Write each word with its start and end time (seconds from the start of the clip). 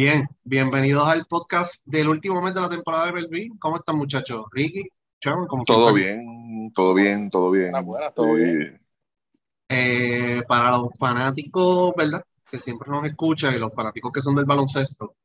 Bien, 0.00 0.28
bienvenidos 0.44 1.08
al 1.08 1.26
podcast 1.26 1.84
del 1.88 2.08
último 2.08 2.40
mes 2.40 2.54
de 2.54 2.60
la 2.60 2.68
temporada 2.68 3.06
de 3.06 3.12
Belví. 3.14 3.48
¿Cómo 3.58 3.78
están, 3.78 3.96
muchachos? 3.96 4.44
Ricky, 4.52 4.88
Chavo, 5.20 5.44
¿cómo 5.48 5.64
Todo 5.64 5.92
bien, 5.92 6.70
todo 6.72 6.94
bien, 6.94 7.28
todo 7.28 7.50
bien. 7.50 7.72
Buenas, 7.84 8.14
todo 8.14 8.34
bien. 8.34 8.80
Eh, 9.68 10.44
para 10.46 10.70
los 10.70 10.96
fanáticos, 10.96 11.92
¿verdad? 11.96 12.24
Que 12.48 12.58
siempre 12.58 12.88
nos 12.88 13.04
escuchan 13.06 13.56
y 13.56 13.58
los 13.58 13.74
fanáticos 13.74 14.12
que 14.12 14.22
son 14.22 14.36
del 14.36 14.44
baloncesto, 14.44 15.16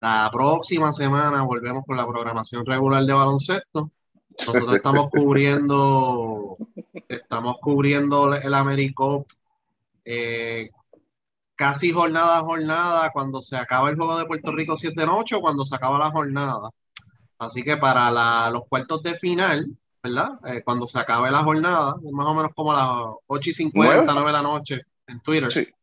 la 0.00 0.28
próxima 0.32 0.92
semana 0.92 1.44
volvemos 1.44 1.84
con 1.86 1.96
la 1.96 2.04
programación 2.04 2.66
regular 2.66 3.04
de 3.04 3.12
baloncesto. 3.12 3.92
Nosotros 4.30 4.74
estamos 4.74 5.08
cubriendo, 5.12 6.56
estamos 7.08 7.58
cubriendo 7.60 8.34
el 8.34 8.52
AmeriCop 8.52 9.24
eh, 10.04 10.70
casi 11.56 11.90
jornada 11.90 12.38
a 12.38 12.42
jornada 12.42 13.10
cuando 13.12 13.40
se 13.42 13.56
acaba 13.56 13.90
el 13.90 13.96
juego 13.96 14.18
de 14.18 14.26
Puerto 14.26 14.52
Rico 14.52 14.76
7 14.76 15.00
de 15.00 15.06
noche 15.06 15.34
o 15.34 15.40
cuando 15.40 15.64
se 15.64 15.74
acaba 15.74 15.98
la 15.98 16.10
jornada. 16.10 16.70
Así 17.38 17.64
que 17.64 17.76
para 17.76 18.50
los 18.50 18.68
cuartos 18.68 19.02
de 19.02 19.18
final, 19.18 19.66
¿verdad? 20.02 20.38
Eh, 20.46 20.62
cuando 20.62 20.86
se 20.86 20.98
acabe 20.98 21.30
la 21.30 21.42
jornada, 21.42 21.96
más 22.12 22.26
o 22.26 22.34
menos 22.34 22.52
como 22.54 22.72
a 22.72 22.76
las 22.76 23.16
8 23.26 23.50
y 23.50 23.52
50, 23.54 24.12
9, 24.12 24.26
de 24.26 24.32
la 24.32 24.42
noche 24.42 24.82
en 25.06 25.20
Twitter. 25.20 25.74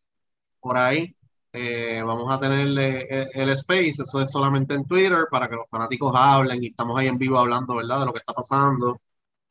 Por 0.59 0.77
ahí. 0.77 1.15
Eh, 1.55 2.01
vamos 2.03 2.31
a 2.31 2.39
tener 2.39 2.61
el, 2.61 2.77
el, 2.79 3.49
space, 3.49 4.01
eso 4.01 4.19
es 4.19 4.31
solamente 4.31 4.73
en 4.73 4.85
Twitter 4.85 5.27
para 5.29 5.47
que 5.47 5.55
los 5.55 5.69
fanáticos 5.69 6.11
hablen 6.15 6.63
y 6.63 6.67
estamos 6.67 6.97
ahí 6.97 7.05
en 7.05 7.19
vivo 7.19 7.37
hablando, 7.37 7.75
¿verdad? 7.75 7.99
De 7.99 8.05
lo 8.07 8.13
que 8.13 8.17
está 8.17 8.33
pasando 8.33 8.99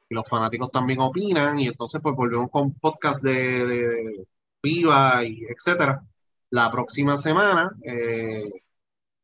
y 0.08 0.14
los 0.14 0.28
fanáticos 0.28 0.72
también 0.72 0.98
opinan 1.00 1.60
y 1.60 1.68
entonces 1.68 2.00
pues 2.02 2.16
volvemos 2.16 2.50
con 2.50 2.72
podcast 2.72 3.22
de, 3.22 3.66
de 3.66 4.26
Viva 4.60 5.24
y 5.24 5.44
etcétera 5.44 6.02
la 6.52 6.70
próxima 6.70 7.18
semana. 7.18 7.72
Eh, 7.82 8.44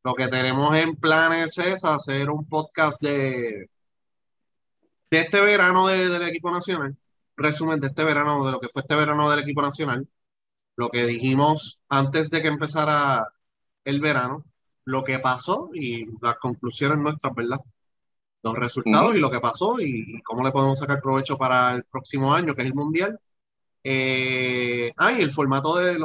lo 0.03 0.15
que 0.15 0.27
tenemos 0.27 0.75
en 0.75 0.95
planes 0.95 1.57
es 1.59 1.85
hacer 1.85 2.29
un 2.29 2.47
podcast 2.47 3.01
de, 3.03 3.69
de 5.11 5.19
este 5.19 5.41
verano 5.41 5.87
del 5.87 6.21
equipo 6.23 6.51
nacional, 6.51 6.97
resumen 7.37 7.79
de 7.79 7.87
este 7.87 8.03
verano, 8.03 8.45
de 8.45 8.51
lo 8.51 8.59
que 8.59 8.69
fue 8.69 8.81
este 8.81 8.95
verano 8.95 9.29
del 9.29 9.39
equipo 9.41 9.61
nacional, 9.61 10.07
lo 10.75 10.89
que 10.89 11.05
dijimos 11.05 11.79
antes 11.89 12.31
de 12.31 12.41
que 12.41 12.47
empezara 12.49 13.27
el 13.85 14.01
verano, 14.01 14.45
lo 14.85 15.03
que 15.03 15.19
pasó 15.19 15.69
y 15.73 16.05
las 16.21 16.37
conclusiones 16.39 16.97
nuestras, 16.99 17.35
¿verdad? 17.35 17.59
Los 18.43 18.55
resultados 18.57 19.15
y 19.15 19.19
lo 19.19 19.31
que 19.31 19.39
pasó 19.41 19.79
y, 19.79 20.21
cómo 20.23 20.43
le 20.43 20.51
podemos 20.51 20.79
sacar 20.79 21.01
provecho 21.01 21.37
para 21.37 21.73
el 21.73 21.83
próximo 21.85 22.33
año, 22.33 22.55
que 22.55 22.61
es 22.63 22.67
el 22.67 22.75
Mundial. 22.75 23.19
Eh, 23.83 24.91
ah, 24.97 25.11
el 25.17 25.31
formato 25.31 25.77
de, 25.77 25.97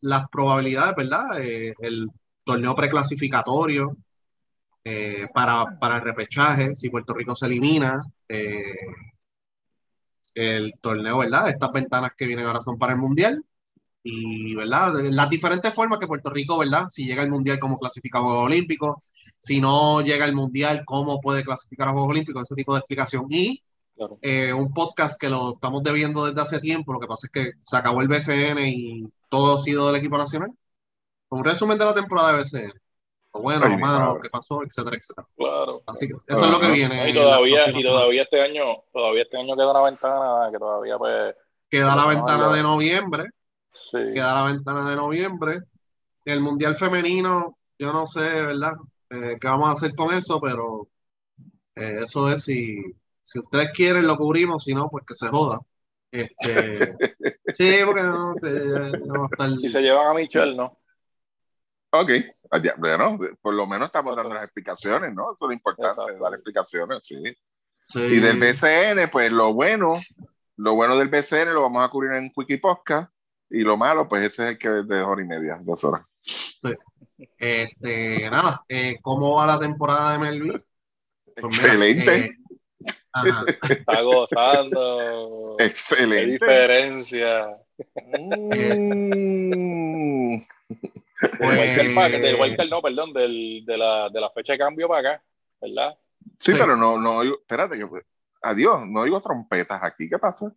las 0.00 0.28
probabilidades, 0.28 0.94
¿verdad? 0.96 1.40
Eh, 1.40 1.74
el 1.80 2.08
torneo 2.44 2.74
preclasificatorio 2.74 3.96
eh, 4.84 5.26
para, 5.34 5.78
para, 5.78 5.96
el 5.96 6.02
repechaje, 6.02 6.74
si 6.74 6.90
Puerto 6.90 7.14
Rico 7.14 7.34
se 7.34 7.46
elimina. 7.46 8.02
Eh, 8.28 8.62
el 10.34 10.72
torneo, 10.80 11.18
¿verdad? 11.18 11.48
Estas 11.50 11.72
ventanas 11.72 12.12
que 12.16 12.26
vienen 12.26 12.46
ahora 12.46 12.60
son 12.60 12.78
para 12.78 12.92
el 12.92 12.98
Mundial. 12.98 13.42
Y, 14.02 14.54
¿verdad? 14.54 14.94
Las 15.10 15.28
diferentes 15.28 15.74
formas 15.74 15.98
que 15.98 16.06
Puerto 16.06 16.30
Rico, 16.30 16.58
¿verdad? 16.58 16.86
Si 16.88 17.04
llega 17.04 17.22
al 17.22 17.30
Mundial, 17.30 17.58
como 17.58 17.76
clasifica 17.76 18.18
a 18.18 18.22
Juegos 18.22 18.46
Olímpicos. 18.46 18.96
Si 19.38 19.60
no 19.60 20.00
llega 20.02 20.24
al 20.24 20.34
Mundial, 20.34 20.82
cómo 20.86 21.20
puede 21.20 21.44
clasificar 21.44 21.88
a 21.88 21.92
Juegos 21.92 22.10
Olímpicos. 22.10 22.42
Ese 22.42 22.54
tipo 22.54 22.74
de 22.74 22.78
explicación. 22.80 23.26
Y 23.30 23.62
eh, 24.22 24.52
un 24.52 24.72
podcast 24.72 25.20
que 25.20 25.28
lo 25.28 25.54
estamos 25.54 25.82
debiendo 25.82 26.26
desde 26.26 26.40
hace 26.40 26.60
tiempo. 26.60 26.92
Lo 26.92 27.00
que 27.00 27.06
pasa 27.06 27.26
es 27.26 27.32
que 27.32 27.52
se 27.60 27.76
acabó 27.76 28.00
el 28.00 28.08
BCN 28.08 28.58
y 28.66 29.08
todo 29.28 29.56
ha 29.56 29.60
sido 29.60 29.86
del 29.86 29.96
equipo 29.96 30.18
nacional. 30.18 30.50
Un 31.30 31.44
resumen 31.44 31.78
de 31.78 31.84
la 31.84 31.94
temporada 31.94 32.32
de 32.32 32.38
BCN. 32.38 32.72
Lo 33.34 33.42
bueno, 33.42 33.68
lo 33.68 33.78
malo, 33.78 34.18
qué 34.20 34.30
pasó, 34.30 34.62
etcétera, 34.62 34.96
etcétera. 34.96 35.26
Claro. 35.36 35.82
Así 35.86 36.06
que 36.06 36.14
eso 36.14 36.44
es 36.44 36.50
lo 36.50 36.60
que 36.60 36.70
viene. 36.70 37.10
Y 37.10 37.14
todavía, 37.14 37.70
y 37.70 37.82
todavía 37.82 38.22
este 38.22 38.40
año, 38.40 38.64
todavía 38.92 39.22
este 39.22 39.36
año 39.36 39.54
queda 39.54 39.70
una 39.70 39.82
ventana 39.82 40.50
que 40.50 40.58
todavía 40.58 40.98
pues. 40.98 41.34
Queda 41.70 41.94
la 41.94 42.06
ventana 42.06 42.50
de 42.50 42.62
noviembre. 42.62 43.24
Sí. 43.90 43.98
Queda 44.14 44.34
la 44.34 44.44
ventana 44.44 44.88
de 44.88 44.96
noviembre. 44.96 45.60
El 46.24 46.40
Mundial 46.40 46.76
Femenino, 46.76 47.56
yo 47.78 47.92
no 47.92 48.06
sé, 48.06 48.30
¿verdad? 48.30 48.74
Eh, 49.10 49.36
qué 49.40 49.46
vamos 49.46 49.68
a 49.68 49.72
hacer 49.72 49.94
con 49.94 50.14
eso, 50.14 50.40
pero 50.40 50.88
eh, 51.74 52.00
eso 52.02 52.28
es 52.30 52.44
si 52.44 52.82
si 53.28 53.40
ustedes 53.40 53.72
quieren, 53.74 54.06
lo 54.06 54.16
cubrimos, 54.16 54.64
si 54.64 54.74
no, 54.74 54.88
pues 54.88 55.04
que 55.04 55.14
se 55.14 55.28
joda. 55.28 55.60
Este, 56.10 56.96
sí, 57.54 57.74
porque 57.84 58.02
no, 58.02 58.32
no 58.32 59.20
va 59.20 59.26
a 59.26 59.28
estar... 59.30 59.50
Y 59.60 59.68
se 59.68 59.82
llevan 59.82 60.08
a 60.08 60.14
Michelle, 60.14 60.56
¿no? 60.56 60.78
Ok, 61.90 62.10
bueno, 62.78 63.18
por 63.42 63.52
lo 63.52 63.66
menos 63.66 63.88
estamos 63.88 64.16
dando 64.16 64.34
las 64.34 64.44
explicaciones, 64.44 65.12
¿no? 65.14 65.24
Eso 65.24 65.36
es 65.42 65.46
lo 65.46 65.52
importante, 65.52 66.18
dar 66.18 66.32
explicaciones, 66.32 67.04
sí. 67.04 67.22
sí. 67.86 68.00
Y 68.00 68.18
del 68.18 68.38
BCN, 68.38 69.10
pues 69.10 69.30
lo 69.30 69.52
bueno, 69.52 70.00
lo 70.56 70.74
bueno 70.74 70.96
del 70.96 71.08
BCN 71.08 71.52
lo 71.52 71.62
vamos 71.62 71.84
a 71.84 71.90
cubrir 71.90 72.12
en 72.12 72.30
Quickie 72.30 72.56
Podcast 72.56 73.12
y 73.50 73.60
lo 73.60 73.76
malo, 73.76 74.08
pues 74.08 74.26
ese 74.26 74.44
es 74.44 74.50
el 74.52 74.58
que 74.58 74.80
es 74.80 74.88
de 74.88 75.02
hora 75.02 75.22
y 75.22 75.26
media, 75.26 75.60
dos 75.62 75.84
horas. 75.84 76.06
Sí. 76.22 76.74
Este, 77.36 78.30
nada, 78.30 78.64
eh, 78.68 78.98
¿cómo 79.02 79.34
va 79.34 79.46
la 79.46 79.58
temporada 79.58 80.12
de 80.12 80.18
Melvin? 80.18 80.52
Pues 80.52 80.66
Excelente. 81.36 82.16
Eh, 82.16 82.38
Está 83.68 84.00
gozando. 84.02 85.56
Excelente. 85.58 86.24
Qué 86.24 86.32
diferencia. 86.32 87.58
Mm. 88.18 90.38
Pues, 91.38 91.82
igual 91.82 92.56
que 92.56 92.62
el 92.62 92.70
no, 92.70 92.80
perdón, 92.80 93.12
del, 93.12 93.64
de, 93.66 93.76
la, 93.76 94.08
de 94.08 94.20
la 94.20 94.30
fecha 94.30 94.52
de 94.52 94.58
cambio 94.58 94.88
para 94.88 95.00
acá, 95.00 95.22
¿verdad? 95.60 95.98
Sí, 96.38 96.52
pero 96.52 96.76
no, 96.76 96.96
no, 96.98 97.22
espérate, 97.22 97.76
que, 97.76 97.86
adiós, 98.42 98.86
no 98.86 99.00
oigo 99.00 99.20
trompetas 99.20 99.82
aquí, 99.82 100.08
¿qué 100.08 100.18
pasa? 100.18 100.54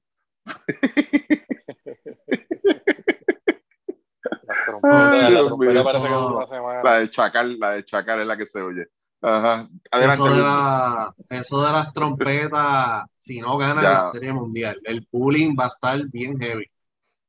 la, 6.83 6.99
de 6.99 7.09
Chacal, 7.09 7.59
la 7.59 7.71
de 7.71 7.83
Chacal 7.83 8.21
es 8.21 8.27
la 8.27 8.37
que 8.37 8.45
se 8.45 8.61
oye. 8.61 8.87
Ajá. 9.21 9.69
eso, 11.29 11.63
de 11.63 11.71
las 11.71 11.93
trompetas, 11.93 13.05
si 13.15 13.39
no 13.39 13.57
gana 13.57 13.81
la 13.81 14.05
Serie 14.07 14.33
Mundial, 14.33 14.79
el 14.83 15.05
pooling 15.05 15.55
va 15.57 15.65
a 15.65 15.67
estar 15.67 16.01
bien 16.07 16.37
heavy. 16.39 16.65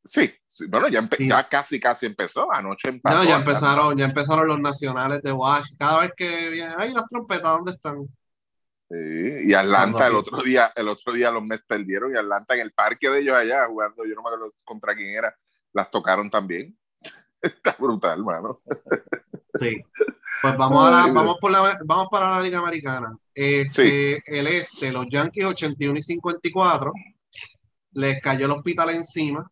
Sí, 0.04 0.32
bueno, 0.69 0.88
ya, 0.88 1.08
ya, 1.19 1.48
casi 1.48 1.78
casi 1.78 2.06
empezó, 2.06 2.52
anoche 2.52 2.88
empezó. 2.88 3.19
No, 3.19 3.25
ya 3.25 3.36
empezaron, 3.36 3.97
ya 3.97 4.06
empezaron 4.06 4.48
los 4.48 4.58
nacionales 4.58 5.22
de 5.22 5.32
Washington. 5.32 5.76
Cada 5.78 6.00
vez 6.00 6.12
que 6.16 6.50
vienen, 6.50 6.75
ay, 6.76 6.92
las 6.92 7.06
trompetas, 7.06 7.52
¿dónde 7.52 7.72
están? 7.72 8.08
Sí, 8.91 8.97
y 9.47 9.54
Atlanta 9.54 10.06
el 10.08 10.16
otro 10.16 10.42
día, 10.42 10.72
el 10.75 10.88
otro 10.88 11.12
día 11.12 11.31
los 11.31 11.44
Mets 11.44 11.64
perdieron 11.66 12.14
y 12.14 12.19
Atlanta 12.19 12.54
en 12.54 12.60
el 12.60 12.72
parque 12.72 13.08
de 13.08 13.20
ellos 13.20 13.36
allá 13.36 13.66
jugando, 13.66 14.04
yo 14.04 14.14
no 14.14 14.22
me 14.22 14.28
acuerdo 14.28 14.52
contra 14.64 14.94
quién 14.94 15.10
era, 15.10 15.34
las 15.72 15.91
tocaron 15.91 16.28
también. 16.28 16.76
Está 17.41 17.76
brutal, 17.78 18.19
hermano. 18.19 18.60
Sí. 19.54 19.82
Pues 20.42 20.56
vamos, 20.56 20.84
a 20.86 20.91
la, 20.91 21.12
vamos, 21.12 21.36
por 21.41 21.53
la, 21.53 21.78
vamos 21.84 22.08
para 22.10 22.30
la 22.30 22.42
Liga 22.42 22.58
Americana. 22.58 23.16
Este, 23.32 24.20
El 24.26 24.48
este, 24.48 24.91
los 24.91 25.06
Yankees 25.08 25.44
81 25.44 25.98
y 25.98 26.03
54, 26.03 26.92
les 27.92 28.20
cayó 28.20 28.47
el 28.47 28.50
hospital 28.50 28.91
encima. 28.91 29.48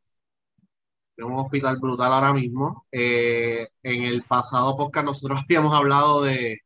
Es 1.17 1.25
un 1.25 1.35
hospital 1.35 1.77
brutal 1.79 2.13
ahora 2.13 2.33
mismo. 2.33 2.87
Eh, 2.91 3.69
en 3.85 4.03
el 4.03 4.23
pasado 4.25 4.77
podcast 4.77 5.07
nosotros 5.07 5.41
habíamos 5.45 5.73
hablado 5.73 6.23
de, 6.23 6.59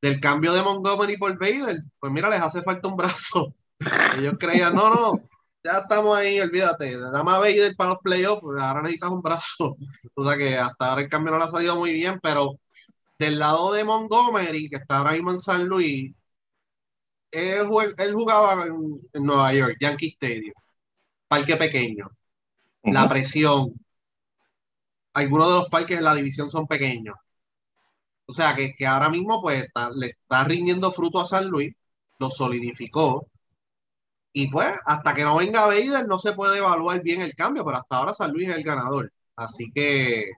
del 0.00 0.18
cambio 0.18 0.54
de 0.54 0.62
Montgomery 0.62 1.18
por 1.18 1.38
Bader. 1.38 1.78
Pues 2.00 2.10
mira, 2.10 2.30
les 2.30 2.40
hace 2.40 2.62
falta 2.62 2.88
un 2.88 2.96
brazo. 2.96 3.54
Ellos 4.18 4.36
creían, 4.38 4.74
no, 4.74 4.94
no, 4.94 5.20
ya 5.62 5.80
estamos 5.80 6.16
ahí, 6.16 6.40
olvídate. 6.40 6.96
Nada 6.96 7.22
más 7.22 7.38
Bader 7.38 7.76
para 7.76 7.90
los 7.90 7.98
playoffs, 7.98 8.42
ahora 8.58 8.80
necesitas 8.80 9.10
un 9.10 9.20
brazo. 9.20 9.76
O 10.14 10.24
sea 10.24 10.38
que 10.38 10.56
hasta 10.56 10.88
ahora 10.88 11.02
el 11.02 11.08
cambio 11.10 11.32
no 11.32 11.38
le 11.38 11.44
ha 11.44 11.48
salido 11.48 11.76
muy 11.76 11.92
bien, 11.92 12.18
pero 12.22 12.58
del 13.18 13.38
lado 13.38 13.72
de 13.72 13.84
Montgomery, 13.84 14.68
que 14.68 14.76
está 14.76 14.98
ahora 14.98 15.12
mismo 15.12 15.32
en 15.32 15.38
San 15.40 15.66
Luis, 15.66 16.14
él, 17.30 17.66
jugaba 18.12 18.66
en, 18.66 19.24
Nueva 19.24 19.52
York, 19.52 19.76
Yankee 19.80 20.08
Stadium, 20.08 20.54
parque 21.28 21.56
pequeño. 21.56 22.10
La 22.84 23.08
presión. 23.08 23.74
Algunos 25.12 25.48
de 25.48 25.54
los 25.54 25.68
parques 25.68 25.98
en 25.98 26.04
la 26.04 26.14
división 26.14 26.48
son 26.48 26.66
pequeños. 26.66 27.16
O 28.26 28.32
sea 28.32 28.54
que, 28.54 28.74
ahora 28.86 29.08
mismo 29.08 29.40
pues 29.42 29.66
le 29.96 30.08
está 30.08 30.44
rindiendo 30.44 30.92
fruto 30.92 31.20
a 31.20 31.26
San 31.26 31.48
Luis, 31.48 31.74
lo 32.18 32.30
solidificó. 32.30 33.28
Y 34.32 34.50
pues 34.50 34.68
hasta 34.86 35.14
que 35.14 35.24
no 35.24 35.36
venga 35.36 35.66
Bader 35.66 36.06
no 36.06 36.18
se 36.18 36.32
puede 36.32 36.58
evaluar 36.58 37.02
bien 37.02 37.22
el 37.22 37.34
cambio, 37.34 37.64
pero 37.64 37.78
hasta 37.78 37.96
ahora 37.96 38.14
San 38.14 38.32
Luis 38.32 38.48
es 38.48 38.56
el 38.56 38.64
ganador. 38.64 39.12
Así 39.36 39.70
que 39.72 40.30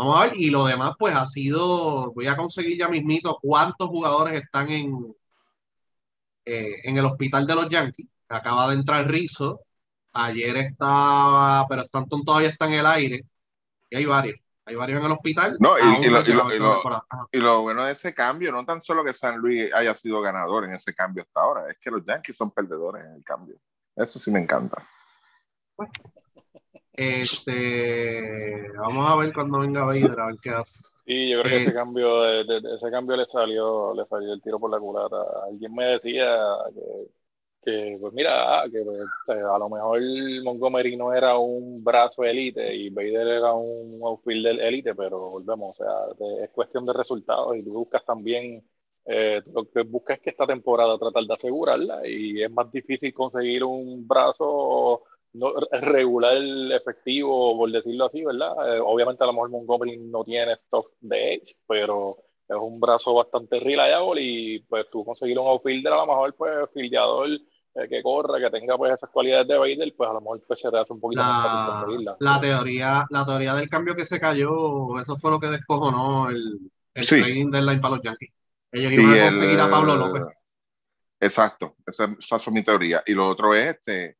Vamos 0.00 0.16
a 0.16 0.24
ver, 0.24 0.32
y 0.36 0.48
lo 0.48 0.64
demás, 0.64 0.92
pues 0.98 1.14
ha 1.14 1.26
sido, 1.26 2.10
voy 2.14 2.26
a 2.26 2.34
conseguir 2.34 2.78
ya 2.78 2.88
mismito 2.88 3.38
cuántos 3.38 3.86
jugadores 3.88 4.32
están 4.32 4.70
en, 4.70 5.14
eh, 6.46 6.76
en 6.84 6.96
el 6.96 7.04
hospital 7.04 7.46
de 7.46 7.54
los 7.54 7.68
Yankees. 7.68 8.06
Acaba 8.26 8.68
de 8.68 8.76
entrar 8.76 9.06
Rizzo, 9.06 9.60
ayer 10.14 10.56
estaba, 10.56 11.66
pero 11.68 11.82
Stanton 11.82 12.24
todavía 12.24 12.48
está 12.48 12.64
en 12.64 12.72
el 12.72 12.86
aire, 12.86 13.26
y 13.90 13.96
hay 13.96 14.06
varios, 14.06 14.40
Hay 14.64 14.74
varios 14.74 15.00
en 15.00 15.04
el 15.04 15.12
hospital. 15.12 15.58
No, 15.60 15.76
y, 15.78 17.38
lo, 17.38 17.60
bueno 17.60 17.84
de 17.84 17.92
ese 17.92 18.14
cambio, 18.14 18.52
no 18.52 18.64
tan 18.64 18.80
solo 18.80 19.04
que 19.04 19.12
San 19.12 19.36
Luis 19.36 19.70
haya 19.74 19.94
sido 19.94 20.22
ganador 20.22 20.64
en 20.64 20.70
ese 20.70 20.94
cambio 20.94 21.24
hasta 21.24 21.42
ahora, 21.42 21.70
es 21.70 21.76
que 21.78 21.90
los 21.90 22.02
Yankees 22.06 22.38
son 22.38 22.52
perdedores 22.52 23.04
en 23.04 23.16
el 23.16 23.22
cambio. 23.22 23.60
Eso 23.94 24.18
sí 24.18 24.30
me 24.30 24.38
encanta. 24.38 24.82
Este, 27.00 28.70
vamos 28.78 29.10
a 29.10 29.16
ver 29.16 29.32
cuando 29.32 29.60
venga 29.60 29.84
Vader, 29.84 30.20
a 30.20 30.26
ver 30.26 30.36
qué 30.42 30.50
hace. 30.50 30.82
Sí, 31.04 31.30
yo 31.30 31.42
creo 31.42 31.50
que 31.50 31.62
ese 31.62 31.70
eh, 31.70 31.74
cambio, 31.74 32.24
ese 32.26 32.90
cambio 32.90 33.16
le 33.16 33.26
salió, 33.26 33.94
le 33.94 34.04
salió 34.06 34.32
el 34.32 34.42
tiro 34.42 34.58
por 34.60 34.70
la 34.70 34.78
culata. 34.78 35.16
Alguien 35.48 35.74
me 35.74 35.84
decía 35.84 36.38
que 36.74 37.10
que 37.62 37.98
pues 38.00 38.12
mira, 38.14 38.64
que 38.72 38.82
pues, 38.82 39.06
a 39.28 39.58
lo 39.58 39.68
mejor 39.68 40.00
Montgomery 40.42 40.96
no 40.96 41.12
era 41.12 41.36
un 41.38 41.82
brazo 41.84 42.24
élite 42.24 42.74
y 42.74 42.90
Bader 42.90 43.28
era 43.28 43.52
un 43.52 44.00
outfielder 44.02 44.60
élite, 44.60 44.94
pero 44.94 45.30
volvemos, 45.30 45.78
o 45.78 45.84
sea, 45.84 46.44
es 46.44 46.50
cuestión 46.50 46.86
de 46.86 46.92
resultados 46.92 47.56
y 47.56 47.62
tú 47.62 47.72
buscas 47.72 48.04
también, 48.04 48.64
eh, 49.04 49.42
lo 49.52 49.68
que 49.70 49.82
buscas 49.82 50.16
es 50.18 50.22
que 50.22 50.30
esta 50.30 50.46
temporada 50.46 50.98
tratar 50.98 51.24
de 51.24 51.34
asegurarla 51.34 52.06
y 52.06 52.42
es 52.42 52.50
más 52.50 52.70
difícil 52.72 53.12
conseguir 53.12 53.64
un 53.64 54.06
brazo 54.06 55.02
no, 55.32 55.52
regular 55.80 56.36
efectivo, 56.72 57.56
por 57.56 57.70
decirlo 57.70 58.06
así, 58.06 58.24
¿verdad? 58.24 58.76
Eh, 58.76 58.80
obviamente 58.84 59.22
a 59.22 59.26
lo 59.26 59.32
mejor 59.32 59.50
Montgomery 59.50 59.96
no 59.98 60.24
tiene 60.24 60.52
stock 60.54 60.92
de 61.00 61.34
edge, 61.34 61.56
pero 61.66 62.16
es 62.48 62.56
un 62.56 62.80
brazo 62.80 63.14
bastante 63.14 63.60
reliable 63.60 64.20
y 64.22 64.58
pues 64.60 64.86
tú 64.90 65.04
conseguir 65.04 65.38
un 65.38 65.46
outfielder 65.46 65.92
a 65.92 65.96
lo 65.96 66.06
mejor 66.06 66.34
pues 66.34 66.52
fildeador 66.74 67.28
eh, 67.30 67.88
que 67.88 68.02
corra, 68.02 68.40
que 68.40 68.50
tenga 68.50 68.76
pues 68.76 68.92
esas 68.92 69.10
cualidades 69.10 69.46
de 69.46 69.56
Vader, 69.56 69.94
pues 69.96 70.10
a 70.10 70.14
lo 70.14 70.20
mejor 70.20 70.42
pues, 70.46 70.58
se 70.58 70.70
te 70.70 70.76
hace 70.76 70.92
un 70.92 71.00
poquito 71.00 71.22
la, 71.22 71.28
más 71.28 71.82
conseguirla. 71.82 72.16
La 72.18 72.40
teoría, 72.40 73.06
la 73.08 73.24
teoría 73.24 73.54
del 73.54 73.68
cambio 73.68 73.94
que 73.94 74.04
se 74.04 74.18
cayó, 74.18 74.98
eso 74.98 75.16
fue 75.16 75.30
lo 75.30 75.38
que 75.38 75.46
descojonó 75.46 76.28
el, 76.28 76.72
el 76.94 77.06
trading 77.06 77.50
deadline 77.50 77.80
para 77.80 77.94
los 77.94 78.04
Yankees. 78.04 78.32
Ellos 78.72 78.92
iban 78.92 79.14
a 79.14 79.30
conseguir 79.30 79.60
a 79.60 79.70
Pablo 79.70 79.96
López. 79.96 80.22
Exacto, 81.20 81.76
esa, 81.86 82.16
esa 82.18 82.38
fue 82.38 82.52
mi 82.52 82.64
teoría. 82.64 83.02
Y 83.06 83.14
lo 83.14 83.28
otro 83.28 83.54
es 83.54 83.76
este 83.76 84.16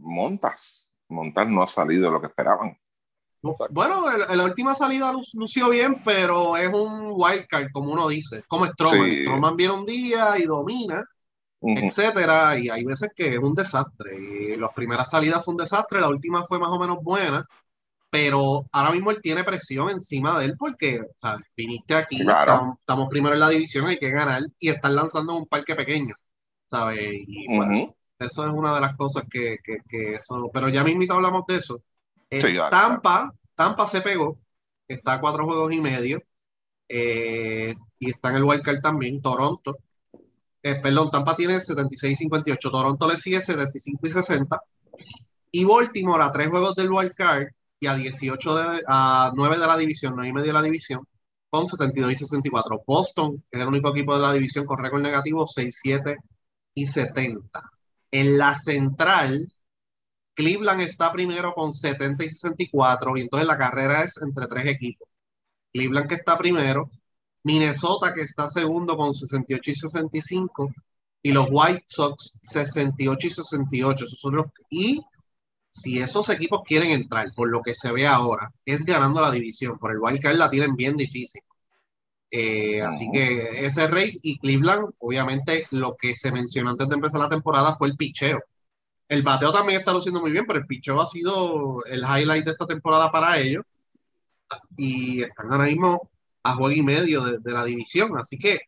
Montas. 0.00 0.88
Montas 1.08 1.48
no 1.48 1.62
ha 1.62 1.66
salido 1.66 2.10
lo 2.10 2.20
que 2.20 2.28
esperaban. 2.28 2.76
Bueno, 3.70 4.04
la 4.10 4.44
última 4.44 4.74
salida 4.74 5.12
lució 5.32 5.70
bien, 5.70 6.02
pero 6.04 6.56
es 6.56 6.68
un 6.68 7.12
wildcard, 7.12 7.70
como 7.72 7.92
uno 7.92 8.08
dice, 8.08 8.44
como 8.46 8.66
Stroman. 8.66 9.12
Stroman 9.12 9.56
viene 9.56 9.72
un 9.72 9.86
día 9.86 10.38
y 10.38 10.42
domina, 10.42 11.02
etcétera, 11.62 12.58
y 12.58 12.68
hay 12.68 12.84
veces 12.84 13.12
que 13.16 13.30
es 13.30 13.38
un 13.38 13.54
desastre. 13.54 14.18
Y 14.18 14.56
las 14.56 14.72
primeras 14.74 15.08
salidas 15.08 15.42
fue 15.42 15.52
un 15.52 15.58
desastre, 15.58 16.00
la 16.00 16.08
última 16.08 16.44
fue 16.44 16.58
más 16.58 16.68
o 16.68 16.78
menos 16.78 16.98
buena, 17.02 17.46
pero 18.10 18.66
ahora 18.72 18.90
mismo 18.90 19.10
él 19.10 19.22
tiene 19.22 19.42
presión 19.42 19.88
encima 19.88 20.38
de 20.38 20.44
él 20.44 20.56
porque, 20.58 21.00
¿sabes? 21.16 21.46
Viniste 21.56 21.94
aquí, 21.94 22.20
estamos, 22.20 23.08
primero 23.08 23.34
en 23.34 23.40
la 23.40 23.48
división, 23.48 23.86
hay 23.86 23.98
que 23.98 24.10
ganar 24.10 24.42
y 24.58 24.68
están 24.68 24.94
lanzando 24.96 25.32
en 25.32 25.38
un 25.38 25.46
parque 25.46 25.74
pequeño, 25.74 26.14
¿sabes? 26.66 26.98
Y 27.00 27.46
eso 28.20 28.46
es 28.46 28.52
una 28.52 28.74
de 28.74 28.80
las 28.80 28.96
cosas 28.96 29.24
que, 29.30 29.58
que, 29.64 29.78
que 29.88 30.14
eso, 30.14 30.50
pero 30.52 30.68
ya 30.68 30.84
mismito 30.84 31.14
hablamos 31.14 31.44
de 31.46 31.56
eso 31.56 31.82
Tampa, 32.70 33.34
Tampa 33.54 33.86
se 33.86 34.00
pegó, 34.00 34.38
está 34.86 35.14
a 35.14 35.20
cuatro 35.20 35.44
juegos 35.44 35.72
y 35.72 35.80
medio, 35.80 36.22
eh, 36.88 37.74
y 37.98 38.10
está 38.10 38.30
en 38.30 38.36
el 38.36 38.44
wildcard 38.44 38.80
también, 38.80 39.20
Toronto. 39.20 39.78
Eh, 40.62 40.76
perdón, 40.76 41.10
Tampa 41.10 41.34
tiene 41.34 41.60
76 41.60 42.12
y 42.12 42.16
58, 42.16 42.70
Toronto 42.70 43.08
le 43.08 43.16
sigue 43.16 43.40
75 43.40 44.06
y 44.06 44.10
60, 44.10 44.62
y 45.52 45.64
Baltimore 45.64 46.22
a 46.22 46.32
tres 46.32 46.48
juegos 46.48 46.76
del 46.76 46.90
wildcard 46.90 47.48
y 47.80 47.86
a 47.86 47.94
18 47.94 48.54
de, 48.54 48.82
a 48.86 49.32
9 49.34 49.58
de 49.58 49.66
la 49.66 49.76
división, 49.76 50.12
9 50.14 50.28
y 50.28 50.32
medio 50.32 50.46
de 50.48 50.52
la 50.52 50.62
división, 50.62 51.06
con 51.48 51.66
72 51.66 52.12
y 52.12 52.16
64. 52.16 52.82
Boston, 52.86 53.42
que 53.50 53.58
es 53.58 53.62
el 53.62 53.68
único 53.68 53.90
equipo 53.90 54.14
de 54.14 54.22
la 54.22 54.32
división 54.32 54.66
con 54.66 54.78
récord 54.78 55.02
negativo, 55.02 55.46
67 55.46 56.16
y 56.74 56.86
70. 56.86 57.62
En 58.10 58.38
la 58.38 58.54
central, 58.54 59.52
Cleveland 60.34 60.80
está 60.82 61.12
primero 61.12 61.52
con 61.54 61.72
70 61.72 62.24
y 62.24 62.30
64 62.30 63.16
y 63.16 63.20
entonces 63.22 63.46
la 63.46 63.58
carrera 63.58 64.02
es 64.02 64.20
entre 64.22 64.46
tres 64.46 64.66
equipos. 64.66 65.08
Cleveland 65.72 66.08
que 66.08 66.14
está 66.16 66.38
primero, 66.38 66.90
Minnesota 67.42 68.14
que 68.14 68.22
está 68.22 68.48
segundo 68.48 68.96
con 68.96 69.12
68 69.14 69.70
y 69.70 69.74
65 69.74 70.70
y 71.22 71.32
los 71.32 71.46
White 71.50 71.84
Sox 71.86 72.38
68 72.42 73.26
y 73.26 73.30
68. 73.30 74.04
Esos 74.04 74.18
son 74.18 74.36
los, 74.36 74.46
y 74.70 75.02
si 75.70 76.00
esos 76.00 76.28
equipos 76.30 76.62
quieren 76.64 76.90
entrar, 76.90 77.32
por 77.34 77.48
lo 77.48 77.62
que 77.62 77.74
se 77.74 77.92
ve 77.92 78.06
ahora, 78.06 78.52
es 78.64 78.84
ganando 78.84 79.20
la 79.20 79.30
división. 79.30 79.78
Por 79.78 79.92
el 79.92 79.98
Wild 80.00 80.20
Card 80.20 80.36
la 80.36 80.50
tienen 80.50 80.74
bien 80.74 80.96
difícil. 80.96 81.42
Eh, 82.30 82.80
así 82.82 83.10
que 83.12 83.66
ese 83.66 83.88
race 83.88 84.20
y 84.22 84.38
Cleveland, 84.38 84.90
obviamente 84.98 85.66
lo 85.70 85.96
que 85.96 86.14
se 86.14 86.30
mencionó 86.30 86.70
antes 86.70 86.88
de 86.88 86.94
empezar 86.94 87.20
la 87.20 87.28
temporada 87.28 87.74
fue 87.74 87.88
el 87.88 87.96
picheo. 87.96 88.40
El 89.08 89.22
bateo 89.22 89.52
también 89.52 89.80
está 89.80 89.92
luciendo 89.92 90.20
muy 90.20 90.30
bien, 90.30 90.46
pero 90.46 90.60
el 90.60 90.66
picheo 90.66 91.00
ha 91.00 91.06
sido 91.06 91.84
el 91.86 92.02
highlight 92.02 92.44
de 92.44 92.52
esta 92.52 92.66
temporada 92.66 93.10
para 93.10 93.38
ellos. 93.38 93.64
Y 94.76 95.22
están 95.22 95.52
ahora 95.52 95.64
mismo 95.64 96.10
a 96.42 96.54
juego 96.54 96.74
y 96.74 96.82
medio 96.82 97.24
de, 97.24 97.52
la 97.52 97.64
división. 97.64 98.16
Así 98.18 98.38
que 98.38 98.60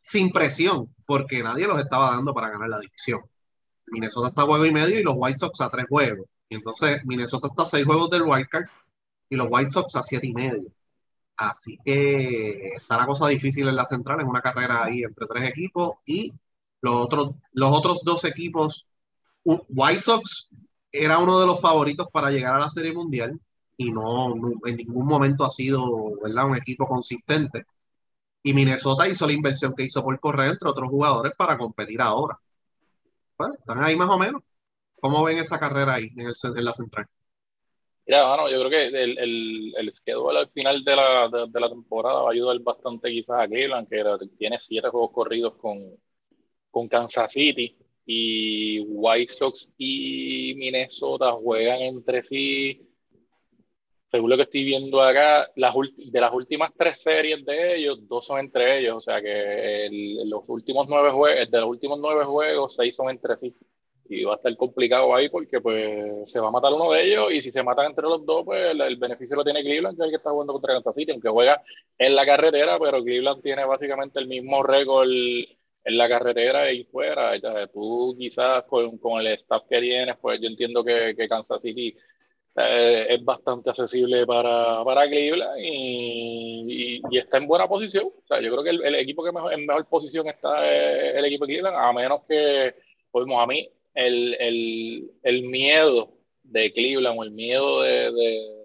sin 0.00 0.30
presión, 0.30 0.94
porque 1.06 1.42
nadie 1.42 1.66
los 1.66 1.78
estaba 1.78 2.12
dando 2.12 2.32
para 2.32 2.50
ganar 2.50 2.70
la 2.70 2.80
división. 2.80 3.20
Minnesota 3.88 4.28
está 4.28 4.42
a 4.42 4.46
juego 4.46 4.64
y 4.64 4.72
medio 4.72 4.98
y 4.98 5.02
los 5.02 5.14
White 5.16 5.38
Sox 5.38 5.60
a 5.60 5.68
tres 5.68 5.86
juegos. 5.88 6.26
Y 6.48 6.56
entonces 6.56 7.04
Minnesota 7.04 7.48
está 7.48 7.64
a 7.64 7.66
seis 7.66 7.84
juegos 7.84 8.08
del 8.10 8.22
wildcard 8.22 8.66
y 9.28 9.36
los 9.36 9.48
White 9.50 9.70
Sox 9.70 9.96
a 9.96 10.02
siete 10.02 10.26
y 10.26 10.32
medio. 10.32 10.72
Así 11.40 11.78
que 11.82 12.68
está 12.74 12.98
la 12.98 13.06
cosa 13.06 13.26
difícil 13.28 13.66
en 13.66 13.74
la 13.76 13.86
central, 13.86 14.20
en 14.20 14.28
una 14.28 14.42
carrera 14.42 14.84
ahí 14.84 15.02
entre 15.02 15.26
tres 15.26 15.48
equipos 15.48 15.94
y 16.04 16.32
los 16.82 16.94
otros, 17.00 17.30
los 17.52 17.74
otros 17.74 18.02
dos 18.04 18.24
equipos 18.24 18.86
White 19.42 20.00
Sox 20.00 20.50
era 20.92 21.18
uno 21.18 21.40
de 21.40 21.46
los 21.46 21.58
favoritos 21.60 22.08
para 22.12 22.30
llegar 22.30 22.54
a 22.54 22.58
la 22.58 22.68
Serie 22.68 22.92
Mundial 22.92 23.40
y 23.78 23.90
no, 23.90 24.34
en 24.66 24.76
ningún 24.76 25.06
momento 25.06 25.44
ha 25.44 25.50
sido 25.50 26.12
¿verdad? 26.22 26.46
un 26.46 26.56
equipo 26.56 26.86
consistente. 26.86 27.64
Y 28.42 28.52
Minnesota 28.52 29.08
hizo 29.08 29.26
la 29.26 29.32
inversión 29.32 29.74
que 29.74 29.84
hizo 29.84 30.02
por 30.02 30.20
correr 30.20 30.50
entre 30.50 30.68
otros 30.68 30.90
jugadores 30.90 31.32
para 31.38 31.56
competir 31.56 32.02
ahora. 32.02 32.38
Bueno, 33.38 33.54
están 33.58 33.82
ahí 33.82 33.96
más 33.96 34.10
o 34.10 34.18
menos. 34.18 34.42
¿Cómo 35.00 35.24
ven 35.24 35.38
esa 35.38 35.58
carrera 35.58 35.94
ahí 35.94 36.10
en, 36.16 36.26
el, 36.26 36.34
en 36.56 36.64
la 36.64 36.74
central? 36.74 37.06
Mira, 38.10 38.26
bueno, 38.28 38.50
yo 38.50 38.58
creo 38.58 38.70
que 38.70 38.86
el, 38.88 39.18
el, 39.18 39.72
el 39.76 39.94
schedule 39.94 40.40
al 40.40 40.48
final 40.50 40.82
de 40.82 40.96
la, 40.96 41.28
de, 41.28 41.60
la 41.60 41.68
temporada 41.68 42.22
va 42.22 42.30
a 42.30 42.32
ayudar 42.32 42.58
bastante 42.58 43.08
quizás 43.08 43.40
a 43.42 43.46
Cleveland, 43.46 43.88
que 43.88 44.02
tiene 44.36 44.58
siete 44.58 44.88
juegos 44.88 45.12
corridos 45.12 45.54
con, 45.54 45.78
con 46.72 46.88
Kansas 46.88 47.30
City 47.32 47.76
y 48.06 48.80
White 48.80 49.32
Sox 49.32 49.72
y 49.78 50.54
Minnesota 50.56 51.32
juegan 51.32 51.80
entre 51.82 52.24
sí. 52.24 52.84
Según 54.10 54.30
lo 54.30 54.36
que 54.36 54.42
estoy 54.42 54.64
viendo 54.64 55.00
acá, 55.00 55.48
de 55.54 56.20
las 56.20 56.32
últimas 56.32 56.72
tres 56.76 57.00
series 57.00 57.44
de 57.44 57.76
ellos, 57.76 58.08
dos 58.08 58.26
son 58.26 58.40
entre 58.40 58.80
ellos. 58.80 58.96
O 58.96 59.00
sea 59.00 59.22
que 59.22 59.88
los 60.26 60.42
últimos 60.48 60.88
nueve 60.88 61.10
juegos, 61.12 61.48
de 61.48 61.60
los 61.60 61.68
últimos 61.68 62.00
nueve 62.00 62.24
juegos, 62.24 62.74
seis 62.74 62.96
son 62.96 63.10
entre 63.10 63.36
sí. 63.36 63.54
Y 64.12 64.24
va 64.24 64.32
a 64.32 64.36
estar 64.36 64.56
complicado 64.56 65.14
ahí 65.14 65.28
porque 65.28 65.60
pues 65.60 66.30
se 66.30 66.40
va 66.40 66.48
a 66.48 66.50
matar 66.50 66.72
uno 66.72 66.90
de 66.90 67.04
ellos 67.04 67.32
y 67.32 67.40
si 67.42 67.50
se 67.50 67.62
matan 67.62 67.86
entre 67.86 68.04
los 68.04 68.26
dos, 68.26 68.44
pues 68.44 68.70
el, 68.72 68.96
beneficio 68.96 69.36
lo 69.36 69.44
tiene 69.44 69.62
Cleveland, 69.62 69.96
que 69.96 70.02
es 70.02 70.06
el 70.06 70.10
que 70.10 70.16
está 70.16 70.30
jugando 70.30 70.52
contra 70.52 70.74
Kansas 70.74 70.94
City, 70.96 71.12
aunque 71.12 71.28
juega 71.28 71.62
en 71.96 72.16
la 72.16 72.26
carretera, 72.26 72.78
pero 72.78 73.02
Cleveland 73.02 73.40
tiene 73.42 73.64
básicamente 73.64 74.18
el 74.18 74.26
mismo 74.26 74.62
récord 74.64 75.08
en 75.08 75.96
la 75.98 76.08
carretera 76.08 76.72
y 76.72 76.84
fuera. 76.84 77.32
tú 77.72 78.16
quizás 78.18 78.64
con, 78.64 78.98
con, 78.98 79.20
el 79.20 79.28
staff 79.28 79.62
que 79.68 79.80
tienes, 79.80 80.16
pues 80.20 80.40
yo 80.40 80.48
entiendo 80.48 80.84
que, 80.84 81.14
que 81.16 81.28
Kansas 81.28 81.62
City 81.62 81.96
eh, 82.56 83.06
es 83.10 83.24
bastante 83.24 83.70
accesible 83.70 84.26
para, 84.26 84.84
para 84.84 85.06
Cleveland 85.06 85.58
y, 85.60 87.00
y, 87.08 87.18
está 87.18 87.38
en 87.38 87.46
buena 87.46 87.68
posición. 87.68 88.06
O 88.06 88.26
sea, 88.26 88.40
yo 88.40 88.50
creo 88.50 88.64
que 88.64 88.70
el, 88.70 88.94
equipo 88.96 89.22
que 89.24 89.32
mejor, 89.32 89.52
en 89.52 89.66
mejor 89.66 89.86
posición 89.86 90.26
está 90.28 90.66
es 90.68 91.16
el 91.16 91.24
equipo 91.26 91.46
de 91.46 91.52
Cleveland, 91.54 91.76
a 91.76 91.92
menos 91.92 92.22
que, 92.28 92.74
pues 93.10 93.26
a 93.30 93.46
mí, 93.46 93.68
el, 93.94 94.36
el, 94.38 95.10
el 95.22 95.42
miedo 95.44 96.12
de 96.42 96.72
Cleveland 96.72 97.18
o 97.18 97.22
el 97.22 97.30
miedo 97.30 97.82
de 97.82 98.60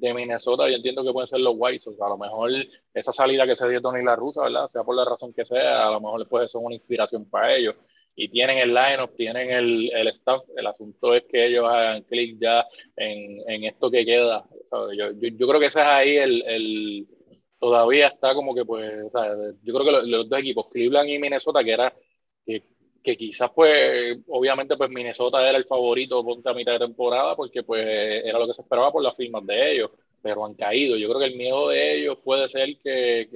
de 0.00 0.14
Minnesota, 0.14 0.68
yo 0.68 0.76
entiendo 0.76 1.04
que 1.04 1.12
pueden 1.12 1.28
ser 1.28 1.40
los 1.40 1.54
White 1.56 1.80
Sox. 1.80 2.00
A 2.00 2.08
lo 2.08 2.18
mejor 2.18 2.50
esa 2.94 3.12
salida 3.12 3.46
que 3.46 3.54
se 3.54 3.68
dio 3.68 3.80
Tony 3.80 4.02
La 4.02 4.16
Rusa, 4.16 4.42
¿verdad? 4.42 4.68
Sea 4.68 4.82
por 4.82 4.96
la 4.96 5.04
razón 5.04 5.32
que 5.32 5.44
sea, 5.44 5.86
a 5.86 5.90
lo 5.90 6.00
mejor 6.00 6.26
puede 6.28 6.48
ser 6.48 6.60
una 6.62 6.74
inspiración 6.74 7.28
para 7.28 7.54
ellos. 7.54 7.74
Y 8.16 8.28
tienen 8.28 8.58
el 8.58 8.74
line-up, 8.74 9.14
tienen 9.16 9.50
el, 9.50 9.90
el, 9.92 10.08
staff. 10.08 10.42
El 10.56 10.66
asunto 10.66 11.14
es 11.14 11.24
que 11.24 11.46
ellos 11.46 11.66
hagan 11.68 12.02
clic 12.02 12.38
ya 12.40 12.66
en, 12.96 13.40
en, 13.48 13.64
esto 13.64 13.90
que 13.90 14.04
queda. 14.04 14.44
Yo, 14.70 15.12
yo, 15.12 15.28
yo, 15.28 15.48
creo 15.48 15.60
que 15.60 15.66
ese 15.66 15.80
es 15.80 15.86
ahí 15.86 16.16
el, 16.16 16.42
el, 16.46 17.08
Todavía 17.58 18.08
está 18.08 18.34
como 18.34 18.54
que, 18.54 18.64
pues, 18.64 18.90
yo 19.62 19.74
creo 19.74 19.84
que 19.84 19.92
los, 19.92 20.04
los, 20.04 20.28
dos 20.28 20.38
equipos, 20.38 20.68
Cleveland 20.70 21.10
y 21.10 21.18
Minnesota, 21.18 21.62
que 21.62 21.72
era. 21.72 21.94
Que, 22.44 22.62
que 23.02 23.16
quizás 23.16 23.50
pues 23.54 24.18
obviamente 24.28 24.76
pues 24.76 24.90
Minnesota 24.90 25.48
era 25.48 25.56
el 25.56 25.64
favorito 25.64 26.24
a 26.44 26.54
mitad 26.54 26.72
de 26.72 26.86
temporada 26.86 27.34
porque 27.34 27.62
pues 27.62 27.86
era 28.24 28.38
lo 28.38 28.46
que 28.46 28.52
se 28.54 28.62
esperaba 28.62 28.92
por 28.92 29.02
las 29.02 29.16
firmas 29.16 29.46
de 29.46 29.72
ellos 29.72 29.90
pero 30.22 30.44
han 30.44 30.54
caído. 30.54 30.96
Yo 30.96 31.08
creo 31.08 31.20
que 31.20 31.26
el 31.26 31.36
miedo 31.36 31.68
de 31.68 31.98
ellos 31.98 32.18
puede 32.22 32.48
ser 32.48 32.76
que, 32.82 33.28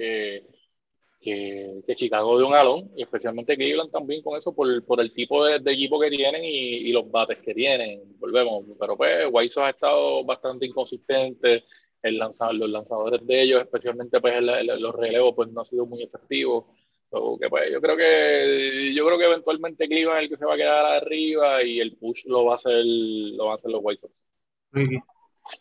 que, 1.21 1.81
que, 1.85 1.95
Chicago 1.95 2.37
de 2.37 2.43
un 2.45 2.53
alón, 2.53 2.91
y 2.95 3.03
especialmente 3.03 3.55
Cleveland 3.55 3.91
también 3.91 4.21
con 4.21 4.37
eso, 4.37 4.53
por, 4.53 4.83
por 4.85 4.99
el 5.01 5.13
tipo 5.13 5.45
de, 5.45 5.57
equipo 5.71 5.99
que 5.99 6.09
tienen 6.09 6.43
y, 6.43 6.47
y, 6.89 6.91
los 6.91 7.09
bates 7.09 7.39
que 7.39 7.53
tienen. 7.53 8.17
Volvemos, 8.19 8.65
pero 8.79 8.95
pues 8.97 9.27
White 9.31 9.53
Sox 9.53 9.65
ha 9.65 9.69
estado 9.71 10.23
bastante 10.23 10.65
inconsistente. 10.65 11.65
El 12.01 12.19
lanzador, 12.19 12.55
los 12.55 12.69
lanzadores 12.69 13.25
de 13.25 13.41
ellos, 13.41 13.61
especialmente 13.61 14.21
pues 14.21 14.39
los 14.39 14.95
relevos, 14.95 15.33
pues 15.35 15.49
no 15.49 15.61
ha 15.61 15.65
sido 15.65 15.87
muy 15.87 16.03
efectivos. 16.03 16.65
Que, 17.09 17.49
pues, 17.49 17.71
yo 17.71 17.81
creo 17.81 17.95
que 17.95 18.93
yo 18.93 19.05
creo 19.05 19.17
que 19.17 19.25
eventualmente 19.25 19.87
Cleveland 19.87 20.17
es 20.17 20.23
el 20.23 20.29
que 20.29 20.37
se 20.37 20.45
va 20.45 20.53
a 20.53 20.57
quedar 20.57 20.85
arriba 20.85 21.63
y 21.63 21.79
el 21.79 21.97
push 21.97 22.25
lo 22.25 22.45
va 22.45 22.53
a 22.53 22.55
hacer 22.55 22.83
lo 22.83 23.45
va 23.47 23.53
a 23.53 23.55
hacer 23.55 23.71
los 23.71 23.81
White 23.83 24.01
Sox. 24.01 24.13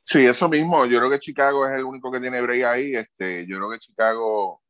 Sí, 0.02 0.24
eso 0.24 0.48
mismo. 0.48 0.86
Yo 0.86 0.98
creo 0.98 1.10
que 1.10 1.20
Chicago 1.20 1.66
es 1.66 1.76
el 1.76 1.84
único 1.84 2.10
que 2.10 2.20
tiene 2.20 2.40
break 2.40 2.64
ahí. 2.64 2.96
Este, 2.96 3.46
yo 3.46 3.58
creo 3.58 3.70
que 3.70 3.78
Chicago 3.78 4.62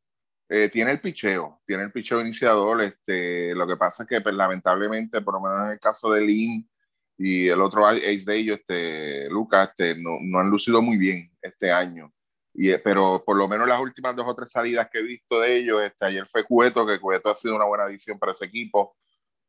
eh, 0.48 0.68
tiene 0.68 0.90
el 0.90 1.00
picheo, 1.00 1.60
tiene 1.66 1.84
el 1.84 1.92
picheo 1.92 2.20
iniciador. 2.20 2.82
Este, 2.82 3.54
lo 3.54 3.66
que 3.66 3.76
pasa 3.76 4.02
es 4.02 4.08
que 4.08 4.20
pues, 4.20 4.34
lamentablemente, 4.34 5.20
por 5.20 5.34
lo 5.34 5.40
menos 5.40 5.66
en 5.66 5.72
el 5.72 5.78
caso 5.78 6.10
de 6.12 6.20
Lynn 6.22 6.68
y 7.16 7.48
el 7.48 7.60
otro 7.60 7.86
ace 7.86 8.18
de 8.24 8.36
ellos, 8.36 8.58
este, 8.58 9.28
Lucas, 9.30 9.70
este, 9.70 10.00
no, 10.00 10.18
no, 10.20 10.38
han 10.40 10.50
lucido 10.50 10.82
muy 10.82 10.98
bien 10.98 11.30
este 11.40 11.70
año. 11.70 12.12
Y, 12.54 12.70
eh, 12.70 12.78
pero 12.78 13.22
por 13.24 13.36
lo 13.36 13.48
menos 13.48 13.66
las 13.66 13.80
últimas 13.80 14.14
dos 14.14 14.26
o 14.28 14.34
tres 14.34 14.50
salidas 14.50 14.88
que 14.90 14.98
he 14.98 15.02
visto 15.02 15.40
de 15.40 15.56
ellos, 15.56 15.82
este, 15.82 16.06
ayer 16.06 16.26
fue 16.26 16.44
Cueto, 16.44 16.86
que 16.86 17.00
Cueto 17.00 17.28
ha 17.28 17.34
sido 17.34 17.56
una 17.56 17.64
buena 17.64 17.84
adición 17.84 18.18
para 18.18 18.32
ese 18.32 18.44
equipo, 18.44 18.96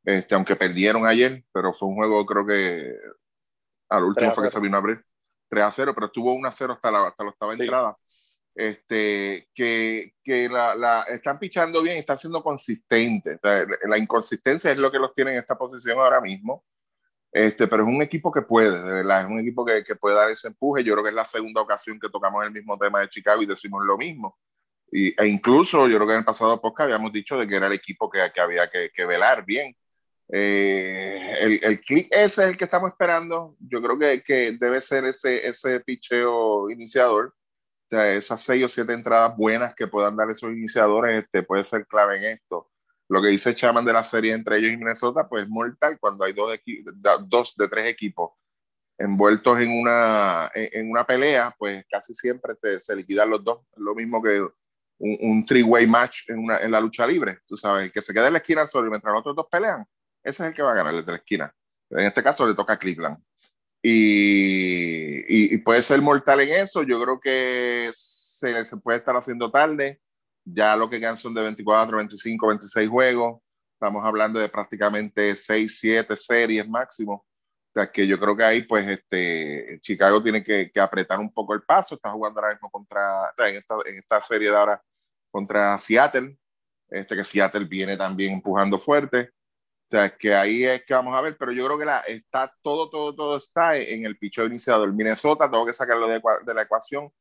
este, 0.03 0.35
aunque 0.35 0.55
perdieron 0.55 1.05
ayer, 1.05 1.43
pero 1.51 1.73
fue 1.73 1.89
un 1.89 1.95
juego 1.95 2.25
creo 2.25 2.45
que 2.45 2.95
al 3.89 4.03
último 4.03 4.31
fue 4.31 4.45
que 4.45 4.49
se 4.49 4.59
vino 4.59 4.75
a 4.75 4.79
abrir 4.79 5.03
3 5.49 5.63
a 5.63 5.71
0, 5.71 5.93
pero 5.93 6.07
estuvo 6.07 6.33
1 6.33 6.47
a 6.47 6.51
0 6.51 6.73
hasta 6.73 6.91
la, 6.91 7.07
hasta 7.07 7.23
la 7.23 7.29
octava 7.29 7.53
entrada 7.53 7.95
este, 8.55 9.49
que, 9.53 10.13
que 10.23 10.47
la, 10.47 10.75
la, 10.75 11.03
están 11.03 11.37
pichando 11.37 11.83
bien 11.83 11.97
y 11.97 11.99
están 11.99 12.17
siendo 12.17 12.41
consistentes. 12.41 13.37
la, 13.43 13.97
inconsistencia 13.97 14.71
es 14.71 14.79
lo 14.79 14.89
que 14.89 14.99
los 14.99 15.13
tiene 15.13 15.33
en 15.33 15.39
esta 15.39 15.57
posición 15.57 15.99
ahora 15.99 16.21
mismo. 16.21 16.63
Este, 17.35 17.67
pero 17.67 17.83
es 17.83 17.89
un 17.89 18.01
equipo 18.01 18.31
que 18.31 18.43
puede, 18.43 18.81
de 18.81 18.91
verdad, 18.93 19.25
es 19.25 19.27
un 19.29 19.39
equipo 19.39 19.65
que, 19.65 19.83
que, 19.83 19.95
puede 19.95 20.15
dar 20.15 20.31
ese 20.31 20.47
empuje. 20.47 20.85
Yo 20.85 20.93
creo 20.93 21.03
que 21.03 21.09
es 21.09 21.15
la 21.15 21.25
segunda 21.25 21.59
ocasión 21.59 21.99
que 21.99 22.07
tocamos 22.07 22.45
el 22.45 22.53
mismo 22.53 22.77
tema 22.77 23.01
de 23.01 23.09
Chicago 23.09 23.41
y 23.41 23.45
decimos 23.45 23.83
lo 23.85 23.97
mismo. 23.97 24.37
Y, 24.89 25.21
e 25.21 25.27
incluso 25.27 25.85
yo 25.89 25.97
creo 25.97 26.07
que 26.07 26.13
en 26.13 26.19
el 26.19 26.25
pasado 26.25 26.61
podcast 26.61 26.85
habíamos 26.85 27.11
dicho 27.11 27.37
de 27.37 27.45
que 27.45 27.57
era 27.57 27.67
el 27.67 27.73
equipo 27.73 28.09
que, 28.09 28.19
que 28.33 28.39
había 28.39 28.69
que, 28.69 28.89
que, 28.95 29.05
velar 29.05 29.43
bien. 29.45 29.75
Eh, 30.31 31.35
el, 31.41 31.59
el 31.61 31.81
clic 31.81 32.07
ese 32.09 32.43
es 32.43 32.49
el 32.51 32.57
que 32.57 32.63
estamos 32.63 32.89
esperando. 32.91 33.57
Yo 33.59 33.81
creo 33.81 33.99
que, 33.99 34.23
que 34.23 34.53
debe 34.53 34.79
ser 34.79 35.03
ese, 35.03 35.45
ese 35.45 35.81
picheo 35.81 36.69
iniciador 36.69 37.33
esas 37.89 38.41
seis 38.41 38.63
o 38.63 38.69
siete 38.69 38.93
entradas 38.93 39.35
buenas 39.37 39.73
que 39.75 39.87
puedan 39.87 40.15
dar 40.15 40.29
esos 40.29 40.51
iniciadores 40.51 41.23
este, 41.23 41.43
puede 41.43 41.63
ser 41.63 41.85
clave 41.85 42.17
en 42.17 42.37
esto. 42.37 42.69
Lo 43.07 43.21
que 43.21 43.29
dice 43.29 43.53
Chaman 43.53 43.85
de 43.85 43.93
la 43.93 44.03
serie 44.03 44.33
entre 44.33 44.57
ellos 44.57 44.71
y 44.71 44.77
Minnesota, 44.77 45.27
pues 45.27 45.43
es 45.43 45.49
mortal 45.49 45.97
cuando 45.99 46.25
hay 46.25 46.33
dos 46.33 46.57
dos 47.27 47.55
de 47.55 47.67
tres 47.67 47.89
equipos 47.89 48.31
envueltos 48.97 49.59
en 49.59 49.71
una, 49.71 50.49
en, 50.53 50.89
una 50.89 51.05
pelea, 51.05 51.53
pues 51.57 51.85
casi 51.89 52.13
siempre 52.13 52.55
te, 52.55 52.79
se 52.79 52.95
liquidan 52.95 53.29
los 53.29 53.43
dos. 53.43 53.59
Lo 53.75 53.93
mismo 53.93 54.21
que 54.21 54.39
un, 54.97 55.17
un 55.21 55.45
three-way 55.45 55.87
match 55.87 56.29
en, 56.29 56.39
una, 56.39 56.59
en 56.59 56.71
la 56.71 56.79
lucha 56.79 57.05
libre. 57.05 57.39
Tú 57.45 57.57
sabes, 57.57 57.91
que 57.91 58.01
se 58.01 58.13
quede 58.13 58.27
en 58.27 58.33
la 58.33 58.39
esquina 58.39 58.65
solo 58.67 58.87
y 58.87 58.89
mientras 58.89 59.11
los 59.11 59.19
otros 59.19 59.35
dos 59.35 59.47
pelean, 59.51 59.85
ese 60.23 60.43
es 60.43 60.49
el 60.49 60.53
que 60.53 60.63
va 60.63 60.71
a 60.71 60.75
ganar, 60.75 60.93
el 60.93 61.05
de 61.05 61.11
la 61.11 61.17
esquina. 61.17 61.53
En 61.89 62.05
este 62.05 62.23
caso 62.23 62.47
le 62.47 62.55
toca 62.55 62.73
a 62.73 62.79
Cleveland. 62.79 63.17
Y, 63.81 65.53
y, 65.53 65.57
puede 65.59 65.83
ser 65.83 66.01
mortal 66.01 66.39
en 66.39 66.61
eso. 66.63 66.81
Yo 66.81 66.99
creo 66.99 67.19
que 67.19 67.91
se, 67.93 68.65
se, 68.65 68.77
puede 68.77 68.97
estar 68.97 69.15
haciendo 69.15 69.51
tarde. 69.51 70.01
Ya 70.45 70.75
lo 70.75 70.89
que 70.89 70.99
quedan 70.99 71.17
son 71.17 71.33
de 71.33 71.41
24, 71.41 71.97
25, 71.97 72.47
26 72.47 72.89
juegos. 72.89 73.41
Estamos 73.73 74.05
hablando 74.05 74.39
de 74.39 74.47
prácticamente 74.47 75.35
6, 75.35 75.77
7 75.79 76.15
series 76.15 76.67
máximo. 76.69 77.25
O 77.75 77.79
sea, 77.79 77.91
que 77.91 78.07
yo 78.07 78.19
creo 78.19 78.37
que 78.37 78.43
ahí, 78.43 78.61
pues, 78.61 78.87
este, 78.87 79.79
Chicago 79.81 80.23
tiene 80.23 80.43
que, 80.43 80.71
apretar 80.79 81.19
un 81.19 81.33
poco 81.33 81.53
el 81.53 81.63
paso. 81.63 81.95
Está 81.95 82.11
jugando 82.11 82.39
ahora 82.39 82.53
mismo 82.53 82.69
contra, 82.69 83.33
en 83.39 83.55
esta, 83.55 83.75
en 83.85 83.97
esta 83.97 84.21
serie 84.21 84.49
de 84.49 84.55
ahora 84.55 84.81
contra 85.31 85.77
Seattle. 85.79 86.37
Este, 86.89 87.15
que 87.15 87.23
Seattle 87.23 87.65
viene 87.65 87.97
también 87.97 88.33
empujando 88.33 88.77
fuerte. 88.77 89.31
O 89.89 89.97
sea, 89.97 90.15
que 90.15 90.33
ahí 90.33 90.63
es 90.63 90.83
que 90.83 90.93
vamos 90.93 91.15
a 91.15 91.21
ver, 91.21 91.37
pero 91.37 91.51
yo 91.51 91.65
creo 91.65 91.77
que 91.77 92.13
está 92.13 92.51
todo, 92.63 92.89
todo, 92.89 93.13
todo 93.15 93.37
está 93.37 93.77
en 93.77 94.05
el 94.05 94.17
picheo 94.17 94.45
iniciador. 94.45 94.91
Minnesota 94.93 95.49
tengo 95.49 95.65
que 95.65 95.73
sacarlo 95.73 96.07
de, 96.07 96.21
la 96.53 96.61
ecuación 96.63 97.11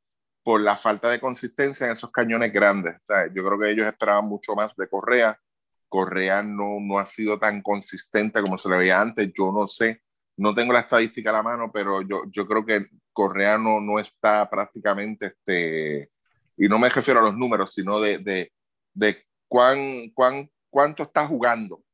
por 0.45 0.61
la 0.61 0.77
falta 0.77 1.11
de 1.11 1.19
consistencia 1.19 1.87
en 1.87 1.93
esos 1.93 2.11
cañones 2.13 2.53
grandes. 2.53 2.97
Yo 3.35 3.45
creo 3.45 3.59
que 3.59 3.71
ellos 3.71 3.87
esperaban 3.87 4.27
mucho 4.27 4.55
más 4.55 4.77
de 4.77 4.89
Correa. 4.89 5.41
Correa 5.89 6.43
no, 6.43 6.79
no 6.81 6.99
ha 6.99 7.07
sido 7.07 7.39
tan 7.39 7.63
consistente 7.63 8.43
como 8.43 8.59
se 8.59 8.69
le 8.69 8.77
veía 8.77 9.01
antes. 9.01 9.33
Yo 9.37 9.51
no 9.53 9.67
sé, 9.67 10.03
no 10.37 10.55
tengo 10.55 10.73
la 10.73 10.81
estadística 10.81 11.31
a 11.31 11.35
la 11.35 11.43
mano, 11.43 11.73
pero 11.73 12.03
yo, 12.03 12.25
yo 12.31 12.47
creo 12.47 12.65
que 12.65 12.87
Correa 13.13 13.59
no, 13.59 13.81
no 13.81 13.99
está 13.99 14.49
prácticamente, 14.51 15.27
este, 15.27 16.11
y 16.57 16.69
no 16.69 16.79
me 16.79 16.91
refiero 16.91 17.21
a 17.21 17.25
los 17.25 17.37
números, 17.37 17.73
sino 17.73 17.99
de, 18.01 18.19
de, 18.19 18.53
de 18.93 19.25
cuán, 19.49 20.11
cuán, 20.15 20.51
cuánto 20.71 21.05
está 21.05 21.27
jugando 21.27 21.85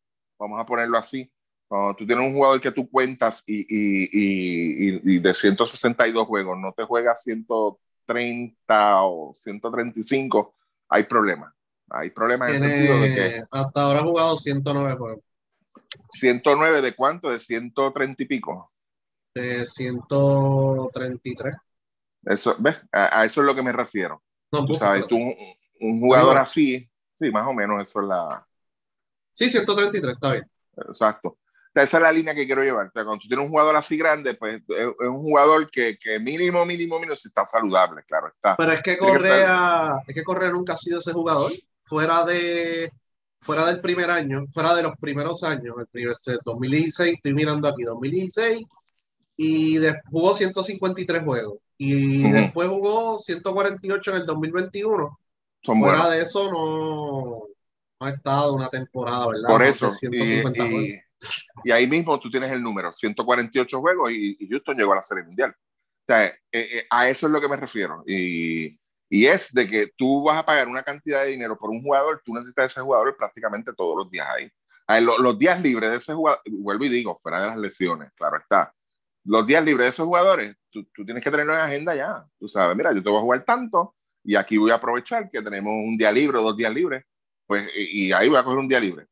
vamos 0.41 0.59
a 0.59 0.67
ponerlo 0.67 0.99
así. 0.99 1.31
Tú 1.97 2.05
tienes 2.05 2.27
un 2.27 2.35
jugador 2.35 2.61
que 2.61 2.73
tú 2.73 2.91
cuentas 2.91 3.45
y, 3.47 3.61
y, 3.61 4.09
y, 4.13 5.15
y 5.15 5.19
de 5.21 5.33
162 5.33 6.27
juegos 6.27 6.59
no 6.59 6.73
te 6.73 6.83
juega 6.83 7.13
130 8.13 9.03
o 9.03 9.33
135, 9.35 10.55
hay 10.89 11.05
problemas. 11.05 11.53
Hay 11.91 12.11
problemas 12.11 12.51
en 12.51 12.55
el 12.57 12.61
sentido 12.61 13.01
de 13.01 13.15
que. 13.15 13.45
Hasta 13.51 13.83
ahora 13.83 14.01
ha 14.01 14.03
jugado 14.03 14.37
109 14.37 14.97
juegos. 14.97 15.25
109 16.11 16.83
de 16.83 16.93
cuánto? 16.95 17.31
De 17.31 17.39
130 17.39 18.23
y 18.23 18.27
pico. 18.27 18.73
De 19.35 19.67
133. 19.67 21.57
Eso, 22.25 22.55
¿ves? 22.59 22.77
A, 22.93 23.25
eso 23.25 23.41
es 23.41 23.47
lo 23.47 23.55
que 23.55 23.63
me 23.63 23.73
refiero. 23.73 24.23
No, 24.53 24.67
tú 24.67 24.75
sabes, 24.75 25.07
tú, 25.07 25.17
un, 25.17 25.35
un 25.81 26.01
jugador 26.01 26.37
así, 26.37 26.89
sí, 27.19 27.31
más 27.31 27.47
o 27.47 27.53
menos 27.53 27.81
eso 27.83 28.03
es 28.03 28.09
la, 28.09 28.47
Sí, 29.41 29.49
133, 29.49 30.15
está 30.15 30.33
bien. 30.33 30.51
Exacto. 30.77 31.39
Esa 31.75 31.97
es 31.99 32.03
la 32.03 32.13
línea 32.13 32.35
que 32.35 32.47
quiero 32.47 32.63
llevar. 32.63 32.91
cuando 32.93 33.19
tú 33.19 33.29
tienes 33.29 33.45
un 33.45 33.51
jugador 33.51 33.77
así 33.77 33.97
grande, 33.97 34.35
pues 34.35 34.61
es 34.69 34.87
un 34.99 35.21
jugador 35.21 35.71
que, 35.71 35.97
que 35.97 36.19
mínimo, 36.19 36.65
mínimo, 36.65 36.99
mínimo, 36.99 37.15
si 37.15 37.29
está 37.29 37.47
saludable, 37.47 38.03
claro 38.03 38.29
está. 38.29 38.57
Pero 38.57 38.73
es 38.73 38.83
que 38.83 38.99
Correa, 38.99 40.03
es 40.07 40.15
que 40.15 40.25
Correa 40.25 40.51
nunca 40.51 40.73
ha 40.73 40.77
sido 40.77 40.99
ese 40.99 41.13
jugador. 41.13 41.53
Fuera 41.83 42.25
de 42.25 42.91
fuera 43.41 43.67
del 43.67 43.81
primer 43.81 44.11
año, 44.11 44.45
fuera 44.53 44.75
de 44.75 44.83
los 44.83 44.93
primeros 45.01 45.43
años, 45.45 45.75
el 45.79 45.87
primer 45.87 46.15
2016, 46.45 47.15
estoy 47.15 47.35
mirando 47.35 47.69
aquí, 47.69 47.83
2016, 47.85 48.67
y 49.37 49.79
jugó 50.11 50.35
153 50.35 51.25
juegos. 51.25 51.59
Y 51.79 52.31
después 52.31 52.69
jugó 52.69 53.19
148 53.19 54.11
en 54.11 54.17
el 54.19 54.27
2021. 54.27 55.19
Son 55.63 55.79
fuera 55.79 56.11
de 56.11 56.21
eso 56.21 56.51
no, 56.51 57.45
no 57.99 58.07
ha 58.07 58.11
estado 58.11 58.53
una 58.53 58.69
temporada, 58.69 59.29
¿verdad? 59.29 59.49
Por 59.49 59.63
eso. 59.63 59.91
y, 60.03 60.17
y, 60.17 61.01
ahí 61.73 61.87
mismo 61.87 62.19
tú 62.19 62.31
tienes 62.31 62.51
el 62.51 62.63
número, 62.63 62.93
148 62.93 63.81
juegos 63.81 64.13
y, 64.13 64.49
Houston 64.49 64.77
llegó 64.77 64.93
a 64.93 64.97
la 64.97 65.03
Serie 65.03 65.25
Mundial. 65.25 65.51
O 65.51 66.05
sea, 66.07 66.27
eh, 66.27 66.39
eh, 66.53 66.87
a 66.91 67.09
eso 67.09 67.27
es 67.27 67.33
lo 67.33 67.41
que 67.41 67.49
me 67.49 67.57
refiero. 67.57 68.03
Y, 68.07 68.79
y, 69.09 69.27
es 69.27 69.53
de 69.53 69.67
que 69.67 69.89
tú 69.97 70.25
vas 70.25 70.39
a 70.39 70.47
pagar 70.47 70.69
una 70.69 70.83
cantidad 70.83 71.25
de 71.25 71.31
dinero 71.31 71.57
por 71.57 71.71
un 71.71 71.83
jugador, 71.83 72.21
tú 72.25 72.35
necesitas 72.35 72.73
ese 72.73 72.81
jugador 72.81 73.17
prácticamente 73.17 73.73
todos 73.77 73.97
los 73.97 74.11
días 74.11 74.27
ahí. 74.29 74.51
los, 75.03 75.39
días 75.39 75.61
libres 75.63 75.91
de 75.91 75.97
ese 75.99 76.15
jugador, 76.15 76.41
vuelvo 76.51 76.85
y 76.85 76.89
digo, 76.89 77.19
fuera 77.23 77.43
de 77.43 77.47
las 77.49 77.57
lesiones, 77.57 78.11
claro 78.17 78.39
está. 78.39 78.73
Los 79.25 79.47
días 79.47 79.65
libres 79.65 79.85
de 79.87 79.91
esos 79.91 80.07
jugadores, 80.07 80.57
tú, 80.71 80.85
tú 80.95 81.05
tienes 81.05 81.23
que 81.23 81.31
tenerlo 81.31 81.53
en 81.55 81.61
agenda 81.61 81.95
ya. 81.95 82.25
Tú 82.39 82.49
sabes, 82.49 82.77
mira, 82.77 82.93
yo 82.93 83.03
te 83.03 83.11
voy 83.11 83.19
a 83.19 83.23
jugar 83.23 83.45
tanto 83.45 83.95
y 84.25 84.35
aquí 84.35 84.57
voy 84.57 84.71
a 84.71 84.75
aprovechar 84.75 85.29
que 85.29 85.43
tenemos 85.43 85.73
un 85.73 85.97
día 85.97 86.11
libre 86.11 86.41
dos 86.41 86.57
días 86.57 86.73
libres 86.73 87.05
pues, 87.51 87.69
y 87.75 88.13
ahí 88.13 88.29
voy 88.29 88.39
a 88.39 88.45
coger 88.45 88.61
un 88.61 88.69
día 88.69 88.79
libre. 88.79 89.09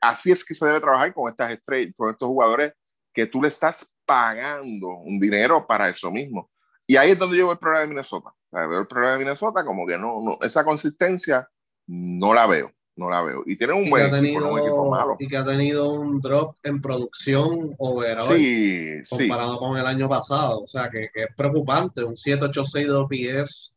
así 0.00 0.32
es 0.32 0.42
que 0.42 0.54
se 0.54 0.64
debe 0.64 0.80
trabajar 0.80 1.12
con 1.12 1.28
estas 1.28 1.50
estrellas, 1.50 1.92
con 1.94 2.08
estos 2.08 2.26
jugadores 2.26 2.72
que 3.12 3.26
tú 3.26 3.42
le 3.42 3.48
estás 3.48 3.86
pagando 4.06 4.88
un 4.96 5.20
dinero 5.20 5.66
para 5.66 5.90
eso 5.90 6.10
mismo. 6.10 6.50
Y 6.86 6.96
ahí 6.96 7.10
es 7.10 7.18
donde 7.18 7.36
yo 7.36 7.44
veo 7.44 7.52
el 7.52 7.58
problema 7.58 7.82
de 7.82 7.88
Minnesota. 7.88 8.30
veo 8.50 8.80
el 8.80 8.86
problema 8.86 9.12
de 9.12 9.18
Minnesota 9.18 9.62
como 9.62 9.86
que 9.86 9.98
no, 9.98 10.22
no, 10.22 10.38
esa 10.40 10.64
consistencia 10.64 11.46
no 11.86 12.32
la 12.32 12.46
veo, 12.46 12.72
no 12.96 13.10
la 13.10 13.20
veo. 13.20 13.42
Y 13.44 13.56
tiene 13.56 13.74
un 13.74 13.90
buen 13.90 14.06
equipo, 14.06 14.50
un 14.50 14.60
equipo 14.60 14.88
malo. 14.88 15.16
Y 15.18 15.28
que 15.28 15.36
ha 15.36 15.44
tenido 15.44 15.92
un 15.92 16.18
drop 16.18 16.56
en 16.62 16.80
producción 16.80 17.74
overall 17.76 18.38
sí, 18.38 19.02
comparado 19.10 19.58
con 19.58 19.76
el 19.76 19.86
año 19.86 20.08
pasado. 20.08 20.62
O 20.62 20.66
sea, 20.66 20.88
que, 20.88 21.10
que 21.12 21.24
es 21.24 21.36
preocupante. 21.36 22.02
Un 22.02 22.16
786 22.16 22.86
de 22.86 22.94
OPS 22.94 23.74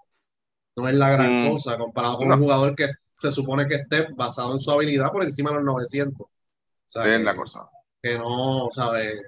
no 0.77 0.87
es 0.87 0.95
la 0.95 1.09
gran 1.09 1.43
mm. 1.43 1.51
cosa 1.51 1.77
comparado 1.77 2.17
con 2.17 2.31
un 2.31 2.39
jugador 2.39 2.73
que 2.77 2.91
se 3.15 3.31
supone 3.31 3.67
que 3.67 3.75
esté 3.75 4.07
basado 4.13 4.51
en 4.51 4.59
su 4.59 4.69
habilidad 4.71 5.11
por 5.11 5.23
encima 5.23 5.51
de 5.51 5.57
los 5.57 5.65
900. 5.65 6.27
es 7.05 7.21
la 7.21 7.35
cosa. 7.35 7.69
Que 8.01 8.17
no, 8.17 8.69
¿sabes? 8.71 9.21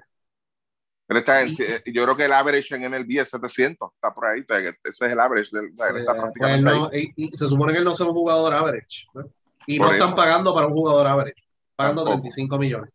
Pero 1.06 1.20
está 1.20 1.42
yo 1.46 2.02
creo 2.04 2.16
que 2.16 2.26
el 2.26 2.32
average 2.32 2.74
en 2.74 2.92
el 2.92 3.06
es 3.18 3.30
700, 3.30 3.90
está 3.94 4.14
por 4.14 4.26
ahí, 4.26 4.44
ese 4.84 5.06
es 5.06 5.12
el 5.12 5.18
average, 5.18 5.48
del, 5.52 5.70
está 5.70 5.90
pues 5.90 6.04
prácticamente 6.04 7.12
Y, 7.16 7.34
se 7.34 7.48
supone 7.48 7.72
que 7.72 7.78
él 7.78 7.84
no 7.84 7.92
es 7.92 8.00
un 8.00 8.12
jugador 8.12 8.52
average, 8.52 9.06
y 9.66 9.78
no 9.78 9.90
están 9.90 10.14
pagando 10.14 10.54
para 10.54 10.66
un 10.66 10.74
jugador 10.74 11.06
average, 11.06 11.42
pagando 11.74 12.04
35 12.04 12.58
millones. 12.58 12.90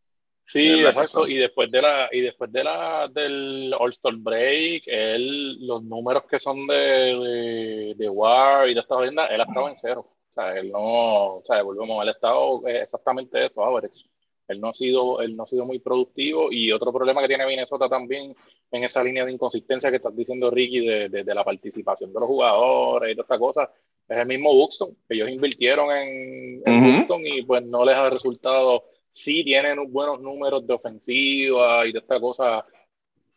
Sí, 0.45 0.85
exacto. 0.85 1.27
Y 1.27 1.37
después 1.37 1.71
de 1.71 1.81
la, 1.81 2.09
y 2.11 2.21
después 2.21 2.51
de 2.51 2.63
la 2.63 3.07
del 3.11 3.73
All-Star 3.79 4.15
Break, 4.17 4.83
él, 4.85 5.65
los 5.65 5.83
números 5.83 6.25
que 6.29 6.37
son 6.37 6.67
de, 6.67 7.95
de, 7.97 8.09
War 8.09 8.69
y 8.69 8.75
de 8.75 8.81
esta 8.81 9.01
tiendas, 9.01 9.31
él 9.31 9.41
ha 9.41 9.45
estado 9.45 9.69
en 9.69 9.75
cero. 9.81 10.12
O 10.35 10.41
sea, 10.41 10.57
él 10.57 10.71
no, 10.71 11.35
o 11.35 11.43
sea, 11.45 11.61
volvemos, 11.61 12.05
ha 12.05 12.09
estado 12.09 12.67
exactamente 12.67 13.45
eso, 13.45 13.63
average. 13.63 14.05
Él 14.47 14.59
no 14.59 14.69
ha 14.69 14.73
sido, 14.73 15.21
él 15.21 15.35
no 15.35 15.43
ha 15.43 15.47
sido 15.47 15.65
muy 15.65 15.79
productivo. 15.79 16.51
Y 16.51 16.71
otro 16.71 16.91
problema 16.91 17.21
que 17.21 17.27
tiene 17.27 17.45
Minnesota 17.45 17.87
también 17.87 18.35
en 18.71 18.83
esa 18.83 19.03
línea 19.03 19.25
de 19.25 19.31
inconsistencia 19.31 19.89
que 19.89 19.97
estás 19.97 20.15
diciendo, 20.15 20.49
Ricky, 20.49 20.85
de, 20.85 21.09
de, 21.09 21.35
la 21.35 21.43
participación 21.43 22.11
de 22.11 22.19
los 22.19 22.27
jugadores 22.27 23.11
y 23.11 23.15
todas 23.15 23.25
estas 23.25 23.39
cosas, 23.39 23.69
es 24.07 24.17
el 24.17 24.27
mismo 24.27 24.53
Buxton, 24.53 24.97
ellos 25.07 25.29
invirtieron 25.29 25.89
en, 25.95 26.61
en 26.65 27.25
y 27.25 27.43
pues 27.43 27.63
no 27.63 27.85
les 27.85 27.95
ha 27.95 28.09
resultado 28.09 28.83
sí 29.13 29.43
tienen 29.43 29.91
buenos 29.91 30.19
números 30.19 30.65
de 30.67 30.73
ofensiva 30.73 31.87
y 31.87 31.93
de 31.93 31.99
esta 31.99 32.19
cosa, 32.19 32.65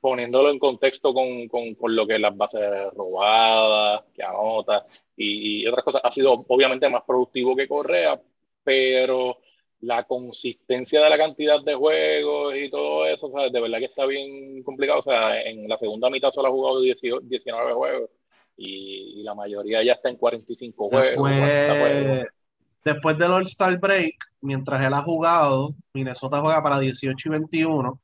poniéndolo 0.01 0.51
en 0.51 0.59
contexto 0.59 1.13
con, 1.13 1.49
con, 1.49 1.75
con 1.75 1.97
lo 1.97 2.07
que 2.07 2.19
las 2.19 2.37
bases 2.37 2.63
robadas, 2.95 4.05
que 4.15 4.23
anota 4.23 4.87
y, 5.17 5.67
otras 5.67 5.85
cosas. 5.85 6.03
Ha 6.05 6.13
sido 6.13 6.33
obviamente 6.49 6.89
más 6.89 7.03
productivo 7.07 7.57
que 7.57 7.69
Correa, 7.69 8.21
pero 8.63 9.39
la 9.81 10.05
consistencia 10.05 11.03
de 11.03 11.11
la 11.11 11.19
cantidad 11.19 11.63
de 11.63 11.75
juegos 11.75 12.55
y 12.57 12.71
todo 12.71 13.07
eso, 13.07 13.29
de 13.29 13.61
verdad 13.61 13.79
que 13.79 13.87
está 13.87 14.07
bien 14.07 14.63
complicado. 14.63 15.01
O 15.01 15.03
sea, 15.03 15.41
en 15.43 15.69
la 15.69 15.79
segunda 15.79 16.11
mitad 16.11 16.31
solo 16.31 16.49
ha 16.49 16.53
jugado 16.53 16.81
19 16.81 17.73
juegos 17.73 18.11
y, 18.57 19.23
la 19.23 19.35
mayoría 19.35 19.83
ya 19.83 19.95
está 19.95 20.09
en 20.09 20.17
45 20.17 20.89
juegos. 20.89 21.31
Después 22.85 23.19
del 23.19 23.33
All-Star 23.33 23.81
Break, 23.81 24.15
mientras 24.43 24.81
él 24.81 24.95
ha 24.95 25.03
jugado, 25.03 25.75
Minnesota 25.93 26.41
juega 26.41 26.63
para 26.63 26.79
18 26.79 27.29
y 27.29 27.33
21. 27.33 28.01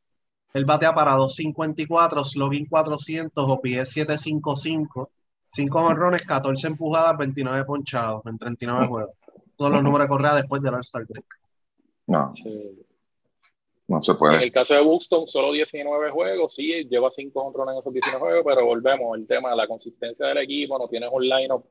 Él 0.54 0.64
batea 0.64 0.94
para 0.94 1.14
254, 1.14 2.24
slogan 2.24 2.66
400, 2.66 3.44
OPS 3.48 3.90
755, 3.90 5.10
5 5.46 5.78
honrones, 5.80 6.22
14 6.26 6.66
empujadas, 6.66 7.16
29 7.16 7.64
ponchados 7.64 8.22
en 8.26 8.38
39 8.38 8.86
juegos. 8.86 9.16
Todos 9.56 9.72
los 9.72 9.82
números 9.82 10.06
de 10.06 10.08
Correa 10.08 10.34
después 10.34 10.62
del 10.62 10.74
All-Star 10.74 11.06
Break. 11.06 11.24
No. 12.06 12.34
No 13.88 14.02
se 14.02 14.14
puede. 14.14 14.36
En 14.36 14.42
el 14.42 14.52
caso 14.52 14.74
de 14.74 14.80
Buxton, 14.80 15.28
solo 15.28 15.52
19 15.52 16.10
juegos, 16.10 16.54
sí, 16.54 16.86
lleva 16.88 17.10
5 17.10 17.40
honrones 17.40 17.74
en 17.74 17.78
esos 17.80 17.92
19 17.92 18.18
juegos, 18.18 18.44
pero 18.46 18.66
volvemos 18.66 19.14
al 19.14 19.26
tema 19.26 19.50
de 19.50 19.56
la 19.56 19.66
consistencia 19.66 20.26
del 20.26 20.38
equipo, 20.38 20.78
no 20.78 20.88
tienes 20.88 21.10
un 21.12 21.28
line-up 21.28 21.64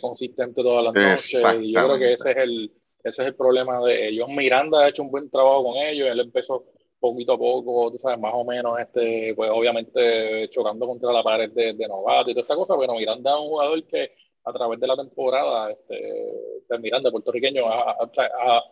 consistente 0.00 0.62
todas 0.62 0.84
las 0.84 0.94
noches. 0.94 1.60
Y 1.60 1.72
yo 1.72 1.84
creo 1.84 1.98
que 1.98 2.12
ese 2.14 2.30
es 2.30 2.36
el, 2.36 2.72
ese 3.02 3.22
es 3.22 3.28
el 3.28 3.34
problema 3.34 3.80
de 3.80 4.08
ellos. 4.08 4.28
Miranda 4.28 4.80
ha 4.80 4.88
hecho 4.88 5.02
un 5.02 5.10
buen 5.10 5.30
trabajo 5.30 5.64
con 5.64 5.76
ellos, 5.76 6.08
él 6.08 6.20
empezó 6.20 6.64
poquito 7.12 7.32
a 7.34 7.38
poco, 7.38 7.90
tú 7.92 7.98
sabes, 7.98 8.18
más 8.18 8.32
o 8.34 8.44
menos, 8.44 8.78
este, 8.78 9.34
pues 9.34 9.50
obviamente 9.50 10.48
chocando 10.50 10.86
contra 10.86 11.12
la 11.12 11.22
pared 11.22 11.50
de, 11.50 11.74
de 11.74 11.88
novato 11.88 12.30
y 12.30 12.34
toda 12.34 12.42
esta 12.42 12.56
cosa, 12.56 12.74
pero 12.78 12.94
Miranda 12.94 13.30
es 13.30 13.40
un 13.40 13.48
jugador 13.48 13.84
que 13.84 14.12
a 14.44 14.52
través 14.52 14.78
de 14.78 14.86
la 14.86 14.96
temporada, 14.96 15.70
este, 15.70 15.94
de 16.68 16.78
Miranda, 16.78 17.10
puertorriqueño, 17.10 17.64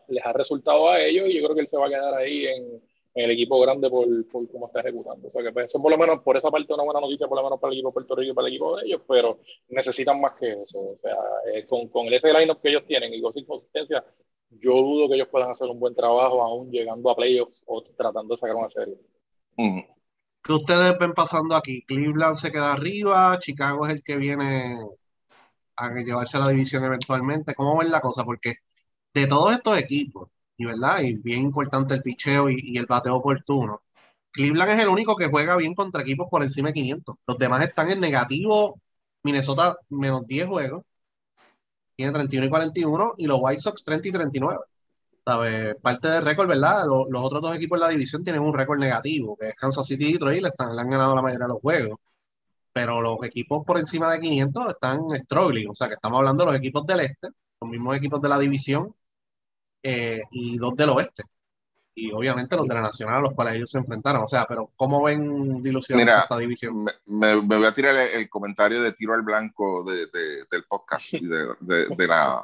les 0.08 0.24
ha 0.24 0.32
resultado 0.32 0.90
a 0.90 1.00
ellos 1.00 1.28
y 1.28 1.34
yo 1.34 1.44
creo 1.44 1.54
que 1.54 1.62
él 1.62 1.68
se 1.68 1.76
va 1.76 1.86
a 1.86 1.90
quedar 1.90 2.14
ahí 2.14 2.46
en, 2.46 2.82
en 3.14 3.24
el 3.24 3.30
equipo 3.30 3.60
grande 3.60 3.88
por, 3.88 4.06
por, 4.28 4.50
cómo 4.50 4.66
está 4.66 4.80
ejecutando. 4.80 5.28
O 5.28 5.30
sea 5.30 5.42
que 5.42 5.52
pues, 5.52 5.66
eso 5.66 5.80
por 5.80 5.90
lo 5.90 5.98
menos, 5.98 6.20
por 6.20 6.36
esa 6.36 6.50
parte 6.50 6.72
una 6.74 6.84
buena 6.84 7.00
noticia 7.00 7.26
por 7.26 7.38
lo 7.38 7.44
menos 7.44 7.58
para 7.58 7.72
el 7.72 7.78
equipo 7.78 7.88
de 7.88 7.94
Puerto 7.94 8.16
Rico 8.16 8.32
y 8.32 8.34
para 8.34 8.48
el 8.48 8.54
equipo 8.54 8.76
de 8.76 8.86
ellos, 8.86 9.00
pero 9.08 9.38
necesitan 9.68 10.20
más 10.20 10.32
que 10.38 10.52
eso. 10.52 10.78
O 10.78 10.96
sea, 11.00 11.16
eh, 11.54 11.66
con, 11.66 11.88
con 11.88 12.12
ese 12.12 12.32
line 12.32 12.54
que 12.62 12.68
ellos 12.68 12.84
tienen 12.86 13.12
y 13.12 13.20
con 13.20 13.32
esa 13.34 13.46
consistencia, 13.46 14.04
yo 14.60 14.72
dudo 14.72 15.08
que 15.08 15.14
ellos 15.14 15.28
puedan 15.30 15.50
hacer 15.50 15.68
un 15.68 15.80
buen 15.80 15.94
trabajo 15.94 16.42
aún 16.42 16.70
llegando 16.70 17.10
a 17.10 17.16
playoffs 17.16 17.62
o 17.66 17.82
tratando 17.82 18.34
de 18.34 18.40
sacar 18.40 18.56
una 18.56 18.68
serie. 18.68 18.98
¿Qué 19.56 20.52
ustedes 20.52 20.98
ven 20.98 21.12
pasando 21.14 21.54
aquí? 21.54 21.82
Cleveland 21.82 22.34
se 22.34 22.50
queda 22.50 22.72
arriba, 22.72 23.38
Chicago 23.40 23.86
es 23.86 23.94
el 23.94 24.02
que 24.04 24.16
viene 24.16 24.78
a 25.76 25.90
llevarse 25.94 26.36
a 26.36 26.40
la 26.40 26.48
división 26.48 26.84
eventualmente. 26.84 27.54
¿Cómo 27.54 27.78
ven 27.78 27.90
la 27.90 28.00
cosa? 28.00 28.24
Porque 28.24 28.56
de 29.14 29.26
todos 29.26 29.52
estos 29.52 29.78
equipos, 29.78 30.30
y 30.56 30.66
verdad, 30.66 31.00
y 31.02 31.14
bien 31.14 31.42
importante 31.42 31.94
el 31.94 32.02
picheo 32.02 32.50
y, 32.50 32.76
el 32.76 32.86
bateo 32.86 33.16
oportuno. 33.16 33.82
Cleveland 34.32 34.72
es 34.72 34.78
el 34.80 34.88
único 34.88 35.16
que 35.16 35.28
juega 35.28 35.56
bien 35.56 35.74
contra 35.74 36.02
equipos 36.02 36.28
por 36.30 36.42
encima 36.42 36.68
de 36.68 36.74
500. 36.74 37.16
Los 37.26 37.38
demás 37.38 37.62
están 37.64 37.90
en 37.90 38.00
negativo. 38.00 38.80
Minnesota 39.22 39.76
menos 39.90 40.26
10 40.26 40.46
juegos. 40.48 40.84
Tiene 42.02 42.12
31 42.12 42.46
y 42.46 42.50
41. 42.50 43.14
Y 43.18 43.26
los 43.26 43.38
White 43.40 43.60
Sox 43.60 43.84
30 43.84 44.08
y 44.08 44.12
39. 44.12 44.58
¿Sabe? 45.24 45.74
Parte 45.76 46.08
del 46.08 46.24
récord, 46.24 46.48
¿verdad? 46.48 46.84
Los, 46.86 47.22
otros 47.22 47.42
dos 47.42 47.56
equipos 47.56 47.78
de 47.78 47.86
la 47.86 47.90
división 47.90 48.24
tienen 48.24 48.42
un 48.42 48.54
récord 48.54 48.78
negativo, 48.78 49.36
que 49.36 49.50
es 49.50 49.54
Kansas 49.54 49.86
City 49.86 50.06
y 50.08 50.12
Detroit, 50.14 50.42
le, 50.42 50.48
están, 50.48 50.76
han 50.78 50.90
ganado 50.90 51.14
la 51.14 51.22
mayoría 51.22 51.46
de 51.46 51.52
los 51.52 51.60
juegos. 51.62 51.98
Pero 52.72 53.00
los 53.00 53.22
equipos 53.24 53.64
por 53.64 53.78
encima 53.78 54.12
de 54.12 54.20
500 54.20 54.68
están 54.68 55.00
struggling. 55.24 55.70
O 55.70 55.74
sea, 55.74 55.88
que 55.88 55.94
estamos 55.94 56.18
hablando 56.18 56.44
de 56.44 56.52
los 56.52 56.58
equipos 56.58 56.86
del 56.86 57.00
este, 57.00 57.28
los 57.60 57.70
mismos 57.70 57.96
equipos 57.96 58.20
de 58.20 58.28
la 58.28 58.38
división, 58.38 58.94
eh, 59.82 60.22
y 60.30 60.58
dos 60.58 60.74
del 60.76 60.90
oeste. 60.90 61.24
Y 61.94 62.10
obviamente 62.12 62.56
los 62.56 62.66
de 62.66 62.74
la 62.74 62.80
Nacional 62.80 63.16
a 63.16 63.20
los 63.20 63.34
cuales 63.34 63.54
ellos 63.54 63.70
se 63.70 63.78
enfrentaron. 63.78 64.22
O 64.22 64.26
sea, 64.26 64.46
pero 64.46 64.70
¿cómo 64.76 65.02
ven 65.02 65.62
dilución 65.62 66.00
esta 66.00 66.38
división? 66.38 66.86
Me, 67.06 67.34
voy 67.34 67.66
a 67.66 67.72
tirar 67.72 67.94
el, 67.96 68.28
comentario 68.28 68.82
de 68.82 68.92
tiro 68.92 69.14
al 69.14 69.22
blanco 69.22 69.84
de, 69.84 70.06
del 70.50 70.64
podcast 70.64 71.12
y 71.12 71.26
de, 71.26 71.54
de, 71.60 72.06
la, 72.06 72.42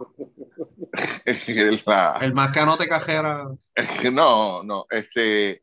El 2.21 2.35
más 2.35 2.53
canote 2.53 2.89
cajera. 2.89 3.49
No, 4.13 4.63
no. 4.63 4.87
Este. 4.91 5.63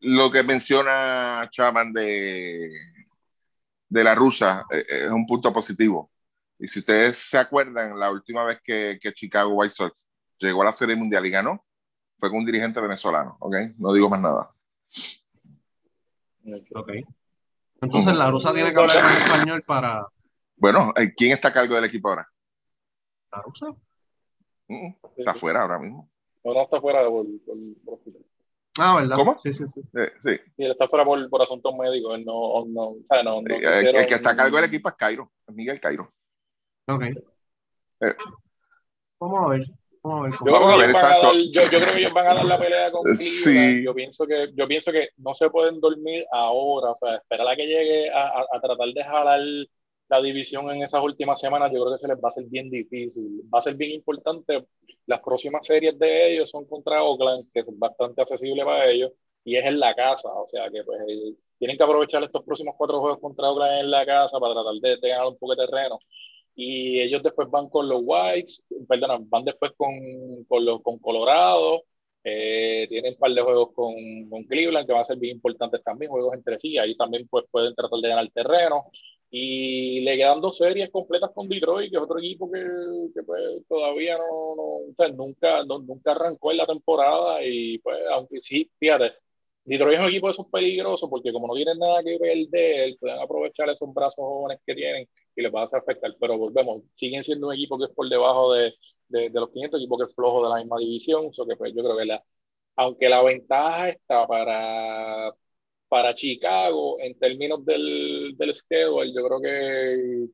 lo 0.00 0.30
que 0.30 0.42
menciona 0.42 1.48
Chaman 1.50 1.92
de, 1.92 2.70
de 3.88 4.04
la 4.04 4.14
rusa 4.14 4.66
eh, 4.70 4.84
es 4.88 5.10
un 5.10 5.26
punto 5.26 5.52
positivo 5.52 6.10
y 6.58 6.66
si 6.66 6.80
ustedes 6.80 7.16
se 7.16 7.38
acuerdan, 7.38 7.98
la 7.98 8.10
última 8.10 8.44
vez 8.44 8.60
que, 8.62 8.98
que 9.00 9.12
Chicago 9.12 9.54
White 9.54 9.74
Sox 9.74 10.06
llegó 10.38 10.62
a 10.62 10.66
la 10.66 10.72
Serie 10.72 10.96
Mundial 10.96 11.24
y 11.24 11.30
ganó, 11.30 11.64
fue 12.18 12.28
con 12.30 12.38
un 12.38 12.44
dirigente 12.44 12.80
venezolano, 12.80 13.36
¿ok? 13.40 13.54
No 13.78 13.92
digo 13.92 14.10
más 14.10 14.20
nada. 14.20 14.50
Ok. 16.74 16.92
Entonces 17.80 18.16
la 18.16 18.30
rusa 18.30 18.52
tiene 18.52 18.72
que 18.72 18.80
hablar 18.80 18.96
en 18.96 19.22
español 19.22 19.62
para... 19.62 20.06
Bueno, 20.56 20.92
eh, 20.96 21.14
¿quién 21.16 21.32
está 21.32 21.48
a 21.48 21.52
cargo 21.52 21.76
del 21.76 21.84
equipo 21.84 22.08
ahora? 22.08 22.28
La 23.32 23.42
rusa. 23.42 23.74
Mm, 24.66 24.94
está 25.16 25.30
afuera 25.30 25.62
ahora 25.62 25.78
mismo. 25.78 26.10
No, 26.44 26.54
no 26.54 26.62
está 26.62 26.78
afuera 26.78 27.06
por, 27.06 27.26
Ah, 28.80 28.96
¿verdad? 28.96 29.16
¿Cómo? 29.16 29.36
Sí, 29.38 29.52
sí, 29.52 29.66
sí. 29.66 29.82
sí, 29.82 30.00
sí. 30.24 30.40
Y 30.56 30.64
él 30.64 30.72
está 30.72 30.88
fuera 30.88 31.04
por, 31.04 31.28
por 31.28 31.42
asuntos 31.42 31.74
médicos. 31.76 32.16
Él 32.16 32.24
no, 32.24 32.64
no, 32.66 32.96
no, 33.10 33.22
no, 33.22 33.38
el, 33.48 34.06
que 34.06 34.14
está 34.14 34.30
a 34.30 34.36
cargo 34.36 34.56
del 34.56 34.66
equipo 34.66 34.88
es 34.88 34.94
Cairo, 34.94 35.32
es 35.46 35.54
Miguel 35.54 35.80
Cairo. 35.80 36.12
Ok. 36.86 37.02
Eh. 38.00 38.16
Vamos 40.02 40.32
a 40.32 40.44
ver. 40.44 40.52
Vamos 40.52 40.72
a 40.72 40.76
ver. 40.76 41.50
Yo, 41.50 41.62
creo 41.68 41.92
que 41.92 41.98
ellos 41.98 42.12
van 42.12 42.28
a 42.28 42.34
dar 42.34 42.44
la 42.44 42.58
pelea 42.58 42.90
con 42.90 43.16
sí. 43.18 43.82
Yo 43.84 43.94
pienso 43.94 44.26
que 44.26 44.50
yo 44.54 44.66
pienso 44.66 44.92
que 44.92 45.10
no 45.16 45.34
se 45.34 45.50
pueden 45.50 45.80
dormir 45.80 46.26
ahora, 46.30 46.90
o 46.90 46.96
sea, 46.96 47.16
esperar 47.16 47.48
a 47.48 47.56
que 47.56 47.66
llegue 47.66 48.10
a, 48.10 48.44
a, 48.52 48.60
tratar 48.60 48.88
de 48.88 49.04
jalar 49.04 49.40
la 50.08 50.22
división 50.22 50.70
en 50.70 50.82
esas 50.82 51.02
últimas 51.02 51.38
semanas, 51.38 51.70
yo 51.72 51.82
creo 51.82 51.92
que 51.92 52.00
se 52.00 52.08
les 52.08 52.16
va 52.16 52.28
a 52.28 52.32
ser 52.32 52.44
bien 52.44 52.70
difícil. 52.70 53.42
Va 53.52 53.58
a 53.58 53.62
ser 53.62 53.74
bien 53.74 53.92
importante. 53.92 54.66
Las 55.06 55.20
próximas 55.20 55.66
series 55.66 55.98
de 55.98 56.34
ellos 56.34 56.50
son 56.50 56.64
contra 56.66 57.02
Oakland, 57.02 57.50
que 57.52 57.60
es 57.60 57.66
bastante 57.68 58.22
accesible 58.22 58.64
para 58.64 58.86
ellos, 58.86 59.12
y 59.44 59.56
es 59.56 59.64
en 59.64 59.80
la 59.80 59.94
casa, 59.94 60.28
o 60.28 60.46
sea 60.48 60.68
que 60.70 60.84
pues 60.84 61.00
tienen 61.58 61.76
que 61.76 61.82
aprovechar 61.82 62.22
estos 62.22 62.44
próximos 62.44 62.74
cuatro 62.76 63.00
juegos 63.00 63.18
contra 63.20 63.50
Oakland 63.50 63.80
en 63.80 63.90
la 63.90 64.06
casa 64.06 64.38
para 64.38 64.54
tratar 64.54 64.74
de, 64.74 64.96
de 64.96 65.08
ganar 65.08 65.26
un 65.26 65.38
poco 65.38 65.54
de 65.54 65.66
terreno 65.66 65.98
y 66.60 67.00
ellos 67.00 67.22
después 67.22 67.48
van 67.50 67.68
con 67.68 67.88
los 67.88 68.00
Whites, 68.04 68.64
perdón, 68.88 69.30
van 69.30 69.44
después 69.44 69.70
con, 69.76 69.94
con, 70.48 70.64
los, 70.64 70.82
con 70.82 70.98
Colorado, 70.98 71.84
eh, 72.24 72.86
tienen 72.88 73.14
un 73.14 73.18
par 73.20 73.30
de 73.30 73.42
juegos 73.42 73.72
con, 73.72 73.94
con, 74.28 74.42
Cleveland 74.42 74.84
que 74.84 74.92
van 74.92 75.02
a 75.02 75.04
ser 75.04 75.18
bien 75.18 75.36
importantes 75.36 75.84
también, 75.84 76.10
juegos 76.10 76.34
entre 76.34 76.58
sí, 76.58 76.76
ahí 76.76 76.96
también 76.96 77.28
pues, 77.28 77.44
pueden 77.48 77.74
tratar 77.76 78.00
de 78.00 78.08
ganar 78.08 78.28
terreno. 78.32 78.86
Y 79.30 80.00
le 80.00 80.16
quedan 80.16 80.40
dos 80.40 80.56
series 80.56 80.90
completas 80.90 81.30
con 81.32 81.48
Detroit, 81.48 81.90
que 81.90 81.96
es 81.96 82.02
otro 82.02 82.18
equipo 82.18 82.50
que, 82.50 82.60
que 83.14 83.22
pues, 83.22 83.40
todavía 83.68 84.18
no, 84.18 84.56
no 84.56 85.08
nunca, 85.14 85.64
nunca 85.64 86.10
arrancó 86.12 86.50
en 86.50 86.56
la 86.56 86.66
temporada. 86.66 87.44
Y 87.44 87.78
pues, 87.78 87.98
aunque 88.10 88.40
sí, 88.40 88.68
fíjate, 88.80 89.12
Detroit 89.68 89.96
es 89.98 90.00
un 90.00 90.08
equipo 90.08 90.26
de 90.28 90.32
esos 90.32 90.46
peligrosos 90.46 91.08
porque 91.10 91.32
como 91.32 91.46
no 91.46 91.54
tienen 91.54 91.78
nada 91.78 92.02
que 92.02 92.18
perder, 92.18 92.96
pueden 92.98 93.18
aprovechar 93.20 93.68
esos 93.68 93.92
brazos 93.92 94.16
jóvenes 94.16 94.60
que 94.66 94.74
tienen 94.74 95.08
y 95.36 95.42
les 95.42 95.54
va 95.54 95.62
a 95.62 95.64
hacer 95.64 95.80
afectar. 95.80 96.14
Pero 96.20 96.38
volvemos, 96.38 96.82
siguen 96.96 97.22
siendo 97.22 97.48
un 97.48 97.54
equipo 97.54 97.78
que 97.78 97.84
es 97.86 97.90
por 97.90 98.08
debajo 98.08 98.54
de, 98.54 98.74
de, 99.08 99.30
los 99.30 99.50
500, 99.50 99.80
equipo 99.80 99.98
que 99.98 100.04
es 100.04 100.14
flojo 100.14 100.42
de 100.44 100.50
la 100.50 100.56
misma 100.56 100.78
división. 100.78 101.32
So 101.32 101.46
que 101.46 101.56
pues 101.56 101.72
yo 101.74 101.82
creo 101.82 101.96
que 101.96 102.06
la, 102.06 102.24
aunque 102.76 103.08
la 103.08 103.22
ventaja 103.22 103.90
está 103.90 104.26
para 104.26 105.32
para 105.88 106.14
Chicago, 106.14 106.98
en 107.00 107.18
términos 107.18 107.64
del, 107.64 108.34
del 108.36 108.54
schedule, 108.54 109.12
yo 109.14 109.26
creo 109.26 109.40
que 109.40 110.28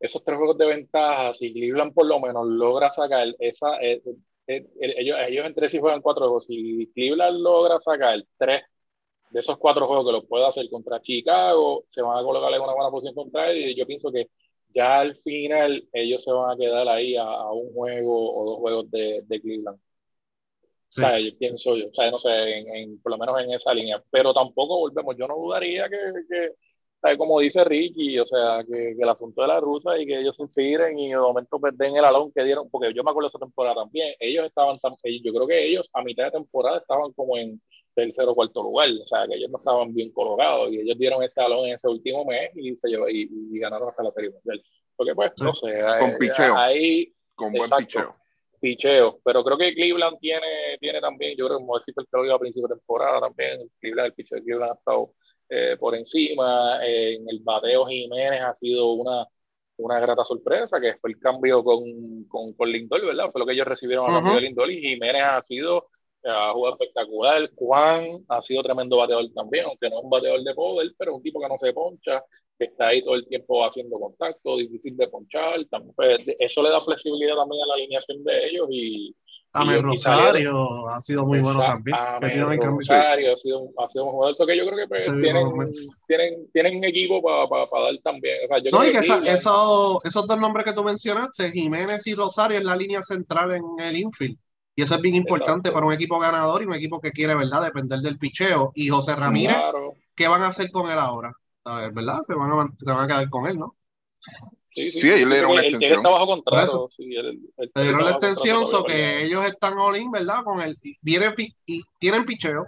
esos 0.00 0.22
tres 0.24 0.36
juegos 0.36 0.58
de 0.58 0.66
ventaja, 0.66 1.32
si 1.34 1.52
Cleveland 1.52 1.94
por 1.94 2.06
lo 2.06 2.20
menos 2.20 2.46
logra 2.46 2.90
sacar 2.90 3.34
esa, 3.38 3.78
eh, 3.80 4.02
eh, 4.46 4.66
ellos, 4.80 5.16
ellos 5.28 5.46
entre 5.46 5.68
sí 5.68 5.78
juegan 5.78 6.02
cuatro 6.02 6.24
juegos, 6.26 6.46
si 6.46 6.90
Cleveland 6.94 7.40
logra 7.40 7.80
sacar 7.80 8.22
tres 8.36 8.62
de 9.30 9.40
esos 9.40 9.58
cuatro 9.58 9.86
juegos 9.86 10.06
que 10.06 10.12
lo 10.12 10.26
puede 10.26 10.46
hacer 10.46 10.68
contra 10.70 11.00
Chicago, 11.02 11.84
se 11.90 12.02
van 12.02 12.18
a 12.18 12.22
colocar 12.22 12.52
en 12.54 12.60
una 12.60 12.74
buena 12.74 12.90
posición 12.90 13.14
contra 13.14 13.50
él 13.50 13.70
y 13.70 13.76
yo 13.76 13.86
pienso 13.86 14.12
que 14.12 14.28
ya 14.74 15.00
al 15.00 15.16
final 15.22 15.88
ellos 15.92 16.22
se 16.22 16.32
van 16.32 16.52
a 16.52 16.56
quedar 16.56 16.88
ahí 16.88 17.16
a, 17.16 17.50
un 17.50 17.72
juego 17.72 18.32
o 18.34 18.44
dos 18.50 18.58
juegos 18.58 18.90
de, 18.90 19.22
de 19.26 19.40
Cleveland. 19.40 19.78
O 20.96 21.00
sea, 21.00 21.18
yo 21.18 21.36
pienso 21.36 21.76
yo, 21.76 21.88
o 21.88 21.94
sea, 21.94 22.10
no 22.10 22.18
sé, 22.18 22.58
en, 22.58 23.00
por 23.00 23.10
lo 23.12 23.18
menos 23.18 23.40
en 23.40 23.52
esa 23.52 23.74
línea. 23.74 24.02
Pero 24.10 24.32
tampoco 24.32 24.78
volvemos, 24.78 25.16
yo 25.16 25.26
no 25.26 25.34
dudaría 25.36 25.88
que, 25.88 25.96
que 26.28 26.50
como 27.18 27.40
dice 27.40 27.62
Ricky, 27.64 28.18
o 28.18 28.26
sea, 28.26 28.64
que, 28.64 28.96
el 28.98 29.08
asunto 29.08 29.42
de 29.42 29.48
la 29.48 29.60
ruta 29.60 29.98
y 29.98 30.06
que 30.06 30.14
ellos 30.14 30.34
se 30.36 30.42
inspiren 30.42 30.98
y 30.98 31.10
de 31.10 31.16
momento 31.18 31.60
perden 31.60 31.96
el 31.96 32.04
alón 32.04 32.32
que 32.32 32.42
dieron, 32.42 32.68
porque 32.70 32.94
yo 32.94 33.04
me 33.04 33.10
acuerdo 33.10 33.28
de 33.28 33.32
esa 33.32 33.38
temporada 33.38 33.74
también, 33.76 34.14
ellos 34.18 34.46
estaban, 34.46 34.74
tan, 34.76 34.92
yo 35.22 35.32
creo 35.32 35.46
que 35.46 35.66
ellos 35.66 35.88
a 35.92 36.02
mitad 36.02 36.24
de 36.24 36.30
temporada 36.30 36.78
estaban 36.78 37.12
como 37.12 37.36
en 37.36 37.60
tercero 37.94 38.32
o 38.32 38.34
cuarto 38.34 38.62
lugar, 38.62 38.88
o 39.02 39.06
sea, 39.06 39.26
que 39.28 39.34
ellos 39.34 39.50
no 39.50 39.58
estaban 39.58 39.94
bien 39.94 40.10
colocados 40.12 40.72
y 40.72 40.80
ellos 40.80 40.98
dieron 40.98 41.22
ese 41.22 41.40
alón 41.40 41.66
en 41.66 41.74
ese 41.74 41.88
último 41.88 42.24
mes 42.24 42.50
y 42.54 42.74
se 42.74 42.88
llevó, 42.88 43.08
y, 43.08 43.28
ganaron 43.58 43.88
hasta 43.88 44.02
la 44.02 44.10
serie 44.10 44.30
mundial. 44.30 44.64
Porque 44.96 45.14
pues, 45.14 45.32
no 45.42 45.52
sé, 45.52 45.80
con 46.00 46.10
eh, 46.10 46.16
picheo, 46.18 46.56
ahí, 46.56 47.12
con 47.34 47.52
buen 47.52 47.70
picheo. 47.70 48.14
picheo, 48.60 49.20
pero 49.22 49.44
creo 49.44 49.58
que 49.58 49.74
Cleveland 49.74 50.18
tiene, 50.20 50.78
tiene 50.80 51.00
también, 51.00 51.36
yo 51.36 51.46
creo 51.46 51.58
que 51.58 51.64
como 51.64 51.78
decía 51.78 51.94
el 51.96 52.26
que 52.26 52.32
a 52.32 52.38
principio 52.38 52.68
de 52.68 52.74
temporada 52.76 53.20
también, 53.20 53.70
Cleveland, 53.78 54.06
el 54.06 54.14
picheo 54.14 54.38
de 54.38 54.44
Cleveland 54.44 54.72
ha 54.72 54.74
estado 54.74 55.12
eh, 55.48 55.76
por 55.78 55.94
encima, 55.94 56.78
en 56.84 57.28
el 57.28 57.40
bateo 57.40 57.86
Jiménez 57.86 58.40
ha 58.40 58.54
sido 58.54 58.92
una, 58.92 59.26
una 59.76 60.00
grata 60.00 60.24
sorpresa, 60.24 60.80
que 60.80 60.94
fue 60.96 61.10
el 61.10 61.18
cambio 61.18 61.62
con, 61.62 62.24
con, 62.24 62.52
con 62.54 62.70
Lindor, 62.70 63.04
¿verdad? 63.04 63.30
Fue 63.30 63.40
lo 63.40 63.46
que 63.46 63.52
ellos 63.52 63.66
recibieron 63.66 64.10
a 64.10 64.14
cambio 64.14 64.34
de 64.34 64.40
Lindor 64.42 64.70
y 64.70 64.80
Jiménez 64.80 65.22
ha 65.22 65.42
sido 65.42 65.88
eh, 66.24 66.30
ha 66.30 66.52
jugado 66.52 66.76
espectacular. 66.76 67.50
Juan 67.54 68.24
ha 68.28 68.40
sido 68.40 68.62
tremendo 68.62 68.96
bateador 68.96 69.30
también, 69.34 69.66
aunque 69.66 69.90
no 69.90 69.98
es 69.98 70.04
un 70.04 70.10
bateador 70.10 70.42
de 70.42 70.54
poder, 70.54 70.94
pero 70.98 71.16
un 71.16 71.22
tipo 71.22 71.38
que 71.40 71.48
no 71.48 71.58
se 71.58 71.72
poncha, 71.72 72.24
que 72.58 72.64
está 72.64 72.88
ahí 72.88 73.02
todo 73.04 73.16
el 73.16 73.26
tiempo 73.28 73.64
haciendo 73.64 73.98
contacto, 74.00 74.56
difícil 74.56 74.96
de 74.96 75.08
ponchar. 75.08 75.64
También, 75.66 75.94
pues, 75.94 76.26
eso 76.38 76.62
le 76.62 76.70
da 76.70 76.80
flexibilidad 76.80 77.36
también 77.36 77.62
a 77.64 77.66
la 77.66 77.74
alineación 77.74 78.24
de 78.24 78.46
ellos 78.48 78.68
y 78.70 79.14
Amén 79.56 79.82
Rosario 79.82 80.88
ha 80.88 81.00
sido 81.00 81.24
muy 81.24 81.38
bueno 81.40 81.60
también. 81.60 81.96
Amén 81.96 82.60
Rosario 82.60 83.34
ha 83.34 83.36
sido, 83.36 83.70
ha 83.78 83.88
sido 83.88 84.04
un 84.04 84.10
jugador. 84.10 84.34
Eso 84.34 84.46
que 84.46 84.56
yo 84.56 84.66
creo 84.66 84.76
que 84.76 84.88
pues, 84.88 85.04
tienen, 85.04 85.48
tienen, 86.08 86.50
tienen, 86.52 86.76
un 86.78 86.84
equipo 86.84 87.22
para 87.22 87.48
pa, 87.48 87.80
dar 87.80 87.94
también. 88.02 88.36
O 88.44 88.48
sea, 88.48 88.58
yo 88.58 88.70
no, 88.72 88.84
y 88.84 88.90
que, 88.90 88.98
eso, 88.98 90.00
esos 90.02 90.26
dos 90.26 90.38
nombres 90.38 90.66
que 90.66 90.72
tú 90.72 90.82
mencionaste, 90.82 91.52
Jiménez 91.52 92.04
y 92.06 92.14
Rosario, 92.14 92.58
es 92.58 92.64
la 92.64 92.74
línea 92.74 93.00
central 93.00 93.52
en 93.52 93.62
el 93.78 93.96
infield. 93.96 94.36
Y 94.76 94.82
eso 94.82 94.96
es 94.96 95.00
bien 95.00 95.14
importante 95.14 95.70
para 95.70 95.86
un 95.86 95.92
equipo 95.92 96.18
ganador 96.18 96.62
y 96.62 96.66
un 96.66 96.74
equipo 96.74 97.00
que 97.00 97.12
quiere, 97.12 97.36
¿verdad?, 97.36 97.62
depender 97.62 98.00
del 98.00 98.18
picheo. 98.18 98.72
Y 98.74 98.88
José 98.88 99.14
Ramírez, 99.14 99.56
¿qué 100.16 100.26
van 100.26 100.42
a 100.42 100.48
hacer 100.48 100.72
con 100.72 100.90
él 100.90 100.98
ahora? 100.98 101.32
¿verdad? 101.64 102.20
Se 102.22 102.34
van, 102.34 102.50
a, 102.50 102.68
se 102.76 102.84
van 102.84 103.00
a 103.00 103.06
quedar 103.06 103.30
con 103.30 103.46
él, 103.46 103.58
¿no? 103.58 103.74
Sí, 104.74 104.90
sí, 104.90 105.08
ellos 105.08 105.28
le 105.28 105.34
dieron 105.36 105.52
una 105.52 105.62
extensión. 105.62 105.92
Él 105.92 105.98
está 105.98 106.10
bajo 106.10 106.26
contrato. 106.26 106.88
le 106.98 107.82
dieron 107.82 108.04
la 108.04 108.10
extensión, 108.10 108.66
so 108.66 108.84
que 108.84 109.22
ellos 109.22 109.44
están 109.46 109.78
all 109.78 109.96
in, 109.96 110.10
¿verdad? 110.10 110.42
Con 110.42 110.60
él. 110.60 110.76
Vienen, 111.00 111.32
y 111.64 111.82
tienen 112.00 112.24
picheo 112.24 112.66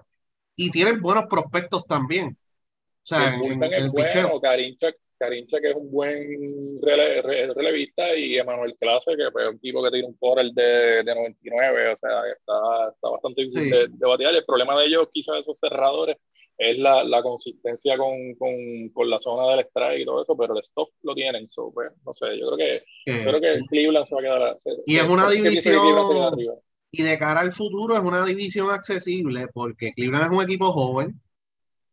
y 0.55 0.71
tienen 0.71 1.01
buenos 1.01 1.25
prospectos 1.29 1.85
también. 1.87 2.29
O 2.29 3.07
sea, 3.07 3.35
en, 3.35 3.63
el 3.63 3.93
picheo. 3.93 4.41
Carincha, 4.41 4.93
Carincha, 5.19 5.61
que 5.61 5.71
es 5.71 5.77
un 5.77 5.91
buen 5.91 6.81
relevista, 6.83 8.15
y 8.15 8.39
Emanuel 8.39 8.77
Clase, 8.77 9.17
que 9.17 9.25
es 9.25 9.49
un 9.49 9.59
tipo 9.59 9.83
que 9.83 9.91
tiene 9.91 10.07
un 10.07 10.15
core 10.15 10.51
de, 10.53 11.03
de 11.03 11.15
99, 11.15 11.89
o 11.89 11.97
sea, 11.97 12.21
está, 12.31 12.91
está 12.95 13.09
bastante 13.09 13.43
difícil 13.43 13.71
de, 13.71 13.89
de 13.89 14.39
El 14.39 14.45
problema 14.45 14.79
de 14.79 14.87
ellos, 14.87 15.09
quizás 15.13 15.41
esos 15.41 15.59
cerradores, 15.59 16.17
es 16.59 16.79
la, 16.79 17.05
la 17.05 17.23
consistencia 17.23 17.99
con, 17.99 18.35
con, 18.35 18.89
con, 18.95 19.11
la 19.11 19.19
zona 19.19 19.51
del 19.51 19.67
strike 19.67 20.01
y 20.01 20.05
todo 20.05 20.23
eso, 20.23 20.37
pero 20.37 20.55
el 20.55 20.63
stop 20.63 20.89
lo 21.03 21.15
tienen. 21.15 21.49
So, 21.51 21.71
pues, 21.73 21.91
no 22.05 22.13
sé, 22.15 22.39
yo 22.39 22.51
creo 22.53 22.57
que, 22.57 22.77
eh, 23.07 23.25
creo 23.25 23.41
que 23.41 23.61
Cleveland 23.69 24.09
se 24.09 24.15
va 24.15 24.21
a 24.21 24.25
quedar. 24.25 24.57
y 24.87 24.97
es 24.97 25.09
una 25.09 25.29
división. 25.29 25.83
Y 26.91 27.03
de 27.03 27.19
cara 27.19 27.41
al 27.41 27.53
futuro 27.53 27.95
es 27.95 28.01
una 28.01 28.25
división 28.25 28.71
accesible 28.71 29.49
porque 29.53 29.93
Cleveland 29.93 30.27
es 30.27 30.31
un 30.31 30.43
equipo 30.43 30.73
joven. 30.73 31.21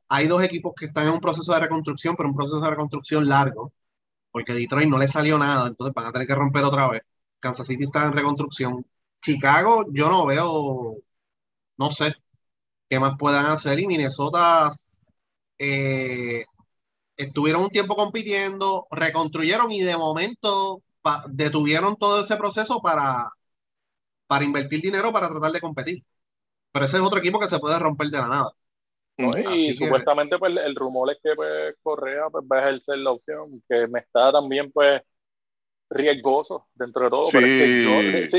Hay 0.08 0.28
dos 0.28 0.42
equipos 0.44 0.74
que 0.76 0.86
están 0.86 1.08
en 1.08 1.14
un 1.14 1.20
proceso 1.20 1.54
de 1.54 1.60
reconstrucción, 1.60 2.16
pero 2.16 2.30
un 2.30 2.36
proceso 2.36 2.62
de 2.62 2.70
reconstrucción 2.70 3.28
largo, 3.28 3.74
porque 4.32 4.54
Detroit 4.54 4.88
no 4.88 4.98
le 4.98 5.08
salió 5.08 5.38
nada, 5.38 5.68
entonces 5.68 5.94
van 5.94 6.06
a 6.06 6.12
tener 6.12 6.28
que 6.28 6.36
romper 6.36 6.64
otra 6.64 6.88
vez. 6.88 7.02
Kansas 7.40 7.68
City 7.68 7.86
está 7.86 8.06
en 8.06 8.14
reconstrucción. 8.14 8.86
Chicago, 9.22 9.86
yo 9.92 10.10
no 10.10 10.26
veo, 10.26 10.94
no 11.78 11.92
sé, 11.92 12.14
qué 12.94 13.00
más 13.00 13.14
puedan 13.18 13.48
hacer. 13.48 13.80
Y 13.80 13.88
Minnesota 13.88 14.70
eh, 15.58 16.46
estuvieron 17.18 17.64
un 17.64 17.70
tiempo 17.72 17.96
compitiendo, 17.96 18.86
reconstruyeron 18.92 19.72
y 19.72 19.82
de 19.82 19.98
momento 19.98 20.84
detuvieron 21.30 21.96
todo 21.98 22.22
ese 22.22 22.38
proceso 22.38 22.82
para, 22.82 23.32
para 24.28 24.44
invertir 24.44 24.80
dinero 24.80 25.12
para 25.12 25.28
tratar 25.28 25.52
de 25.52 25.60
competir. 25.60 26.04
Pero 26.72 26.86
ese 26.86 26.98
es 26.98 27.04
otro 27.04 27.18
equipo 27.18 27.40
que 27.40 27.48
se 27.48 27.58
puede 27.58 27.80
romper 27.80 28.10
de 28.10 28.18
la 28.20 28.28
nada. 28.28 28.52
y 29.56 29.74
supuestamente 29.74 30.38
pues, 30.38 30.56
el 30.58 30.76
rumor 30.76 31.12
es 31.12 31.18
que 31.24 31.34
pues, 31.36 31.76
Correa 31.82 32.30
pues, 32.32 32.46
va 32.46 32.58
a 32.58 32.70
ejercer 32.70 33.00
la 33.00 33.12
opción, 33.12 33.64
que 33.68 33.88
me 33.88 34.02
está 34.02 34.32
también 34.32 34.72
pues 34.72 35.02
riesgoso 35.90 36.68
dentro 36.76 37.06
de 37.06 37.10
todo. 37.10 37.32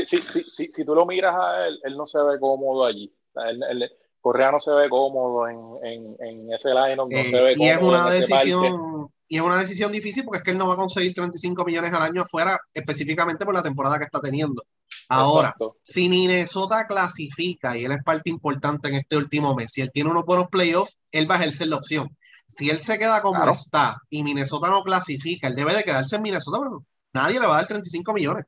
si, 0.05 0.69
si, 0.73 0.85
tú 0.85 0.95
lo 0.95 1.05
miras 1.05 1.35
a 1.37 1.67
él, 1.67 1.77
él 1.83 1.97
no 1.97 2.05
se 2.05 2.19
ve 2.23 2.39
cómodo 2.39 2.85
allí. 2.85 3.13
él, 3.35 3.91
Correa 4.25 4.51
no 4.51 4.59
se 4.59 4.71
ve 4.71 4.89
cómodo 4.89 5.47
en, 5.47 6.17
en, 6.19 6.51
ese 6.51 6.69
line, 6.69 6.95
no 6.95 7.05
se 7.07 7.29
eh, 7.29 7.43
ve 7.43 7.53
y 7.55 7.67
es 7.67 7.77
una 7.77 8.09
decisión 8.09 9.07
y 9.27 9.35
es 9.35 9.41
una 9.43 9.59
decisión 9.59 9.91
difícil 9.91 10.23
porque 10.25 10.39
es 10.39 10.43
que 10.43 10.49
él 10.49 10.57
no 10.57 10.67
va 10.67 10.73
a 10.73 10.77
conseguir 10.77 11.13
35 11.13 11.63
millones 11.63 11.93
al 11.93 12.01
año 12.01 12.23
afuera 12.23 12.59
específicamente 12.73 13.45
por 13.45 13.53
la 13.53 13.61
temporada 13.61 13.99
que 13.99 14.05
está 14.05 14.19
teniendo. 14.19 14.63
Ahora, 15.09 15.55
si 15.83 16.09
Minnesota 16.09 16.87
clasifica 16.87 17.77
y 17.77 17.85
él 17.85 17.91
es 17.91 18.03
parte 18.03 18.31
importante 18.31 18.89
en 18.89 18.95
este 18.95 19.15
último 19.15 19.53
mes, 19.53 19.71
si 19.71 19.81
él 19.81 19.91
tiene 19.93 20.09
unos 20.09 20.25
buenos 20.25 20.47
playoffs, 20.49 20.97
él 21.11 21.29
va 21.29 21.35
a 21.35 21.41
ejercer 21.41 21.67
la 21.67 21.75
opción. 21.75 22.17
Si 22.47 22.71
él 22.71 22.79
se 22.79 22.97
queda 22.97 23.21
como 23.21 23.47
está 23.47 23.95
y 24.09 24.23
Minnesota 24.23 24.69
no 24.69 24.81
clasifica, 24.81 25.49
él 25.49 25.55
debe 25.55 25.75
de 25.75 25.83
quedarse 25.83 26.15
en 26.15 26.23
Minnesota, 26.23 26.57
pero 26.63 26.83
nadie 27.13 27.39
le 27.39 27.45
va 27.45 27.53
a 27.53 27.57
dar 27.57 27.67
35 27.67 28.11
millones. 28.11 28.45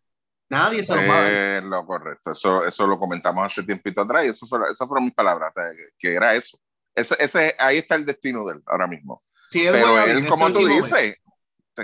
Nadie 0.49 0.83
se 0.83 0.95
lo 0.95 1.07
va 1.07 1.57
a 1.57 1.61
lo 1.61 1.85
correcto, 1.85 2.31
eso, 2.31 2.65
eso 2.65 2.87
lo 2.87 2.97
comentamos 2.97 3.45
hace 3.45 3.63
tiempito 3.63 4.01
atrás 4.01 4.25
y 4.25 4.29
eso 4.29 4.45
esas 4.45 4.87
fueron 4.87 5.05
mis 5.05 5.13
palabras, 5.13 5.51
que 5.99 6.13
era 6.13 6.33
eso. 6.35 6.57
Ese, 6.95 7.15
ese, 7.19 7.55
ahí 7.59 7.77
está 7.77 7.95
el 7.95 8.05
destino 8.05 8.45
de 8.45 8.55
él 8.55 8.63
ahora 8.65 8.87
mismo. 8.87 9.23
Pero 9.51 9.99
él, 10.03 10.25
como 10.25 10.51
tú 10.51 10.65
dices, 10.65 11.21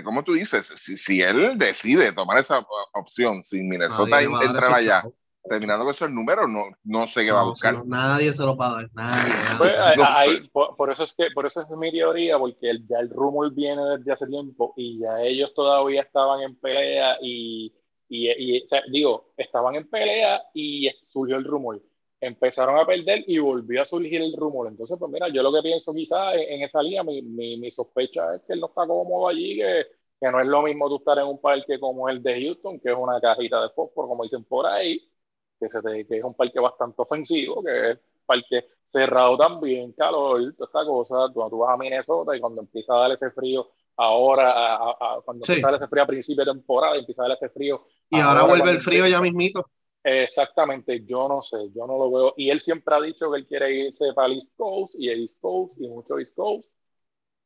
como 0.02 0.24
tú 0.24 0.32
dices, 0.32 0.72
si, 0.76 0.96
si, 0.96 1.20
él 1.20 1.56
decide 1.56 2.12
tomar 2.12 2.38
esa 2.38 2.66
opción 2.94 3.42
sin 3.42 3.68
Minnesota 3.68 4.22
entrar 4.22 4.72
allá, 4.72 5.04
terminando 5.44 5.84
con 5.84 5.94
esos 5.94 6.10
números, 6.10 6.50
no, 6.50 6.64
no 6.82 7.06
sé 7.06 7.24
qué 7.24 7.30
va 7.30 7.42
a 7.42 7.44
buscar. 7.44 7.86
nadie 7.86 8.32
se 8.34 8.42
lo 8.42 8.56
va 8.56 8.66
a 8.66 8.72
dar, 8.72 8.90
nadie. 8.94 9.32
Pues, 9.58 10.72
por, 10.76 10.90
eso 10.90 11.04
es 11.04 11.14
que, 11.16 11.26
por 11.34 11.46
eso 11.46 11.60
es 11.60 11.68
mi 11.70 11.92
teoría, 11.92 12.38
porque 12.38 12.70
el, 12.70 12.86
ya 12.88 12.98
el 12.98 13.10
rumor 13.10 13.52
viene 13.54 13.82
desde 13.96 14.12
hace 14.12 14.26
tiempo 14.26 14.72
y 14.76 15.00
ya 15.00 15.20
ellos 15.20 15.52
todavía 15.54 16.02
estaban 16.02 16.40
en 16.40 16.56
pelea 16.56 17.18
y 17.22 17.72
y, 18.14 18.68
digo, 18.90 19.32
estaban 19.36 19.74
en 19.76 19.88
pelea 19.88 20.42
y 20.54 20.88
surgió 21.08 21.36
el 21.36 21.44
rumor. 21.44 21.82
Empezaron 22.20 22.78
a 22.78 22.86
perder 22.86 23.24
y 23.26 23.38
volvió 23.38 23.82
a 23.82 23.84
surgir 23.84 24.22
el 24.22 24.34
rumor. 24.36 24.68
Entonces, 24.68 24.96
pues 24.98 25.10
mira, 25.10 25.28
yo 25.28 25.42
lo 25.42 25.52
que 25.52 25.62
pienso 25.62 25.92
quizás 25.92 26.34
en, 26.36 26.62
esa 26.62 26.82
línea, 26.82 27.02
mi, 27.02 27.22
mi, 27.22 27.70
sospecha 27.70 28.34
es 28.36 28.42
que 28.42 28.54
él 28.54 28.60
no 28.60 28.66
está 28.68 28.86
cómodo 28.86 29.28
allí, 29.28 29.56
que, 29.56 29.86
que, 30.20 30.30
no 30.30 30.40
es 30.40 30.46
lo 30.46 30.62
mismo 30.62 30.88
tú 30.88 30.96
estar 30.96 31.18
en 31.18 31.26
un 31.26 31.40
parque 31.40 31.78
como 31.78 32.08
el 32.08 32.22
de 32.22 32.42
Houston, 32.42 32.80
que 32.80 32.90
es 32.90 32.96
una 32.96 33.20
cajita 33.20 33.62
de 33.62 33.70
fósforo, 33.70 34.08
como 34.08 34.22
dicen 34.24 34.44
por 34.44 34.66
ahí, 34.66 35.00
que, 35.60 35.68
se 35.68 36.06
que 36.06 36.18
es 36.18 36.24
un 36.24 36.34
parque 36.34 36.60
bastante 36.60 37.02
ofensivo, 37.02 37.62
que 37.62 37.90
es 37.90 37.96
un 37.96 38.26
parque 38.26 38.64
cerrado 38.92 39.36
también, 39.36 39.92
calor, 39.92 40.54
toda 40.56 40.66
esta 40.66 40.84
cosa. 40.84 41.14
Cuando 41.32 41.50
tú 41.50 41.58
vas 41.58 41.74
a 41.74 41.76
Minnesota 41.76 42.36
y 42.36 42.40
cuando 42.40 42.62
empieza 42.62 42.94
a 42.94 43.00
dar 43.00 43.12
ese 43.12 43.30
frío 43.32 43.68
ahora, 43.96 44.96
cuando 45.24 45.44
empieza 45.44 45.68
a 45.68 45.70
dar 45.70 45.80
ese 45.80 45.88
frío 45.88 46.02
a 46.02 46.06
principio 46.06 46.44
de 46.44 46.52
temporada, 46.52 46.96
empieza 46.96 47.22
a 47.24 47.32
ese 47.34 47.48
frío 47.48 47.86
y 48.10 48.20
ahora, 48.20 48.44
vuelve 48.44 48.70
el 48.70 48.80
frío 48.80 49.06
ya 49.06 49.20
mismito. 49.20 49.68
Exactamente, 50.02 51.04
yo 51.04 51.28
no 51.28 51.40
sé, 51.42 51.56
yo 51.74 51.86
no 51.86 51.96
lo 51.96 52.10
veo. 52.10 52.34
Y 52.36 52.50
él 52.50 52.60
siempre 52.60 52.94
ha 52.94 53.00
dicho 53.00 53.30
que 53.30 53.38
él 53.38 53.46
quiere 53.46 53.72
irse 53.72 54.12
para 54.12 54.28
el 54.28 54.34
East 54.34 54.52
Coast 54.56 54.94
y 54.98 55.08
el 55.08 55.22
East 55.22 55.40
Coast 55.40 55.80
y 55.80 55.88
mucho 55.88 56.18
East 56.18 56.34
Coast. 56.34 56.68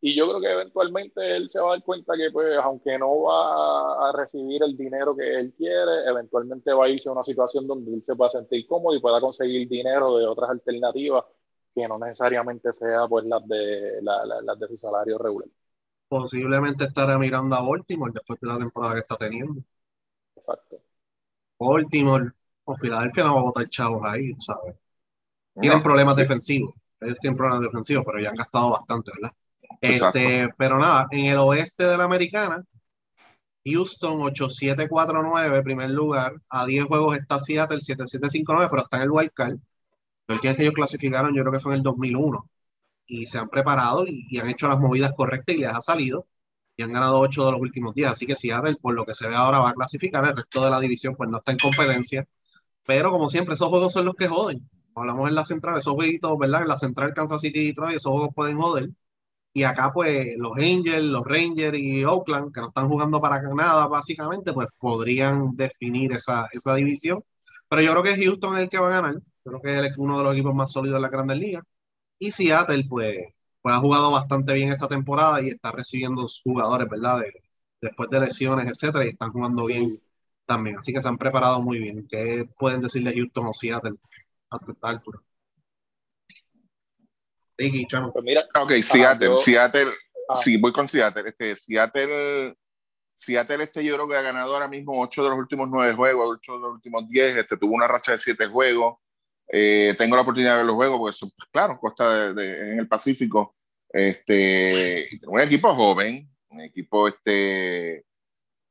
Y 0.00 0.14
yo 0.16 0.28
creo 0.28 0.40
que 0.40 0.52
eventualmente 0.52 1.36
él 1.36 1.50
se 1.50 1.60
va 1.60 1.68
a 1.68 1.70
dar 1.72 1.82
cuenta 1.82 2.14
que, 2.16 2.30
pues, 2.30 2.56
aunque 2.62 2.98
no 2.98 3.22
va 3.22 4.08
a 4.08 4.12
recibir 4.12 4.62
el 4.62 4.76
dinero 4.76 5.16
que 5.16 5.28
él 5.34 5.54
quiere, 5.56 6.04
eventualmente 6.06 6.72
va 6.72 6.84
a 6.84 6.88
irse 6.88 7.08
a 7.08 7.12
una 7.12 7.24
situación 7.24 7.66
donde 7.66 7.94
él 7.94 8.02
se 8.04 8.14
pueda 8.14 8.30
sentir 8.30 8.66
cómodo 8.66 8.94
y 8.94 9.00
pueda 9.00 9.20
conseguir 9.20 9.68
dinero 9.68 10.16
de 10.18 10.26
otras 10.26 10.50
alternativas 10.50 11.24
que 11.74 11.88
no 11.88 11.98
necesariamente 11.98 12.72
sea 12.72 13.06
pues 13.08 13.24
las 13.24 13.46
de, 13.46 14.00
las 14.02 14.58
de 14.58 14.68
su 14.68 14.78
salario 14.78 15.18
regular. 15.18 15.48
Posiblemente 16.08 16.84
estará 16.84 17.18
mirando 17.18 17.54
a 17.54 17.60
Baltimore 17.60 18.12
después 18.12 18.40
de 18.40 18.46
la 18.48 18.58
temporada 18.58 18.94
que 18.94 19.00
está 19.00 19.16
teniendo. 19.16 19.62
Exacto. 20.36 20.80
Baltimore 21.58 22.32
o 22.64 22.76
Filadelfia 22.76 23.24
no 23.24 23.34
va 23.34 23.40
a 23.40 23.44
botar 23.44 23.68
chavos 23.68 24.02
ahí, 24.04 24.34
¿sabes? 24.38 24.76
Tienen 25.60 25.82
problemas 25.82 26.16
defensivos. 26.16 26.74
Ellos 27.00 27.18
tienen 27.20 27.36
problemas 27.36 27.62
defensivos, 27.62 28.04
pero 28.04 28.20
ya 28.20 28.30
han 28.30 28.36
gastado 28.36 28.70
bastante, 28.70 29.10
¿verdad? 29.14 29.36
Este, 29.80 30.48
pero 30.56 30.78
nada, 30.78 31.06
en 31.10 31.26
el 31.26 31.38
oeste 31.38 31.84
de 31.84 31.96
la 31.96 32.04
americana, 32.04 32.64
Houston 33.64 34.22
8749, 34.22 35.62
primer 35.62 35.90
lugar. 35.90 36.34
A 36.50 36.66
10 36.66 36.86
juegos 36.86 37.16
está 37.16 37.38
Seattle 37.38 37.80
7759, 37.80 38.68
pero 38.70 38.82
está 38.82 38.96
en 38.98 39.02
el 39.04 39.10
wild 39.10 39.32
card. 39.32 39.58
El 40.28 40.40
que 40.40 40.50
ellos 40.50 40.74
clasificaron, 40.74 41.34
yo 41.34 41.42
creo 41.42 41.52
que 41.52 41.60
fue 41.60 41.72
en 41.72 41.78
el 41.78 41.82
2001. 41.82 42.48
Y 43.08 43.26
se 43.26 43.38
han 43.38 43.48
preparado 43.48 44.04
y, 44.06 44.38
han 44.38 44.48
hecho 44.48 44.68
las 44.68 44.78
movidas 44.78 45.12
correctas 45.16 45.56
y 45.56 45.58
les 45.58 45.68
ha 45.70 45.80
salido. 45.80 46.26
Y 46.76 46.82
han 46.84 46.92
ganado 46.92 47.18
8 47.20 47.46
de 47.46 47.52
los 47.52 47.60
últimos 47.60 47.94
días. 47.94 48.12
Así 48.12 48.26
que 48.26 48.36
Seattle, 48.36 48.76
por 48.80 48.94
lo 48.94 49.04
que 49.04 49.14
se 49.14 49.28
ve 49.28 49.34
ahora, 49.34 49.60
va 49.60 49.70
a 49.70 49.74
clasificar. 49.74 50.24
El 50.26 50.36
resto 50.36 50.64
de 50.64 50.70
la 50.70 50.80
división, 50.80 51.16
pues 51.16 51.28
no 51.30 51.38
está 51.38 51.52
en 51.52 51.58
competencia. 51.58 52.26
Pero 52.86 53.10
como 53.10 53.28
siempre, 53.28 53.54
esos 53.54 53.68
juegos 53.68 53.92
son 53.92 54.06
los 54.06 54.14
que 54.14 54.28
joden. 54.28 54.68
Hablamos 54.94 55.28
en 55.28 55.34
la 55.34 55.44
central, 55.44 55.78
esos 55.78 55.94
jueguitos, 55.94 56.38
¿verdad? 56.38 56.62
En 56.62 56.68
la 56.68 56.76
central 56.76 57.14
Kansas 57.14 57.40
City 57.40 57.60
y 57.60 57.66
Detroit, 57.68 57.96
esos 57.96 58.12
juegos 58.12 58.30
pueden 58.34 58.58
joder. 58.60 58.90
Y 59.52 59.64
acá, 59.64 59.92
pues, 59.92 60.36
los 60.38 60.52
Angels, 60.56 61.02
los 61.02 61.24
Rangers 61.26 61.78
y 61.78 62.04
Oakland, 62.04 62.52
que 62.54 62.60
no 62.60 62.68
están 62.68 62.88
jugando 62.88 63.20
para 63.20 63.40
nada, 63.42 63.86
básicamente, 63.88 64.52
pues 64.52 64.68
podrían 64.78 65.56
definir 65.56 66.12
esa, 66.12 66.48
esa 66.52 66.74
división. 66.74 67.20
Pero 67.68 67.82
yo 67.82 67.92
creo 67.92 68.02
que 68.04 68.24
Houston 68.24 68.56
es 68.56 68.62
el 68.62 68.68
que 68.70 68.78
va 68.78 68.88
a 68.88 69.00
ganar. 69.02 69.14
Creo 69.44 69.60
que 69.60 69.86
es 69.86 69.98
uno 69.98 70.18
de 70.18 70.24
los 70.24 70.32
equipos 70.34 70.54
más 70.54 70.70
sólidos 70.72 70.96
de 70.96 71.00
la 71.02 71.08
Grandes 71.08 71.38
Ligas. 71.38 71.64
Y 72.18 72.30
Seattle, 72.30 72.84
pues, 72.88 73.18
pues 73.62 73.74
ha 73.74 73.78
jugado 73.78 74.10
bastante 74.10 74.52
bien 74.52 74.70
esta 74.70 74.88
temporada 74.88 75.40
y 75.42 75.48
está 75.48 75.70
recibiendo 75.70 76.26
jugadores, 76.42 76.88
¿verdad? 76.88 77.22
después 77.80 78.10
de 78.10 78.20
lesiones, 78.20 78.66
etcétera, 78.66 79.04
y 79.04 79.10
están 79.10 79.30
jugando 79.30 79.66
bien 79.66 79.96
también. 80.44 80.78
Así 80.78 80.92
que 80.92 81.00
se 81.00 81.08
han 81.08 81.18
preparado 81.18 81.62
muy 81.62 81.78
bien. 81.78 82.06
¿Qué 82.08 82.48
pueden 82.58 82.80
decirle 82.80 83.12
Houston 83.12 83.46
o 83.46 83.52
Seattle 83.52 83.94
a 84.50 84.58
esta 84.68 84.88
altura? 84.88 85.20
pues 88.12 88.24
mira, 88.24 88.46
ok, 88.60 88.72
Seattle, 88.82 89.36
Seattle, 89.36 89.90
ah. 90.28 90.36
sí, 90.36 90.56
voy 90.56 90.72
con 90.72 90.88
Seattle. 90.88 91.28
Este, 91.28 91.56
Seattle, 91.56 92.56
Seattle, 93.16 93.64
este 93.64 93.84
yo 93.84 93.94
creo 93.94 94.08
que 94.08 94.16
ha 94.16 94.22
ganado 94.22 94.54
ahora 94.54 94.68
mismo 94.68 95.00
8 95.02 95.24
de 95.24 95.30
los 95.30 95.38
últimos 95.38 95.68
9 95.68 95.94
juegos, 95.94 96.38
8 96.38 96.52
de 96.52 96.58
los 96.60 96.72
últimos 96.74 97.08
10, 97.08 97.36
este, 97.36 97.56
tuvo 97.56 97.74
una 97.74 97.88
racha 97.88 98.12
de 98.12 98.18
7 98.18 98.46
juegos. 98.46 98.98
Eh, 99.50 99.94
tengo 99.96 100.16
la 100.16 100.22
oportunidad 100.22 100.52
de 100.52 100.56
ver 100.58 100.66
los 100.66 100.76
juegos, 100.76 100.98
porque 100.98 101.34
pues, 101.36 101.48
claro, 101.50 101.78
costa 101.78 102.32
de, 102.34 102.72
en 102.72 102.78
el 102.78 102.88
Pacífico. 102.88 103.56
Este, 103.90 105.08
un 105.26 105.40
equipo 105.40 105.74
joven, 105.74 106.28
un 106.50 106.60
equipo 106.60 107.08
este, 107.08 108.04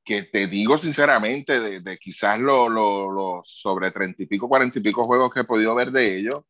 que 0.03 0.23
te 0.23 0.47
digo 0.47 0.77
sinceramente, 0.77 1.59
de, 1.59 1.79
de 1.81 1.97
quizás 1.97 2.39
los 2.39 2.69
lo, 2.69 3.11
lo 3.11 3.41
sobre 3.45 3.91
30 3.91 4.23
y 4.23 4.25
pico, 4.27 4.47
40 4.47 4.79
y 4.79 4.81
pico 4.81 5.03
juegos 5.03 5.33
que 5.33 5.41
he 5.41 5.43
podido 5.43 5.73
ver 5.75 5.91
de 5.91 6.17
ellos, 6.17 6.41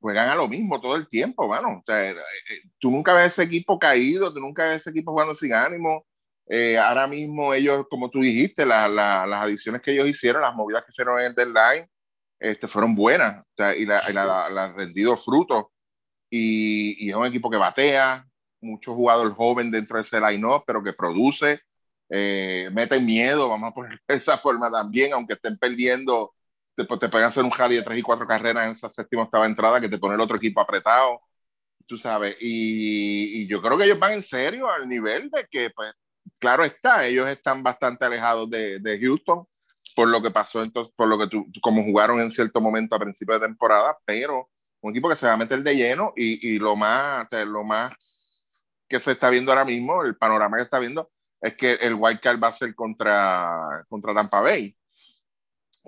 juegan 0.00 0.28
a 0.28 0.34
lo 0.36 0.48
mismo 0.48 0.80
todo 0.80 0.96
el 0.96 1.08
tiempo, 1.08 1.48
mano. 1.48 1.78
O 1.78 1.82
sea, 1.84 2.10
eh, 2.10 2.14
eh, 2.14 2.62
tú 2.78 2.90
nunca 2.90 3.14
ves 3.14 3.26
ese 3.32 3.42
equipo 3.42 3.78
caído, 3.78 4.32
tú 4.32 4.40
nunca 4.40 4.68
ves 4.68 4.76
ese 4.76 4.90
equipo 4.90 5.12
jugando 5.12 5.34
sin 5.34 5.52
ánimo. 5.52 6.06
Eh, 6.48 6.78
ahora 6.78 7.06
mismo 7.08 7.52
ellos, 7.52 7.86
como 7.90 8.08
tú 8.08 8.20
dijiste, 8.20 8.64
las 8.64 8.88
adiciones 9.32 9.82
que 9.82 9.92
ellos 9.92 10.06
hicieron, 10.08 10.42
las 10.42 10.54
movidas 10.54 10.84
que 10.84 10.92
hicieron 10.92 11.18
en 11.18 11.26
el 11.26 11.34
deadline, 11.34 11.88
este, 12.38 12.68
fueron 12.68 12.94
buenas 12.94 13.44
o 13.44 13.48
sea, 13.56 13.76
y 13.76 13.86
la, 13.86 14.46
han 14.46 14.76
rendido 14.76 15.16
frutos. 15.16 15.66
Y, 16.30 17.06
y, 17.06 17.10
es 17.10 17.16
un 17.16 17.26
equipo 17.26 17.50
que 17.50 17.56
batea, 17.56 18.26
mucho 18.60 18.94
jugador 18.94 19.32
joven 19.34 19.70
dentro 19.70 19.96
de 19.96 20.02
ese 20.02 20.20
line-up, 20.20 20.64
pero 20.66 20.82
que 20.82 20.92
produce, 20.92 21.60
mete 22.08 23.00
miedo, 23.00 23.48
vamos 23.48 23.70
a 23.70 23.74
poner 23.74 24.00
esa 24.08 24.38
forma 24.38 24.70
también, 24.70 25.12
aunque 25.12 25.34
estén 25.34 25.56
perdiendo 25.58 26.34
te, 26.76 26.84
te 26.84 27.08
pueden 27.08 27.26
hacer 27.26 27.42
un 27.42 27.50
jali 27.50 27.76
de 27.76 27.82
tres 27.82 27.98
y 27.98 28.02
cuatro 28.02 28.26
carreras 28.26 28.66
en 28.66 28.72
esa 28.72 28.88
séptima 28.88 29.22
octava 29.22 29.46
entrada 29.46 29.80
que 29.80 29.88
te 29.88 29.98
pone 29.98 30.14
el 30.14 30.20
otro 30.20 30.36
equipo 30.36 30.60
apretado, 30.60 31.20
tú 31.86 31.96
sabes, 31.96 32.36
y, 32.40 33.42
y, 33.42 33.48
yo 33.48 33.62
creo 33.62 33.78
que 33.78 33.84
ellos 33.84 33.98
van 33.98 34.12
en 34.12 34.22
serio 34.22 34.70
al 34.70 34.88
nivel 34.88 35.30
de 35.30 35.46
que, 35.50 35.70
pues, 35.70 35.92
claro 36.38 36.64
está, 36.64 37.06
ellos 37.06 37.28
están 37.28 37.62
bastante 37.62 38.04
alejados 38.04 38.50
de, 38.50 38.80
de 38.80 39.00
Houston 39.00 39.46
por 39.94 40.08
lo 40.08 40.22
que 40.22 40.30
pasó 40.30 40.60
entonces, 40.60 40.92
por 40.96 41.08
lo 41.08 41.18
que 41.18 41.28
tú, 41.28 41.46
como 41.60 41.84
jugaron 41.84 42.20
en 42.20 42.30
cierto 42.30 42.60
momento 42.60 42.94
a 42.94 42.98
principio 42.98 43.34
de 43.38 43.46
temporada, 43.46 43.96
pero 44.04 44.50
un 44.80 44.90
equipo 44.90 45.08
que 45.08 45.16
se 45.16 45.26
va 45.26 45.34
a 45.34 45.36
meter 45.36 45.62
de 45.62 45.74
lleno 45.74 46.12
y, 46.16 46.54
y 46.54 46.58
lo 46.58 46.76
más, 46.76 47.26
o 47.26 47.28
sea, 47.28 47.44
lo 47.44 47.64
más 47.64 48.64
que 48.88 49.00
se 49.00 49.12
está 49.12 49.30
viendo 49.30 49.52
ahora 49.52 49.64
mismo, 49.64 50.02
el 50.02 50.16
panorama 50.16 50.56
que 50.56 50.62
está 50.64 50.78
viendo, 50.78 51.10
es 51.40 51.54
que 51.56 51.72
el 51.74 51.94
White 51.94 52.20
card 52.20 52.42
va 52.42 52.48
a 52.48 52.52
ser 52.52 52.74
contra, 52.74 53.84
contra 53.88 54.14
Tampa 54.14 54.40
Bay. 54.40 54.76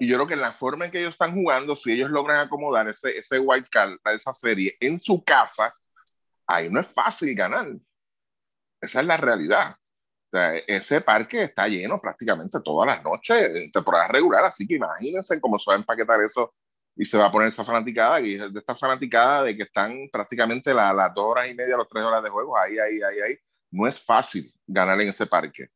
Y 0.00 0.08
yo 0.08 0.16
creo 0.16 0.26
que 0.28 0.36
la 0.36 0.52
forma 0.52 0.84
en 0.84 0.90
que 0.90 1.00
ellos 1.00 1.14
están 1.14 1.34
jugando, 1.34 1.74
si 1.74 1.92
ellos 1.92 2.10
logran 2.10 2.38
acomodar 2.38 2.88
ese, 2.88 3.18
ese 3.18 3.38
wild 3.38 3.68
card, 3.68 3.96
esa 4.14 4.32
serie 4.32 4.76
en 4.80 4.96
su 4.96 5.24
casa, 5.24 5.74
ahí 6.46 6.70
no 6.70 6.80
es 6.80 6.86
fácil 6.86 7.34
ganar. 7.34 7.68
Esa 8.80 9.00
es 9.00 9.06
la 9.06 9.16
realidad. 9.16 9.76
O 10.30 10.38
ese 10.66 11.00
parque 11.00 11.42
está 11.42 11.66
lleno 11.68 12.00
prácticamente 12.00 12.58
todas 12.62 12.86
las 12.86 13.02
noches 13.02 13.50
en 13.54 13.70
temporada 13.70 14.08
regular, 14.08 14.44
así 14.44 14.66
que 14.66 14.76
imagínense 14.76 15.40
cómo 15.40 15.58
se 15.58 15.70
va 15.70 15.76
a 15.76 15.78
empaquetar 15.78 16.20
eso 16.20 16.54
y 16.98 17.04
se 17.04 17.16
va 17.16 17.26
a 17.26 17.32
poner 17.32 17.48
esa 17.48 17.64
fanaticada, 17.64 18.20
y 18.20 18.36
de 18.36 18.58
esta 18.58 18.74
fanaticada 18.74 19.44
de 19.44 19.56
que 19.56 19.62
están 19.62 20.08
prácticamente 20.12 20.74
las 20.74 21.14
dos 21.14 21.26
horas 21.26 21.48
y 21.48 21.54
media, 21.54 21.76
los 21.76 21.88
tres 21.88 22.04
horas 22.04 22.24
de 22.24 22.28
juego, 22.28 22.58
ahí, 22.58 22.76
ahí, 22.76 23.00
ahí, 23.00 23.20
ahí. 23.20 23.36
No 23.70 23.86
es 23.86 24.02
fácil 24.02 24.52
ganar 24.66 25.00
en 25.00 25.10
ese 25.10 25.26
parque. 25.26 25.68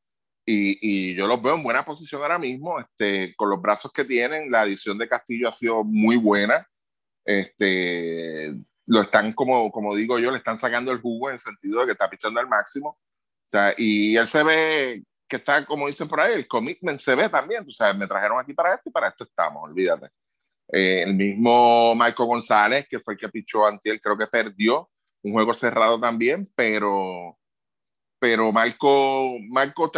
Y, 0.44 1.14
yo 1.14 1.28
los 1.28 1.40
veo 1.40 1.54
en 1.54 1.62
buena 1.62 1.84
posición 1.84 2.22
ahora 2.22 2.38
mismo, 2.38 2.80
este, 2.80 3.34
con 3.36 3.48
los 3.48 3.62
brazos 3.62 3.92
que 3.92 4.04
tienen, 4.04 4.50
la 4.50 4.64
edición 4.64 4.98
de 4.98 5.08
Castillo 5.08 5.48
ha 5.48 5.52
sido 5.52 5.84
muy 5.84 6.16
buena, 6.16 6.66
este, 7.24 8.52
lo 8.86 9.02
están, 9.02 9.32
como, 9.32 9.70
como 9.70 9.94
digo 9.94 10.18
yo, 10.18 10.32
le 10.32 10.38
están 10.38 10.58
sacando 10.58 10.90
el 10.90 11.00
jugo 11.00 11.28
en 11.28 11.34
el 11.34 11.40
sentido 11.40 11.80
de 11.80 11.86
que 11.86 11.92
está 11.92 12.10
pichando 12.10 12.40
al 12.40 12.48
máximo, 12.48 12.98
sea, 13.52 13.74
y 13.76 14.16
él 14.16 14.28
se 14.28 14.42
ve 14.42 15.02
que 15.28 15.36
está, 15.36 15.64
como 15.64 15.86
dicen 15.86 16.08
por 16.08 16.20
ahí, 16.20 16.34
el 16.34 16.48
commitment 16.48 16.98
se 17.00 17.14
ve 17.14 17.28
también, 17.28 17.64
o 17.66 17.72
sea, 17.72 17.92
me 17.94 18.06
trajeron 18.06 18.38
aquí 18.38 18.52
para 18.52 18.74
esto 18.74 18.88
y 18.88 18.92
para 18.92 19.08
esto 19.08 19.24
estamos, 19.24 19.62
olvídate. 19.64 20.08
Eh, 20.72 21.02
el 21.02 21.14
mismo 21.14 21.94
Michael 21.94 22.28
González, 22.28 22.86
que 22.88 23.00
fue 23.00 23.14
el 23.14 23.20
que 23.20 23.28
pichó 23.28 23.66
Antiel, 23.66 24.00
creo 24.00 24.16
que 24.16 24.26
perdió 24.26 24.90
un 25.22 25.32
juego 25.32 25.54
cerrado 25.54 25.98
también, 26.00 26.48
pero 26.54 27.38
pero 28.22 28.52
Marco, 28.52 29.36
Marco 29.48 29.90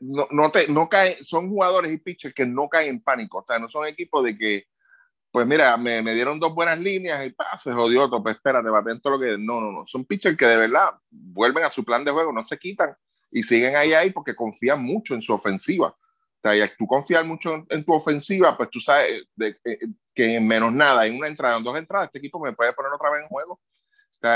no, 0.00 0.26
no, 0.30 0.50
te, 0.50 0.66
no 0.68 0.88
cae, 0.88 1.22
son 1.22 1.50
jugadores 1.50 1.92
y 1.92 1.98
pitchers 1.98 2.34
que 2.34 2.46
no 2.46 2.70
caen 2.70 2.88
en 2.88 3.02
pánico, 3.02 3.38
o 3.38 3.44
sea, 3.46 3.58
no 3.58 3.68
son 3.68 3.86
equipos 3.86 4.24
de 4.24 4.38
que, 4.38 4.64
pues 5.32 5.46
mira, 5.46 5.76
me, 5.76 6.02
me 6.02 6.14
dieron 6.14 6.38
dos 6.38 6.54
buenas 6.54 6.78
líneas 6.78 7.26
y 7.26 7.30
pa, 7.30 7.56
se 7.56 7.72
jodió 7.72 8.04
otro, 8.04 8.22
pues 8.22 8.36
espérate, 8.36 8.68
va 8.68 8.80
atento 8.80 9.10
lo 9.10 9.18
que, 9.18 9.38
no, 9.38 9.60
no, 9.60 9.72
no, 9.72 9.84
son 9.86 10.04
pitchers 10.04 10.36
que 10.36 10.46
de 10.46 10.56
verdad 10.56 10.90
vuelven 11.10 11.64
a 11.64 11.70
su 11.70 11.84
plan 11.84 12.04
de 12.04 12.12
juego, 12.12 12.32
no 12.32 12.44
se 12.44 12.58
quitan 12.58 12.94
y 13.30 13.42
siguen 13.42 13.74
ahí 13.74 13.94
ahí 13.94 14.10
porque 14.10 14.36
confían 14.36 14.82
mucho 14.82 15.14
en 15.14 15.22
su 15.22 15.32
ofensiva. 15.32 15.88
O 15.88 16.40
sea, 16.42 16.56
y 16.56 16.70
tú 16.76 16.86
confías 16.86 17.24
mucho 17.24 17.64
en, 17.68 17.84
tu 17.84 17.92
ofensiva, 17.92 18.56
pues 18.56 18.68
tú 18.70 18.80
sabes 18.80 19.24
de, 19.34 19.56
eh, 19.64 19.78
que 20.14 20.34
en 20.34 20.46
menos 20.46 20.72
nada, 20.72 21.06
en 21.06 21.16
una 21.16 21.28
entrada, 21.28 21.56
en 21.56 21.64
dos 21.64 21.76
entradas, 21.76 22.06
este 22.06 22.18
equipo 22.18 22.38
me 22.38 22.52
puede 22.52 22.72
poner 22.72 22.92
otra 22.92 23.10
vez 23.10 23.22
en 23.22 23.28
juego 23.28 23.60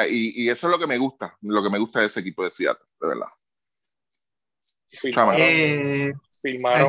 y, 0.09 0.51
eso 0.51 0.67
es 0.67 0.71
lo 0.71 0.79
que 0.79 0.87
me 0.87 0.99
gusta, 0.99 1.37
lo 1.43 1.63
que 1.63 1.71
me 1.71 1.79
gusta 1.79 2.01
de 2.01 2.07
ese 2.07 2.21
equipo 2.21 2.43
de 2.43 2.51
Seattle, 2.51 2.87
de 3.01 3.09
verdad. 3.09 3.29
Eh, 5.37 6.13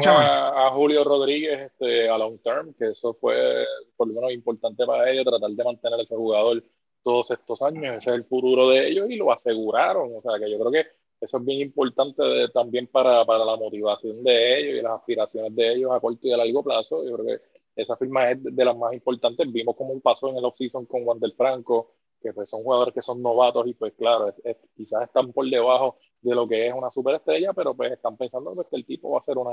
a, 0.06 0.72
Julio 0.74 1.04
Rodríguez 1.04 1.72
este, 1.72 2.10
a 2.10 2.18
long 2.18 2.38
term, 2.40 2.74
que 2.74 2.90
eso 2.90 3.14
fue 3.20 3.66
por 3.96 4.08
lo 4.08 4.14
menos 4.14 4.32
importante 4.32 4.86
para 4.86 5.10
ellos, 5.10 5.26
tratar 5.26 5.50
de 5.50 5.64
mantener 5.64 6.00
a 6.00 6.04
ese 6.04 6.16
jugador 6.16 6.64
todos 7.04 7.32
estos 7.32 7.62
años, 7.62 7.98
ese 7.98 8.10
es 8.10 8.16
el 8.16 8.26
futuro 8.26 8.70
de 8.70 8.88
ellos 8.88 9.10
y 9.10 9.16
lo 9.16 9.32
aseguraron, 9.32 10.12
o 10.16 10.22
sea 10.22 10.40
que 10.40 10.52
yo 10.52 10.60
creo 10.60 10.72
que 10.72 10.86
eso 11.20 11.38
es 11.38 11.46
bien 11.46 11.62
importante 11.62 12.22
también 12.54 12.88
para, 12.88 13.26
para, 13.26 13.44
la 13.44 13.56
motivación 13.56 14.24
de 14.24 14.60
ellos 14.60 14.80
y 14.80 14.82
las 14.82 15.00
aspiraciones 15.00 15.56
de 15.56 15.74
ellos 15.74 15.92
a 15.92 16.00
corto 16.00 16.28
y 16.28 16.32
a 16.32 16.38
largo 16.38 16.64
plazo, 16.64 17.04
yo 17.04 17.18
creo 17.18 17.26
que 17.26 17.44
esa 17.82 17.96
firma 17.96 18.32
es 18.32 18.44
de, 18.44 18.66
las 18.66 18.76
más 18.76 18.94
importantes, 18.94 19.52
vimos 19.52 19.76
como 19.76 19.94
un 19.94 20.02
paso 20.02 20.30
en 20.30 20.38
el 20.38 20.46
offseason 20.46 20.86
con 20.86 21.04
Wander 21.06 21.32
Franco, 21.34 21.92
que 22.22 22.34
pues 22.34 22.50
son 22.50 22.64
jugadores 22.64 22.94
que 22.94 23.02
son 23.02 23.22
novatos 23.22 23.68
y 23.68 23.74
pues 23.74 23.94
claro, 23.94 24.34
quizás 24.76 25.04
están 25.04 25.32
por 25.32 25.48
debajo 25.48 25.98
de 26.22 26.36
lo 26.36 26.48
que 26.48 26.68
es 26.68 26.74
una 26.74 26.90
superestrella, 26.90 27.54
pero 27.54 27.76
pues 27.76 27.92
están 27.92 28.18
pensando 28.18 28.56
que 28.70 28.76
el 28.76 28.86
tipo 28.86 29.12
va 29.12 29.20
a 29.20 29.24
ser 29.24 29.38
una, 29.38 29.52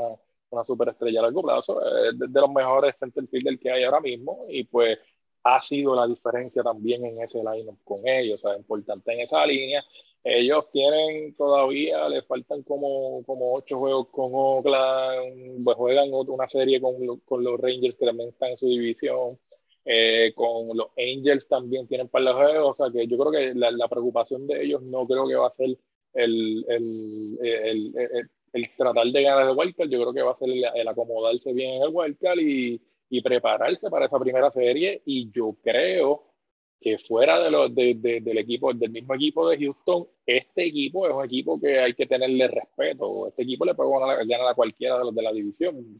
una 0.50 0.64
superestrella 0.64 1.20
a 1.20 1.22
largo 1.24 1.42
plazo, 1.42 1.80
es 1.82 2.18
de, 2.18 2.28
los 2.40 2.50
mejores 2.50 2.94
center 2.98 3.26
fielder 3.28 3.58
que 3.58 3.70
hay 3.70 3.84
ahora 3.84 4.00
mismo 4.00 4.46
y 4.48 4.64
pues 4.64 4.98
ha 5.42 5.60
sido 5.62 5.94
la 5.94 6.06
diferencia 6.06 6.62
también 6.62 7.04
en 7.04 7.20
ese 7.22 7.38
line 7.38 7.76
con 7.84 8.06
ellos, 8.08 8.42
o 8.44 8.48
sea, 8.48 8.56
importante 8.56 9.12
en 9.12 9.20
esa 9.20 9.44
línea. 9.46 9.84
Ellos 10.22 10.70
tienen 10.72 11.34
todavía, 11.36 12.08
les 12.08 12.26
faltan 12.26 12.62
como, 12.62 13.22
como 13.26 13.54
ocho 13.54 13.78
juegos 13.78 14.08
con 14.10 14.30
Oakland, 14.32 15.62
pues 15.64 15.76
juegan 15.76 16.08
una 16.12 16.48
serie 16.48 16.80
con, 16.80 16.94
con 17.26 17.44
los 17.44 17.60
Rangers 17.60 17.94
que 17.96 18.06
también 18.06 18.30
están 18.30 18.50
en 18.52 18.56
su 18.56 18.66
división 18.66 19.38
Eh, 19.86 20.32
con 20.34 20.74
los 20.76 20.88
Angels 20.96 21.46
también 21.46 21.86
tienen 21.86 22.08
para 22.08 22.24
los 22.26 22.34
juegos, 22.36 22.80
o 22.80 22.84
sea 22.84 22.92
que 22.92 23.06
yo 23.06 23.18
creo 23.18 23.30
que 23.30 23.54
la, 23.54 23.88
preocupación 23.88 24.46
de 24.46 24.62
ellos 24.64 24.80
no 24.82 25.06
creo 25.06 25.28
que 25.28 25.34
va 25.34 25.48
a 25.48 25.54
ser 25.54 25.76
el, 26.14 26.64
el, 26.68 27.38
el, 27.42 28.30
el 28.52 28.76
tratar 28.76 29.06
de 29.06 29.22
ganar 29.22 29.48
el 29.48 29.56
wildcard, 29.56 29.88
yo 29.88 30.00
creo 30.00 30.12
que 30.12 30.22
va 30.22 30.32
a 30.32 30.36
ser 30.36 30.48
el, 30.48 30.88
acomodarse 30.88 31.52
bien 31.52 31.74
en 31.74 31.82
el 31.82 31.88
wildcard 31.92 32.38
y, 32.38 32.80
y 33.10 33.20
prepararse 33.20 33.90
para 33.90 34.06
esa 34.06 34.18
primera 34.18 34.50
serie 34.50 35.02
y 35.04 35.30
yo 35.30 35.56
creo 35.62 36.34
que 36.80 36.98
fuera 36.98 37.42
de 37.42 37.50
los, 37.50 37.74
de, 37.74 37.94
del 37.94 38.38
equipo, 38.38 38.72
del 38.74 38.90
mismo 38.90 39.14
equipo 39.14 39.48
de 39.48 39.56
Houston, 39.56 40.06
este 40.26 40.66
equipo 40.66 41.08
es 41.08 41.14
un 41.14 41.24
equipo 41.24 41.58
que 41.58 41.78
hay 41.78 41.94
que 41.94 42.06
tenerle 42.06 42.46
respeto. 42.46 43.26
Este 43.28 43.42
equipo 43.42 43.64
le 43.64 43.74
puede 43.74 43.90
ganar, 43.90 44.48
a 44.48 44.54
cualquiera 44.54 44.98
de 44.98 45.04
los 45.04 45.14
de 45.14 45.22
la 45.22 45.32
división. 45.32 45.98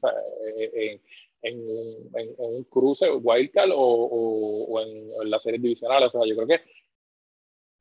Eh, 0.59 0.71
eh, 0.75 1.01
en, 1.41 1.59
en, 2.17 2.35
un 2.37 2.65
cruce 2.65 3.11
wildcard 3.11 3.71
o, 3.73 3.77
o, 3.79 4.81
en, 4.83 5.31
la 5.31 5.39
serie 5.39 5.59
divisional. 5.59 6.03
O 6.03 6.09
sea, 6.11 6.21
yo 6.27 6.35
creo 6.37 6.49
que 6.49 6.61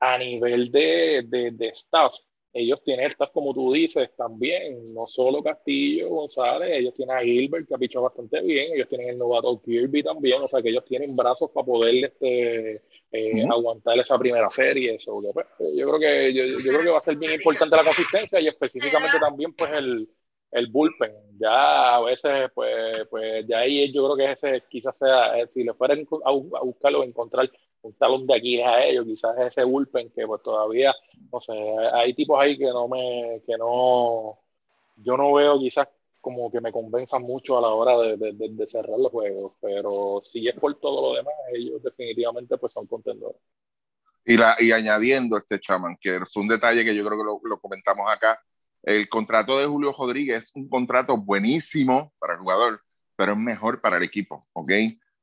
a 0.03 0.17
nivel 0.17 0.69
de, 0.69 1.23
de, 1.25 1.51
de 1.51 1.67
staff, 1.69 2.13
ellos 2.51 2.83
tienen 2.83 3.07
estas, 3.07 3.31
como 3.31 3.53
tú 3.53 3.71
dices, 3.71 4.11
también, 4.15 4.93
no 4.93 5.07
solo 5.07 5.41
Castillo, 5.41 6.09
González, 6.09 6.71
ellos 6.73 6.93
tienen 6.93 7.15
a 7.15 7.21
Gilbert, 7.21 7.67
que 7.67 7.73
ha 7.73 7.77
pichado 7.77 8.03
bastante 8.03 8.41
bien, 8.41 8.73
ellos 8.73 8.87
tienen 8.89 9.09
el 9.09 9.17
novato 9.17 9.59
Kirby 9.61 10.03
también, 10.03 10.41
o 10.41 10.47
sea 10.47 10.61
que 10.61 10.69
ellos 10.69 10.85
tienen 10.85 11.15
brazos 11.15 11.49
para 11.51 11.65
poder 11.65 11.95
este, 12.05 12.83
eh, 13.11 13.47
aguantar 13.49 13.97
esa 13.97 14.19
primera 14.19 14.49
serie. 14.49 14.95
Eso, 14.95 15.19
pues, 15.33 15.47
yo, 15.73 15.87
creo 15.87 15.99
que, 15.99 16.33
yo, 16.33 16.45
yo, 16.45 16.57
creo 16.57 16.81
que 16.81 16.89
va 16.89 16.97
a 16.97 17.01
ser 17.01 17.15
bien 17.15 17.33
importante 17.33 17.75
la 17.75 17.83
consistencia 17.83 18.39
y 18.41 18.47
específicamente 18.47 19.17
también 19.19 19.53
pues 19.53 19.71
el, 19.71 20.07
el 20.53 20.67
bullpen. 20.67 21.11
Ya 21.39 21.95
a 21.95 22.01
veces, 22.01 22.49
pues, 22.53 23.07
pues 23.09 23.45
ya 23.47 23.59
ahí 23.59 23.91
yo 23.91 24.05
creo 24.05 24.15
que 24.15 24.31
ese 24.33 24.63
quizás 24.69 24.97
sea, 24.97 25.37
eh, 25.37 25.47
si 25.53 25.63
le 25.63 25.73
fueran 25.73 26.07
a, 26.25 26.31
buscarlo, 26.31 27.03
encontrar 27.03 27.51
un 27.81 27.93
talón 27.93 28.25
de 28.27 28.35
aquí 28.35 28.61
a 28.61 28.85
ellos, 28.85 29.05
quizás 29.05 29.37
ese 29.39 29.63
bullpen 29.63 30.11
que 30.11 30.25
pues 30.25 30.41
todavía, 30.41 30.93
no 31.31 31.39
sé, 31.39 31.53
hay 31.93 32.13
tipos 32.13 32.39
ahí 32.39 32.57
que 32.57 32.67
no 32.67 32.87
me, 32.87 33.41
que 33.45 33.57
no, 33.57 34.39
yo 34.97 35.17
no 35.17 35.33
veo 35.33 35.59
quizás 35.59 35.87
como 36.21 36.49
que 36.49 36.61
me 36.61 36.71
convenzan 36.71 37.23
mucho 37.23 37.57
a 37.57 37.61
la 37.61 37.67
hora 37.69 37.97
de, 38.15 38.31
de, 38.33 38.67
cerrar 38.67 38.97
los 38.97 39.11
juegos, 39.11 39.53
pero 39.59 40.21
si 40.23 40.47
es 40.47 40.55
por 40.55 40.79
todo 40.79 41.09
lo 41.09 41.17
demás, 41.17 41.33
ellos 41.53 41.83
definitivamente 41.83 42.57
pues 42.57 42.71
son 42.71 42.87
contendores. 42.87 43.41
Y, 44.25 44.37
la, 44.37 44.55
y 44.57 44.71
añadiendo 44.71 45.37
este 45.37 45.59
chaman, 45.59 45.97
que 45.99 46.21
fue 46.25 46.43
un 46.43 46.47
detalle 46.47 46.85
que 46.85 46.95
yo 46.95 47.03
creo 47.05 47.17
que 47.17 47.49
lo 47.49 47.59
comentamos 47.59 48.09
acá, 48.09 48.39
el 48.83 49.07
contrato 49.09 49.57
de 49.57 49.65
Julio 49.65 49.95
Rodríguez 49.97 50.45
es 50.45 50.51
un 50.55 50.67
contrato 50.69 51.17
buenísimo 51.17 52.13
para 52.19 52.33
el 52.33 52.39
jugador, 52.39 52.81
pero 53.15 53.31
es 53.31 53.37
mejor 53.37 53.81
para 53.81 53.97
el 53.97 54.03
equipo, 54.03 54.41
¿ok? 54.53 54.71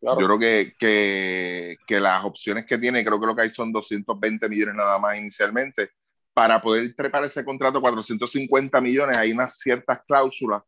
Yo 0.02 0.16
creo 0.16 0.38
que, 0.38 0.72
que, 0.78 1.76
que, 1.86 2.00
las 2.00 2.24
opciones 2.24 2.64
que 2.64 2.78
tiene, 2.78 3.04
creo 3.04 3.20
que 3.20 3.26
lo 3.26 3.36
que 3.36 3.42
hay 3.42 3.50
son 3.50 3.70
220 3.70 4.48
millones 4.48 4.74
nada 4.74 4.98
más 4.98 5.18
inicialmente. 5.18 5.90
Para 6.32 6.62
poder 6.62 6.94
trepar 6.94 7.22
ese 7.24 7.44
contrato, 7.44 7.82
450 7.82 8.80
millones, 8.80 9.18
hay 9.18 9.32
unas 9.32 9.58
ciertas 9.58 10.00
cláusulas 10.06 10.62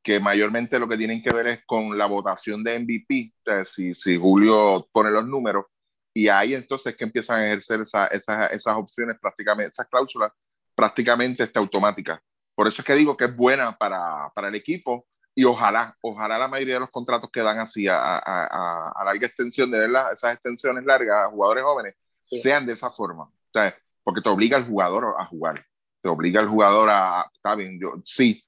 que 0.00 0.20
mayormente 0.20 0.78
lo 0.78 0.88
que 0.88 0.96
tienen 0.96 1.20
que 1.20 1.34
ver 1.34 1.48
es 1.48 1.60
con 1.66 1.98
la 1.98 2.06
votación 2.06 2.62
de 2.62 2.78
MVP, 2.78 3.34
si, 3.64 3.96
si 3.96 4.16
Julio 4.16 4.88
pone 4.92 5.10
los 5.10 5.26
números, 5.26 5.66
y 6.14 6.28
ahí 6.28 6.54
entonces 6.54 6.94
que 6.94 7.04
empiezan 7.04 7.40
a 7.40 7.46
ejercer 7.46 7.80
esa, 7.80 8.06
esas 8.06 8.76
opciones 8.76 9.16
prácticamente, 9.20 9.72
esas 9.72 9.88
cláusulas 9.88 10.32
prácticamente 10.74 11.42
está 11.42 11.58
automática. 11.58 12.22
Por 12.58 12.66
eso 12.66 12.82
es 12.82 12.86
que 12.86 12.94
digo 12.94 13.16
que 13.16 13.26
es 13.26 13.36
buena 13.36 13.78
para, 13.78 14.32
para 14.34 14.48
el 14.48 14.56
equipo 14.56 15.06
y 15.32 15.44
ojalá, 15.44 15.96
ojalá 16.00 16.36
la 16.36 16.48
mayoría 16.48 16.74
de 16.74 16.80
los 16.80 16.90
contratos 16.90 17.30
que 17.30 17.40
dan 17.40 17.60
así 17.60 17.86
a, 17.86 17.96
a, 17.96 18.90
a 18.96 19.04
larga 19.04 19.28
extensión, 19.28 19.70
de 19.70 19.78
verdad, 19.78 20.12
esas 20.12 20.34
extensiones 20.34 20.84
largas 20.84 21.26
a 21.26 21.30
jugadores 21.30 21.62
jóvenes, 21.62 21.94
sean 22.28 22.66
de 22.66 22.72
esa 22.72 22.90
forma. 22.90 23.26
O 23.26 23.50
sea, 23.52 23.72
porque 24.02 24.20
te 24.20 24.28
obliga 24.28 24.56
al 24.56 24.66
jugador 24.66 25.14
a 25.16 25.24
jugar. 25.26 25.64
Te 26.02 26.08
obliga 26.08 26.40
al 26.40 26.48
jugador 26.48 26.90
a, 26.90 27.30
está 27.32 27.54
bien, 27.54 27.78
yo 27.80 27.92
sí, 28.04 28.44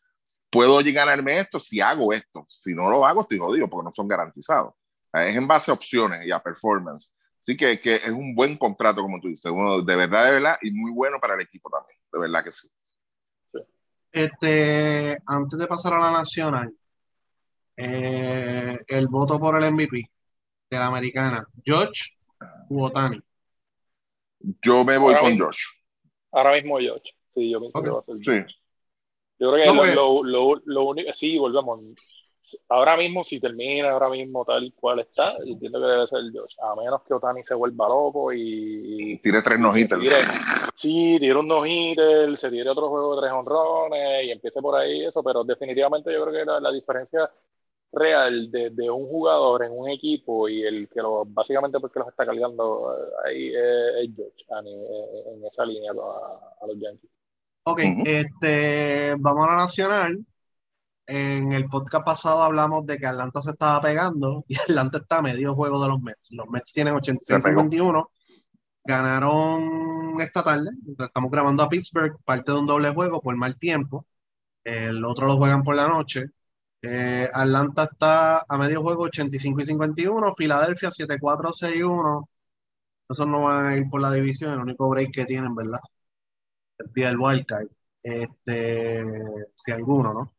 puedo 0.51 0.81
llegar 0.81 1.07
a 1.07 1.13
ganarme 1.13 1.39
esto 1.39 1.61
si 1.61 1.81
hago 1.81 2.13
esto. 2.13 2.49
Si 2.49 2.75
no 2.75 2.91
lo 2.91 3.07
hago, 3.07 3.21
estoy 3.21 3.39
jodido 3.39 3.69
porque 3.69 3.85
no 3.85 3.95
son 3.95 4.09
garantizados. 4.09 4.75
Es 5.13 5.37
en 5.37 5.47
base 5.47 5.71
a 5.71 5.75
opciones 5.75 6.27
y 6.27 6.33
a 6.33 6.41
performance. 6.41 7.15
Así 7.41 7.57
que, 7.57 7.79
que 7.79 7.95
es 7.95 8.11
un 8.11 8.35
buen 8.35 8.59
contrato, 8.59 9.03
como 9.03 9.21
tú 9.21 9.29
dices, 9.29 9.53
uno 9.53 9.83
de 9.83 9.95
verdad, 9.95 10.25
de 10.25 10.31
verdad, 10.33 10.59
y 10.63 10.73
muy 10.73 10.91
bueno 10.91 11.21
para 11.21 11.35
el 11.35 11.43
equipo 11.43 11.71
también. 11.71 11.97
De 12.13 12.19
verdad 12.19 12.43
que 12.43 12.51
sí. 12.51 12.69
Este, 14.13 15.19
antes 15.27 15.59
de 15.59 15.67
pasar 15.67 15.95
a 15.95 16.01
la 16.01 16.13
nacional, 16.13 16.69
eh, 17.77 18.79
el 18.87 19.09
voto 19.09 19.39
por 19.39 19.57
el 19.57 19.73
MVP 19.73 20.03
de 20.71 20.79
la 20.79 20.87
americana, 20.87 21.47
George 21.65 22.17
u 22.69 22.85
Otani. 22.85 23.21
Yo 24.63 24.85
me 24.85 24.99
voy 24.99 25.15
con 25.17 25.39
Josh. 25.39 25.65
Ahora 26.33 26.55
mismo 26.55 26.79
George. 26.79 27.11
Sí, 27.35 27.51
yo 27.51 27.61
pienso 27.61 27.83
que 27.83 27.91
va 27.91 27.99
a 27.99 28.03
ser 28.03 28.17
Sí. 28.17 28.55
Yo 29.39 29.53
creo 29.53 29.83
que 29.83 29.95
lo, 29.95 30.23
lo, 30.23 30.61
lo, 30.65 30.83
único, 30.85 31.13
sí, 31.15 31.39
volvemos. 31.39 31.81
Ahora 32.69 32.97
mismo, 32.97 33.23
si 33.23 33.41
termina 33.41 33.91
ahora 33.91 34.09
mismo 34.09 34.45
tal 34.45 34.73
cual 34.75 35.01
está, 35.01 35.33
entiendo 35.45 35.81
que 35.81 35.87
debe 35.87 36.07
ser 36.07 36.21
Josh. 36.33 36.57
A 36.63 36.75
menos 36.75 37.03
que 37.03 37.15
Otani 37.15 37.43
se 37.43 37.55
vuelva 37.55 37.89
loco 37.89 38.33
y. 38.33 39.19
Tire 39.19 39.43
tres 39.43 39.59
nojitas. 39.59 39.99
Sí, 40.77 41.19
tire 41.19 41.35
un 41.35 41.49
no 41.49 41.63
se 41.63 42.51
tire 42.51 42.71
otro 42.71 42.89
juego 42.89 43.15
de 43.15 43.23
tres 43.23 43.33
honrones 43.33 44.25
y 44.25 44.31
empiece 44.31 44.61
por 44.61 44.77
ahí 44.77 45.05
eso, 45.05 45.23
pero 45.23 45.45
definitivamente 45.45 46.13
yo 46.13 46.25
creo 46.25 46.45
que 46.45 46.61
la, 46.61 46.73
diferencia 46.73 47.31
real 47.93 48.51
de, 48.51 48.71
de, 48.71 48.91
un 48.91 49.07
jugador 49.07 49.65
en 49.65 49.73
un 49.73 49.89
equipo 49.89 50.49
y 50.49 50.63
el 50.63 50.89
que 50.89 51.03
lo, 51.03 51.25
básicamente 51.27 51.81
porque 51.81 51.99
los 51.99 52.09
está 52.09 52.25
cargando 52.25 52.95
eh, 52.95 53.11
ahí 53.27 53.49
es, 53.49 54.11
George 54.15 54.45
en, 55.35 55.45
esa 55.45 55.67
línea 55.67 55.91
a, 55.91 56.67
los 56.67 56.79
Yankees. 56.79 57.11
Ok, 57.65 57.81
este, 58.05 59.15
vamos 59.19 59.47
a 59.47 59.51
la 59.51 59.57
nacional. 59.57 60.25
En 61.13 61.53
el 61.53 61.69
podcast 61.69 62.05
pasado 62.05 62.43
hablamos 62.45 62.87
de 62.87 62.97
que 62.97 63.07
Atlanta 63.07 63.43
se 63.43 63.51
estaba 63.51 63.81
pegando 63.83 64.45
y 64.49 64.57
Atlanta 64.57 64.99
está 64.99 65.19
a 65.19 65.23
medio 65.23 65.55
juego 65.57 65.83
de 65.83 65.89
los 65.89 66.01
Mets. 66.01 66.31
Los 66.33 66.49
Mets 66.49 66.73
tienen 66.73 66.95
86-51 66.95 68.09
Ganaron 68.85 70.21
esta 70.21 70.43
tarde, 70.43 70.71
estamos 70.99 71.31
grabando 71.31 71.63
a 71.63 71.69
Pittsburgh, 71.69 72.17
parte 72.25 72.53
de 72.53 72.59
un 72.59 72.67
doble 72.67 72.91
juego 72.91 73.21
por 73.21 73.37
mal 73.37 73.59
tiempo. 73.59 74.07
El 74.65 75.05
otro 75.05 75.27
lo 75.27 75.37
juegan 75.37 75.63
por 75.65 75.77
la 75.77 75.89
noche. 75.89 76.27
Eh, 76.83 77.29
Atlanta 77.33 77.85
está 77.85 78.45
a 78.49 78.59
medio 78.59 78.83
juego 78.83 79.05
85 79.05 79.61
y 79.63 79.65
51, 79.67 80.35
Filadelfia 80.35 80.91
7-4-6-1. 80.91 82.29
Esos 83.09 83.27
no 83.27 83.43
van 83.45 83.67
a 83.67 83.77
ir 83.77 83.89
por 83.91 84.01
la 84.01 84.13
división, 84.13 84.53
el 84.53 84.61
único 84.61 84.89
break 84.89 85.13
que 85.13 85.27
tienen, 85.27 85.55
¿verdad? 85.55 85.81
El 86.79 86.91
pie 86.91 87.07
del 87.07 87.19
wildcard. 87.19 87.69
Este, 88.03 89.05
si 89.55 89.73
alguno, 89.73 90.15
¿no? 90.15 90.35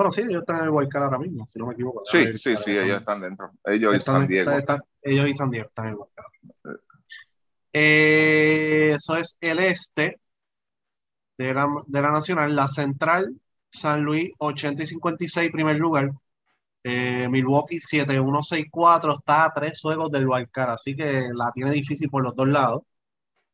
Bueno, 0.00 0.12
sí, 0.12 0.22
ellos 0.22 0.40
están 0.40 0.60
en 0.60 0.62
el 0.62 0.70
wildcard 0.70 1.02
ahora 1.02 1.18
mismo, 1.18 1.46
si 1.46 1.58
no 1.58 1.66
me 1.66 1.74
equivoco. 1.74 2.02
Sí, 2.06 2.38
sí, 2.38 2.56
sí, 2.56 2.70
ellos 2.70 3.00
están 3.00 3.20
dentro. 3.20 3.52
Ellos 3.62 3.94
y 3.94 4.00
San 4.00 4.26
Diego. 4.26 4.50
ellos 5.02 5.28
y 5.28 5.34
San 5.34 5.50
Diego 5.50 5.68
están 5.68 5.88
en 5.88 5.90
el 5.90 5.98
wildcard. 5.98 6.26
Eh, 6.64 6.78
eh, 7.74 8.92
eso 8.92 9.18
es 9.18 9.36
el 9.42 9.58
este 9.58 10.18
de 11.36 11.52
la, 11.52 11.68
de 11.86 12.00
la, 12.00 12.10
Nacional. 12.12 12.56
La 12.56 12.66
Central, 12.66 13.38
San 13.70 14.02
Luis, 14.02 14.30
80 14.38 14.84
y 14.84 14.86
56, 14.86 15.52
primer 15.52 15.76
lugar. 15.76 16.10
Eh, 16.82 17.28
Milwaukee, 17.28 17.76
7-1-6-4, 17.76 19.18
está 19.18 19.44
a 19.44 19.52
tres 19.52 19.82
juegos 19.82 20.10
del 20.10 20.26
Wildcard, 20.26 20.70
así 20.70 20.96
que 20.96 21.28
la 21.30 21.52
tiene 21.52 21.72
difícil 21.72 22.08
por 22.08 22.22
los 22.22 22.34
dos 22.34 22.48
lados. 22.48 22.84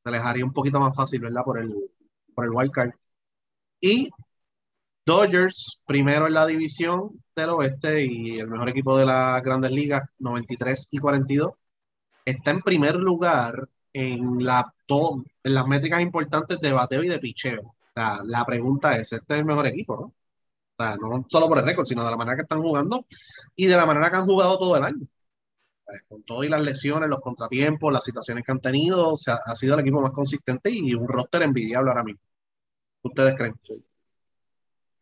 Se 0.05 0.13
les 0.13 0.23
haría 0.23 0.45
un 0.45 0.53
poquito 0.53 0.79
más 0.79 0.95
fácil, 0.95 1.23
¿verdad? 1.23 1.43
Por 1.45 1.59
el, 1.59 1.75
por 2.33 2.45
el 2.45 2.53
Wildcard. 2.53 2.93
Y 3.81 4.11
Dodgers, 5.07 5.81
primero 5.87 6.27
en 6.27 6.35
la 6.35 6.47
división 6.47 7.23
del 7.35 7.51
oeste 7.51 8.05
y 8.05 8.41
el 8.41 8.49
mejor 8.49 8.69
equipo 8.71 8.99
de 8.99 9.07
las 9.07 9.41
grandes 9.41 9.71
ligas, 9.71 10.03
93 10.19 10.89
y 10.91 10.99
42. 10.99 11.53
Está 12.25 12.51
en 12.51 12.61
primer 12.61 12.97
lugar 12.97 13.69
en, 13.93 14.45
la, 14.45 14.75
en 14.89 15.55
las 15.55 15.67
métricas 15.69 16.01
importantes 16.01 16.61
de 16.61 16.73
bateo 16.73 17.05
y 17.05 17.09
de 17.09 17.21
picheo. 17.21 17.77
La, 17.95 18.21
la 18.25 18.45
pregunta 18.45 18.97
es, 18.99 19.13
¿este 19.13 19.35
es 19.35 19.41
el 19.41 19.47
mejor 19.47 19.67
equipo, 19.69 19.97
no? 19.97 20.07
O 20.07 20.85
sea, 20.85 20.97
no 20.97 21.25
solo 21.29 21.49
por 21.49 21.59
el 21.59 21.65
récord, 21.65 21.87
sino 21.87 22.05
de 22.05 22.11
la 22.11 22.17
manera 22.17 22.37
que 22.37 22.43
están 22.43 22.61
jugando 22.61 23.07
y 23.55 23.67
de 23.67 23.77
la 23.77 23.87
manera 23.87 24.11
que 24.11 24.17
han 24.17 24.27
jugado 24.27 24.59
todo 24.59 24.77
el 24.77 24.85
año. 24.85 25.07
Con 26.09 26.23
todo 26.25 26.43
y 26.45 26.49
las 26.49 26.61
lesiones, 26.63 27.09
los 27.09 27.21
contratiempos, 27.21 27.93
las 27.93 28.05
situaciones 28.05 28.45
que 28.45 28.53
han 28.53 28.61
tenido, 28.61 29.13
o 29.13 29.17
sea, 29.17 29.39
ha 29.47 29.55
sido 29.55 29.75
el 29.75 29.81
equipo 29.81 30.01
más 30.01 30.11
consistente 30.13 30.71
y 30.71 30.95
un 30.95 31.07
roster 31.09 31.43
envidiable 31.43 31.91
ahora 31.91 32.05
mismo. 32.05 32.21
¿Ustedes 33.03 33.37
creen? 33.37 33.55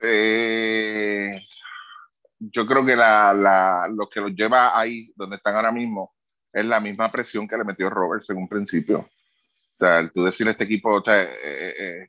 Eh, 0.04 1.30
yo 2.38 2.66
creo 2.66 2.84
que 2.84 2.96
la, 2.96 3.32
la, 3.32 3.88
lo 3.92 4.08
que 4.08 4.20
los 4.20 4.32
lleva 4.32 4.78
ahí, 4.78 5.12
donde 5.16 5.36
están 5.36 5.54
ahora 5.56 5.72
mismo, 5.72 6.14
es 6.52 6.64
la 6.64 6.80
misma 6.80 7.10
presión 7.10 7.48
que 7.48 7.56
le 7.56 7.64
metió 7.64 7.90
Roberts 7.90 8.30
en 8.30 8.36
un 8.36 8.48
principio. 8.48 9.00
O 9.00 9.76
sea, 9.78 10.08
tú 10.08 10.24
decirle 10.24 10.50
a 10.50 10.52
este 10.52 10.64
equipo, 10.64 10.90
o 10.94 11.02
sea, 11.02 11.22
eh, 11.22 11.74
eh, 11.78 12.08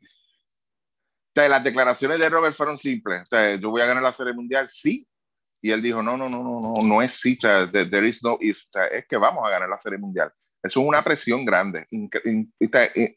eh, 1.36 1.50
las 1.50 1.64
declaraciones 1.64 2.20
de 2.20 2.30
Robert 2.30 2.56
fueron 2.56 2.78
simples. 2.78 3.22
O 3.22 3.26
sea, 3.26 3.56
yo 3.56 3.70
voy 3.72 3.82
a 3.82 3.88
ganar 3.88 4.04
la 4.04 4.14
Serie 4.14 4.34
Mundial, 4.34 4.70
sí, 4.70 5.08
Y 5.62 5.72
él 5.72 5.82
dijo, 5.82 6.04
no, 6.04 6.16
no, 6.16 6.30
no, 6.30 6.44
no, 6.44 6.60
no, 6.60 6.74
no 6.88 7.02
es 7.02 7.14
sí, 7.14 7.38
there 7.38 8.08
is 8.08 8.24
no 8.24 8.38
if, 8.40 8.60
es 8.92 9.08
que 9.08 9.18
vamos 9.18 9.48
a 9.48 9.50
ganar 9.50 9.68
la 9.68 9.80
Serie 9.80 9.98
Mundial. 9.98 10.32
Eso 10.62 10.80
es 10.80 10.88
una 10.88 11.02
presión 11.02 11.44
grande. 11.44 11.86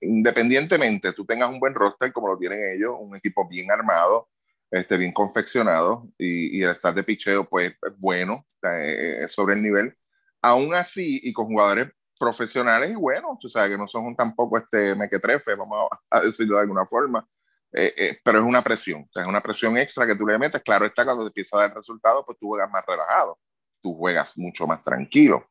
Independientemente, 0.01 1.12
tú 1.12 1.26
tengas 1.26 1.51
un 1.51 1.61
buen 1.61 1.74
roster 1.74 2.11
como 2.11 2.29
lo 2.29 2.39
tienen 2.39 2.74
ellos, 2.74 2.95
un 2.99 3.14
equipo 3.16 3.47
bien 3.47 3.70
armado, 3.70 4.29
este, 4.71 4.97
bien 4.97 5.12
confeccionado 5.12 6.09
y, 6.19 6.62
el 6.62 6.71
estar 6.71 6.95
de 6.95 7.05
picheo 7.05 7.49
pues 7.49 7.73
es 7.73 7.99
bueno, 7.99 8.45
es 8.62 9.33
sobre 9.33 9.55
el 9.55 9.62
nivel. 9.62 9.97
Aún 10.43 10.75
así, 10.75 11.21
y 11.23 11.33
con 11.33 11.47
jugadores 11.47 11.91
profesionales 12.19 12.91
y 12.91 12.95
buenos, 12.95 13.39
tú 13.39 13.49
sabes 13.49 13.71
que 13.71 13.79
no 13.79 13.89
son 13.89 14.14
tampoco 14.14 14.59
este 14.59 14.95
mequetrefe, 14.95 15.55
vamos 15.55 15.89
a, 16.11 16.21
decirlo 16.21 16.57
de 16.57 16.62
alguna 16.62 16.85
forma, 16.85 17.27
eh, 17.73 17.95
eh, 17.97 18.21
pero 18.25 18.39
es 18.39 18.45
una 18.45 18.62
presión, 18.62 19.09
es 19.14 19.27
una 19.27 19.41
presión 19.41 19.77
extra 19.77 20.07
que 20.07 20.16
tú 20.16 20.27
le 20.27 20.39
metes. 20.39 20.62
Claro 20.62 20.87
está, 20.87 21.05
cuando 21.05 21.25
te 21.25 21.29
empieza 21.29 21.57
a 21.57 21.61
dar 21.61 21.75
resultado, 21.75 22.25
pues 22.25 22.39
tú 22.39 22.49
juegas 22.49 22.71
más 22.71 22.85
relajado, 22.87 23.39
tú 23.83 23.95
juegas 23.95 24.37
mucho 24.37 24.66
más 24.66 24.83
tranquilo. 24.85 25.49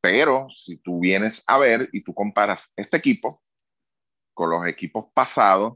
pero 0.00 0.48
si 0.54 0.76
tú 0.78 1.00
vienes 1.00 1.42
a 1.46 1.58
ver 1.58 1.88
y 1.92 2.02
tú 2.02 2.14
comparas 2.14 2.72
este 2.76 2.98
equipo 2.98 3.42
con 4.34 4.50
los 4.50 4.66
equipos 4.66 5.06
pasados, 5.14 5.74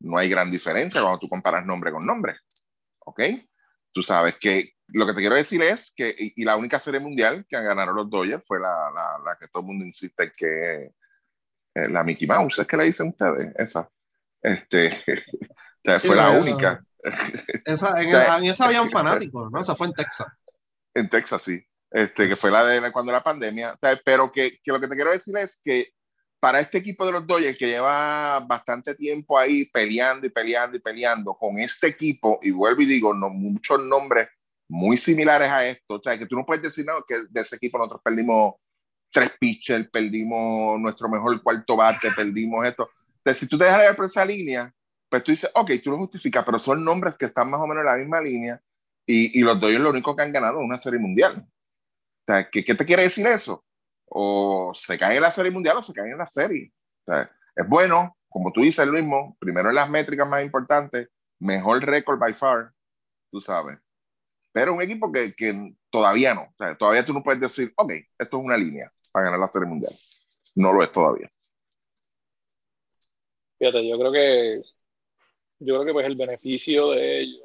no 0.00 0.18
hay 0.18 0.28
gran 0.28 0.50
diferencia 0.50 1.00
cuando 1.00 1.18
tú 1.18 1.28
comparas 1.28 1.66
nombre 1.66 1.92
con 1.92 2.04
nombre. 2.06 2.36
¿Ok? 3.00 3.20
Tú 3.92 4.02
sabes 4.02 4.36
que 4.36 4.74
lo 4.88 5.06
que 5.06 5.12
te 5.12 5.20
quiero 5.20 5.34
decir 5.34 5.62
es 5.62 5.92
que, 5.94 6.14
y, 6.18 6.44
la 6.44 6.56
única 6.56 6.78
serie 6.78 7.00
mundial 7.00 7.44
que 7.48 7.60
ganaron 7.60 7.96
los 7.96 8.08
Dodgers 8.08 8.46
fue 8.46 8.60
la, 8.60 8.90
la, 8.94 9.18
la 9.24 9.36
que 9.38 9.48
todo 9.48 9.60
el 9.60 9.66
mundo 9.66 9.84
insiste 9.84 10.32
que 10.36 10.92
eh, 11.74 11.90
la 11.90 12.02
Mickey 12.02 12.26
Mouse, 12.26 12.60
es 12.60 12.66
que 12.66 12.76
le 12.76 12.84
dicen 12.84 13.08
ustedes, 13.08 13.52
esa. 13.56 13.88
Este, 14.40 15.02
fue 16.00 16.16
la 16.16 16.30
única. 16.30 16.80
Esa, 17.64 18.00
en, 18.38 18.44
esa 18.44 18.64
habían 18.64 18.88
fanáticos, 18.90 19.50
¿no? 19.50 19.60
Esa 19.60 19.74
fue 19.74 19.88
en 19.88 19.92
Texas. 19.92 20.28
En 20.94 21.08
Texas, 21.08 21.42
sí. 21.42 21.62
Este, 21.90 22.28
que 22.28 22.36
fue 22.36 22.50
la 22.50 22.64
de 22.64 22.92
cuando 22.92 23.12
la 23.12 23.22
pandemia. 23.22 23.78
pero 24.04 24.30
que, 24.30 24.58
que, 24.62 24.72
lo 24.72 24.80
que 24.80 24.88
te 24.88 24.94
quiero 24.94 25.12
decir 25.12 25.36
es 25.38 25.58
que 25.62 25.88
para 26.40 26.60
este 26.60 26.78
equipo 26.78 27.04
de 27.04 27.12
los 27.12 27.26
Dodgers 27.26 27.58
que 27.58 27.66
lleva 27.66 28.40
bastante 28.40 28.94
tiempo 28.94 29.38
ahí 29.38 29.64
peleando 29.66 30.26
y 30.26 30.30
peleando 30.30 30.76
y 30.76 30.80
peleando 30.80 31.34
con 31.34 31.58
este 31.58 31.88
equipo, 31.88 32.38
y 32.42 32.50
vuelvo 32.50 32.82
y 32.82 32.86
digo, 32.86 33.12
no, 33.12 33.30
muchos 33.30 33.82
nombres 33.82 34.28
muy 34.68 34.96
similares 34.96 35.50
a 35.50 35.66
esto, 35.66 35.94
o 35.94 36.00
sea, 36.02 36.18
que 36.18 36.26
tú 36.26 36.36
no 36.36 36.44
puedes 36.44 36.62
decir 36.62 36.84
no, 36.84 37.02
que 37.06 37.14
de 37.30 37.40
ese 37.40 37.56
equipo 37.56 37.78
nosotros 37.78 38.02
perdimos 38.04 38.54
tres 39.10 39.32
pitchers, 39.40 39.88
perdimos 39.90 40.78
nuestro 40.78 41.08
mejor 41.08 41.42
cuarto 41.42 41.76
bate, 41.76 42.10
perdimos 42.14 42.66
esto. 42.66 42.90
Entonces, 43.16 43.38
si 43.38 43.48
tú 43.48 43.58
te 43.58 43.64
dejas 43.64 43.96
por 43.96 44.04
esa 44.04 44.24
línea, 44.24 44.72
pues 45.08 45.24
tú 45.24 45.30
dices, 45.32 45.50
ok, 45.54 45.70
tú 45.82 45.90
lo 45.90 45.96
justificas, 45.96 46.44
pero 46.44 46.58
son 46.58 46.84
nombres 46.84 47.16
que 47.16 47.24
están 47.24 47.50
más 47.50 47.60
o 47.60 47.66
menos 47.66 47.82
en 47.82 47.86
la 47.86 47.96
misma 47.96 48.20
línea 48.20 48.60
y, 49.06 49.40
y 49.40 49.42
los 49.42 49.58
Dodgers 49.58 49.80
lo 49.80 49.90
único 49.90 50.14
que 50.14 50.22
han 50.22 50.32
ganado 50.32 50.60
es 50.60 50.64
una 50.64 50.78
serie 50.78 50.98
mundial. 50.98 51.38
O 51.38 52.24
sea, 52.26 52.46
¿qué, 52.48 52.62
¿qué 52.62 52.74
te 52.74 52.84
quiere 52.84 53.04
decir 53.04 53.26
eso? 53.26 53.64
O 54.20 54.72
se 54.74 54.98
caen 54.98 55.16
en 55.16 55.22
la 55.22 55.30
serie 55.30 55.52
mundial 55.52 55.76
o 55.76 55.82
se 55.82 55.92
caen 55.92 56.10
en 56.10 56.18
la 56.18 56.26
serie. 56.26 56.72
es 57.54 57.68
bueno, 57.68 58.16
como 58.28 58.50
tú 58.52 58.62
dices, 58.62 58.84
mismo, 58.88 59.36
primero 59.38 59.68
en 59.68 59.76
las 59.76 59.88
métricas 59.88 60.28
más 60.28 60.42
importantes, 60.42 61.08
mejor 61.38 61.84
récord 61.84 62.18
by 62.18 62.34
far, 62.34 62.72
tú 63.30 63.40
sabes. 63.40 63.78
Pero 64.50 64.74
un 64.74 64.82
equipo 64.82 65.12
que, 65.12 65.34
que 65.36 65.72
todavía 65.88 66.34
no, 66.34 66.52
todavía 66.76 67.06
tú 67.06 67.12
no 67.12 67.22
puedes 67.22 67.40
decir, 67.40 67.72
ok, 67.76 67.92
esto 68.18 68.38
es 68.38 68.44
una 68.44 68.56
línea 68.56 68.92
para 69.12 69.26
ganar 69.26 69.38
la 69.38 69.46
serie 69.46 69.68
mundial. 69.68 69.94
No 70.56 70.72
lo 70.72 70.82
es 70.82 70.90
todavía. 70.90 71.30
Fíjate, 73.56 73.88
yo 73.88 73.98
creo 74.00 74.12
que 74.12 74.62
yo 75.60 75.74
creo 75.74 75.84
que 75.84 75.92
pues 75.92 76.06
el 76.06 76.16
beneficio 76.16 76.90
de 76.90 77.20
ellos, 77.20 77.42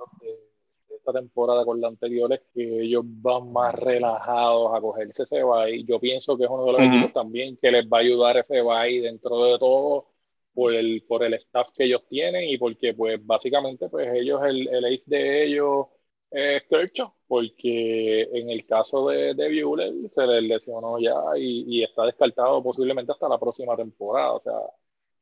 esta 1.04 1.20
temporada 1.20 1.66
con 1.66 1.82
la 1.82 1.90
anterior 1.90 2.32
es 2.34 2.42
que 2.54 2.82
ellos 2.82 3.04
van 3.06 3.52
más 3.52 3.76
relajados 3.76 4.74
a 4.74 4.82
cogerse 4.82 5.24
ese 5.24 5.44
bye. 5.44 5.84
Yo 5.84 6.00
pienso 6.00 6.38
que 6.38 6.46
es 6.46 6.50
uno 6.50 6.66
de 6.66 6.72
los 6.74 6.82
equipos 6.82 7.14
también 7.14 7.58
que 7.58 7.72
les 7.72 7.86
va 7.86 7.98
a 7.98 8.02
ayudar 8.02 8.38
ese 8.38 8.62
bye 8.62 9.02
dentro 9.02 9.44
de 9.44 9.60
todo 9.60 10.08
por 10.54 10.74
el, 10.74 11.04
por 11.08 11.24
el 11.24 11.34
staff 11.36 11.70
que 11.78 11.86
ellos 11.86 12.04
tienen 12.10 12.50
y 12.50 12.58
porque 12.58 12.94
pues 12.94 13.26
básicamente 13.26 13.90
pues 13.90 14.08
ellos, 14.14 14.42
el, 14.46 14.68
el 14.70 14.86
ace 14.86 15.04
de 15.08 15.46
ellos 15.46 15.88
es 16.32 16.64
Kershaw, 16.64 17.14
porque 17.28 18.24
en 18.34 18.50
el 18.50 18.66
caso 18.66 19.08
de, 19.10 19.34
de 19.36 19.64
Buehler 19.64 19.94
se 20.10 20.26
les 20.28 20.44
lesionó 20.44 21.00
ya 21.00 21.16
y, 21.38 21.66
y, 21.80 21.84
está 21.84 22.06
descartado 22.06 22.64
posiblemente 22.64 23.12
hasta 23.12 23.30
la 23.30 23.40
próxima 23.40 23.76
temporada. 23.76 24.34
O 24.34 24.42
sea, 24.42 24.54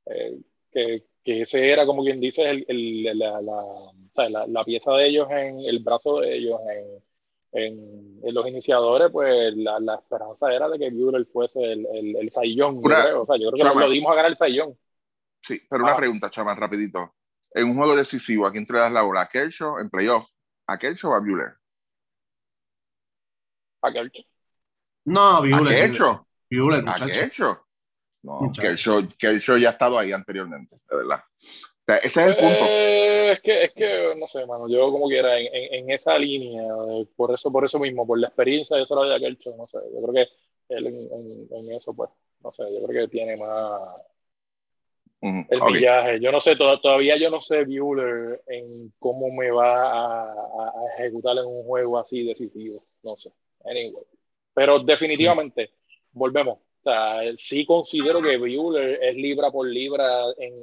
eh, 0.06 0.40
que, 0.72 1.06
que, 1.24 1.42
ese 1.42 1.72
era 1.72 1.86
como 1.86 2.04
quien 2.04 2.20
dice 2.20 2.50
el, 2.50 2.66
el, 2.68 3.04
la, 3.20 3.42
la 3.42 3.64
la, 4.16 4.64
pieza 4.64 4.92
de 4.94 5.08
ellos 5.08 5.28
en 5.32 5.60
el 5.62 5.80
brazo 5.80 6.20
de 6.20 6.36
ellos, 6.36 6.60
en, 7.54 8.22
en, 8.24 8.34
los 8.34 8.48
iniciadores, 8.48 9.10
pues 9.12 9.56
la, 9.56 9.80
la, 9.80 9.96
esperanza 9.96 10.54
era 10.54 10.70
de 10.70 10.80
que 10.80 10.90
Buehler 10.90 11.26
fuese 11.26 11.60
el, 11.74 11.86
el, 11.94 12.16
el 12.18 12.32
Sayón, 12.32 12.76
yo 12.76 12.82
creo. 12.82 13.22
O 13.22 13.26
sea, 13.26 13.38
yo 13.38 13.52
creo 13.52 13.74
que 13.74 13.80
lo, 13.80 13.90
dimos 13.90 14.12
a 14.12 14.16
ganar 14.16 14.32
el 14.32 14.38
Sayón. 14.38 14.78
Sí, 15.42 15.62
pero 15.70 15.84
una 15.84 15.96
pregunta, 15.96 16.30
Chaman, 16.30 16.58
rapidito. 16.58 17.16
En 17.54 17.70
un 17.70 17.78
juego 17.78 17.96
decisivo, 17.96 18.46
¿a 18.46 18.52
quién 18.52 18.66
te 18.66 18.74
le 18.74 18.80
das 18.80 18.92
la 18.92 19.02
bola? 19.02 19.22
¿A 19.22 19.28
Kershaw 19.28 19.80
en 19.80 19.90
playoff? 19.90 20.30
¿A 20.68 20.78
Kershaw 20.78 21.12
o 21.12 21.16
a 21.16 21.20
Buehler? 21.20 21.54
¿A 23.82 23.92
Kershaw? 23.92 24.24
No, 25.06 25.42
Buehler. 25.42 25.74
¿A 25.74 25.88
Kershaw? 25.88 26.26
Buehler, 26.50 26.84
¿A 26.88 27.06
Kershaw? 27.08 27.58
No, 28.24 28.40
Kershaw, 28.60 29.08
Kershaw 29.18 29.58
ya 29.58 29.70
ha 29.70 29.72
estado 29.72 29.98
ahí 29.98 30.12
anteriormente, 30.12 30.76
de 30.90 30.98
verdad 30.98 31.22
ese 31.98 32.22
es 32.22 32.28
el 32.28 32.36
punto. 32.36 32.66
Eh, 32.66 33.32
es, 33.34 33.42
que, 33.42 33.64
es 33.64 33.74
que, 33.74 34.16
no 34.18 34.28
sé, 34.28 34.46
mano, 34.46 34.68
yo 34.70 34.92
como 34.92 35.08
quiera, 35.08 35.38
en, 35.40 35.50
en, 35.54 35.90
esa 35.90 36.18
línea, 36.18 36.64
por 37.16 37.34
eso 37.34 37.52
por 37.52 37.66
eso 37.66 37.80
mismo, 37.80 38.06
por 38.06 38.20
la 38.20 38.28
experiencia 38.28 38.78
de 38.78 38.84
eso 38.84 38.96
lo 38.96 39.04
había 39.04 39.28
hecho, 39.28 39.54
no 39.58 39.68
sé, 39.68 39.78
yo 39.94 40.02
creo 40.02 40.14
que 40.14 40.76
él 40.76 40.88
en, 40.88 41.48
en, 41.52 41.72
eso, 41.72 41.94
pues, 41.94 42.10
no 42.44 42.52
sé, 42.52 42.64
yo 42.72 42.86
creo 42.88 43.04
que 43.04 43.12
tiene 43.12 43.38
más 43.38 44.02
el 45.22 45.80
viaje. 45.80 46.20
Yo 46.20 46.32
no 46.32 46.40
sé, 46.40 46.56
todavía 46.56 47.16
yo 47.18 47.30
no 47.30 47.40
sé 47.42 47.64
Bueller 47.66 48.42
en 48.48 48.92
cómo 48.98 49.30
me 49.32 49.52
va 49.52 49.92
a, 49.92 50.32
a, 50.32 50.72
ejecutar 50.98 51.38
en 51.38 51.46
un 51.46 51.64
juego 51.64 52.00
así 52.00 52.24
decisivo, 52.24 52.84
no 53.04 53.16
sé, 53.18 53.32
anyway. 53.66 54.04
Pero 54.54 54.80
definitivamente, 54.80 55.72
volvemos, 56.12 56.60
sí 57.38 57.66
considero 57.66 58.22
que 58.22 58.38
Bueller 58.38 59.00
es 59.02 59.16
libra 59.16 59.52
por 59.52 59.68
libra 59.68 60.26
en, 60.38 60.54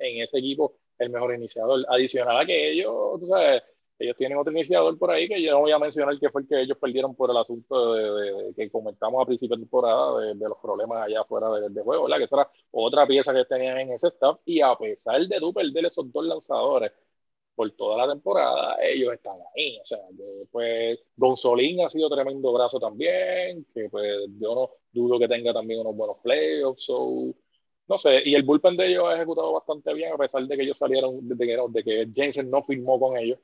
en, 0.00 0.22
ese 0.22 0.38
equipo 0.38 0.74
el 0.98 1.10
mejor 1.10 1.34
iniciador. 1.34 1.84
Adicional 1.88 2.38
a 2.38 2.46
que 2.46 2.72
ellos, 2.72 3.20
tú 3.20 3.26
sabes, 3.26 3.62
ellos 3.98 4.16
tienen 4.16 4.38
otro 4.38 4.52
iniciador 4.52 4.96
por 4.96 5.10
ahí 5.10 5.28
que 5.28 5.42
yo 5.42 5.52
no 5.52 5.60
voy 5.60 5.72
a 5.72 5.78
mencionar 5.78 6.18
que 6.18 6.30
fue 6.30 6.42
el 6.42 6.48
que 6.48 6.60
ellos 6.60 6.78
perdieron 6.78 7.14
por 7.14 7.30
el 7.30 7.36
asunto 7.36 7.94
de, 7.94 8.54
que 8.54 8.70
comentamos 8.70 9.20
a 9.20 9.26
principio 9.26 9.56
de 9.56 9.62
temporada 9.62 10.20
de, 10.20 10.34
los 10.34 10.58
problemas 10.62 11.06
allá 11.06 11.20
afuera 11.20 11.48
de 11.50 11.82
juego, 11.82 12.04
¿verdad? 12.04 12.18
Que 12.18 12.24
esa 12.24 12.36
era 12.36 12.50
otra 12.70 13.06
pieza 13.06 13.34
que 13.34 13.44
tenían 13.44 13.78
en 13.78 13.92
ese 13.92 14.08
staff 14.08 14.38
y 14.44 14.60
a 14.60 14.76
pesar 14.76 15.20
de 15.26 15.38
tú 15.38 15.52
perder 15.52 15.86
esos 15.86 16.10
dos 16.12 16.24
lanzadores, 16.24 16.92
por 17.58 17.68
toda 17.72 18.06
la 18.06 18.12
temporada, 18.12 18.76
ellos 18.80 19.12
están 19.12 19.36
ahí. 19.56 19.80
O 19.82 19.86
sea, 19.86 19.98
pues 20.52 21.00
Gonzolín 21.16 21.80
ha 21.84 21.90
sido 21.90 22.08
tremendo 22.08 22.52
brazo 22.52 22.78
también, 22.78 23.66
que 23.74 23.88
pues 23.90 24.28
yo 24.38 24.54
no 24.54 24.70
dudo 24.92 25.18
que 25.18 25.26
tenga 25.26 25.52
también 25.52 25.80
unos 25.80 25.96
buenos 25.96 26.18
playoffs. 26.22 26.84
So, 26.84 27.34
no 27.88 27.98
sé, 27.98 28.22
y 28.24 28.34
el 28.36 28.44
bullpen 28.44 28.76
de 28.76 28.86
ellos 28.88 29.04
ha 29.08 29.16
ejecutado 29.16 29.52
bastante 29.52 29.92
bien, 29.92 30.12
a 30.12 30.16
pesar 30.16 30.46
de 30.46 30.56
que 30.56 30.62
ellos 30.62 30.76
salieron, 30.78 31.26
de 31.28 31.46
que, 31.46 31.58
de 31.70 31.84
que 31.84 32.08
Jensen 32.14 32.48
no 32.48 32.62
firmó 32.62 33.00
con 33.00 33.16
ellos. 33.18 33.40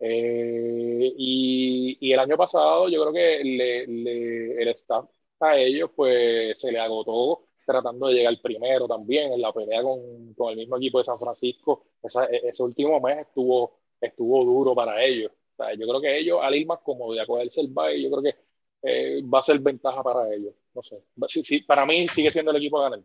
Eh, 0.00 1.12
y, 1.18 1.98
y, 2.00 2.12
el 2.12 2.20
año 2.20 2.36
pasado 2.36 2.88
yo 2.88 3.02
creo 3.02 3.12
que 3.12 3.44
le, 3.44 3.86
le, 3.86 4.62
el 4.62 4.68
staff 4.68 5.06
a 5.40 5.56
ellos 5.58 5.90
pues 5.94 6.58
se 6.60 6.70
le 6.72 6.78
agotó 6.78 7.47
tratando 7.68 8.08
de 8.08 8.14
llegar 8.14 8.40
primero 8.40 8.88
también 8.88 9.30
en 9.30 9.42
la 9.42 9.52
pelea 9.52 9.82
con, 9.82 10.32
con 10.32 10.50
el 10.52 10.56
mismo 10.56 10.78
equipo 10.78 10.98
de 10.98 11.04
San 11.04 11.18
Francisco. 11.18 11.84
E, 12.02 12.48
ese 12.48 12.62
último 12.62 12.98
mes 12.98 13.18
estuvo, 13.18 13.80
estuvo 14.00 14.42
duro 14.42 14.74
para 14.74 15.04
ellos. 15.04 15.30
Yo 15.76 15.86
creo 15.86 16.00
que 16.00 16.18
ellos, 16.18 16.38
al 16.42 16.54
ir 16.54 16.66
más 16.66 16.78
cómodo 16.82 17.14
y 17.14 17.18
acogerse 17.18 17.60
el 17.60 17.68
bye, 17.68 18.00
yo 18.00 18.10
creo 18.10 18.22
que 18.22 18.36
eh, 18.82 19.22
va 19.22 19.40
a 19.40 19.42
ser 19.42 19.58
ventaja 19.58 20.02
para 20.02 20.32
ellos. 20.32 20.54
No 20.74 20.80
sé. 20.80 21.04
Sí, 21.44 21.60
para 21.60 21.84
mí 21.84 22.08
sigue 22.08 22.30
siendo 22.30 22.52
el 22.52 22.56
equipo 22.56 22.80
a 22.80 22.84
ganar. 22.84 23.04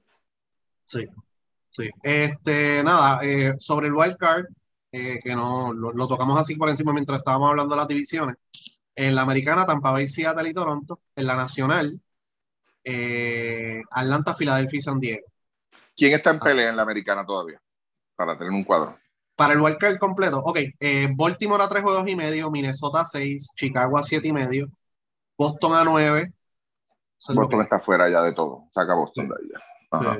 Sí, 0.85 1.05
sí. 1.69 1.89
Este, 2.01 2.83
nada, 2.83 3.19
eh, 3.21 3.55
sobre 3.57 3.87
el 3.87 3.93
wild 3.93 4.15
card, 4.15 4.45
eh, 4.93 5.19
que 5.21 5.35
no 5.35 5.73
lo, 5.73 5.91
lo, 5.91 6.07
tocamos 6.07 6.39
así 6.39 6.55
por 6.55 6.69
encima 6.69 6.93
mientras 6.93 7.17
estábamos 7.17 7.49
hablando 7.49 7.75
de 7.75 7.81
las 7.81 7.87
divisiones. 7.87 8.37
En 8.95 9.13
la 9.13 9.23
americana, 9.23 9.65
Tampa 9.65 9.91
Bay, 9.91 10.07
Seattle 10.07 10.47
y 10.47 10.53
Toronto. 10.53 11.01
En 11.17 11.27
la 11.27 11.35
nacional, 11.35 11.99
eh, 12.83 13.81
Atlanta, 13.91 14.33
Filadelfia 14.33 14.77
y 14.77 14.81
San 14.81 14.99
Diego. 14.99 15.25
¿Quién 15.95 16.13
está 16.13 16.31
en 16.31 16.39
pelea 16.39 16.69
en 16.69 16.75
la 16.75 16.83
americana 16.83 17.25
todavía? 17.25 17.61
Para 18.15 18.37
tener 18.37 18.51
un 18.51 18.63
cuadro. 18.63 18.97
Para 19.35 19.53
el 19.53 19.61
wildcard 19.61 19.97
completo, 19.97 20.39
ok. 20.39 20.59
Eh, 20.79 21.09
Baltimore 21.15 21.63
a 21.63 21.67
tres 21.67 21.83
juegos 21.83 22.07
y 22.07 22.15
medio, 22.15 22.51
Minnesota 22.51 23.01
a 23.01 23.05
seis, 23.05 23.51
Chicago 23.55 23.97
a 23.97 24.03
siete 24.03 24.27
y 24.27 24.33
medio, 24.33 24.67
Boston 25.37 25.73
a 25.73 25.83
nueve. 25.83 26.33
Boston 27.33 27.61
está 27.61 27.79
fuera 27.79 28.09
ya 28.09 28.21
de 28.21 28.33
todo. 28.33 28.65
Saca 28.71 28.93
Boston 28.93 29.29
de 29.29 29.35
ahí 29.35 29.49
ya. 29.51 29.59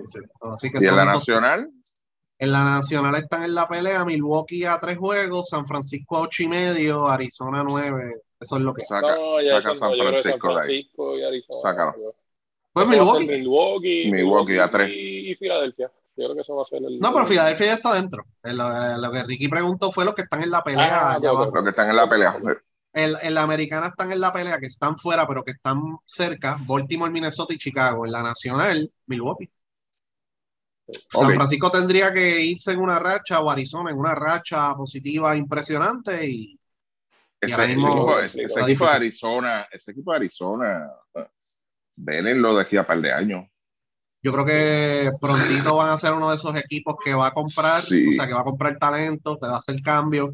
Sí, 0.05 0.20
sí. 0.57 0.72
¿Y 0.80 0.86
en 0.86 0.95
la 0.95 1.05
nacional? 1.05 1.70
En 2.39 2.51
la 2.51 2.64
nacional 2.64 3.16
están 3.16 3.43
en 3.43 3.55
la 3.55 3.68
pelea 3.68 4.03
Milwaukee 4.03 4.66
a 4.66 4.80
tres 4.80 4.97
juegos, 4.97 5.49
San 5.49 5.66
Francisco 5.66 6.18
a 6.18 6.22
ocho 6.22 6.43
y 6.43 6.47
medio, 6.47 7.07
Arizona 7.07 7.61
a 7.61 7.64
nueve. 7.64 8.22
Eso 8.39 8.57
es 8.57 8.64
lo 8.64 8.74
que 8.74 8.84
saca, 8.84 9.16
saca 9.49 9.76
San 9.76 9.93
Francisco, 9.95 10.55
de 10.55 11.28
ahí. 11.28 11.45
Sácalo. 11.61 12.16
Pues 12.74 12.88
Milwaukee. 12.88 13.28
Milwaukee. 13.28 14.11
Milwaukee 14.11 14.57
a 14.57 14.67
tres. 14.67 14.89
Y, 14.91 15.36
Filadelfia. 15.36 15.91
Yo 16.15 16.26
creo 16.26 16.36
que 16.36 16.41
eso 16.41 16.55
va 16.55 16.63
a 16.63 16.65
ser 16.65 16.84
el. 16.84 16.99
No, 16.99 17.13
pero 17.13 17.26
Filadelfia 17.28 17.67
ya 17.67 17.74
está 17.74 17.93
dentro. 17.93 18.26
Lo, 18.43 19.11
que 19.11 19.24
Ricky 19.24 19.47
preguntó 19.47 19.91
fue 19.91 20.05
los 20.05 20.15
que 20.15 20.24
están 20.24 20.43
en 20.43 20.51
la 20.51 20.63
pelea. 20.63 21.13
Ah, 21.13 21.19
los 21.19 21.51
que 21.51 21.69
están 21.69 21.89
en 21.89 21.95
la 21.95 22.09
pelea. 22.09 22.36
El, 22.91 23.15
en 23.21 23.34
la 23.34 23.41
americana 23.43 23.88
están 23.88 24.11
en 24.11 24.19
la 24.19 24.32
pelea, 24.34 24.59
que 24.59 24.67
están 24.67 24.97
fuera, 24.97 25.28
pero 25.28 25.43
que 25.43 25.51
están 25.51 25.82
cerca. 26.05 26.57
Baltimore, 26.61 27.11
Minnesota 27.11 27.53
y 27.53 27.57
Chicago. 27.57 28.05
En 28.05 28.11
la 28.11 28.21
nacional, 28.21 28.91
Milwaukee. 29.07 29.49
San 30.88 31.34
Francisco 31.34 31.71
tendría 31.71 32.13
que 32.13 32.41
irse 32.41 32.74
en 32.74 32.80
una 32.80 32.99
racha 32.99 33.39
o 33.39 33.49
Arizona 33.49 33.89
en 33.89 33.97
una 33.97 34.13
racha 34.13 34.74
positiva 34.76 35.36
impresionante 35.36 36.28
y, 36.28 36.59
ese, 37.39 37.63
equipo, 37.65 38.86
de 38.86 38.91
Arizona, 38.91 39.67
ese 39.71 39.91
equipo 39.91 40.11
de 40.11 40.17
Arizona, 40.17 40.91
ven 41.96 42.41
lo 42.41 42.56
de 42.56 42.62
aquí 42.62 42.78
a 42.78 42.86
par 42.86 43.02
de 43.02 43.12
años. 43.12 43.46
Yo 44.22 44.32
creo 44.32 44.46
que 44.46 45.12
prontito 45.20 45.76
van 45.76 45.89
a 45.89 45.98
ser 45.98 46.14
uno 46.14 46.30
de 46.30 46.38
esos 46.38 46.56
equipos 46.56 46.96
que 47.04 47.14
va 47.14 47.28
a 47.28 47.32
comprar, 47.32 47.84
o 47.84 48.12
sea, 48.14 48.26
que 48.26 48.34
va 48.34 48.39
a 48.39 48.46
comprar 48.46 48.78
talento, 48.78 49.38
que 49.38 49.48
va 49.48 49.56
a 49.56 49.60
hacer 49.60 49.82
cambios, 49.82 50.30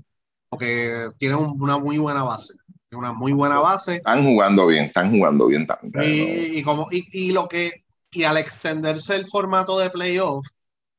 porque 0.48 1.10
tienen 1.18 1.40
una 1.40 1.80
muy 1.80 1.98
buena 1.98 2.24
base. 2.24 2.54
Una 2.92 3.14
muy 3.14 3.34
buena 3.34 3.60
base. 3.60 3.96
Están 3.96 4.24
jugando 4.24 4.68
bien, 4.68 4.86
están 4.86 5.12
jugando 5.12 5.48
bien 5.48 5.66
también. 5.66 6.04
Y, 6.04 6.60
y 6.60 6.64
como, 6.64 6.88
y, 6.92 7.06
y, 7.12 7.32
lo 7.32 7.48
que, 7.48 7.84
y 8.12 8.24
al 8.24 8.38
extenderse 8.38 9.16
el 9.16 9.26
formato 9.26 9.80
de 9.80 9.90
playoff, 9.90 10.46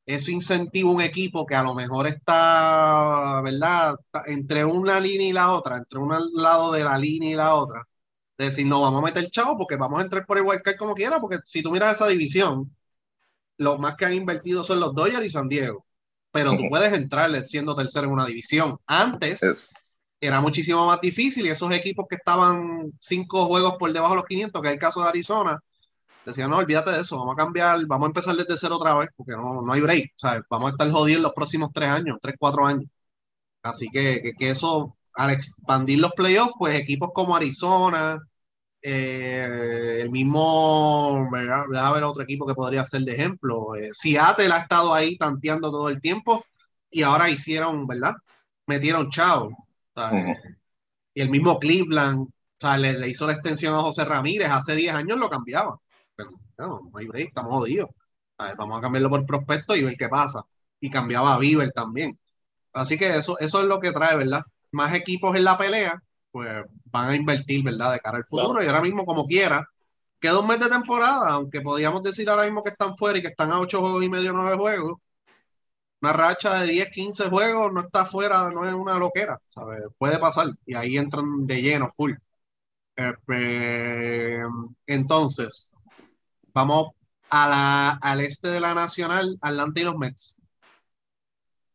eso 0.06 0.30
incentiva 0.32 0.90
un 0.90 1.00
equipo 1.00 1.46
que 1.46 1.54
a 1.54 1.62
lo 1.62 1.74
mejor 1.74 2.08
está, 2.08 3.40
¿verdad? 3.42 3.94
Entre 4.26 4.64
una 4.64 4.98
línea 4.98 5.28
y 5.28 5.32
la 5.32 5.52
otra, 5.52 5.76
entre 5.76 5.98
un 6.00 6.12
lado 6.34 6.72
de 6.72 6.82
la 6.82 6.98
línea 6.98 7.30
y 7.30 7.34
la 7.34 7.54
otra. 7.54 7.86
De 8.40 8.46
decir, 8.46 8.66
no, 8.66 8.80
vamos 8.80 9.02
a 9.02 9.04
meter 9.04 9.28
chavo 9.28 9.58
porque 9.58 9.76
vamos 9.76 10.00
a 10.00 10.02
entrar 10.02 10.24
por 10.24 10.38
el 10.38 10.44
wildcard 10.44 10.78
como 10.78 10.94
quiera, 10.94 11.20
porque 11.20 11.40
si 11.44 11.62
tú 11.62 11.70
miras 11.70 11.96
esa 11.96 12.08
división, 12.08 12.74
los 13.58 13.78
más 13.78 13.96
que 13.96 14.06
han 14.06 14.14
invertido 14.14 14.64
son 14.64 14.80
los 14.80 14.94
Dodgers 14.94 15.26
y 15.26 15.28
San 15.28 15.46
Diego. 15.46 15.84
Pero 16.32 16.56
tú 16.56 16.64
puedes 16.70 16.90
entrar 16.94 17.44
siendo 17.44 17.74
tercero 17.74 18.06
en 18.06 18.14
una 18.14 18.24
división. 18.24 18.78
Antes 18.86 19.68
era 20.18 20.40
muchísimo 20.40 20.86
más 20.86 21.02
difícil 21.02 21.44
y 21.44 21.50
esos 21.50 21.70
equipos 21.74 22.06
que 22.08 22.16
estaban 22.16 22.90
cinco 22.98 23.44
juegos 23.44 23.74
por 23.78 23.92
debajo 23.92 24.14
de 24.14 24.20
los 24.20 24.26
500, 24.26 24.62
que 24.62 24.68
es 24.68 24.74
el 24.74 24.80
caso 24.80 25.02
de 25.02 25.08
Arizona, 25.10 25.60
decía, 26.24 26.48
no, 26.48 26.56
olvídate 26.56 26.92
de 26.92 27.00
eso, 27.02 27.18
vamos 27.18 27.34
a 27.34 27.36
cambiar, 27.36 27.84
vamos 27.84 28.06
a 28.06 28.08
empezar 28.08 28.36
desde 28.36 28.56
cero 28.56 28.76
otra 28.76 28.94
vez, 28.94 29.10
porque 29.14 29.32
no, 29.32 29.60
no 29.60 29.70
hay 29.70 29.82
break, 29.82 30.12
¿sabes? 30.14 30.44
Vamos 30.48 30.68
a 30.68 30.72
estar 30.72 30.90
jodidos 30.90 31.22
los 31.22 31.34
próximos 31.34 31.70
tres 31.74 31.90
años, 31.90 32.16
tres, 32.22 32.36
cuatro 32.38 32.64
años. 32.66 32.88
Así 33.62 33.88
que, 33.90 34.32
que, 34.38 34.50
eso, 34.50 34.96
al 35.14 35.30
expandir 35.30 35.98
los 36.00 36.12
playoffs, 36.12 36.54
pues 36.58 36.78
equipos 36.78 37.10
como 37.12 37.36
Arizona, 37.36 38.18
eh, 38.82 39.98
el 40.00 40.10
mismo, 40.10 41.28
a 41.76 41.92
ver 41.92 42.04
otro 42.04 42.22
equipo 42.22 42.46
que 42.46 42.54
podría 42.54 42.84
ser 42.84 43.02
de 43.02 43.12
ejemplo. 43.12 43.74
Eh, 43.76 43.90
Seattle 43.92 44.52
ha 44.52 44.58
estado 44.58 44.94
ahí 44.94 45.16
tanteando 45.16 45.70
todo 45.70 45.88
el 45.88 46.00
tiempo 46.00 46.44
y 46.90 47.02
ahora 47.02 47.30
hicieron, 47.30 47.86
¿verdad? 47.86 48.14
Metieron 48.66 49.10
chao. 49.10 49.50
Y 51.14 51.20
el 51.20 51.30
mismo 51.30 51.58
Cleveland, 51.58 52.20
o 52.22 52.30
sea, 52.58 52.78
le, 52.78 52.98
le, 52.98 53.08
hizo 53.08 53.26
la 53.26 53.34
extensión 53.34 53.74
a 53.74 53.80
José 53.80 54.04
Ramírez, 54.04 54.50
hace 54.50 54.74
10 54.74 54.94
años 54.94 55.18
lo 55.18 55.28
cambiaba 55.28 55.78
no, 56.60 56.90
hay 56.94 57.06
break, 57.06 57.28
estamos 57.28 57.52
jodidos. 57.52 57.90
vamos 58.38 58.78
a 58.78 58.82
cambiarlo 58.82 59.10
por 59.10 59.26
prospecto 59.26 59.76
y 59.76 59.84
ver 59.84 59.96
qué 59.96 60.08
pasa. 60.08 60.42
Y 60.80 60.90
cambiaba 60.90 61.34
a 61.34 61.38
Bieber 61.38 61.70
también. 61.72 62.18
Así 62.72 62.98
que 62.98 63.16
eso, 63.16 63.38
eso 63.38 63.60
es 63.60 63.66
lo 63.66 63.80
que 63.80 63.92
trae, 63.92 64.16
¿verdad? 64.16 64.42
Más 64.72 64.94
equipos 64.94 65.36
en 65.36 65.44
la 65.44 65.58
pelea, 65.58 66.02
pues 66.30 66.64
van 66.86 67.08
a 67.10 67.16
invertir, 67.16 67.62
¿verdad? 67.64 67.92
De 67.92 68.00
cara 68.00 68.18
al 68.18 68.24
futuro. 68.24 68.62
Y 68.62 68.66
ahora 68.66 68.82
mismo, 68.82 69.04
como 69.06 69.26
quiera, 69.26 69.66
queda 70.20 70.40
un 70.40 70.48
mes 70.48 70.60
de 70.60 70.68
temporada, 70.68 71.30
aunque 71.30 71.60
podríamos 71.60 72.02
decir 72.02 72.28
ahora 72.28 72.44
mismo 72.44 72.62
que 72.62 72.70
están 72.70 72.96
fuera 72.96 73.18
y 73.18 73.22
que 73.22 73.28
están 73.28 73.50
a 73.50 73.60
8 73.60 73.80
juegos 73.80 74.04
y 74.04 74.08
medio, 74.08 74.32
9 74.32 74.56
juegos. 74.56 74.98
Una 76.02 76.12
racha 76.12 76.60
de 76.62 76.72
10, 76.72 76.90
15 76.90 77.28
juegos 77.28 77.72
no 77.72 77.80
está 77.80 78.06
fuera, 78.06 78.50
no 78.50 78.66
es 78.66 78.74
una 78.74 78.98
loquera, 78.98 79.38
¿sabes? 79.50 79.82
Puede 79.98 80.18
pasar. 80.18 80.48
Y 80.66 80.74
ahí 80.74 80.96
entran 80.96 81.46
de 81.46 81.60
lleno, 81.62 81.90
full. 81.90 82.12
Eh, 82.96 83.12
pues, 83.26 84.40
entonces, 84.86 85.74
Vamos 86.52 86.88
a 87.30 87.48
la, 87.48 87.90
al 88.02 88.20
este 88.20 88.48
de 88.48 88.60
la 88.60 88.74
Nacional, 88.74 89.38
Atlanta 89.40 89.80
y 89.80 89.84
los 89.84 89.96
Mets. 89.96 90.36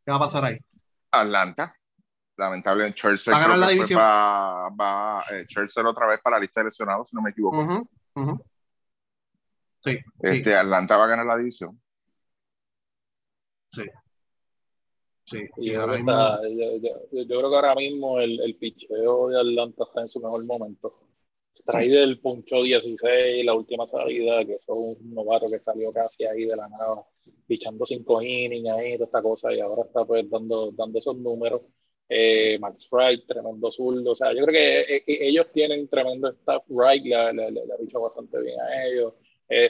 ¿Qué 0.06 0.12
va 0.12 0.18
a 0.18 0.20
pasar 0.20 0.46
ahí? 0.46 0.58
Atlanta. 1.12 1.74
Lamentablemente, 2.38 3.00
Churchill 3.00 3.34
va 3.34 3.38
a 3.38 3.42
ganar 3.42 3.58
la 3.58 3.70
división. 3.70 4.00
Va, 4.00 4.70
va 4.70 5.24
eh, 5.32 5.46
otra 5.86 6.08
vez 6.08 6.20
para 6.22 6.38
la 6.38 6.42
lista 6.42 6.60
de 6.62 6.66
lesionados, 6.66 7.10
si 7.10 7.16
no 7.16 7.22
me 7.22 7.30
equivoco. 7.30 7.88
Sí, 9.82 10.00
este, 10.20 10.56
Atlanta 10.56 10.98
va 10.98 11.06
a 11.06 11.08
ganar 11.08 11.26
la 11.26 11.38
división. 11.38 11.80
Sí. 13.72 13.84
Sí, 15.24 15.50
y 15.58 15.72
yo, 15.72 15.86
creo 15.86 17.50
que 17.50 17.56
ahora 17.56 17.74
mismo 17.74 18.20
el, 18.20 18.40
el 18.42 18.58
picheo 18.58 19.30
de 19.30 19.40
Atlanta 19.40 19.86
está 19.88 20.02
en 20.02 20.08
su 20.08 20.20
mejor 20.20 20.46
momento 20.46 21.06
trae 21.66 21.90
del 21.90 22.20
puncho 22.20 22.62
16, 22.62 23.44
la 23.44 23.56
última 23.56 23.88
salida, 23.88 24.46
que 24.46 24.58
fue 24.66 24.76
un 24.76 25.14
novato 25.14 25.48
que 25.48 25.60
salió 25.60 25.92
casi 25.92 26.24
ahí 26.26 26.46
de 26.46 26.56
la 26.56 26.70
nada, 26.70 27.04
pichando 27.48 27.86
cinco 27.86 28.22
innings 28.22 28.70
ahí, 28.70 28.94
toda 28.94 29.06
esta 29.06 29.22
cosa, 29.22 29.54
y 29.54 29.60
ahora 29.60 29.84
está 29.84 30.06
pues 30.06 30.30
dando, 30.30 30.72
dando 30.72 31.00
esos 31.00 31.18
números. 31.18 31.62
Eh, 32.08 32.58
Max 32.60 32.88
Wright, 32.92 33.26
tremendo 33.26 33.72
zurdo, 33.72 34.12
o 34.12 34.16
sea, 34.16 34.32
yo 34.32 34.46
creo 34.46 34.54
que 34.54 34.82
eh, 34.82 35.04
eh, 35.08 35.18
ellos 35.22 35.52
tienen 35.52 35.88
tremendo 35.88 36.30
staff, 36.30 36.64
Wright 36.70 37.04
le, 37.04 37.16
ha 37.16 37.78
dicho 37.80 38.00
bastante 38.00 38.42
bien 38.42 38.60
a 38.60 38.86
ellos, 38.86 39.14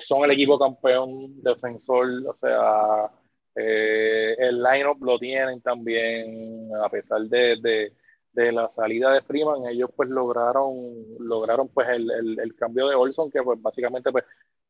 son 0.02 0.26
el 0.26 0.32
equipo 0.32 0.60
campeón 0.60 1.42
defensor, 1.42 2.08
o 2.28 2.34
sea, 2.34 3.10
el 3.56 4.62
lineup 4.62 5.02
lo 5.02 5.18
tienen 5.18 5.62
también, 5.62 6.70
a 6.84 6.90
pesar 6.90 7.22
de 7.22 7.92
de 8.36 8.52
la 8.52 8.70
salida 8.70 9.14
de 9.14 9.22
Freeman, 9.22 9.66
ellos 9.66 9.90
pues 9.96 10.10
lograron, 10.10 10.74
lograron 11.20 11.70
pues 11.70 11.88
el, 11.88 12.38
el, 12.38 12.56
cambio 12.56 12.90
de 12.90 12.96
Olson, 12.96 13.32
que 13.32 13.42
pues 13.42 13.62
básicamente 13.62 14.12
pues 14.12 14.26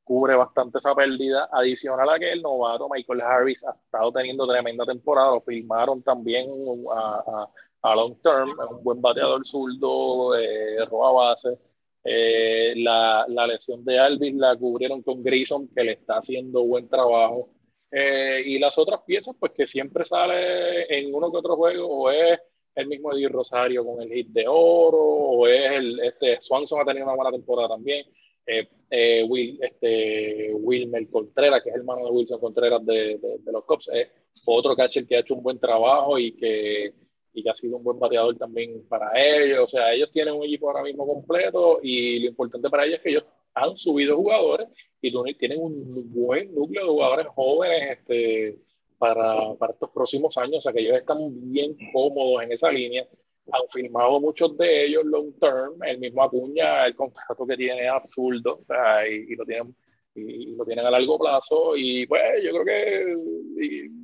cubre 0.06 0.36
bastante 0.36 0.78
esa 0.78 0.96
pérdida, 0.96 1.50
adicional 1.52 2.10
a 2.10 2.20
que 2.20 2.32
el 2.32 2.42
novato 2.42 2.88
Michael 2.88 3.22
Harris 3.22 3.64
ha 3.66 3.72
estado 3.72 4.12
teniendo 4.14 4.48
tremenda 4.48 4.86
temporada, 4.86 5.32
lo 5.32 5.42
firmaron 5.42 6.04
también 6.04 6.48
a, 6.96 7.50
a, 7.82 7.96
long 7.96 8.16
term, 8.22 8.52
un 8.70 8.84
buen 8.84 9.02
bateador 9.02 9.46
zurdo, 9.46 10.38
eh, 10.38 10.86
roba 10.86 11.12
base, 11.12 11.60
eh, 12.04 12.74
la, 12.78 13.26
la, 13.28 13.48
lesión 13.48 13.84
de 13.84 13.98
Alvin 14.00 14.40
la 14.40 14.56
cubrieron 14.56 15.02
con 15.02 15.24
Grayson, 15.24 15.68
que 15.70 15.84
le 15.84 15.94
está 15.94 16.20
haciendo 16.20 16.64
buen 16.64 16.88
trabajo, 16.88 17.50
eh, 17.92 18.44
y 18.46 18.60
las 18.60 18.78
otras 18.78 19.02
piezas 19.08 19.36
pues 19.40 19.54
que 19.54 19.66
siempre 19.66 20.06
sale 20.06 20.86
en 20.96 21.16
uno 21.16 21.32
que 21.32 21.38
otro 21.38 21.56
juego, 21.56 21.88
o 21.88 22.12
es 22.12 22.40
el 22.76 22.88
mismo 22.88 23.12
Eddie 23.12 23.30
Rosario 23.30 23.84
con 23.84 24.02
el 24.04 24.10
hit 24.14 24.28
de 24.30 24.46
oro, 24.48 25.00
o 25.00 25.48
es 25.48 25.72
el, 25.72 26.00
este, 26.02 26.40
Swanson 26.42 26.82
ha 26.82 26.86
tenido 26.86 27.06
una 27.06 27.16
buena 27.16 27.32
temporada 27.32 27.70
también, 27.70 28.06
eh, 28.46 28.68
eh, 28.90 29.26
Will, 29.28 29.60
este, 29.62 30.54
Wilmer 30.54 31.08
Contreras, 31.10 31.62
que 31.64 31.70
es 31.70 31.76
hermano 31.76 32.06
de 32.06 32.12
Wilson 32.12 32.40
Contreras 32.40 32.86
de, 32.86 33.18
de, 33.18 33.52
los 33.52 33.64
Cubs, 33.66 33.90
es 33.92 34.08
otro 34.46 34.76
catcher 34.76 35.08
que 35.08 35.18
ha 35.18 35.20
hecho 35.20 35.36
un 35.36 35.44
buen 35.44 35.60
trabajo 35.60 36.18
y 36.20 36.34
que, 36.34 36.94
y 37.34 37.44
que 37.44 37.50
ha 37.50 37.54
sido 37.54 37.78
un 37.78 37.84
buen 37.84 38.00
bateador 38.00 38.38
también 38.38 38.86
para 38.88 39.12
ellos, 39.16 39.62
o 39.62 39.68
sea, 39.68 39.94
ellos 39.94 40.12
tienen 40.12 40.36
un 40.36 40.44
equipo 40.44 40.70
ahora 40.70 40.84
mismo 40.84 41.06
completo 41.06 41.80
y 41.82 42.20
lo 42.20 42.28
importante 42.28 42.70
para 42.70 42.86
ellos 42.86 42.98
es 42.98 43.02
que 43.02 43.10
ellos 43.10 43.26
han 43.54 43.76
subido 43.78 44.18
jugadores 44.18 44.68
y 45.02 45.34
tienen 45.36 45.60
un 45.62 46.12
buen 46.14 46.54
núcleo 46.54 46.84
de 46.84 46.90
jugadores 46.90 47.28
jóvenes, 47.28 48.00
este, 48.00 48.58
para, 48.98 49.54
para 49.56 49.74
estos 49.74 49.90
próximos 49.92 50.38
años, 50.38 50.58
o 50.58 50.62
sea 50.62 50.74
que 50.74 50.80
ellos 50.80 50.98
están 50.98 51.18
bien 51.52 51.76
cómodos 51.94 52.44
en 52.44 52.52
esa 52.52 52.72
línea. 52.72 53.08
Han 53.52 53.62
firmado 53.72 54.20
muchos 54.20 54.58
de 54.58 54.86
ellos 54.86 55.06
long 55.06 55.34
term, 55.40 55.82
el 55.84 56.00
mismo 56.00 56.24
Acuña, 56.24 56.86
el 56.86 56.96
contrato 56.96 57.46
que 57.46 57.58
tiene 57.58 57.86
es 57.86 57.92
absurdo, 57.92 58.60
o 58.62 58.66
sea, 58.66 59.08
y, 59.08 59.36
lo 59.36 59.46
tienen 59.46 59.76
y, 60.16 60.56
lo 60.56 60.66
tienen 60.66 60.86
a 60.86 60.92
largo 60.92 61.20
plazo 61.20 61.76
y 61.78 62.08
pues 62.08 62.44
yo 62.44 62.52
creo 62.52 62.66
que 62.66 63.16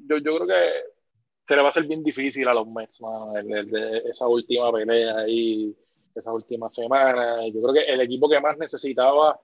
yo, 0.08 0.18
yo, 0.18 0.36
creo 0.36 0.48
que 0.48 0.70
se 1.48 1.56
le 1.56 1.62
va 1.64 1.70
a 1.70 1.72
ser 1.72 1.86
bien 1.86 2.04
difícil 2.04 2.48
a 2.48 2.54
los 2.54 2.68
Mets, 2.68 3.00
de 3.44 4.04
esa 4.10 4.28
última 4.28 4.72
pelea 4.72 5.18
ahí, 5.20 5.76
esa 6.16 6.32
última 6.32 6.70
semana. 6.70 7.38
Yo 7.48 7.62
creo 7.62 7.74
que 7.74 7.92
el 7.92 8.02
equipo 8.02 8.30
que 8.30 8.40
más 8.40 8.58
necesitaba 8.58 9.40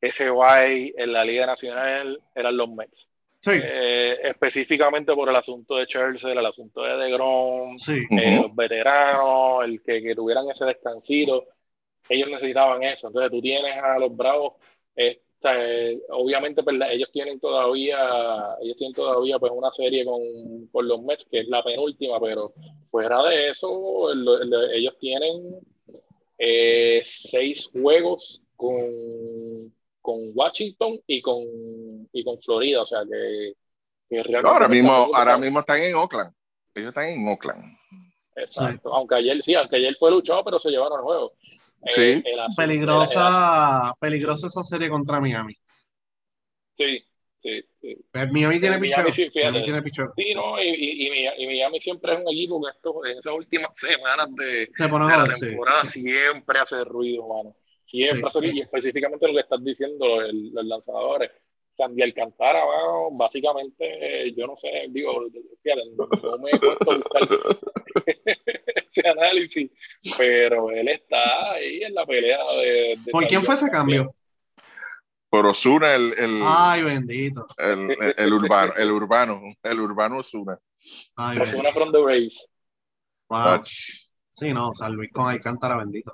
ese 0.00 0.30
guay 0.30 0.92
en 0.96 1.12
la 1.12 1.24
Liga 1.24 1.46
Nacional 1.46 2.20
eran 2.34 2.56
los 2.56 2.68
Mets. 2.70 3.05
Eh, 3.52 4.18
específicamente 4.24 5.14
por 5.14 5.28
el 5.28 5.36
asunto 5.36 5.76
de 5.76 5.86
Chelsea, 5.86 6.32
el 6.32 6.46
asunto 6.46 6.82
de 6.82 6.96
DeGrom, 6.96 7.76
eh, 7.88 8.40
los 8.42 8.54
veteranos, 8.54 9.64
el 9.64 9.82
que, 9.82 10.14
tuvieran 10.14 10.48
ese 10.50 10.64
descansito, 10.64 11.46
ellos 12.08 12.28
necesitaban 12.28 12.82
eso. 12.82 13.08
Entonces 13.08 13.30
tú 13.30 13.40
tienes 13.40 13.76
a 13.76 13.98
los 13.98 14.16
Bravos, 14.16 14.54
eh, 14.96 15.20
obviamente 16.10 16.62
pues, 16.62 16.76
ellos 16.90 17.10
tienen 17.12 17.38
todavía, 17.38 17.98
ellos 18.62 18.76
tienen 18.76 18.94
todavía 18.94 19.38
pues 19.38 19.52
una 19.54 19.70
serie 19.70 20.04
con, 20.04 20.20
con, 20.72 20.88
los 20.88 21.02
Mets, 21.02 21.26
que 21.30 21.40
es 21.40 21.48
la 21.48 21.62
penúltima, 21.62 22.18
pero 22.20 22.52
fuera 22.90 23.22
de 23.24 23.50
eso, 23.50 24.10
ellos 24.72 24.96
tienen 24.98 25.60
eh, 26.38 27.02
seis 27.04 27.68
juegos 27.72 28.42
con, 28.56 29.72
con 30.06 30.20
Washington 30.36 31.00
y 31.04 31.20
con, 31.20 31.42
y 32.12 32.22
con 32.22 32.40
Florida, 32.40 32.82
o 32.82 32.86
sea 32.86 33.00
que, 33.10 33.56
ahora 34.44 34.68
mismo, 34.68 34.92
ahora 35.12 35.36
mismo 35.36 35.58
están 35.58 35.82
en 35.82 35.96
Oakland. 35.96 36.32
Ellos 36.76 36.90
están 36.90 37.08
en 37.08 37.26
Oakland. 37.26 37.76
Exacto. 38.36 38.94
Aunque 38.94 39.16
ayer, 39.16 39.42
sí, 39.42 39.56
aunque 39.56 39.76
ayer 39.76 39.96
fue 39.98 40.12
luchado, 40.12 40.44
pero 40.44 40.60
se 40.60 40.70
llevaron 40.70 41.00
el 41.00 41.04
juego. 41.04 41.32
Sí. 41.88 42.02
Eh, 42.02 42.22
peligrosa, 42.56 43.92
peligrosa 43.98 44.46
esa 44.46 44.62
serie 44.62 44.88
contra 44.88 45.20
Miami. 45.20 45.56
Sí, 46.76 47.04
sí, 47.42 47.64
sí. 47.80 47.96
Pues 48.12 48.30
Miami 48.30 48.60
tiene 48.60 48.78
pichón. 48.78 49.10
Sí, 49.10 49.28
tiene 49.30 49.64
Sí, 49.64 50.34
no, 50.36 50.62
y, 50.62 50.68
y, 50.68 51.26
y, 51.36 51.46
Miami 51.48 51.80
siempre 51.80 52.12
es 52.12 52.20
un 52.20 52.32
equipo 52.32 52.62
que 52.62 52.70
esto, 52.70 53.04
en 53.06 53.18
esas 53.18 53.32
últimas 53.32 53.72
semanas 53.74 54.28
de, 54.36 54.70
la 54.78 55.34
temporada 55.34 55.84
siempre 55.84 56.60
hace 56.60 56.84
ruido, 56.84 57.26
mano. 57.26 57.56
Siempre 57.86 58.26
hace 58.26 58.46
y 58.46 58.60
específicamente 58.60 59.26
lo 59.28 59.34
que 59.34 59.40
estás 59.40 59.62
diciendo, 59.62 60.20
el, 60.22 60.52
los 60.52 60.64
lanzadores. 60.64 61.30
Sandy 61.76 62.02
Alcantara, 62.02 62.62
básicamente, 63.12 64.32
yo 64.34 64.46
no 64.46 64.56
sé, 64.56 64.86
digo, 64.88 65.20
no 65.20 66.38
me 66.38 66.50
he 66.50 66.58
puesto 66.58 66.86
buscar 66.86 67.28
ese 68.06 69.08
análisis, 69.08 69.70
pero 70.16 70.70
él 70.70 70.88
está 70.88 71.52
ahí 71.52 71.82
en 71.82 71.94
la 71.94 72.06
pelea 72.06 72.38
de. 72.62 72.98
¿Por 73.12 73.26
quién 73.26 73.44
fue 73.44 73.54
ese 73.54 73.70
cambio? 73.70 74.14
Por 75.28 75.46
Osuna, 75.46 75.94
el, 75.94 76.14
el. 76.16 76.40
Ay, 76.42 76.82
bendito. 76.82 77.46
El, 77.58 77.94
el, 78.16 78.32
urbano, 78.32 78.72
el 78.76 78.90
urbano, 78.90 79.42
el 79.62 79.80
urbano 79.80 80.18
Osuna. 80.18 80.58
Osuna 81.16 81.72
from 81.72 81.92
the 81.92 82.02
race. 82.02 82.36
Wow. 83.28 83.60
Sí, 84.30 84.52
no, 84.52 84.72
San 84.72 84.94
Luis 84.94 85.10
con 85.12 85.28
Alcántara, 85.28 85.76
bendito. 85.76 86.12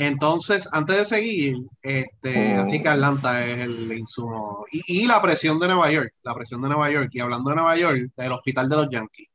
Entonces, 0.00 0.68
antes 0.70 0.96
de 0.96 1.04
seguir, 1.04 1.56
este, 1.82 2.56
oh. 2.56 2.62
así 2.62 2.80
que 2.80 2.88
Atlanta 2.88 3.44
es 3.44 3.58
el 3.58 3.92
insumo. 3.98 4.64
Y, 4.70 5.08
la 5.08 5.20
presión 5.20 5.58
de 5.58 5.66
Nueva 5.66 5.90
York, 5.90 6.12
la 6.22 6.36
presión 6.36 6.62
de 6.62 6.68
Nueva 6.68 6.88
York. 6.88 7.08
Y 7.10 7.18
hablando 7.18 7.50
de 7.50 7.56
Nueva 7.56 7.76
York, 7.76 8.12
el 8.16 8.32
hospital 8.32 8.68
de 8.68 8.76
los 8.76 8.88
Yankees. 8.92 9.26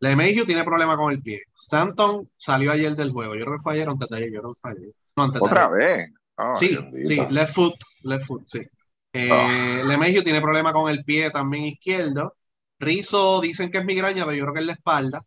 LeMahieu 0.00 0.46
tiene 0.46 0.64
problema 0.64 0.96
con 0.96 1.12
el 1.12 1.20
pie. 1.20 1.42
Stanton 1.54 2.30
salió 2.34 2.72
ayer 2.72 2.96
del 2.96 3.12
juego. 3.12 3.34
Yo 3.34 3.44
creo 3.44 3.56
que 3.58 3.62
fue 3.62 3.74
ayer 3.74 3.88
o 3.88 3.92
antes 3.92 4.08
de 4.08 4.16
ayer. 4.16 4.32
Yo 4.32 4.40
creo 4.40 4.54
que 4.54 4.60
fue 4.60 4.70
ayer. 4.70 4.90
No, 5.16 5.24
antes 5.24 5.42
¿Otra 5.42 5.68
vez? 5.68 6.10
sí, 6.56 6.78
sí, 7.02 7.20
left 7.28 7.54
foot, 7.54 7.74
left 8.04 8.24
foot, 8.24 8.42
sí. 8.46 8.66
Eh, 9.12 9.30
oh. 9.30 10.22
tiene 10.24 10.40
problema 10.40 10.72
con 10.72 10.90
el 10.90 11.04
pie 11.04 11.30
también 11.30 11.64
izquierdo. 11.64 12.36
Rizzo 12.78 13.42
dicen 13.42 13.70
que 13.70 13.78
es 13.78 13.84
migraña, 13.84 14.24
pero 14.24 14.34
yo 14.34 14.44
creo 14.44 14.54
que 14.54 14.60
es 14.60 14.66
la 14.66 14.72
espalda. 14.72 15.22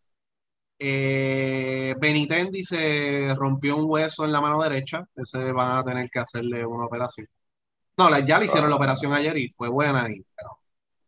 Eh, 0.81 1.93
Benitendi 1.99 2.63
se 2.63 3.27
rompió 3.35 3.75
un 3.75 3.85
hueso 3.85 4.23
en 4.23 4.31
la 4.31 4.39
mano 4.39 4.61
derecha. 4.61 5.05
Ese 5.15 5.51
van 5.51 5.77
a 5.77 5.83
tener 5.83 6.09
que 6.09 6.19
hacerle 6.19 6.65
una 6.65 6.85
operación. 6.85 7.27
No, 7.97 8.17
ya 8.19 8.39
le 8.39 8.45
hicieron 8.45 8.69
la 8.69 8.77
operación 8.77 9.11
ayer 9.11 9.37
y 9.37 9.49
fue 9.49 9.67
buena, 9.67 10.09
y, 10.09 10.23
pero 10.35 10.59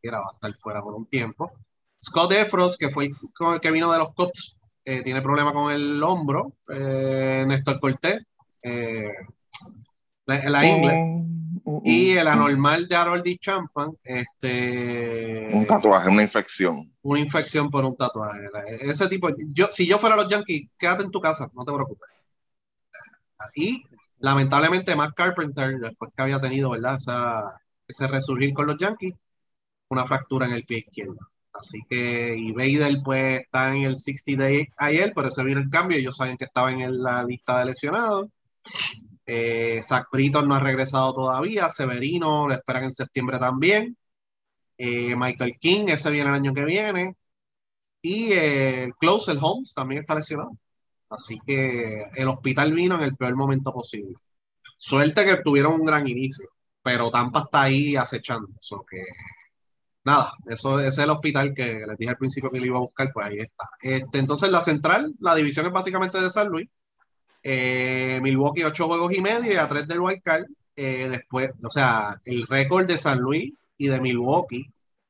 era 0.02 0.20
va 0.20 0.26
a 0.30 0.34
estar 0.34 0.54
fuera 0.56 0.82
por 0.82 0.94
un 0.94 1.06
tiempo. 1.06 1.50
Scott 2.04 2.34
Efros, 2.34 2.78
que 2.78 2.90
fue 2.90 3.12
con 3.34 3.54
el 3.54 3.62
que 3.62 3.72
vino 3.72 3.92
de 3.92 4.00
los 4.00 4.14
Cops, 4.14 4.58
eh, 4.84 5.02
tiene 5.02 5.22
problema 5.22 5.54
con 5.54 5.72
el 5.72 6.04
hombro. 6.04 6.54
Eh, 6.70 7.46
Néstor 7.48 7.80
Cortés, 7.80 8.24
eh, 8.62 9.14
la, 10.26 10.50
la 10.50 10.66
ingle. 10.66 11.41
Y 11.84 12.12
el 12.12 12.28
anormal 12.28 12.88
de 12.88 12.96
Harold 12.96 13.40
Champan, 13.40 13.92
este. 14.04 15.50
Un 15.54 15.66
tatuaje, 15.66 16.10
una 16.10 16.24
infección. 16.24 16.92
Una 17.02 17.20
infección 17.20 17.70
por 17.70 17.86
un 17.86 17.96
tatuaje. 17.96 18.50
Ese 18.82 19.08
tipo, 19.08 19.30
yo, 19.54 19.68
si 19.72 19.86
yo 19.86 19.98
fuera 19.98 20.16
los 20.16 20.30
Yankees, 20.30 20.70
quédate 20.78 21.04
en 21.04 21.12
tu 21.12 21.20
casa, 21.20 21.50
no 21.54 21.64
te 21.64 21.74
preocupes. 21.74 22.10
Y 23.56 23.84
lamentablemente, 24.20 24.96
Matt 24.96 25.14
Carpenter, 25.14 25.80
después 25.80 26.14
que 26.16 26.22
había 26.22 26.40
tenido, 26.40 26.70
¿verdad? 26.72 26.98
ese 27.88 28.08
resurgir 28.08 28.54
con 28.54 28.68
los 28.68 28.78
Yankees, 28.78 29.14
una 29.90 30.06
fractura 30.06 30.46
en 30.46 30.54
el 30.54 30.66
pie 30.66 30.80
izquierdo. 30.80 31.18
Así 31.54 31.82
que, 31.90 32.36
y 32.38 32.54
Vader, 32.54 33.00
pues 33.04 33.42
está 33.42 33.76
en 33.76 33.84
el 33.84 33.98
60 33.98 34.42
day 34.42 34.68
ayer, 34.78 35.12
pero 35.14 35.28
ese 35.28 35.44
vino 35.44 35.60
el 35.60 35.70
cambio. 35.70 35.98
Ellos 35.98 36.16
saben 36.16 36.38
que 36.38 36.46
estaba 36.46 36.72
en 36.72 37.04
la 37.04 37.24
lista 37.24 37.60
de 37.60 37.66
lesionados. 37.66 38.28
Zach 39.84 40.08
Britton 40.12 40.48
no 40.48 40.56
ha 40.56 40.60
regresado 40.60 41.14
todavía. 41.14 41.70
Severino 41.70 42.48
lo 42.48 42.54
esperan 42.54 42.86
en 42.86 42.92
septiembre 42.92 43.40
también. 43.40 43.98
Eh, 44.78 45.16
Michael 45.16 45.58
King, 45.60 45.86
ese 45.90 46.12
viene 46.12 46.30
el 46.30 46.36
año 46.36 46.54
que 46.54 46.66
viene. 46.66 47.16
Y 48.02 48.32
eh, 48.34 48.86
el 48.86 48.96
Closer 48.96 49.38
Holmes 49.42 49.74
también 49.74 50.02
está 50.02 50.16
lesionado. 50.16 50.52
Así 51.10 51.40
que 51.46 52.06
el 52.16 52.28
hospital 52.30 52.74
vino 52.74 52.96
en 52.96 53.02
el 53.02 53.16
peor 53.16 53.36
momento 53.36 53.74
posible. 53.74 54.16
Suerte 54.78 55.26
que 55.26 55.38
tuvieron 55.38 55.74
un 55.74 55.86
gran 55.86 56.08
inicio, 56.08 56.50
pero 56.82 57.12
Tampa 57.12 57.42
está 57.42 57.64
ahí 57.64 57.96
acechando. 57.96 58.50
Eso 58.60 58.86
que 58.90 59.04
nada, 60.04 60.32
eso 60.48 60.80
ese 60.80 60.90
es 60.90 60.98
el 61.00 61.10
hospital 61.12 61.54
que 61.54 61.86
les 61.88 61.98
dije 61.98 62.12
al 62.12 62.18
principio 62.18 62.50
que 62.52 62.60
le 62.60 62.68
iba 62.68 62.78
a 62.78 62.82
buscar, 62.82 63.12
pues 63.14 63.28
ahí 63.28 63.40
está. 63.40 63.66
Este, 63.82 64.20
entonces 64.20 64.50
la 64.52 64.62
central, 64.62 65.14
la 65.20 65.36
división 65.36 65.66
es 65.68 65.72
básicamente 65.72 66.20
de 66.20 66.30
San 66.30 66.48
Luis. 66.50 66.70
Eh, 67.44 68.20
Milwaukee 68.22 68.64
ocho 68.64 68.88
juegos 68.88 69.14
y 69.14 69.22
medio 69.22 69.52
y 69.52 69.58
a 69.58 69.68
tres 69.68 69.88
del 69.88 70.00
Wildcard. 70.00 70.46
Eh, 70.76 71.08
después, 71.10 71.52
o 71.64 71.70
sea, 71.70 72.16
el 72.26 72.48
récord 72.48 72.88
de 72.88 72.98
San 72.98 73.20
Luis 73.20 73.54
y 73.78 73.88
de 73.88 74.00
Milwaukee, 74.00 74.70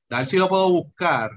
dar 0.10 0.26
si 0.26 0.38
lo 0.38 0.50
puedo 0.50 0.70
buscar 0.70 1.32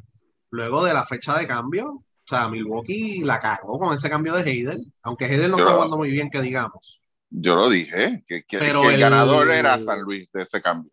luego 0.50 0.84
de 0.84 0.94
la 0.94 1.04
fecha 1.04 1.36
de 1.38 1.46
cambio. 1.46 1.88
O 1.90 2.26
sea, 2.26 2.48
Milwaukee 2.48 3.20
la 3.20 3.38
cagó 3.38 3.78
con 3.78 3.92
ese 3.92 4.08
cambio 4.08 4.34
de 4.34 4.50
Heidel, 4.50 4.92
aunque 5.02 5.26
Heidel 5.26 5.50
no 5.50 5.58
está 5.58 5.72
jugando 5.72 5.96
muy 5.98 6.10
bien, 6.10 6.30
que 6.30 6.40
digamos. 6.40 7.04
Yo 7.28 7.56
lo 7.56 7.68
dije, 7.68 8.22
que, 8.26 8.44
Pero 8.48 8.88
el, 8.88 8.98
ganador 8.98 9.50
era 9.50 9.76
San 9.78 10.00
Luis 10.00 10.30
de 10.32 10.42
ese 10.44 10.62
cambio. 10.62 10.90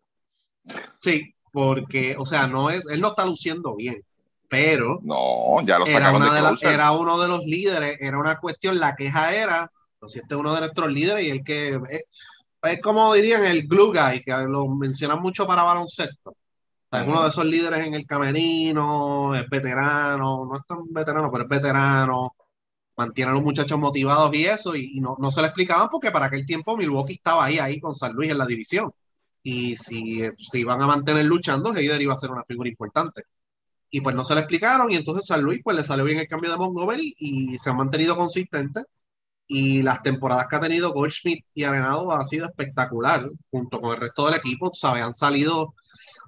Sí, 0.98 1.34
porque, 1.52 2.16
o 2.18 2.26
sea, 2.26 2.46
no 2.46 2.68
es, 2.68 2.84
él 2.86 3.00
no 3.00 3.08
está 3.08 3.24
luciendo 3.24 3.76
bien, 3.76 4.02
pero 4.48 5.00
no, 5.02 5.64
ya 5.64 5.78
lo 5.78 5.86
sacaron 5.86 6.22
era, 6.22 6.52
de 6.52 6.74
era 6.74 6.92
uno 6.92 7.20
de 7.20 7.28
los 7.28 7.44
líderes, 7.44 7.96
era 8.00 8.18
una 8.18 8.38
cuestión, 8.38 8.78
la 8.80 8.96
queja 8.96 9.34
era 9.34 9.70
si 10.08 10.18
este 10.18 10.34
es 10.34 10.40
uno 10.40 10.54
de 10.54 10.60
nuestros 10.60 10.92
líderes 10.92 11.24
y 11.26 11.30
el 11.30 11.44
que 11.44 11.80
es, 12.62 12.80
como 12.80 13.12
dirían 13.14 13.44
el 13.44 13.66
glue 13.66 13.92
guy, 13.92 14.20
que 14.20 14.32
lo 14.48 14.68
mencionan 14.68 15.20
mucho 15.20 15.46
para 15.46 15.62
baloncesto. 15.62 16.36
es 16.90 17.06
uno 17.06 17.22
de 17.22 17.28
esos 17.28 17.44
líderes 17.44 17.86
en 17.86 17.94
el 17.94 18.06
camerino, 18.06 19.34
es 19.34 19.48
veterano, 19.48 20.46
no 20.46 20.56
es 20.56 20.64
tan 20.66 20.78
veterano, 20.92 21.30
pero 21.30 21.44
es 21.44 21.50
veterano, 21.50 22.34
mantiene 22.96 23.30
a 23.30 23.34
los 23.34 23.42
muchachos 23.42 23.78
motivados 23.78 24.34
y 24.34 24.44
eso, 24.44 24.76
y, 24.76 25.00
no, 25.00 25.16
no, 25.18 25.30
se 25.32 25.40
le 25.40 25.48
explicaban 25.48 25.88
porque 25.90 26.10
para 26.10 26.26
aquel 26.26 26.46
tiempo 26.46 26.76
Milwaukee 26.76 27.14
estaba 27.14 27.44
ahí, 27.44 27.58
ahí 27.58 27.80
con 27.80 27.94
San 27.94 28.12
Luis 28.12 28.30
en 28.30 28.38
la 28.38 28.46
división. 28.46 28.92
Y 29.44 29.76
si 29.76 30.22
se 30.36 30.58
iban 30.60 30.80
a 30.82 30.86
mantener 30.86 31.24
luchando, 31.24 31.74
Heider 31.74 32.00
iba 32.00 32.14
a 32.14 32.18
ser 32.18 32.30
una 32.30 32.44
figura 32.44 32.68
importante. 32.68 33.24
Y 33.90 34.00
pues 34.00 34.14
no 34.16 34.24
se 34.24 34.34
le 34.34 34.40
explicaron, 34.40 34.90
y 34.90 34.96
entonces 34.96 35.26
San 35.26 35.42
Luis 35.42 35.60
pues 35.62 35.76
le 35.76 35.82
salió 35.82 36.04
bien 36.04 36.18
el 36.18 36.28
cambio 36.28 36.50
de 36.50 36.56
Montgomery 36.56 37.14
y 37.18 37.58
se 37.58 37.70
han 37.70 37.76
mantenido 37.76 38.16
consistentes 38.16 38.86
y 39.46 39.82
las 39.82 40.02
temporadas 40.02 40.46
que 40.48 40.56
ha 40.56 40.60
tenido 40.60 40.92
Goldschmidt 40.92 41.44
y 41.54 41.64
Arenado 41.64 42.12
ha 42.12 42.24
sido 42.24 42.46
espectacular, 42.46 43.28
junto 43.50 43.80
con 43.80 43.94
el 43.94 44.00
resto 44.00 44.26
del 44.26 44.36
equipo, 44.36 44.70
¿sabes? 44.74 45.02
Han 45.02 45.12
salido, 45.12 45.74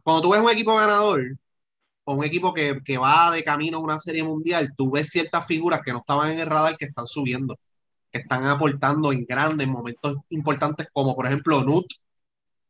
cuando 0.02 0.22
tú 0.22 0.30
ves 0.32 0.40
un 0.40 0.50
equipo 0.50 0.76
ganador, 0.76 1.22
o 2.04 2.14
un 2.14 2.24
equipo 2.24 2.52
que, 2.54 2.80
que, 2.84 2.98
va 2.98 3.30
de 3.32 3.44
camino 3.44 3.78
a 3.78 3.80
una 3.80 3.98
serie 3.98 4.22
mundial, 4.22 4.72
tú 4.76 4.90
ves 4.90 5.10
ciertas 5.10 5.46
figuras 5.46 5.82
que 5.82 5.92
no 5.92 5.98
estaban 6.00 6.32
en 6.32 6.40
el 6.40 6.46
radar 6.46 6.76
que 6.76 6.86
están 6.86 7.06
subiendo, 7.06 7.56
que 8.12 8.18
están 8.20 8.46
aportando 8.46 9.12
en 9.12 9.24
grandes 9.26 9.68
momentos 9.68 10.16
importantes, 10.30 10.88
como 10.92 11.16
por 11.16 11.26
ejemplo 11.26 11.62
Nut, 11.64 11.86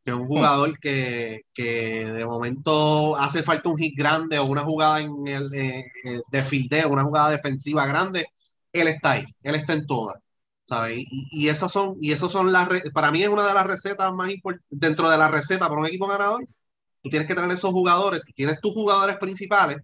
que 0.04 0.10
es 0.10 0.16
un 0.16 0.26
jugador 0.26 0.78
que, 0.78 1.42
que 1.54 2.06
de 2.06 2.26
momento 2.26 3.16
hace 3.16 3.42
falta 3.42 3.70
un 3.70 3.78
hit 3.78 3.96
grande 3.96 4.38
o 4.38 4.44
una 4.44 4.62
jugada 4.62 5.00
en 5.00 5.26
el, 5.26 5.54
eh, 5.54 5.84
eh, 6.04 6.20
de 6.30 6.42
fildeo, 6.42 6.90
una 6.90 7.04
jugada 7.04 7.30
defensiva 7.30 7.86
grande, 7.86 8.26
él 8.72 8.88
está 8.88 9.12
ahí, 9.12 9.24
él 9.42 9.54
está 9.54 9.72
en 9.72 9.86
todas. 9.86 10.23
¿Sabes? 10.66 11.04
Y, 11.08 11.48
esas 11.48 11.70
son, 11.72 11.96
y 12.00 12.12
esas 12.12 12.30
son 12.32 12.52
las, 12.52 12.68
para 12.92 13.10
mí 13.10 13.22
es 13.22 13.28
una 13.28 13.46
de 13.46 13.54
las 13.54 13.66
recetas 13.66 14.12
más 14.14 14.30
importantes, 14.30 14.66
dentro 14.70 15.10
de 15.10 15.18
la 15.18 15.28
receta 15.28 15.68
para 15.68 15.80
un 15.80 15.86
equipo 15.86 16.06
ganador, 16.06 16.46
tú 17.02 17.10
tienes 17.10 17.28
que 17.28 17.34
tener 17.34 17.50
esos 17.50 17.72
jugadores, 17.72 18.22
tú 18.26 18.32
tienes 18.34 18.60
tus 18.60 18.72
jugadores 18.72 19.18
principales, 19.18 19.78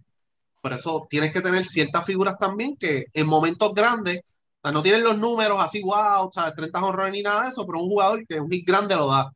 por 0.61 0.73
eso 0.73 1.07
tienes 1.09 1.33
que 1.33 1.41
tener 1.41 1.65
ciertas 1.65 2.05
figuras 2.05 2.37
también 2.37 2.77
que 2.77 3.05
en 3.13 3.27
momentos 3.27 3.73
grandes, 3.73 4.21
no 4.63 4.81
tienen 4.83 5.03
los 5.03 5.17
números 5.17 5.57
así, 5.61 5.81
wow, 5.81 6.29
¿sabes? 6.31 6.55
30 6.55 6.83
horrores 6.83 7.11
ni 7.13 7.23
nada 7.23 7.43
de 7.43 7.49
eso, 7.49 7.65
pero 7.65 7.81
un 7.81 7.89
jugador 7.89 8.25
que 8.27 8.39
un 8.39 8.49
hit 8.51 8.67
grande 8.67 8.95
lo 8.95 9.07
da, 9.07 9.31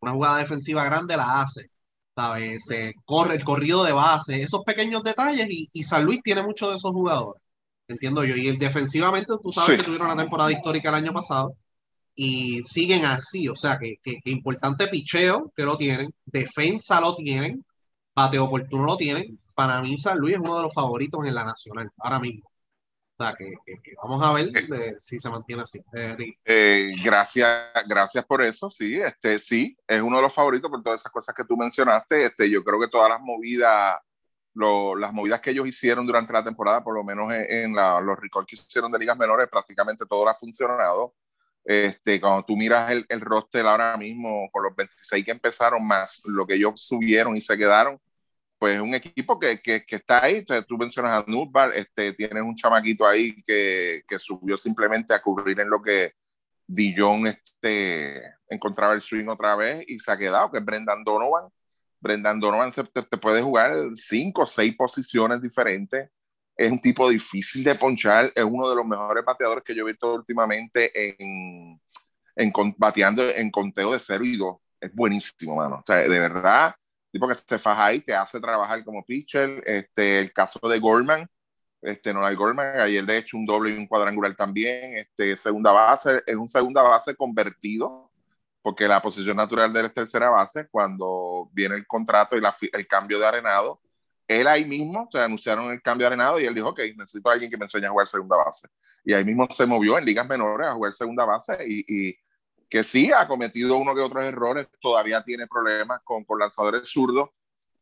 una 0.00 0.12
jugada 0.12 0.38
defensiva 0.38 0.84
grande 0.84 1.16
la 1.16 1.40
hace, 1.42 1.70
¿sabes? 2.16 2.64
Se 2.66 2.94
corre 3.04 3.34
el 3.36 3.44
corrido 3.44 3.84
de 3.84 3.92
base, 3.92 4.42
esos 4.42 4.62
pequeños 4.64 5.02
detalles 5.02 5.48
y, 5.50 5.68
y 5.72 5.84
San 5.84 6.04
Luis 6.04 6.22
tiene 6.22 6.42
muchos 6.42 6.70
de 6.70 6.76
esos 6.76 6.92
jugadores 6.92 7.47
entiendo 7.88 8.24
yo. 8.24 8.36
Y 8.36 8.56
defensivamente, 8.56 9.34
tú 9.42 9.50
sabes 9.50 9.78
que 9.78 9.84
tuvieron 9.84 10.08
una 10.08 10.22
temporada 10.22 10.52
histórica 10.52 10.90
el 10.90 10.94
año 10.96 11.12
pasado 11.12 11.56
y 12.14 12.62
siguen 12.64 13.04
así. 13.04 13.48
O 13.48 13.56
sea, 13.56 13.78
que, 13.78 13.96
que, 14.02 14.20
importante 14.24 14.88
picheo 14.88 15.52
que 15.56 15.64
lo 15.64 15.76
tienen, 15.76 16.12
defensa 16.24 17.00
lo 17.00 17.14
tienen, 17.14 17.64
pateo 18.12 18.44
oportuno 18.44 18.84
lo 18.84 18.96
tienen. 18.96 19.38
Para 19.54 19.80
mí, 19.80 19.96
San 19.98 20.18
Luis 20.18 20.34
es 20.34 20.40
uno 20.40 20.56
de 20.56 20.62
los 20.62 20.74
favoritos 20.74 21.24
en 21.26 21.34
la 21.34 21.44
nacional, 21.44 21.90
ahora 21.98 22.18
mismo. 22.18 22.50
que, 23.38 23.54
vamos 24.02 24.22
a 24.22 24.32
ver 24.32 24.50
si 24.98 25.18
se 25.18 25.30
mantiene 25.30 25.62
así. 25.62 25.80
Eh, 26.44 26.94
gracias, 27.04 27.70
gracias 27.86 28.24
por 28.24 28.42
eso, 28.42 28.70
sí, 28.70 28.94
este, 28.94 29.40
sí, 29.40 29.76
es 29.86 30.00
uno 30.00 30.16
de 30.16 30.22
los 30.22 30.34
favoritos 30.34 30.70
por 30.70 30.82
todas 30.82 31.00
esas 31.00 31.12
cosas 31.12 31.34
que 31.36 31.44
tú 31.44 31.56
mencionaste. 31.56 32.24
Este, 32.24 32.50
yo 32.50 32.62
creo 32.64 32.80
que 32.80 32.88
todas 32.88 33.10
las 33.10 33.20
movidas, 33.20 33.96
las 34.58 35.12
movidas 35.12 35.40
que 35.40 35.50
ellos 35.50 35.66
hicieron 35.66 36.06
durante 36.06 36.32
la 36.32 36.44
temporada, 36.44 36.82
por 36.82 36.94
lo 36.94 37.04
menos 37.04 37.32
en, 37.32 37.74
los 37.74 38.18
records 38.18 38.46
que 38.46 38.56
hicieron 38.56 38.90
de 38.92 38.98
ligas 38.98 39.16
menores, 39.16 39.48
prácticamente 39.50 40.04
todo 40.06 40.28
ha 40.28 40.34
funcionado. 40.34 41.14
Este, 41.64 42.20
cuando 42.20 42.44
tú 42.44 42.56
miras 42.56 42.90
el, 42.90 43.04
el 43.08 43.20
roster 43.20 43.66
ahora 43.66 43.96
mismo, 43.96 44.48
con 44.50 44.62
los 44.64 44.74
26 44.74 45.24
que 45.24 45.30
empezaron, 45.30 45.86
más 45.86 46.22
lo 46.24 46.46
que 46.46 46.54
ellos 46.54 46.74
subieron 46.76 47.36
y 47.36 47.40
se 47.40 47.56
quedaron, 47.58 48.00
pues 48.58 48.80
un 48.80 48.94
equipo 48.94 49.38
que, 49.38 49.60
que, 49.60 49.84
que 49.84 49.96
está 49.96 50.24
ahí. 50.24 50.36
Entonces, 50.36 50.66
tú 50.66 50.76
mencionas 50.76 51.24
a 51.24 51.30
Nutbar, 51.30 51.72
este, 51.74 52.12
tienes 52.12 52.42
un 52.42 52.56
chamaquito 52.56 53.06
ahí 53.06 53.42
que, 53.42 54.02
que, 54.06 54.18
subió 54.18 54.56
simplemente 54.56 55.14
a 55.14 55.22
cubrir 55.22 55.60
en 55.60 55.70
lo 55.70 55.80
que 55.80 56.14
Dijon 56.66 57.26
este, 57.28 58.22
encontraba 58.48 58.94
el 58.94 59.02
swing 59.02 59.28
otra 59.28 59.56
vez 59.56 59.84
y 59.88 59.98
se 60.00 60.10
ha 60.10 60.18
quedado, 60.18 60.50
que 60.50 60.58
es 60.58 60.64
Brendan 60.64 61.04
Donovan. 61.04 61.48
Brendan 62.00 62.40
Donovan 62.40 62.72
se, 62.72 62.84
te, 62.84 63.16
puede 63.18 63.42
jugar 63.42 63.72
cinco 63.96 64.42
o 64.42 64.46
seis 64.46 64.74
posiciones 64.76 65.42
diferentes. 65.42 66.08
Es 66.56 66.70
un 66.70 66.80
tipo 66.80 67.08
difícil 67.08 67.64
de 67.64 67.74
ponchar. 67.74 68.32
Es 68.34 68.44
uno 68.44 68.68
de 68.68 68.76
los 68.76 68.86
mejores 68.86 69.24
bateadores 69.24 69.64
que 69.64 69.74
yo 69.74 69.82
he 69.84 69.90
visto 69.92 70.14
últimamente 70.14 70.90
en, 70.94 71.80
en 72.36 72.52
bateando 72.76 73.28
en 73.30 73.50
conteo 73.50 73.92
de 73.92 73.98
0 73.98 74.24
y 74.24 74.36
2. 74.36 74.56
Es 74.80 74.94
buenísimo, 74.94 75.56
mano. 75.56 75.76
O 75.76 75.84
sea, 75.86 75.96
de 75.96 76.18
verdad, 76.18 76.74
tipo 77.12 77.28
que 77.28 77.34
se 77.34 77.58
faja 77.58 77.86
ahí, 77.86 78.00
te 78.00 78.14
hace 78.14 78.40
trabajar 78.40 78.84
como 78.84 79.04
pitcher. 79.04 79.62
Este, 79.66 80.20
el 80.20 80.32
caso 80.32 80.60
de 80.68 80.78
Gorman, 80.78 81.28
este, 81.80 82.10
hay 82.10 82.34
Gorman, 82.34 82.80
ayer 82.80 83.04
de 83.04 83.18
hecho 83.18 83.36
un 83.36 83.46
doble 83.46 83.70
y 83.70 83.74
un 83.74 83.86
cuadrangular 83.86 84.34
también. 84.34 84.96
Este, 84.96 85.36
segunda 85.36 85.72
base, 85.72 86.22
es 86.26 86.36
un 86.36 86.50
segunda 86.50 86.82
base 86.82 87.14
convertido, 87.14 88.07
porque 88.68 88.86
la 88.86 89.00
posición 89.00 89.34
natural 89.34 89.72
de 89.72 89.80
él 89.80 89.86
es 89.86 89.94
tercera 89.94 90.28
base. 90.28 90.68
Cuando 90.70 91.48
viene 91.54 91.74
el 91.74 91.86
contrato 91.86 92.36
y 92.36 92.40
la, 92.42 92.54
el 92.70 92.86
cambio 92.86 93.18
de 93.18 93.26
arenado, 93.26 93.80
él 94.26 94.46
ahí 94.46 94.66
mismo, 94.66 95.08
se 95.10 95.18
anunciaron 95.18 95.70
el 95.70 95.80
cambio 95.80 96.04
de 96.04 96.08
arenado 96.08 96.38
y 96.38 96.44
él 96.44 96.54
dijo, 96.54 96.68
ok, 96.68 96.80
necesito 96.94 97.30
a 97.30 97.32
alguien 97.32 97.50
que 97.50 97.56
me 97.56 97.64
enseñe 97.64 97.86
a 97.86 97.90
jugar 97.90 98.06
segunda 98.06 98.36
base. 98.36 98.68
Y 99.06 99.14
ahí 99.14 99.24
mismo 99.24 99.48
se 99.50 99.64
movió 99.64 99.96
en 99.96 100.04
ligas 100.04 100.28
menores 100.28 100.68
a 100.68 100.74
jugar 100.74 100.92
segunda 100.92 101.24
base 101.24 101.56
y, 101.66 102.10
y 102.10 102.18
que 102.68 102.84
sí 102.84 103.10
ha 103.10 103.26
cometido 103.26 103.78
uno 103.78 103.94
que 103.94 104.02
otros 104.02 104.22
errores, 104.22 104.68
todavía 104.82 105.22
tiene 105.22 105.46
problemas 105.46 106.02
con, 106.04 106.24
con 106.24 106.38
lanzadores 106.38 106.90
zurdos, 106.90 107.30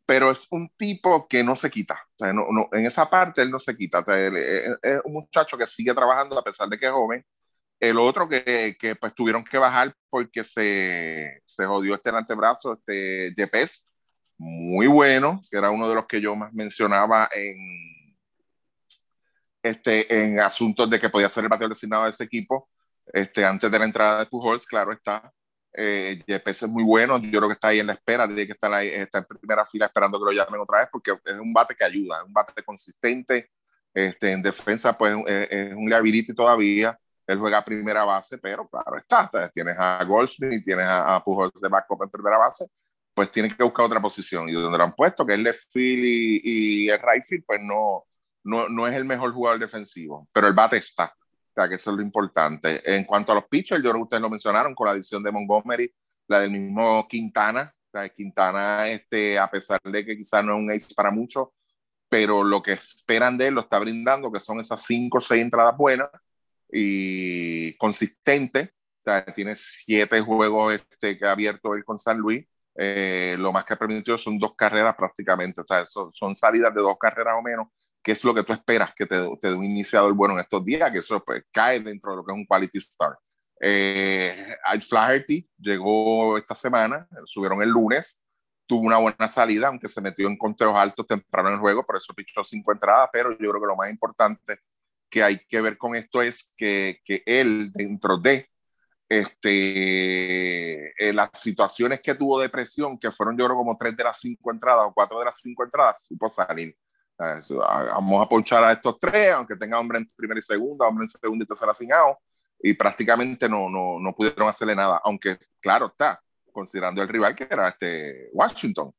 pero 0.06 0.30
es 0.30 0.46
un 0.52 0.68
tipo 0.76 1.26
que 1.26 1.42
no 1.42 1.56
se 1.56 1.68
quita. 1.68 2.00
no, 2.20 2.46
no, 2.52 2.68
en 2.70 2.86
esa 2.86 3.10
parte 3.10 3.42
él 3.42 3.50
no 3.50 3.58
se 3.58 3.74
quita. 3.74 4.04
es, 4.06 5.00
un 5.02 5.14
muchacho 5.14 5.58
que 5.58 5.66
sigue 5.66 5.92
trabajando 5.92 6.38
a 6.38 6.44
pesar 6.44 6.68
de 6.68 6.78
que 6.78 6.86
es 6.86 6.92
joven. 6.92 7.26
El 7.78 7.98
otro 7.98 8.28
que, 8.28 8.76
que 8.78 8.96
pues 8.96 9.14
tuvieron 9.14 9.44
que 9.44 9.58
bajar 9.58 9.94
porque 10.08 10.44
se, 10.44 11.42
se 11.44 11.66
jodió 11.66 11.94
este 11.94 12.10
antebrazo, 12.10 12.74
este 12.74 13.34
Yepes, 13.36 13.86
muy 14.38 14.86
bueno, 14.86 15.40
que 15.50 15.58
era 15.58 15.70
uno 15.70 15.88
de 15.88 15.94
los 15.94 16.06
que 16.06 16.20
yo 16.20 16.34
más 16.36 16.52
mencionaba 16.52 17.28
en, 17.34 18.16
este, 19.62 20.24
en 20.24 20.40
asuntos 20.40 20.88
de 20.88 21.00
que 21.00 21.10
podía 21.10 21.28
ser 21.28 21.44
el 21.44 21.50
bateador 21.50 21.74
designado 21.74 22.04
de 22.04 22.10
ese 22.10 22.24
equipo 22.24 22.68
este, 23.12 23.44
antes 23.44 23.70
de 23.70 23.78
la 23.78 23.84
entrada 23.84 24.20
de 24.20 24.26
Pujols, 24.26 24.66
claro 24.66 24.92
está. 24.92 25.32
Eh, 25.78 26.22
es 26.26 26.62
muy 26.62 26.84
bueno, 26.84 27.18
yo 27.18 27.38
creo 27.38 27.48
que 27.48 27.54
está 27.54 27.68
ahí 27.68 27.80
en 27.80 27.86
la 27.86 27.92
espera, 27.92 28.26
tiene 28.26 28.46
que 28.46 28.52
estar 28.52 28.72
ahí, 28.72 28.88
está 28.88 29.18
en 29.18 29.24
primera 29.26 29.66
fila 29.66 29.86
esperando 29.86 30.18
que 30.18 30.24
lo 30.24 30.32
llamen 30.32 30.60
otra 30.60 30.78
vez, 30.78 30.88
porque 30.90 31.12
es 31.22 31.34
un 31.34 31.52
bate 31.52 31.74
que 31.74 31.84
ayuda, 31.84 32.18
es 32.18 32.24
un 32.24 32.32
bate 32.32 32.62
consistente, 32.62 33.50
este, 33.92 34.32
en 34.32 34.42
defensa 34.42 34.96
pues 34.96 35.14
es, 35.26 35.74
un 35.74 35.88
liability 35.88 36.34
todavía, 36.34 36.98
él 37.26 37.38
juega 37.38 37.58
a 37.58 37.64
primera 37.64 38.04
base, 38.04 38.38
pero 38.38 38.68
claro 38.68 38.96
está, 38.98 39.50
tienes 39.52 39.76
a 39.78 40.04
Goldsmith, 40.04 40.64
tienes 40.64 40.86
a, 40.88 41.22
Pujols 41.24 41.60
de 41.60 41.68
backup 41.68 42.02
en 42.04 42.10
primera 42.10 42.38
base, 42.38 42.66
pues 43.14 43.30
tienen 43.30 43.54
que 43.54 43.64
buscar 43.64 43.86
otra 43.86 44.00
posición, 44.00 44.48
y 44.48 44.52
donde 44.52 44.78
lo 44.78 44.84
han 44.84 44.94
puesto, 44.94 45.26
que 45.26 45.34
es 45.34 45.40
left 45.40 45.72
field 45.72 46.04
y, 46.04 46.40
y 46.84 46.88
el 46.88 46.98
right 47.00 47.24
field, 47.24 47.44
pues 47.46 47.60
no, 47.62 48.04
no, 48.44 48.68
no 48.68 48.86
es 48.86 48.94
el 48.94 49.04
mejor 49.04 49.32
jugador 49.32 49.58
defensivo, 49.58 50.28
pero 50.32 50.46
el 50.46 50.54
bate 50.54 50.76
está 50.76 51.14
sea, 51.56 51.68
que 51.68 51.76
eso 51.76 51.90
es 51.90 51.96
lo 51.96 52.02
importante. 52.02 52.82
En 52.84 53.04
cuanto 53.04 53.32
a 53.32 53.36
los 53.36 53.46
pitchers, 53.46 53.82
yo 53.82 53.90
creo 53.90 54.00
que 54.00 54.04
ustedes 54.04 54.22
lo 54.22 54.30
mencionaron 54.30 54.74
con 54.74 54.86
la 54.86 54.92
adición 54.92 55.22
de 55.22 55.32
Montgomery, 55.32 55.92
la 56.28 56.40
del 56.40 56.50
mismo 56.50 57.06
Quintana. 57.08 57.72
O 57.88 57.98
sea, 57.98 58.08
Quintana, 58.08 58.88
este, 58.88 59.38
a 59.38 59.50
pesar 59.50 59.80
de 59.82 60.04
que 60.04 60.16
quizás 60.16 60.44
no 60.44 60.52
es 60.52 60.58
un 60.58 60.70
ace 60.70 60.94
para 60.94 61.10
muchos, 61.10 61.48
pero 62.08 62.44
lo 62.44 62.62
que 62.62 62.72
esperan 62.72 63.38
de 63.38 63.48
él 63.48 63.54
lo 63.54 63.62
está 63.62 63.78
brindando, 63.78 64.30
que 64.30 64.40
son 64.40 64.60
esas 64.60 64.82
cinco 64.84 65.18
o 65.18 65.20
seis 65.20 65.42
entradas 65.42 65.76
buenas 65.76 66.08
y 66.70 67.76
consistentes. 67.76 68.68
O 68.68 69.10
sea, 69.10 69.24
tiene 69.26 69.54
siete 69.54 70.20
juegos 70.20 70.74
este, 70.74 71.18
que 71.18 71.26
ha 71.26 71.32
abierto 71.32 71.74
él 71.74 71.84
con 71.84 71.98
San 71.98 72.18
Luis. 72.18 72.46
Eh, 72.74 73.36
lo 73.38 73.52
más 73.52 73.64
que 73.64 73.74
ha 73.74 73.78
permitido 73.78 74.18
son 74.18 74.38
dos 74.38 74.54
carreras 74.56 74.94
prácticamente. 74.96 75.60
O 75.60 75.66
sea, 75.66 75.86
son, 75.86 76.12
son 76.12 76.34
salidas 76.34 76.74
de 76.74 76.80
dos 76.80 76.96
carreras 76.98 77.34
o 77.38 77.42
menos 77.42 77.68
qué 78.06 78.12
es 78.12 78.22
lo 78.22 78.32
que 78.32 78.44
tú 78.44 78.52
esperas 78.52 78.94
que 78.94 79.04
te, 79.04 79.16
te 79.40 79.48
dé 79.48 79.54
un 79.54 79.64
iniciador 79.64 80.14
bueno 80.14 80.34
en 80.34 80.40
estos 80.40 80.64
días, 80.64 80.92
que 80.92 80.98
eso 80.98 81.20
pues, 81.24 81.42
cae 81.50 81.80
dentro 81.80 82.12
de 82.12 82.18
lo 82.18 82.24
que 82.24 82.30
es 82.30 82.38
un 82.38 82.46
quality 82.46 82.80
start. 82.80 83.18
Eh, 83.60 84.56
Flaherty 84.88 85.50
llegó 85.58 86.38
esta 86.38 86.54
semana, 86.54 87.08
subieron 87.24 87.62
el 87.62 87.68
lunes, 87.68 88.24
tuvo 88.64 88.86
una 88.86 88.98
buena 88.98 89.26
salida, 89.26 89.66
aunque 89.66 89.88
se 89.88 90.00
metió 90.00 90.28
en 90.28 90.38
conteos 90.38 90.76
altos 90.76 91.04
temprano 91.04 91.48
en 91.48 91.54
el 91.54 91.60
juego, 91.60 91.84
por 91.84 91.96
eso 91.96 92.14
pichó 92.14 92.44
cinco 92.44 92.70
entradas, 92.70 93.08
pero 93.12 93.32
yo 93.32 93.38
creo 93.38 93.60
que 93.60 93.66
lo 93.66 93.74
más 93.74 93.90
importante 93.90 94.60
que 95.10 95.22
hay 95.22 95.38
que 95.48 95.60
ver 95.60 95.78
con 95.78 95.94
esto 95.94 96.22
es 96.22 96.52
que, 96.56 97.00
que 97.04 97.22
él, 97.26 97.70
dentro 97.74 98.18
de 98.18 98.48
este, 99.08 100.88
eh, 100.98 101.12
las 101.12 101.30
situaciones 101.34 102.00
que 102.00 102.14
tuvo 102.14 102.40
de 102.40 102.48
presión, 102.48 102.98
que 102.98 103.10
fueron 103.10 103.36
yo 103.36 103.44
creo 103.44 103.56
como 103.56 103.76
tres 103.76 103.96
de 103.96 104.04
las 104.04 104.18
cinco 104.18 104.50
entradas 104.50 104.86
o 104.86 104.92
cuatro 104.92 105.18
de 105.18 105.26
las 105.26 105.36
cinco 105.36 105.64
entradas, 105.64 106.06
supo 106.06 106.28
salir. 106.28 106.76
Vamos 107.18 108.24
a 108.24 108.28
ponchar 108.28 108.62
a 108.64 108.72
estos 108.72 108.98
tres, 108.98 109.32
aunque 109.32 109.56
tenga 109.56 109.78
hombre 109.78 109.98
en 109.98 110.10
primera 110.14 110.38
y 110.38 110.42
segunda, 110.42 110.86
hombre 110.86 111.04
en 111.04 111.08
segunda 111.08 111.44
y 111.44 111.46
tercera 111.46 111.72
sin 111.72 111.92
out, 111.92 112.18
y 112.60 112.74
prácticamente 112.74 113.48
no, 113.48 113.70
no, 113.70 113.98
no 113.98 114.14
pudieron 114.14 114.48
hacerle 114.48 114.74
nada, 114.74 115.00
aunque 115.02 115.38
claro 115.60 115.86
está, 115.86 116.20
considerando 116.52 117.02
el 117.02 117.08
rival 117.08 117.34
que 117.34 117.46
era 117.48 117.68
este 117.68 118.28
Washington. 118.32 118.92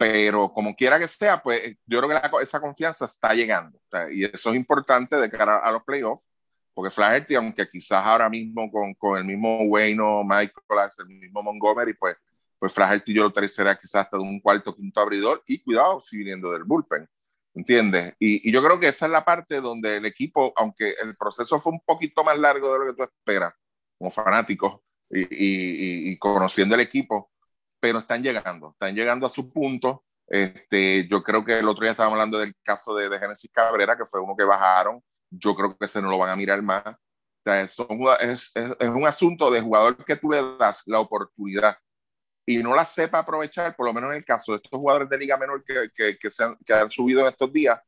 Pero 0.00 0.48
como 0.48 0.74
quiera 0.74 0.98
que 0.98 1.06
sea, 1.06 1.42
pues 1.42 1.76
yo 1.84 1.98
creo 1.98 2.08
que 2.08 2.14
la, 2.14 2.42
esa 2.42 2.58
confianza 2.58 3.04
está 3.04 3.34
llegando. 3.34 3.78
y 4.10 4.24
eso 4.24 4.48
es 4.48 4.56
importante 4.56 5.14
de 5.16 5.30
cara 5.30 5.58
a, 5.58 5.70
los 5.70 5.84
playoffs, 5.84 6.30
porque 6.72 6.90
Flaherty, 6.90 7.34
aunque 7.34 7.68
quizás 7.68 8.02
ahora 8.06 8.30
mismo 8.30 8.70
con, 8.72 8.94
con 8.94 9.18
el 9.18 9.26
mismo 9.26 9.60
Wayne 9.64 10.00
o 10.02 10.24
Michael, 10.24 10.54
el 11.00 11.06
mismo 11.06 11.42
Montgomery, 11.42 11.92
pues, 11.92 12.16
pues 12.58 12.72
Flaherty 12.72 13.12
yo 13.12 13.24
lo 13.24 13.30
tercera 13.30 13.76
quizás 13.76 14.06
hasta 14.06 14.16
de 14.16 14.22
un 14.22 14.40
cuarto, 14.40 14.74
quinto 14.74 15.00
abridor, 15.00 15.42
y 15.46 15.62
cuidado 15.62 16.00
si 16.00 16.16
viniendo 16.16 16.50
del 16.50 16.64
bullpen. 16.64 17.06
¿Entiendes? 17.52 18.14
Y, 18.18 18.50
yo 18.50 18.62
creo 18.62 18.80
que 18.80 18.88
esa 18.88 19.04
es 19.04 19.12
la 19.12 19.22
parte 19.22 19.60
donde 19.60 19.98
el 19.98 20.06
equipo, 20.06 20.54
aunque 20.56 20.94
el 21.02 21.14
proceso 21.14 21.60
fue 21.60 21.72
un 21.72 21.80
poquito 21.84 22.24
más 22.24 22.38
largo 22.38 22.72
de 22.72 22.78
lo 22.78 22.86
que 22.86 22.96
tú 22.96 23.02
esperas, 23.02 23.52
como 23.98 24.10
fanático 24.10 24.82
y, 25.10 26.10
y, 26.10 26.16
conociendo 26.18 26.74
el 26.74 26.80
equipo, 26.80 27.29
pero 27.80 27.98
están 27.98 28.22
llegando, 28.22 28.70
están 28.72 28.94
llegando 28.94 29.26
a 29.26 29.30
su 29.30 29.50
punto. 29.50 30.04
Este, 30.26 31.08
yo 31.08 31.22
creo 31.22 31.44
que 31.44 31.58
el 31.58 31.68
otro 31.68 31.82
día 31.82 31.92
estábamos 31.92 32.18
hablando 32.18 32.38
del 32.38 32.54
caso 32.62 32.94
de, 32.94 33.08
de 33.08 33.18
Genesis 33.18 33.50
Cabrera, 33.52 33.96
que 33.96 34.04
fue 34.04 34.20
uno 34.20 34.36
que 34.36 34.44
bajaron. 34.44 35.02
Yo 35.30 35.54
creo 35.56 35.76
que 35.76 35.86
ese 35.86 36.00
no 36.00 36.10
lo 36.10 36.18
van 36.18 36.30
a 36.30 36.36
mirar 36.36 36.62
más. 36.62 36.84
O 36.86 37.42
sea, 37.42 37.62
es, 37.62 37.78
es, 38.20 38.52
es 38.54 38.88
un 38.88 39.06
asunto 39.06 39.50
de 39.50 39.60
jugador 39.60 40.04
que 40.04 40.16
tú 40.16 40.30
le 40.30 40.56
das 40.58 40.82
la 40.86 41.00
oportunidad 41.00 41.76
y 42.46 42.58
no 42.58 42.74
la 42.74 42.84
sepa 42.84 43.20
aprovechar, 43.20 43.76
por 43.76 43.86
lo 43.86 43.92
menos 43.92 44.10
en 44.10 44.16
el 44.16 44.24
caso 44.24 44.52
de 44.52 44.56
estos 44.56 44.78
jugadores 44.78 45.08
de 45.08 45.18
Liga 45.18 45.36
Menor 45.36 45.64
que, 45.64 45.88
que, 45.94 46.18
que, 46.18 46.30
se 46.30 46.44
han, 46.44 46.56
que 46.64 46.72
han 46.72 46.90
subido 46.90 47.20
en 47.20 47.28
estos 47.28 47.52
días, 47.52 47.80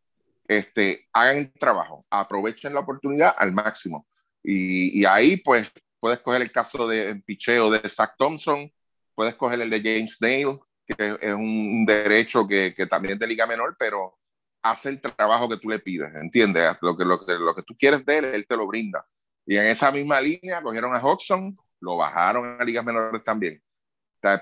este, 0.47 1.09
hagan 1.13 1.39
el 1.39 1.53
trabajo, 1.53 2.07
aprovechen 2.09 2.73
la 2.73 2.81
oportunidad 2.81 3.35
al 3.37 3.53
máximo. 3.53 4.07
Y, 4.43 5.01
y 5.01 5.05
ahí, 5.05 5.37
pues, 5.37 5.69
puedes 5.99 6.21
coger 6.21 6.43
el 6.43 6.53
caso 6.53 6.87
de 6.87 7.17
picheo 7.27 7.71
de 7.71 7.89
Zach 7.89 8.15
Thompson, 8.17 8.71
puedes 9.15 9.35
coger 9.35 9.61
el 9.61 9.71
de 9.71 9.81
James 9.81 10.17
Dale, 10.21 10.59
que 10.87 11.19
es 11.21 11.35
un 11.35 11.85
derecho 11.87 12.47
que, 12.47 12.75
que 12.75 12.87
también 12.87 13.15
es 13.15 13.21
de 13.21 13.27
Liga 13.27 13.47
Menor, 13.47 13.77
pero 13.79 14.19
hace 14.63 14.91
el 14.91 15.01
trabajo 15.01 15.49
que 15.49 15.57
tú 15.57 15.69
le 15.69 15.79
pides, 15.79 16.15
¿entiendes? 16.15 16.77
Lo 16.81 16.97
que, 16.97 17.05
lo, 17.05 17.25
que, 17.25 17.33
lo 17.35 17.55
que 17.55 17.63
tú 17.63 17.75
quieres 17.79 18.05
de 18.05 18.19
él, 18.19 18.25
él 18.27 18.47
te 18.47 18.57
lo 18.57 18.67
brinda. 18.67 19.05
Y 19.47 19.57
en 19.57 19.67
esa 19.67 19.91
misma 19.91 20.21
línea 20.21 20.63
cogieron 20.63 20.95
a 20.95 21.05
Hodgson, 21.05 21.57
lo 21.81 21.97
bajaron 21.97 22.61
a 22.61 22.65
ligas 22.65 22.85
menores 22.85 23.25
también 23.25 23.61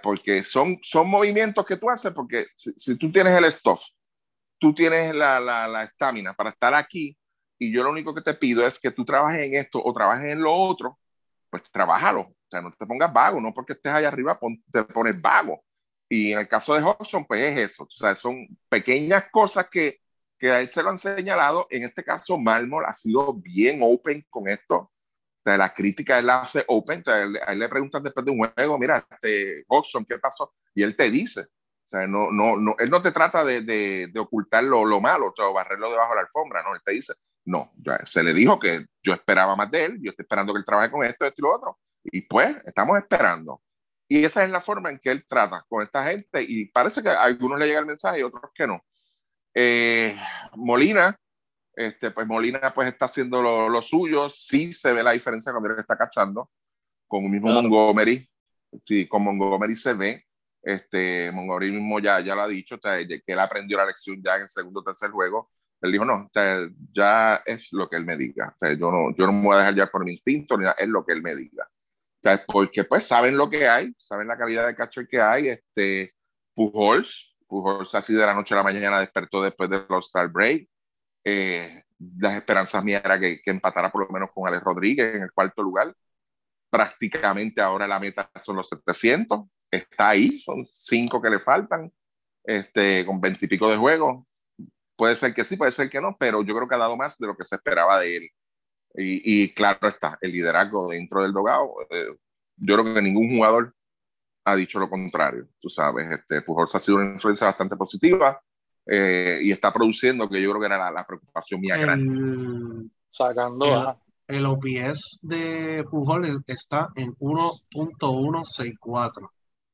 porque 0.02 0.42
son, 0.42 0.78
son 0.82 1.08
movimientos 1.08 1.64
que 1.64 1.76
tú 1.76 1.88
haces, 1.88 2.12
porque 2.12 2.46
si, 2.54 2.96
tú 2.96 3.10
tienes 3.10 3.36
el 3.36 3.50
stuff, 3.50 3.82
tú 4.58 4.74
tienes 4.74 5.14
la 5.14 5.82
estamina 5.84 6.30
la, 6.30 6.36
para 6.36 6.50
estar 6.50 6.74
aquí, 6.74 7.16
y 7.58 7.72
yo 7.72 7.82
lo 7.82 7.90
único 7.90 8.14
que 8.14 8.22
te 8.22 8.34
pido 8.34 8.66
es 8.66 8.78
que 8.78 8.90
tú 8.90 9.04
trabajes 9.04 9.46
en 9.46 9.54
esto 9.54 9.80
o 9.82 9.92
trabajes 9.92 10.32
en 10.32 10.42
lo 10.42 10.52
otro, 10.52 10.98
pues 11.50 11.62
trabájalo. 11.70 12.20
O 12.22 12.36
sea, 12.50 12.60
no 12.62 12.72
te 12.72 12.86
pongas 12.86 13.12
vago, 13.12 13.40
no 13.40 13.52
porque 13.54 13.74
estés 13.74 13.92
allá 13.92 14.08
arriba 14.08 14.38
te 14.72 14.84
pones 14.84 15.20
vago. 15.20 15.62
Y 16.08 16.32
en 16.32 16.40
el 16.40 16.48
caso 16.48 16.74
de 16.74 16.82
Hobson, 16.82 17.24
pues 17.26 17.42
es 17.42 17.72
eso. 17.72 17.84
O 17.84 17.90
sea, 17.90 18.14
son 18.16 18.48
pequeñas 18.68 19.26
cosas 19.30 19.68
que, 19.70 20.00
que 20.38 20.50
a 20.50 20.60
él 20.60 20.68
se 20.68 20.82
lo 20.82 20.90
han 20.90 20.98
señalado. 20.98 21.66
En 21.70 21.84
este 21.84 22.02
caso, 22.02 22.38
Malmol 22.38 22.84
ha 22.86 22.94
sido 22.94 23.34
bien 23.34 23.80
open 23.82 24.26
con 24.28 24.48
esto. 24.48 24.76
O 24.76 25.42
sea, 25.44 25.56
la 25.56 25.72
crítica 25.72 26.18
él 26.18 26.26
la 26.26 26.42
hace 26.42 26.64
open. 26.68 27.04
a 27.06 27.52
él 27.52 27.58
le 27.58 27.68
preguntan 27.68 28.02
después 28.02 28.26
de 28.26 28.32
un 28.32 28.38
juego, 28.38 28.78
mira, 28.78 29.06
este, 29.10 29.64
Hodgson, 29.68 30.04
¿qué 30.04 30.18
pasó? 30.18 30.52
Y 30.74 30.82
él 30.82 30.96
te 30.96 31.10
dice. 31.10 31.42
O 31.42 31.88
sea, 31.90 32.06
no, 32.06 32.30
no, 32.30 32.56
no, 32.56 32.76
él 32.78 32.88
no 32.88 33.02
te 33.02 33.10
trata 33.10 33.44
de, 33.44 33.62
de, 33.62 34.08
de 34.12 34.20
ocultar 34.20 34.62
lo, 34.62 34.84
lo 34.84 35.00
malo 35.00 35.34
o 35.36 35.52
barrerlo 35.52 35.90
debajo 35.90 36.10
de 36.10 36.16
la 36.16 36.22
alfombra, 36.22 36.62
no, 36.62 36.74
él 36.74 36.80
te 36.84 36.92
dice, 36.92 37.14
no, 37.44 37.72
ya 37.76 38.04
se 38.04 38.22
le 38.22 38.34
dijo 38.34 38.58
que 38.58 38.86
yo 39.02 39.12
esperaba 39.12 39.56
más 39.56 39.70
de 39.70 39.84
él, 39.86 39.98
yo 40.00 40.10
estoy 40.10 40.24
esperando 40.24 40.52
que 40.52 40.58
él 40.58 40.64
trabaje 40.64 40.90
con 40.90 41.04
esto, 41.04 41.24
esto 41.24 41.40
y 41.40 41.42
lo 41.42 41.54
otro. 41.54 41.78
Y 42.04 42.22
pues, 42.22 42.56
estamos 42.66 42.98
esperando. 42.98 43.62
Y 44.08 44.24
esa 44.24 44.44
es 44.44 44.50
la 44.50 44.60
forma 44.60 44.90
en 44.90 44.98
que 44.98 45.10
él 45.10 45.24
trata 45.26 45.64
con 45.68 45.82
esta 45.82 46.04
gente 46.10 46.42
y 46.42 46.66
parece 46.66 47.02
que 47.02 47.08
a 47.08 47.22
algunos 47.22 47.58
le 47.58 47.66
llega 47.66 47.78
el 47.78 47.86
mensaje 47.86 48.20
y 48.20 48.22
otros 48.22 48.50
que 48.54 48.66
no. 48.66 48.84
Eh, 49.54 50.16
Molina, 50.56 51.16
este, 51.74 52.10
pues 52.10 52.26
Molina 52.26 52.72
pues 52.74 52.88
está 52.88 53.06
haciendo 53.06 53.40
lo, 53.40 53.68
lo, 53.68 53.82
suyo, 53.82 54.28
sí 54.28 54.72
se 54.72 54.92
ve 54.92 55.02
la 55.02 55.12
diferencia 55.12 55.52
cuando 55.52 55.70
él 55.70 55.78
está 55.78 55.96
cachando 55.96 56.50
con 57.06 57.24
el 57.24 57.30
mismo 57.30 57.52
Montgomery, 57.52 58.28
sí, 58.86 59.08
con 59.08 59.24
Montgomery 59.24 59.74
se 59.74 59.94
ve, 59.94 60.24
este, 60.62 61.30
Montgomery 61.32 61.72
mismo 61.72 61.98
ya, 61.98 62.20
ya 62.20 62.34
lo 62.34 62.42
ha 62.42 62.48
dicho, 62.48 62.78
que 62.78 63.22
él 63.26 63.38
aprendió 63.38 63.78
la 63.78 63.86
lección 63.86 64.22
ya 64.24 64.36
en 64.36 64.42
el 64.42 64.48
segundo 64.48 64.80
o 64.80 64.84
tercer 64.84 65.10
juego, 65.10 65.50
él 65.80 65.92
dijo, 65.92 66.04
no, 66.04 66.30
ya 66.92 67.36
es 67.46 67.72
lo 67.72 67.88
que 67.88 67.96
él 67.96 68.04
me 68.04 68.16
diga, 68.16 68.54
yo, 68.78 68.90
no, 68.90 69.14
yo 69.16 69.26
no 69.26 69.32
me 69.32 69.42
voy 69.42 69.56
a 69.56 69.60
dejar 69.60 69.74
ya 69.74 69.86
por 69.90 70.04
mi 70.04 70.12
instinto, 70.12 70.56
ni 70.56 70.64
nada, 70.64 70.76
es 70.78 70.88
lo 70.88 71.04
que 71.04 71.12
él 71.12 71.22
me 71.22 71.34
diga. 71.34 71.68
porque 72.46 72.84
pues 72.84 73.04
saben 73.04 73.36
lo 73.36 73.48
que 73.48 73.68
hay, 73.68 73.94
saben 73.98 74.28
la 74.28 74.36
calidad 74.36 74.66
de 74.66 74.74
cacho 74.76 75.02
que 75.08 75.20
hay, 75.20 75.48
este, 75.48 76.14
Pujols, 76.54 77.36
Pujols 77.46 77.94
así 77.94 78.12
de 78.14 78.26
la 78.26 78.34
noche 78.34 78.54
a 78.54 78.58
la 78.58 78.62
mañana 78.62 79.00
despertó 79.00 79.42
después 79.42 79.70
del 79.70 79.86
All-Star 79.88 80.28
Break. 80.28 80.68
Eh, 81.24 81.82
las 82.18 82.36
esperanzas 82.36 82.82
mías 82.84 83.02
era 83.04 83.18
que, 83.18 83.40
que, 83.42 83.50
empatara 83.50 83.90
por 83.90 84.06
lo 84.06 84.12
menos 84.12 84.30
con 84.32 84.46
Alex 84.46 84.62
Rodríguez 84.62 85.16
en 85.16 85.22
el 85.22 85.32
cuarto 85.32 85.62
lugar. 85.62 85.94
Prácticamente 86.70 87.60
ahora 87.60 87.86
la 87.86 87.98
meta 87.98 88.30
son 88.44 88.56
los 88.56 88.68
700. 88.68 89.46
Está 89.70 90.10
ahí, 90.10 90.40
son 90.40 90.66
cinco 90.74 91.20
que 91.20 91.30
le 91.30 91.38
faltan, 91.38 91.92
este, 92.44 93.04
con 93.06 93.20
veintipico 93.20 93.68
de 93.70 93.76
juegos. 93.76 94.29
Puede 95.00 95.16
ser 95.16 95.32
que 95.32 95.44
sí, 95.44 95.56
puede 95.56 95.72
ser 95.72 95.88
que 95.88 95.98
no, 95.98 96.14
pero 96.20 96.42
yo 96.42 96.54
creo 96.54 96.68
que 96.68 96.74
ha 96.74 96.78
dado 96.78 96.94
más 96.94 97.16
de 97.16 97.26
lo 97.26 97.34
que 97.34 97.44
se 97.44 97.56
esperaba 97.56 97.98
de 98.00 98.18
él. 98.18 98.28
Y, 98.96 99.44
y 99.44 99.54
claro 99.54 99.88
está, 99.88 100.18
el 100.20 100.30
liderazgo 100.30 100.90
dentro 100.90 101.22
del 101.22 101.32
dogado. 101.32 101.72
Eh, 101.88 102.14
yo 102.56 102.74
creo 102.74 102.92
que 102.92 103.00
ningún 103.00 103.30
jugador 103.30 103.74
ha 104.44 104.54
dicho 104.54 104.78
lo 104.78 104.90
contrario, 104.90 105.48
tú 105.58 105.70
sabes, 105.70 106.06
este, 106.10 106.42
Pujols 106.42 106.74
ha 106.74 106.80
sido 106.80 106.98
una 106.98 107.12
influencia 107.12 107.46
bastante 107.46 107.76
positiva 107.76 108.42
eh, 108.84 109.38
y 109.40 109.52
está 109.52 109.72
produciendo, 109.72 110.28
que 110.28 110.42
yo 110.42 110.50
creo 110.50 110.60
que 110.60 110.66
era 110.66 110.90
la, 110.90 111.06
preocupación 111.06 111.62
mía 111.62 111.78
grande. 111.78 112.90
Sacando 113.10 113.98
el, 114.28 114.44
OPS 114.44 115.20
de 115.22 115.82
Pujols 115.90 116.42
está 116.46 116.90
en 116.94 117.14
1.164, 117.14 119.30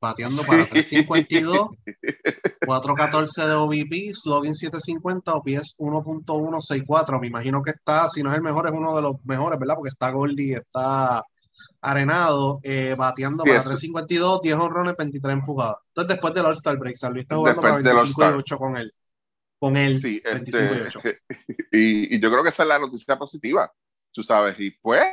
bateando 0.08 0.42
para 0.42 0.66
352, 0.66 1.68
414 2.64 3.42
de 3.46 3.52
OVP, 3.52 4.14
slogan 4.14 4.54
750, 4.54 5.34
OPS 5.34 5.76
1.164. 5.78 7.20
Me 7.20 7.26
imagino 7.28 7.62
que 7.62 7.70
está, 7.70 8.08
si 8.08 8.22
no 8.22 8.30
es 8.30 8.36
el 8.36 8.42
mejor, 8.42 8.66
es 8.66 8.72
uno 8.72 8.94
de 8.94 9.02
los 9.02 9.16
mejores, 9.24 9.58
¿verdad? 9.58 9.74
Porque 9.76 9.90
está 9.90 10.10
Goldie, 10.10 10.56
está 10.56 11.22
Arenado, 11.80 12.58
eh, 12.62 12.94
bateando 12.98 13.44
para 13.44 13.60
352, 13.60 14.42
10 14.42 14.56
honrones, 14.56 14.96
23 14.96 15.34
enfogadas. 15.34 15.76
Entonces, 15.88 16.08
después 16.08 16.34
del 16.34 16.46
All-Star 16.46 16.76
Break, 16.78 16.96
San 16.96 17.12
Luis 17.12 17.22
está 17.22 17.36
jugando 17.36 17.62
para 17.62 17.76
25 17.76 18.22
y 18.22 18.24
8 18.24 18.58
con 18.58 18.76
él. 18.76 18.92
Con 19.58 19.76
él, 19.76 20.00
sí, 20.00 20.20
25 20.24 20.64
este, 20.64 20.76
y 20.76 20.86
8. 20.86 21.00
Y, 21.72 22.20
yo 22.20 22.30
creo 22.30 22.42
que 22.42 22.48
esa 22.48 22.64
es 22.64 22.68
la 22.68 22.78
noticia 22.78 23.16
positiva, 23.16 23.72
tú 24.12 24.22
sabes. 24.22 24.58
Y 24.58 24.70
pues, 24.70 25.04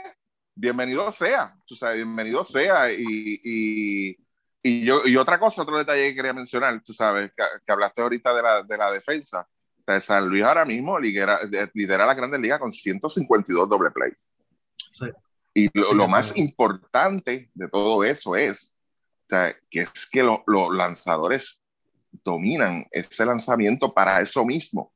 bienvenido 0.55 1.11
sea, 1.11 1.55
tú 1.65 1.75
sabes, 1.75 1.97
bienvenido 1.97 2.43
sea. 2.43 2.91
Y, 2.91 3.39
y, 3.43 4.17
y, 4.64 4.86
yo, 4.86 5.05
y 5.05 5.18
otra 5.18 5.38
cosa, 5.38 5.61
otro 5.61 5.78
detalle 5.78 6.09
que 6.09 6.16
quería 6.16 6.34
mencionar, 6.34 6.82
tú 6.82 6.93
sabes, 6.93 7.32
que, 7.36 7.72
hablaste 7.72 8.01
ahorita 8.01 8.34
de 8.34 8.41
la, 8.41 8.64
de 8.64 8.78
la 8.78 8.91
defensa. 8.91 9.47
De 9.86 9.99
San 9.99 10.30
Luis 10.30 10.41
ahora 10.43 10.64
mismo 10.64 10.97
lidera, 10.97 11.39
lidera 11.74 12.05
la 12.05 12.14
Grandes 12.14 12.39
Ligas 12.39 12.59
con 12.59 12.72
152 12.72 13.68
doble 13.68 13.91
play. 13.91 14.14
Sí. 14.78 15.07
Y 15.53 15.70
lo, 15.78 16.07
más 16.07 16.36
importante 16.38 17.51
de 17.53 17.68
todo 17.68 18.03
eso 18.05 18.38
es 18.38 18.74
que 19.28 19.82
es 19.82 20.07
que 20.09 20.24
los 20.24 20.74
lanzadores 20.74 21.61
dominan 22.24 22.86
ese 22.91 23.26
lanzamiento 23.26 23.93
para 23.93 24.22
eso 24.22 24.45
mismo. 24.45 24.93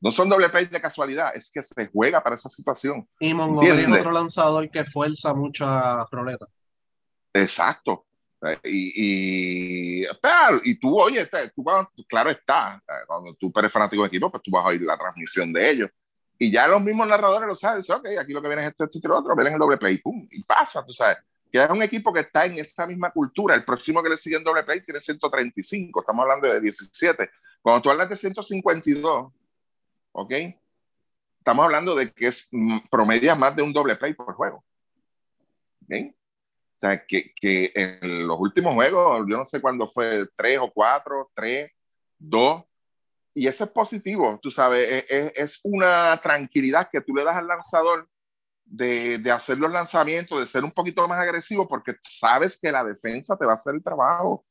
No 0.00 0.10
son 0.10 0.28
doble 0.28 0.48
play 0.48 0.66
de 0.66 0.80
casualidad, 0.80 1.32
es 1.34 1.50
que 1.50 1.62
se 1.62 1.88
juega 1.88 2.22
para 2.22 2.36
esa 2.36 2.48
situación. 2.48 3.06
Y 3.18 3.34
Montgomery 3.34 3.82
es 3.82 4.00
otro 4.00 4.12
lanzador 4.12 4.70
que 4.70 4.84
fuerza 4.84 5.34
mucho 5.34 5.66
a 5.66 6.06
Roleta. 6.10 6.46
Exacto. 7.34 8.06
Y, 8.64 10.02
y, 10.02 10.06
y 10.64 10.74
tú, 10.76 10.98
oye, 10.98 11.28
tú, 11.54 11.64
claro 12.08 12.30
está, 12.30 12.82
cuando 13.06 13.34
tú 13.34 13.52
eres 13.56 13.70
fanático 13.70 14.02
de 14.02 14.08
equipo, 14.08 14.30
pues 14.30 14.42
tú 14.42 14.50
vas 14.50 14.64
a 14.64 14.68
oír 14.68 14.80
la 14.82 14.96
transmisión 14.96 15.52
de 15.52 15.70
ellos. 15.70 15.90
Y 16.38 16.50
ya 16.50 16.66
los 16.66 16.80
mismos 16.80 17.06
narradores 17.06 17.46
lo 17.46 17.54
saben, 17.54 17.82
ok, 17.86 18.08
aquí 18.18 18.32
lo 18.32 18.40
que 18.40 18.48
viene 18.48 18.62
es 18.62 18.68
esto, 18.68 18.84
esto 18.84 18.98
y 18.98 19.06
lo 19.06 19.18
otro, 19.18 19.36
ven 19.36 19.48
el 19.48 19.58
doble 19.58 19.76
play, 19.76 19.98
pum, 19.98 20.26
y 20.30 20.42
pasa, 20.42 20.84
tú 20.84 20.92
sabes. 20.92 21.18
Que 21.52 21.62
es 21.62 21.68
un 21.68 21.82
equipo 21.82 22.12
que 22.12 22.20
está 22.20 22.46
en 22.46 22.58
esta 22.58 22.86
misma 22.86 23.10
cultura. 23.10 23.54
El 23.54 23.64
próximo 23.64 24.02
que 24.02 24.08
le 24.08 24.16
sigue 24.16 24.36
en 24.36 24.44
doble 24.44 24.62
play 24.62 24.82
tiene 24.82 25.00
135, 25.00 26.00
estamos 26.00 26.22
hablando 26.22 26.46
de 26.48 26.60
17. 26.60 27.30
Cuando 27.60 27.82
tú 27.82 27.90
hablas 27.90 28.08
de 28.08 28.16
152, 28.16 29.32
ok, 30.12 30.32
estamos 31.38 31.64
hablando 31.64 31.94
de 31.94 32.10
que 32.10 32.28
es 32.28 32.48
mm, 32.50 32.78
promedia 32.90 33.34
más 33.34 33.54
de 33.54 33.62
un 33.62 33.72
doble 33.72 33.96
play 33.96 34.14
por 34.14 34.32
juego. 34.34 34.64
¿ok? 35.82 36.14
Sea, 36.80 37.04
que, 37.04 37.32
que 37.34 37.72
en 37.74 38.26
los 38.26 38.40
últimos 38.40 38.74
juegos, 38.74 39.26
yo 39.28 39.36
no 39.36 39.44
sé 39.44 39.60
cuándo 39.60 39.86
fue, 39.86 40.26
tres 40.34 40.58
o 40.60 40.70
cuatro, 40.72 41.30
tres, 41.34 41.70
dos, 42.18 42.64
y 43.34 43.46
eso 43.46 43.64
es 43.64 43.70
positivo, 43.70 44.38
tú 44.42 44.50
sabes, 44.50 45.04
es, 45.08 45.32
es, 45.36 45.60
una 45.62 46.18
tranquilidad 46.22 46.88
que 46.90 47.00
tú 47.00 47.14
le 47.14 47.22
das 47.22 47.36
al 47.36 47.46
lanzador 47.46 48.08
de, 48.64 49.18
de, 49.18 49.30
hacer 49.30 49.58
los 49.58 49.70
lanzamientos, 49.70 50.40
de 50.40 50.46
ser 50.46 50.64
un 50.64 50.72
poquito 50.72 51.06
más 51.06 51.20
agresivo, 51.20 51.68
porque 51.68 51.96
sabes 52.00 52.58
que 52.58 52.72
la 52.72 52.82
defensa 52.82 53.36
te 53.36 53.44
va 53.44 53.52
a 53.52 53.56
hacer 53.56 53.74
el 53.74 53.82
trabajo, 53.82 54.44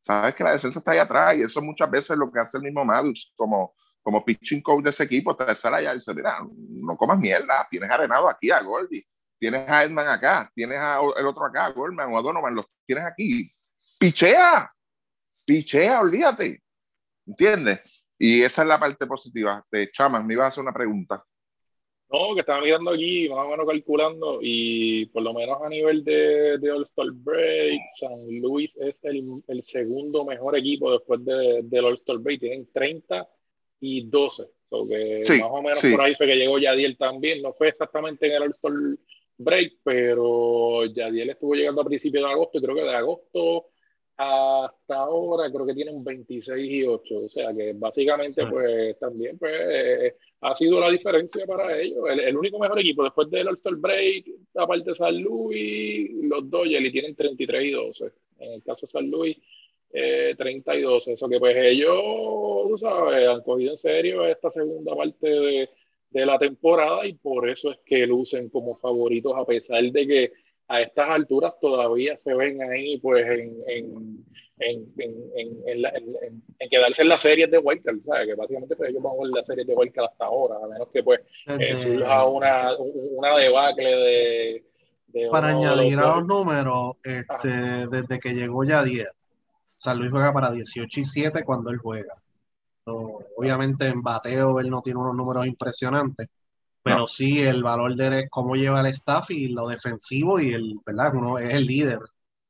sabes 0.00 0.34
que 0.34 0.44
la 0.44 0.52
defensa 0.52 0.80
está 0.80 0.92
ahí 0.92 0.98
atrás, 0.98 1.36
y 1.36 1.42
eso 1.42 1.62
muchas 1.62 1.90
veces 1.90 2.10
es 2.10 2.18
lo 2.18 2.30
que 2.30 2.40
hace 2.40 2.58
el 2.58 2.64
mismo 2.64 2.84
Maddox 2.84 3.32
como, 3.36 3.74
como 4.02 4.24
pitching 4.24 4.62
coach 4.62 4.84
de 4.84 4.90
ese 4.90 5.04
equipo, 5.04 5.36
te 5.36 5.54
sale 5.54 5.76
allá 5.76 5.92
y 5.92 5.98
dice, 5.98 6.12
mira, 6.12 6.38
no 6.56 6.96
comas 6.96 7.18
mierda, 7.18 7.66
tienes 7.70 7.90
arenado 7.90 8.28
aquí 8.28 8.50
a 8.50 8.60
Goldie, 8.62 9.06
tienes 9.38 9.68
a 9.68 9.84
Edman 9.84 10.08
acá, 10.08 10.50
tienes 10.54 10.78
a 10.78 11.00
el 11.16 11.26
otro 11.26 11.44
acá, 11.44 11.70
Goldman 11.70 12.12
o 12.12 12.18
a 12.18 12.22
Donovan, 12.22 12.54
los 12.54 12.66
tienes 12.86 13.04
aquí, 13.04 13.50
pichea, 13.98 14.68
pichea, 15.46 16.00
olvídate, 16.00 16.62
¿entiendes? 17.26 17.80
Y 18.18 18.42
esa 18.42 18.62
es 18.62 18.68
la 18.68 18.80
parte 18.80 19.06
positiva. 19.06 19.64
De 19.70 19.90
Chaman, 19.90 20.26
me 20.26 20.34
ibas 20.34 20.46
a 20.46 20.48
hacer 20.48 20.62
una 20.62 20.72
pregunta. 20.72 21.24
No, 22.10 22.34
que 22.34 22.40
estaba 22.40 22.62
mirando 22.62 22.90
aquí, 22.90 23.28
más 23.28 23.44
o 23.44 23.50
menos 23.50 23.66
calculando, 23.66 24.38
y 24.40 25.06
por 25.06 25.22
lo 25.22 25.34
menos 25.34 25.58
a 25.62 25.68
nivel 25.68 26.02
de, 26.02 26.56
de 26.56 26.70
All-Star 26.72 27.08
Break, 27.12 27.80
San 28.00 28.40
Luis 28.40 28.74
es 28.78 28.98
el, 29.04 29.42
el 29.46 29.62
segundo 29.62 30.24
mejor 30.24 30.56
equipo 30.56 30.90
después 30.90 31.22
de, 31.22 31.60
del 31.64 31.84
All-Star 31.84 32.18
Break. 32.18 32.40
Tienen 32.40 32.68
30 32.72 33.28
y 33.80 34.08
12. 34.08 34.50
So 34.70 34.86
que 34.86 35.24
más 35.28 35.50
o 35.50 35.62
menos 35.62 35.80
por 35.80 36.00
ahí 36.00 36.14
fue 36.14 36.26
que 36.26 36.36
llegó 36.36 36.58
Yadiel 36.58 36.96
también. 36.96 37.42
No 37.42 37.52
fue 37.52 37.68
exactamente 37.68 38.26
en 38.26 38.32
el 38.34 38.42
All-Star 38.42 38.72
Break, 39.38 39.78
pero 39.82 40.84
Yadiel 40.86 41.30
estuvo 41.30 41.54
llegando 41.54 41.82
a 41.82 41.86
principios 41.86 42.24
de 42.24 42.30
agosto, 42.30 42.58
y 42.58 42.62
creo 42.62 42.74
que 42.74 42.82
de 42.82 42.94
agosto 42.94 43.66
hasta 44.18 44.96
ahora 44.96 45.48
creo 45.48 45.64
que 45.64 45.74
tienen 45.74 46.02
26 46.02 46.70
y 46.72 46.82
8, 46.84 47.18
o 47.18 47.28
sea 47.28 47.54
que 47.54 47.72
básicamente 47.74 48.44
pues 48.48 48.98
también 48.98 49.38
pues 49.38 50.12
ha 50.40 50.54
sido 50.56 50.80
la 50.80 50.90
diferencia 50.90 51.46
para 51.46 51.80
ellos. 51.80 52.04
El, 52.10 52.36
único 52.36 52.58
mejor 52.58 52.80
equipo 52.80 53.04
después 53.04 53.30
del 53.30 53.46
All-Star 53.46 53.76
Break, 53.76 54.26
aparte 54.56 54.90
de 54.90 54.94
San 54.96 55.22
Luis, 55.22 56.10
los 56.22 56.50
Dodgers 56.50 56.86
y 56.86 56.90
tienen 56.90 57.14
33 57.14 57.64
y 57.64 57.70
12. 57.70 58.12
En 58.40 58.52
el 58.54 58.62
caso 58.64 58.86
de 58.86 58.92
San 58.92 59.08
Luis, 59.08 59.36
eh, 59.92 60.34
30 60.36 60.76
y 60.76 60.82
12. 60.82 61.12
Eso 61.12 61.28
que 61.28 61.38
pues 61.38 61.56
ellos, 61.56 62.02
tú 62.68 62.76
sabes, 62.76 63.28
han 63.28 63.42
cogido 63.42 63.70
en 63.70 63.76
serio 63.76 64.26
esta 64.26 64.50
segunda 64.50 64.96
parte 64.96 65.28
de, 65.28 65.70
de 66.10 66.26
la 66.26 66.38
temporada 66.38 67.06
y 67.06 67.14
por 67.14 67.48
eso 67.48 67.72
es 67.72 67.78
que 67.84 68.06
lucen 68.06 68.48
como 68.48 68.76
favoritos 68.76 69.34
a 69.36 69.44
pesar 69.44 69.82
de 69.82 70.06
que 70.06 70.32
a 70.68 70.82
estas 70.82 71.08
alturas 71.08 71.54
todavía 71.60 72.16
se 72.18 72.34
ven 72.34 72.62
ahí 72.62 72.98
pues 72.98 73.26
en, 73.26 73.56
en, 73.66 74.24
en, 74.58 74.94
en, 75.36 76.42
en 76.58 76.68
quedarse 76.68 77.02
en 77.02 77.08
las 77.08 77.20
series 77.20 77.50
de 77.50 77.58
Wildcard, 77.58 78.02
¿sabes? 78.04 78.26
Que 78.26 78.34
básicamente 78.34 78.76
pues, 78.76 78.90
ellos 78.90 79.02
van 79.02 79.12
a 79.12 79.16
jugar 79.16 79.30
las 79.36 79.46
series 79.46 79.66
de 79.66 79.74
Wildcard 79.74 80.06
hasta 80.06 80.24
ahora, 80.26 80.56
a 80.62 80.68
menos 80.68 80.88
que 80.92 81.02
pues 81.02 81.20
eh, 81.46 81.74
surja 81.74 82.26
una, 82.26 82.76
una 82.76 83.36
debacle 83.36 83.84
de... 83.88 84.64
de 85.08 85.28
para 85.30 85.48
añadir 85.48 85.98
a 85.98 86.16
los 86.16 86.26
números, 86.26 86.96
este, 87.02 87.86
desde 87.86 88.18
que 88.18 88.34
llegó 88.34 88.64
ya 88.64 88.82
10, 88.82 89.08
San 89.74 89.98
Luis 89.98 90.10
juega 90.10 90.32
para 90.32 90.50
18 90.50 91.00
y 91.00 91.04
7 91.04 91.44
cuando 91.44 91.70
él 91.70 91.78
juega. 91.78 92.14
Obviamente 93.36 93.86
en 93.86 94.02
bateo 94.02 94.60
él 94.60 94.70
no 94.70 94.82
tiene 94.82 95.00
unos 95.00 95.16
números 95.16 95.46
impresionantes, 95.46 96.28
pero 96.82 97.06
sí 97.06 97.42
el 97.42 97.62
valor 97.62 97.94
de 97.94 98.06
él 98.06 98.12
es 98.14 98.30
cómo 98.30 98.54
lleva 98.54 98.80
el 98.80 98.86
staff 98.86 99.30
y 99.30 99.48
lo 99.48 99.68
defensivo 99.68 100.40
y 100.40 100.52
el, 100.52 100.76
¿verdad? 100.84 101.14
Uno 101.14 101.38
es 101.38 101.54
el 101.54 101.66
líder 101.66 101.98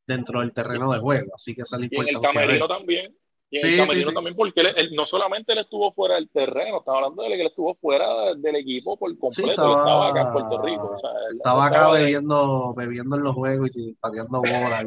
dentro 0.07 0.41
del 0.41 0.53
terreno 0.53 0.93
de 0.93 0.99
juego, 0.99 1.33
así 1.35 1.55
que 1.55 1.63
esa 1.63 1.77
es 1.77 1.81
la 1.81 1.87
importancia. 1.87 2.19
Y 2.21 2.25
en 2.25 2.25
el 2.25 2.33
camerino 2.33 2.69
también. 2.69 3.17
Y 3.51 3.59
en 3.59 3.67
el 3.67 3.77
camerino 3.77 4.13
también, 4.13 4.37
porque 4.37 4.61
él, 4.77 4.91
no 4.95 5.07
solamente 5.07 5.53
él 5.53 5.59
estuvo 5.59 5.93
fuera 5.93 6.15
del 6.15 6.29
terreno, 6.31 6.79
estaba 6.79 6.99
hablando 6.99 7.23
de 7.23 7.29
que 7.31 7.41
él 7.41 7.47
estuvo 7.47 7.75
fuera 7.75 8.35
del 8.35 8.57
equipo 8.57 8.97
por 8.97 9.17
completo, 9.19 9.51
estaba, 9.51 10.09
acá 10.11 10.23
en 10.23 10.33
Puerto 10.33 10.63
Rico. 10.63 10.97
estaba 11.33 11.67
acá 11.67 11.91
bebiendo, 11.91 12.75
bebiendo 12.75 13.17
en 13.17 13.23
los 13.23 13.35
juegos 13.35 13.71
y 13.75 13.95
pateando 13.95 14.41
bolas. 14.41 14.87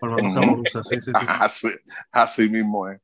por 0.00 0.10
lo 0.10 0.16
menos 0.16 0.72
sí, 0.72 1.00
sí, 1.00 1.00
sí. 1.00 1.26
Así, 1.26 1.68
así 2.10 2.48
mismo 2.48 2.88
es. 2.88 3.00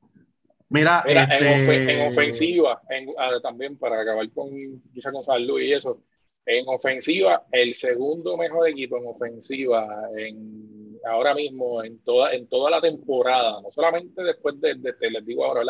Mira, 0.73 1.03
en, 1.07 1.18
este 1.18 2.09
ofensiva, 2.09 2.81
ah, 3.18 3.31
también 3.43 3.77
para 3.77 4.01
acabar 4.01 4.29
con 4.31 4.49
quizá 4.95 5.12
con 5.12 5.23
San 5.23 5.47
Luis 5.47 5.68
y 5.68 5.73
eso, 5.75 6.03
en 6.47 6.64
ofensiva, 6.66 7.45
el 7.53 7.75
segundo 7.75 8.39
mejor 8.39 8.68
equipo 8.68 8.97
en 8.97 9.07
ofensiva 9.07 10.09
en 10.16 10.99
ahora 11.05 11.35
mismo 11.35 11.83
en 11.83 11.99
toda, 12.05 12.33
en 12.33 12.47
toda 12.49 12.70
la 12.70 12.81
temporada, 12.81 13.61
no 13.61 13.70
solamente 13.70 14.23
después 14.23 14.59
de, 14.61 14.77
les 15.11 15.27
digo 15.27 15.45
ahora, 15.45 15.62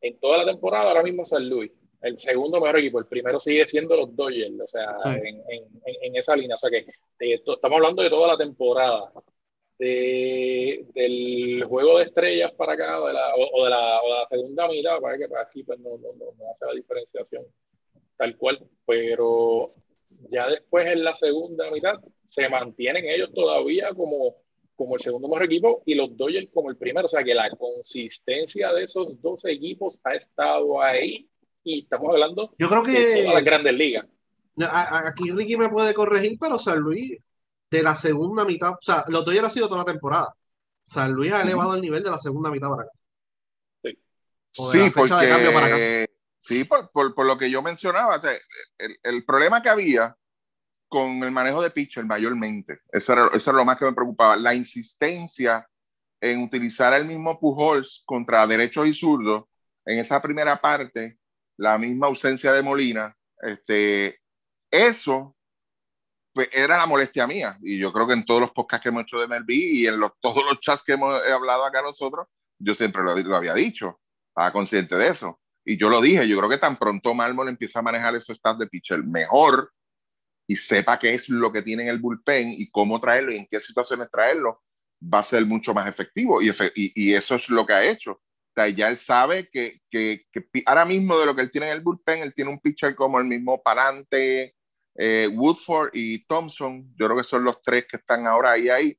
en 0.00 0.18
toda 0.18 0.38
la 0.38 0.46
temporada 0.46 0.88
ahora 0.88 1.02
mismo 1.02 1.24
San 1.26 1.48
Luis, 1.48 1.70
el 2.00 2.18
segundo 2.18 2.60
mejor 2.60 2.78
equipo, 2.78 2.98
el 2.98 3.06
primero 3.06 3.38
sigue 3.40 3.66
siendo 3.66 3.94
los 3.94 4.16
Dodgers, 4.16 4.58
o 4.58 4.66
sea, 4.66 4.96
en, 5.16 5.42
en, 5.48 5.64
en, 6.02 6.16
esa 6.16 6.34
línea, 6.34 6.56
o 6.56 6.58
sea 6.58 6.70
que 6.70 6.86
estamos 7.18 7.76
hablando 7.76 8.02
de 8.02 8.08
toda 8.08 8.28
la 8.28 8.38
temporada 8.38 9.12
del 9.80 11.64
juego 11.66 11.98
de 11.98 12.04
estrellas 12.04 12.52
para 12.52 12.74
acá, 12.74 13.00
o, 13.00 13.06
de 13.64 13.70
la, 13.70 14.00
segunda 14.28 14.68
mitad, 14.68 15.00
para 15.00 15.16
que 15.16 15.28
para 15.28 15.42
aquí 15.42 15.64
pues, 15.64 15.80
no, 15.80 15.94
hace 15.94 16.66
la 16.66 16.74
diferenciación 16.74 17.44
tal 18.16 18.36
cual, 18.36 18.62
pero 18.86 19.72
ya 20.28 20.46
después 20.50 20.86
en 20.86 21.02
la 21.02 21.14
segunda 21.14 21.70
mitad 21.70 21.94
se 22.28 22.48
mantienen 22.50 23.06
ellos 23.06 23.32
todavía 23.32 23.94
como, 23.94 24.36
como 24.76 24.96
el 24.96 25.00
segundo 25.00 25.26
mejor 25.26 25.44
equipo 25.44 25.82
y 25.86 25.94
los 25.94 26.14
Dodgers 26.14 26.50
como 26.52 26.68
el 26.68 26.76
primero, 26.76 27.06
o 27.06 27.08
sea 27.08 27.24
que 27.24 27.34
la 27.34 27.48
consistencia 27.50 28.74
de 28.74 28.84
esos 28.84 29.18
dos 29.22 29.46
equipos 29.46 29.98
ha 30.04 30.14
estado 30.14 30.82
ahí 30.82 31.30
y 31.64 31.84
estamos 31.84 32.10
hablando 32.10 32.52
Yo 32.58 32.68
creo 32.68 32.82
que, 32.82 32.92
de 32.92 33.22
todas 33.22 33.34
las 33.36 33.44
grandes 33.44 33.72
ligas. 33.72 34.06
Aquí 34.58 35.30
Ricky 35.30 35.56
me 35.56 35.70
puede 35.70 35.94
corregir, 35.94 36.36
pero 36.38 36.58
San 36.58 36.78
Luis 36.80 37.29
de 37.70 37.82
la 37.82 37.94
segunda 37.94 38.44
mitad, 38.44 38.72
o 38.72 38.78
sea, 38.80 39.04
los 39.08 39.24
Dodgers 39.24 39.46
ha 39.46 39.50
sido 39.50 39.68
toda 39.68 39.84
la 39.84 39.92
temporada. 39.92 40.34
San 40.82 41.12
Luis 41.12 41.32
ha 41.32 41.42
elevado 41.42 41.74
el 41.74 41.80
nivel 41.80 42.02
de 42.02 42.10
la 42.10 42.18
segunda 42.18 42.50
mitad 42.50 42.68
para 42.68 42.82
acá. 42.82 42.92
Sí, 43.82 43.98
sí 44.52 44.90
porque, 44.90 46.10
sí 46.40 46.64
por, 46.64 46.90
por, 46.90 47.24
lo 47.24 47.38
que 47.38 47.48
yo 47.48 47.62
mencionaba, 47.62 48.20
el, 48.78 48.98
el, 49.04 49.24
problema 49.24 49.62
que 49.62 49.68
había 49.68 50.16
con 50.88 51.22
el 51.22 51.30
manejo 51.30 51.62
de 51.62 51.70
pitcher 51.70 52.04
mayormente, 52.04 52.80
eso 52.90 53.12
era, 53.12 53.30
eso 53.32 53.50
era 53.50 53.58
lo 53.58 53.64
más 53.64 53.78
que 53.78 53.84
me 53.84 53.92
preocupaba, 53.92 54.34
la 54.34 54.52
insistencia 54.52 55.64
en 56.20 56.42
utilizar 56.42 56.92
el 56.94 57.06
mismo 57.06 57.38
Pujols 57.38 58.02
contra 58.04 58.44
derechos 58.48 58.88
y 58.88 58.92
zurdos 58.92 59.44
en 59.84 60.00
esa 60.00 60.20
primera 60.20 60.60
parte, 60.60 61.18
la 61.56 61.78
misma 61.78 62.08
ausencia 62.08 62.52
de 62.52 62.62
Molina, 62.62 63.16
este, 63.40 64.20
eso 64.68 65.36
pues 66.32 66.48
era 66.52 66.76
la 66.76 66.86
molestia 66.86 67.26
mía. 67.26 67.58
Y 67.62 67.78
yo 67.78 67.92
creo 67.92 68.06
que 68.06 68.14
en 68.14 68.24
todos 68.24 68.40
los 68.40 68.52
podcasts 68.52 68.82
que 68.82 68.88
hemos 68.88 69.02
hecho 69.02 69.18
de 69.18 69.26
MLB 69.26 69.50
y 69.50 69.86
en 69.86 69.98
los, 69.98 70.12
todos 70.20 70.44
los 70.44 70.60
chats 70.60 70.82
que 70.84 70.92
hemos 70.92 71.20
hablado 71.22 71.64
acá 71.64 71.82
nosotros, 71.82 72.26
yo 72.58 72.74
siempre 72.74 73.02
lo, 73.02 73.16
lo, 73.16 73.36
había 73.36 73.54
dicho, 73.54 74.00
estaba 74.28 74.52
consciente 74.52 74.96
de 74.96 75.08
eso. 75.08 75.40
Y 75.64 75.76
yo 75.76 75.88
lo 75.88 76.00
dije, 76.00 76.26
yo 76.26 76.38
creo 76.38 76.48
que 76.48 76.58
tan 76.58 76.76
pronto 76.76 77.14
Mármol 77.14 77.48
empieza 77.48 77.78
a 77.78 77.82
manejar 77.82 78.14
esos 78.16 78.36
stats 78.36 78.58
de 78.58 78.66
pitcher 78.66 79.02
mejor 79.04 79.72
y 80.46 80.56
sepa 80.56 80.98
qué 80.98 81.14
es 81.14 81.28
lo 81.28 81.52
que 81.52 81.62
tiene 81.62 81.84
en 81.84 81.90
el 81.90 81.98
bullpen 81.98 82.50
y 82.50 82.70
cómo 82.70 82.98
traerlo 82.98 83.32
y 83.32 83.36
en 83.36 83.46
qué 83.48 83.60
situaciones 83.60 84.10
traerlo, 84.10 84.62
va 85.02 85.20
a 85.20 85.22
ser 85.22 85.46
mucho 85.46 85.72
más 85.72 85.86
efectivo. 85.86 86.42
Y, 86.42 86.50
y, 86.74 87.14
eso 87.14 87.36
es 87.36 87.48
lo 87.48 87.64
que 87.64 87.72
ha 87.72 87.84
hecho. 87.84 88.12
O 88.12 88.52
sea, 88.54 88.68
ya 88.68 88.88
él 88.88 88.96
sabe 88.96 89.48
que, 89.48 89.78
que, 89.88 90.24
que, 90.32 90.44
ahora 90.66 90.84
mismo 90.84 91.16
de 91.18 91.26
lo 91.26 91.36
que 91.36 91.42
él 91.42 91.50
tiene 91.50 91.68
en 91.68 91.74
el 91.74 91.82
bullpen, 91.82 92.22
él 92.22 92.34
tiene 92.34 92.50
un 92.50 92.58
pitcher 92.58 92.96
como 92.96 93.20
el 93.20 93.26
mismo 93.26 93.62
Palante, 93.62 94.56
eh, 95.02 95.28
Woodford 95.32 95.92
y 95.94 96.26
Thompson, 96.26 96.94
yo 96.94 97.06
creo 97.06 97.16
que 97.16 97.24
son 97.24 97.42
los 97.42 97.62
tres 97.62 97.86
que 97.88 97.96
están 97.96 98.26
ahora 98.26 98.50
ahí. 98.50 98.94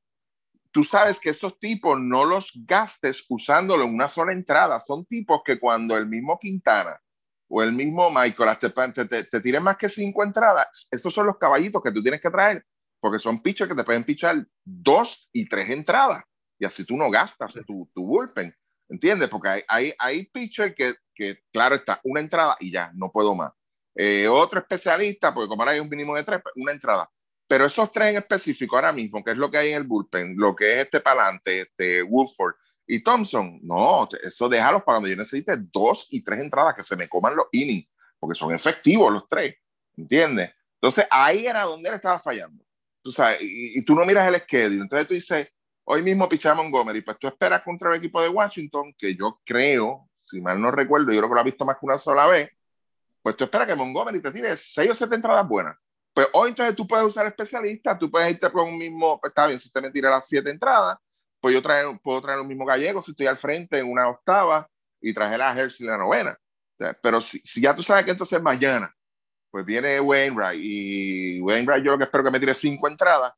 Tú 0.72 0.84
sabes 0.84 1.20
que 1.20 1.30
esos 1.30 1.60
tipos 1.60 2.00
no 2.02 2.26
los 2.26 2.52
gastes 2.66 3.24
usándolo 3.30 3.84
en 3.84 3.94
una 3.94 4.08
sola 4.08 4.34
entrada. 4.34 4.80
Son 4.80 5.06
tipos 5.06 5.42
que 5.46 5.60
cuando 5.60 5.96
el 5.96 6.08
mismo 6.08 6.40
Quintana 6.40 7.00
o 7.48 7.62
el 7.62 7.72
mismo 7.74 8.10
Michael 8.10 8.58
te, 8.58 9.06
te, 9.06 9.24
te, 9.26 9.42
tiren 9.42 9.62
más 9.62 9.78
que 9.78 9.90
cinco 9.90 10.24
entradas, 10.24 10.88
esos 10.90 11.14
son 11.14 11.28
los 11.28 11.38
caballitos 11.38 11.84
que 11.84 11.92
tú 11.92 12.02
tienes 12.02 12.20
que 12.20 12.32
traer, 12.32 12.66
porque 13.00 13.20
son 13.20 13.40
pitchers 13.40 13.70
que 13.70 13.76
te 13.76 13.84
pueden 13.84 14.04
pichar 14.04 14.44
dos 14.64 15.30
y 15.32 15.48
tres 15.48 15.70
entradas. 15.70 16.24
Y 16.58 16.66
así 16.66 16.84
tú 16.84 16.98
no 16.98 17.12
gastas 17.12 17.54
tu, 17.68 17.92
tu 17.94 18.08
bullpen. 18.08 18.56
¿Entiendes? 18.90 19.30
Porque 19.30 19.50
hay, 19.50 19.62
hay, 19.68 19.94
hay 20.00 20.32
que, 20.32 20.96
que, 21.14 21.44
claro 21.54 21.76
está, 21.76 22.02
una 22.04 22.22
entrada 22.22 22.58
y 22.60 22.72
ya, 22.72 22.92
no 22.96 23.12
puedo 23.12 23.36
más 23.36 23.52
eh, 23.96 24.28
otro 24.28 24.60
especialista, 24.60 25.34
porque 25.34 25.48
como 25.48 25.62
ahora 25.62 25.74
hay 25.74 25.80
un 25.80 25.90
mínimo 25.90 26.16
de 26.16 26.24
tres, 26.24 26.42
una 26.56 26.72
entrada. 26.72 27.10
Pero 27.48 27.66
esos 27.66 27.92
tres 27.92 28.12
en 28.12 28.18
específico 28.18 28.76
ahora 28.76 28.94
mismo, 28.94 29.24
que 29.24 29.32
es 29.32 29.38
lo 29.38 29.52
que 29.52 29.58
hay 29.58 29.70
en 29.70 29.78
el 29.78 29.84
bullpen, 29.84 30.36
lo 30.38 30.56
que 30.56 30.74
es 30.74 30.86
este 30.86 31.02
Palante, 31.02 31.62
este 31.62 32.02
Woodford 32.04 32.56
y 32.88 33.04
Thompson, 33.04 33.60
no, 33.64 34.08
eso 34.24 34.50
déjalos 34.50 34.84
para 34.84 34.98
cuando 34.98 35.08
yo 35.10 35.16
necesite 35.16 35.54
dos 35.58 36.08
y 36.12 36.24
tres 36.24 36.42
entradas 36.42 36.76
que 36.76 36.84
se 36.84 36.96
me 36.96 37.08
coman 37.10 37.36
los 37.36 37.48
innings, 37.52 37.90
porque 38.20 38.38
son 38.38 38.54
efectivos 38.54 39.12
los 39.12 39.28
tres, 39.28 39.56
¿entiendes? 39.98 40.54
Entonces 40.76 41.06
ahí 41.10 41.46
era 41.46 41.64
donde 41.64 41.90
él 41.90 41.96
estaba 41.96 42.20
fallando. 42.20 42.64
Tú 43.02 43.12
sabes, 43.12 43.40
y, 43.42 43.84
tú 43.84 43.96
no 43.96 44.06
miras 44.06 44.28
el 44.28 44.40
schedule, 44.42 44.82
entonces 44.84 45.08
tú 45.08 45.14
dices, 45.14 45.50
hoy 45.84 46.04
mismo 46.04 46.30
pichaba 46.30 46.56
Montgomery, 46.56 47.02
pues 47.02 47.18
tú 47.20 47.28
esperas 47.28 47.62
contra 47.64 47.90
el 47.90 47.98
equipo 47.98 48.22
de 48.22 48.30
Washington, 48.30 48.94
que 48.98 49.16
yo 49.16 49.42
creo, 49.46 50.10
si 50.30 50.40
mal 50.40 50.62
no 50.62 50.72
recuerdo, 50.72 51.12
yo 51.12 51.20
creo 51.20 51.30
que 51.30 51.36
lo 51.36 51.42
ha 51.42 51.44
visto 51.44 51.66
más 51.66 51.78
que 51.78 51.86
una 51.86 51.98
sola 51.98 52.28
vez, 52.28 52.50
pues 53.22 53.36
tú 53.36 53.44
esperas 53.44 53.68
que 53.68 53.76
Montgomery 53.76 54.22
te 54.22 54.32
tire 54.32 54.56
6 54.58 54.90
o 54.90 54.96
7 54.96 55.16
entradas 55.16 55.48
buenas. 55.48 55.78
Pues 56.14 56.28
hoy 56.34 56.50
entonces 56.50 56.76
tú 56.76 56.88
puedes 56.88 57.06
usar 57.06 57.26
especialistas, 57.26 57.98
tú 57.98 58.12
puedes 58.12 58.32
irte 58.32 58.50
con 58.52 58.68
un 58.68 58.78
mismo, 58.78 59.20
pues, 59.20 59.32
está 59.32 59.48
bien, 59.48 59.60
si 59.60 59.68
usted 59.68 59.82
me 59.82 59.92
tira 59.92 60.10
las 60.10 60.28
7 60.28 60.50
entradas, 60.50 60.98
pues 61.40 61.54
yo 61.56 61.62
traer, 61.62 61.88
puedo 62.04 62.22
traer 62.22 62.40
un 62.40 62.48
mismo 62.48 62.66
gallego 62.66 63.02
si 63.02 63.12
estoy 63.12 63.28
al 63.28 63.38
frente 63.38 63.80
en 63.80 63.90
una 63.90 64.10
octava 64.10 64.70
y 65.00 65.14
traje 65.14 65.38
la 65.38 65.54
Hershey 65.58 65.86
en 65.86 65.92
la 65.92 65.98
novena. 65.98 66.38
pero 67.02 67.22
si, 67.22 67.40
si, 67.40 67.62
ya 67.62 67.76
tú 67.76 67.84
sabes 67.84 68.06
que 68.06 68.12
entonces 68.12 68.42
mañana, 68.42 68.94
pues 69.50 69.66
viene 69.66 70.00
Wainwright 70.00 70.60
y 70.62 71.42
Wainwright 71.42 71.84
yo 71.84 71.92
lo 71.92 71.98
que 71.98 72.06
espero 72.06 72.24
que 72.24 72.32
me 72.32 72.40
tire 72.40 72.54
5 72.54 72.88
entradas, 72.88 73.34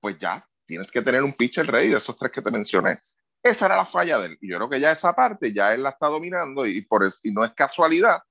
pues 0.00 0.18
ya 0.18 0.46
tienes 0.66 0.90
que 0.90 1.02
tener 1.02 1.22
un 1.22 1.32
pitcher 1.32 1.66
ready 1.66 1.88
de 1.90 1.98
esos 1.98 2.16
tres 2.16 2.32
que 2.32 2.42
te 2.42 2.50
mencioné. 2.50 3.00
Esa 3.42 3.66
era 3.66 3.76
la 3.76 3.86
falla 3.86 4.18
de 4.18 4.26
él. 4.28 4.38
Yo 4.40 4.56
creo 4.56 4.70
que 4.70 4.80
ya 4.80 4.92
esa 4.92 5.14
parte 5.14 5.52
ya 5.52 5.74
él 5.74 5.82
la 5.82 5.90
está 5.90 6.06
dominando 6.06 6.66
y, 6.66 6.80
por 6.82 7.04
eso, 7.04 7.18
y 7.22 7.30
no 7.30 7.44
es 7.44 7.52
casualidad 7.52 8.22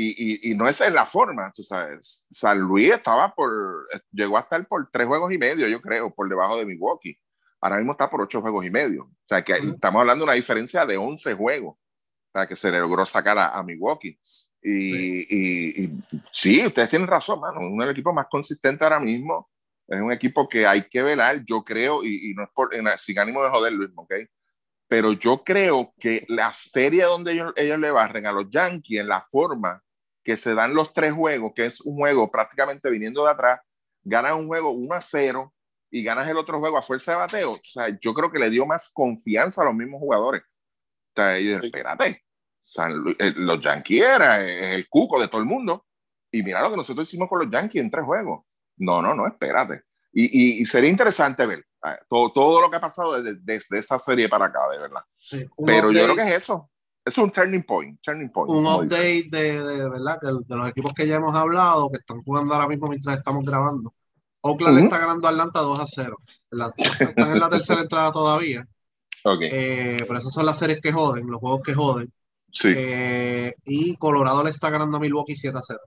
y, 0.00 0.52
y, 0.52 0.54
no 0.54 0.68
es 0.68 0.80
en 0.80 0.94
la 0.94 1.04
forma, 1.04 1.50
tú 1.52 1.64
sabes. 1.64 2.24
San 2.30 2.60
Luis 2.60 2.92
estaba 2.92 3.34
por, 3.34 3.88
llegó 4.12 4.36
a 4.36 4.42
estar 4.42 4.64
por 4.68 4.88
tres 4.92 5.08
juegos 5.08 5.32
y 5.32 5.38
medio, 5.38 5.66
yo 5.66 5.80
creo, 5.80 6.14
por 6.14 6.28
debajo 6.28 6.56
de 6.56 6.64
Milwaukee. 6.66 7.18
Ahora 7.60 7.78
mismo 7.78 7.92
está 7.92 8.08
por 8.08 8.22
ocho 8.22 8.40
juegos 8.40 8.64
y 8.64 8.70
medio. 8.70 9.02
O 9.02 9.28
sea, 9.28 9.42
que 9.42 9.54
estamos 9.54 9.98
hablando 9.98 10.24
de 10.24 10.28
una 10.28 10.34
diferencia 10.34 10.86
de 10.86 10.96
11 10.96 11.34
juegos, 11.34 11.74
o 11.74 12.30
sea, 12.32 12.46
que 12.46 12.54
se 12.54 12.70
le 12.70 12.78
logró 12.78 13.04
sacar 13.06 13.38
a, 13.38 13.60
Milwaukee. 13.64 14.16
Y 14.62 14.92
sí. 14.92 15.26
Y, 15.30 16.20
sí, 16.32 16.64
ustedes 16.64 16.90
tienen 16.90 17.08
razón, 17.08 17.40
mano. 17.40 17.58
Uno 17.58 17.82
de 17.82 17.86
los 17.88 17.92
equipos 17.94 18.14
más 18.14 18.26
consistentes 18.30 18.82
ahora 18.82 19.00
mismo. 19.00 19.50
Es 19.88 20.00
un 20.00 20.12
equipo 20.12 20.48
que 20.48 20.64
hay 20.64 20.82
que 20.82 21.02
velar, 21.02 21.42
yo 21.44 21.64
creo, 21.64 22.04
y, 22.04 22.34
no 22.36 22.44
es 22.44 22.50
por, 22.54 22.70
sin 22.98 23.18
ánimo 23.18 23.42
de 23.42 23.50
joder, 23.50 23.72
Luis, 23.72 23.90
¿ok? 23.96 24.14
Pero 24.86 25.12
yo 25.14 25.42
creo 25.42 25.92
que 25.98 26.24
la 26.28 26.52
serie 26.52 27.02
donde 27.02 27.32
ellos, 27.32 27.52
ellos 27.56 27.80
le 27.80 27.90
barren 27.90 28.26
a 28.26 28.32
los 28.32 28.48
Yankees 28.48 29.00
en 29.00 29.08
la 29.08 29.22
forma 29.22 29.82
que 30.28 30.36
se 30.36 30.54
dan 30.54 30.74
los 30.74 30.92
tres 30.92 31.14
juegos, 31.14 31.52
que 31.56 31.64
es 31.64 31.80
un 31.80 31.96
juego 31.96 32.30
prácticamente 32.30 32.90
viniendo 32.90 33.24
de 33.24 33.30
atrás, 33.30 33.62
ganas 34.02 34.34
un 34.34 34.46
juego 34.46 34.68
1 34.72 34.94
a 34.94 35.00
0 35.00 35.54
y 35.90 36.02
ganas 36.02 36.28
el 36.28 36.36
otro 36.36 36.58
juego 36.58 36.76
a 36.76 36.82
fuerza 36.82 37.12
de 37.12 37.16
bateo. 37.16 37.52
O 37.52 37.60
sea, 37.62 37.98
yo 37.98 38.12
creo 38.12 38.30
que 38.30 38.38
le 38.38 38.50
dio 38.50 38.66
más 38.66 38.90
confianza 38.92 39.62
a 39.62 39.64
los 39.64 39.74
mismos 39.74 40.00
jugadores. 40.00 40.42
O 40.42 41.12
sea, 41.16 41.40
y 41.40 41.50
espérate, 41.50 42.08
eh, 42.08 43.32
los 43.36 43.58
Yankees 43.58 44.02
era 44.02 44.46
el 44.46 44.86
cuco 44.90 45.18
de 45.18 45.28
todo 45.28 45.40
el 45.40 45.46
mundo. 45.46 45.86
Y 46.30 46.42
mira 46.42 46.60
lo 46.60 46.72
que 46.72 46.76
nosotros 46.76 47.08
hicimos 47.08 47.26
con 47.30 47.38
los 47.38 47.50
Yankees 47.50 47.80
en 47.80 47.90
tres 47.90 48.04
juegos. 48.04 48.44
No, 48.76 49.00
no, 49.00 49.14
no, 49.14 49.26
espérate. 49.26 49.84
Y, 50.12 50.60
y, 50.60 50.66
sería 50.66 50.90
interesante 50.90 51.46
ver 51.46 51.64
ah, 51.82 51.98
todo, 52.06 52.30
todo, 52.32 52.60
lo 52.60 52.68
que 52.68 52.76
ha 52.76 52.80
pasado 52.82 53.22
desde, 53.22 53.38
desde, 53.40 53.78
esa 53.78 53.98
serie 53.98 54.28
para 54.28 54.46
acá, 54.46 54.60
de 54.72 54.78
verdad. 54.78 55.02
Pero 55.64 55.90
yo 55.90 56.04
creo 56.04 56.16
que 56.16 56.34
es 56.34 56.44
eso 56.44 56.70
es 57.08 57.18
un 57.18 57.30
turning 57.30 57.62
point, 57.62 58.00
turning 58.00 58.30
point. 58.30 58.50
Un 58.50 58.66
update 58.66 59.28
de, 59.30 59.62
de, 59.62 59.88
¿verdad? 59.88 60.18
De, 60.20 60.56
los 60.56 60.68
equipos 60.68 60.92
que 60.92 61.06
ya 61.06 61.16
hemos 61.16 61.34
hablado, 61.34 61.90
que 61.90 61.98
están 61.98 62.22
jugando 62.22 62.54
ahora 62.54 62.68
mismo 62.68 62.88
mientras 62.88 63.18
estamos 63.18 63.44
grabando. 63.44 63.94
Oakland 64.40 64.78
está 64.78 64.98
ganando 64.98 65.26
a 65.26 65.30
Atlanta 65.30 65.60
2 65.60 65.80
a 65.80 65.86
0. 65.86 66.16
están 67.00 67.32
en 67.32 67.40
la 67.40 67.50
tercera 67.50 67.80
entrada 67.80 68.12
todavía. 68.12 68.66
Okay. 69.24 69.48
Eh, 69.50 69.96
pero 70.06 70.18
esas 70.18 70.32
son 70.32 70.46
las 70.46 70.58
series 70.58 70.80
que 70.80 70.92
joden, 70.92 71.26
los 71.26 71.40
juegos 71.40 71.62
que 71.62 71.74
joden. 71.74 72.12
Sí. 72.50 72.68
Eh, 72.74 73.54
y 73.64 73.96
Colorado 73.96 74.44
le 74.44 74.50
está 74.50 74.70
ganando 74.70 74.96
a 74.96 75.00
Milwaukee 75.00 75.34
7 75.34 75.58
a 75.58 75.62
0. 75.62 75.80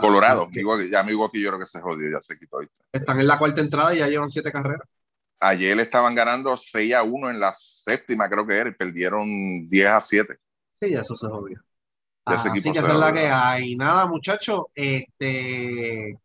Colorado, 0.00 0.48
que, 0.50 0.62
ya 0.90 1.02
Milwaukee 1.02 1.40
yo 1.40 1.48
creo 1.48 1.60
que 1.60 1.66
se 1.66 1.80
jodió, 1.80 2.10
ya 2.10 2.20
se 2.20 2.38
quitó. 2.38 2.58
Están 2.92 3.20
en 3.20 3.26
la 3.26 3.38
cuarta 3.38 3.62
entrada 3.62 3.94
y 3.94 3.98
ya 3.98 4.08
llevan 4.08 4.28
7 4.28 4.52
carreras. 4.52 4.86
Ayer 5.40 5.78
estaban 5.78 6.14
ganando 6.14 6.56
6 6.56 6.94
a 6.94 7.02
1 7.02 7.30
en 7.30 7.40
la 7.40 7.52
séptima, 7.52 8.28
creo 8.28 8.46
que 8.46 8.56
era, 8.56 8.70
y 8.70 8.74
perdieron 8.74 9.68
10 9.68 9.86
a 9.86 10.00
7. 10.00 10.36
Sí, 10.80 10.94
eso 10.94 11.16
se 11.16 11.28
jodió. 11.28 11.60
Así 12.24 12.50
que 12.72 12.78
esa 12.78 12.92
es 12.92 12.98
la 12.98 13.12
que 13.12 13.28
hay. 13.28 13.76
Nada, 13.76 14.06
muchachos, 14.06 14.66
este, 14.74 16.18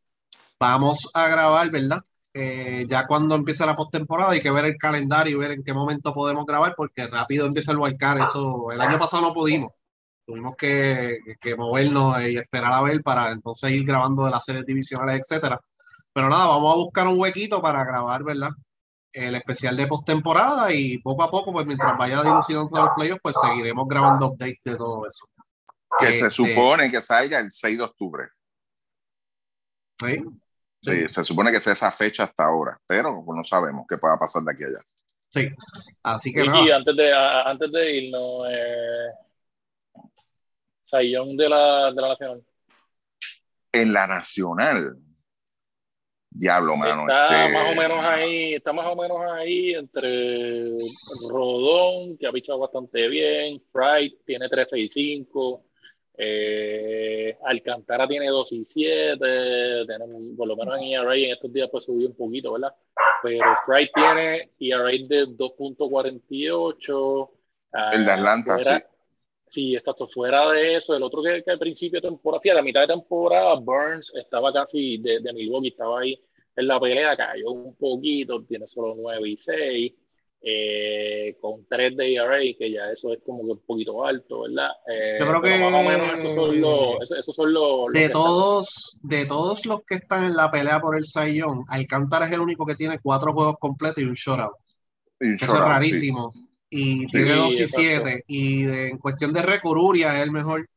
vamos 0.59 1.09
a 1.14 1.28
grabar, 1.28 1.70
¿verdad? 1.70 2.01
Eh, 2.36 2.86
ya 2.89 3.05
cuando 3.05 3.36
empieza 3.36 3.66
la 3.66 3.76
postemporada 3.76 4.32
hay 4.32 4.41
que 4.41 4.49
ver 4.49 4.66
el 4.66 4.78
calendario 4.78 5.36
y 5.36 5.39
ver 5.39 5.51
en 5.51 5.64
qué 5.64 5.72
momento 5.72 6.14
podemos 6.14 6.45
grabar 6.47 6.74
porque 6.76 7.05
rápido 7.07 7.45
empieza 7.45 7.72
el 7.72 7.78
wildcard. 7.78 8.24
Eso 8.24 8.72
el 8.72 8.82
año 8.82 8.97
pasado 8.99 9.22
no 9.24 9.34
pudimos. 9.34 9.72
Tuvimos 10.26 10.55
que, 10.55 11.20
que 11.39 11.55
movernos 11.55 12.22
y 12.22 12.38
esperar 12.38 12.74
a 12.74 12.82
ver 12.82 13.01
para 13.03 13.32
entonces 13.32 13.72
ir 13.72 13.86
grabando 13.86 14.26
de 14.26 14.32
las 14.32 14.43
series 14.43 14.66
divisionales, 14.66 15.22
etcétera. 15.22 15.59
Pero 16.14 16.30
nada, 16.30 16.47
vamos 16.47 16.74
a 16.74 16.78
buscar 16.78 17.07
un 17.07 17.20
huequito 17.20 17.61
para 17.61 17.84
grabar, 17.84 18.24
¿verdad? 18.24 18.49
El 19.14 19.36
especial 19.36 19.78
de 19.78 19.88
postemporada 19.88 20.74
y 20.74 20.97
poco 20.97 21.24
a 21.24 21.30
poco, 21.30 21.53
pues 21.53 21.66
mientras 21.66 21.95
vaya 21.97 22.22
dilucidando 22.24 22.82
los 22.82 22.89
playoffs, 22.95 23.22
pues 23.22 23.36
seguiremos 23.39 23.88
grabando 23.88 24.28
updates 24.28 24.64
de 24.64 24.76
todo 24.76 25.05
eso. 25.05 25.28
Que 25.99 26.07
se 26.07 26.26
este 26.26 26.30
supone 26.32 26.89
que 26.89 27.01
salga 27.01 27.39
el 27.39 27.51
6 27.51 27.78
de 27.78 27.84
octubre. 27.84 28.28
¿Sí? 29.99 30.24
Sí, 30.82 31.07
se 31.07 31.24
supone 31.24 31.51
que 31.51 31.57
es 31.57 31.68
esa 31.68 31.91
fecha 31.91 32.24
hasta 32.24 32.45
ahora, 32.45 32.78
pero 32.86 33.24
no 33.26 33.43
sabemos 33.43 33.86
qué 33.88 33.97
pueda 33.97 34.18
pasar 34.18 34.41
de 34.43 34.51
aquí 34.51 34.64
a 34.64 34.68
allá. 34.68 34.80
Sí, 35.34 35.49
así 36.03 36.34
que. 36.34 36.41
Y, 36.41 36.72
antes, 36.72 36.95
de, 36.95 37.14
antes 37.14 37.72
de 37.72 37.95
irnos, 37.95 38.47
eh, 38.49 39.07
Sayón 40.86 41.38
de 41.38 41.49
la, 41.49 41.91
de 41.91 42.01
la 42.01 42.09
Nacional. 42.09 42.43
En 43.72 43.93
la 43.93 44.07
Nacional. 44.07 44.97
Diablo, 46.36 46.76
mano. 46.76 47.04
Está 47.04 47.46
este 47.46 47.54
más 47.54 47.72
o 47.72 47.76
menos 47.76 48.04
ahí, 48.04 48.56
está 48.56 48.74
más 48.74 48.88
o 48.88 48.96
menos 48.96 49.20
ahí 49.32 49.74
entre 49.74 50.72
Rodón, 51.30 52.18
que 52.18 52.26
ha 52.28 52.32
pichado 52.32 52.58
bastante 52.60 53.08
bien, 53.08 53.62
Fright 53.72 54.16
tiene 54.26 54.50
13 54.50 54.80
y 54.80 54.90
5, 54.90 55.64
eh, 56.18 57.38
Alcantara 57.46 58.08
tiene 58.08 58.28
2 58.28 58.52
y 58.52 58.66
7, 58.66 59.86
por 60.36 60.48
lo 60.48 60.56
menos 60.56 60.80
en 60.80 60.94
ERA 60.94 61.16
en 61.16 61.32
estos 61.32 61.54
días 61.54 61.70
pues 61.72 61.84
subió 61.84 62.08
un 62.08 62.16
poquito, 62.16 62.54
¿verdad? 62.54 62.74
Pero 63.22 63.56
Fright 63.66 63.92
tiene 63.94 64.50
ERA 64.60 64.86
de 64.86 65.28
2.48. 65.28 67.30
El 67.94 68.06
de 68.06 68.12
Atlanta, 68.12 68.58
sí. 68.58 68.70
Sí, 69.54 69.76
está 69.76 69.93
fuera 70.12 70.49
de 70.51 70.78
eso. 70.78 70.95
El 70.95 71.04
otro 71.04 71.22
que, 71.22 71.43
que 71.43 71.51
al 71.51 71.60
principio 71.60 72.01
de 72.01 72.10
temporada, 72.10 72.41
a 72.51 72.56
la 72.56 72.62
mitad 72.64 72.82
de 72.82 72.88
temporada, 72.88 73.54
Burns 73.56 74.12
estaba 74.16 74.51
casi 74.51 74.97
de, 74.97 75.20
de 75.20 75.32
Milwaukee, 75.32 75.68
estaba 75.68 75.99
ahí 75.99 76.20
en 76.56 76.68
la 76.68 76.80
pelea, 76.80 77.16
cayó 77.16 77.51
un 77.51 77.76
poquito, 77.76 78.43
tiene 78.45 78.66
solo 78.66 78.95
9 78.97 79.30
y 79.30 79.38
6. 79.38 79.93
Eh, 80.45 81.38
con 81.39 81.66
3 81.70 81.95
de 81.95 82.16
ERA, 82.16 82.38
que 82.60 82.70
ya 82.70 82.91
eso 82.91 83.14
es 83.14 83.20
como 83.26 83.45
que 83.45 83.51
un 83.51 83.62
poquito 83.66 84.06
alto, 84.06 84.41
¿verdad? 84.41 84.72
Eh, 84.91 85.16
Yo 85.18 85.26
creo 85.26 85.41
que 85.41 85.58
más 85.58 85.74
o 85.74 85.89
menos 85.89 86.20
esos 86.20 86.34
son 86.34 86.60
los, 86.60 87.12
esos, 87.12 87.36
son 87.36 87.54
los, 87.54 87.93
de 87.93 88.10
todos, 88.10 88.99
de 89.04 89.26
todos 89.26 89.66
los 89.66 89.86
que 89.88 89.95
están 89.95 90.26
en 90.26 90.36
la 90.36 90.51
pelea 90.51 90.82
por 90.82 90.97
el 90.97 91.06
Sayón, 91.06 91.64
Alcántara 91.70 92.26
es 92.26 92.34
el 92.34 92.41
único 92.41 92.66
que 92.66 92.76
tiene 92.76 92.99
cuatro 93.01 93.32
juegos 93.32 93.56
completos 93.58 93.99
y 93.99 94.04
un 94.04 94.16
shutout. 94.16 94.51
Eso 95.18 95.45
es 95.45 95.60
rarísimo. 95.60 96.34
Y 96.76 97.08
tiene 97.08 97.36
2 97.36 97.60
y 97.60 97.68
7. 97.68 98.24
Y 98.28 98.64
en 98.64 98.98
cuestión 98.98 99.32
de 99.32 99.42
récord, 99.42 99.78
Uria 99.78 100.18
es 100.18 100.24
el 100.24 100.32
mejor. 100.32 100.68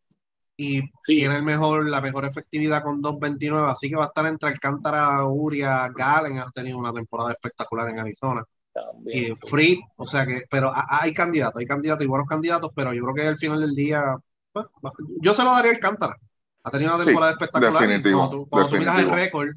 Y 0.58 0.82
tiene 1.04 1.36
el 1.36 1.42
mejor, 1.42 1.88
la 1.88 2.00
mejor 2.00 2.24
efectividad 2.24 2.82
con 2.82 3.02
2.29. 3.02 3.70
Así 3.70 3.88
que 3.88 3.96
va 3.96 4.04
a 4.04 4.06
estar 4.08 4.26
entre 4.26 4.50
Alcántara, 4.50 5.24
Uria, 5.24 5.88
Galen. 5.88 6.38
Han 6.38 6.52
tenido 6.52 6.78
una 6.78 6.92
temporada 6.92 7.32
espectacular 7.32 7.88
en 7.88 8.00
Arizona 8.00 8.44
y 9.06 9.32
Free, 9.48 9.80
o 9.96 10.06
sea 10.06 10.26
que, 10.26 10.42
pero 10.50 10.70
hay 10.74 11.12
candidatos, 11.14 11.60
hay 11.60 11.66
candidatos 11.66 12.04
y 12.04 12.08
buenos 12.08 12.26
candidatos, 12.26 12.70
pero 12.74 12.92
yo 12.92 13.02
creo 13.04 13.14
que 13.14 13.22
al 13.22 13.38
final 13.38 13.60
del 13.60 13.74
día, 13.74 14.16
pues, 14.52 14.66
yo 15.20 15.34
se 15.34 15.44
lo 15.44 15.50
daría 15.50 15.72
al 15.72 15.78
Cántara. 15.78 16.16
Ha 16.64 16.70
tenido 16.70 16.94
una 16.94 17.04
temporada 17.04 17.32
espectacular. 17.32 17.88
Definitivo, 17.88 18.46
cuando, 18.48 18.68
tú, 18.68 18.76
miras 18.76 18.98
el 18.98 19.10
récord, 19.10 19.48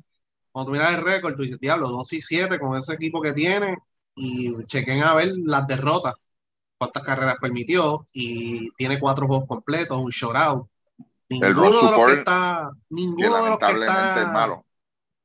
cuando 0.51 0.67
tú 0.67 0.71
miras 0.73 0.93
el 0.93 1.03
récord, 1.03 1.35
tú 1.35 1.43
dices, 1.43 1.59
diablo, 1.59 1.89
2 1.89 2.13
y 2.13 2.21
7 2.21 2.59
con 2.59 2.77
ese 2.77 2.93
equipo 2.93 3.21
que 3.21 3.33
tiene 3.33 3.77
y 4.15 4.53
chequen 4.65 5.01
a 5.01 5.15
ver 5.15 5.33
las 5.45 5.65
derrotas, 5.65 6.13
cuántas 6.79 7.03
carreras 7.03 7.37
permitió 7.39 8.05
y 8.13 8.71
tiene 8.71 8.99
cuatro 8.99 9.27
juegos 9.27 9.47
completos, 9.47 9.99
un 9.99 10.09
shutout. 10.09 10.67
Ninguno 11.29 11.91
de 11.91 11.91
los 11.91 12.11
que 12.11 12.19
está, 12.19 12.71
ninguno 12.89 13.43
de 13.43 13.49
los 13.51 13.59
que 13.59 13.71
está, 13.71 14.31
malo 14.33 14.65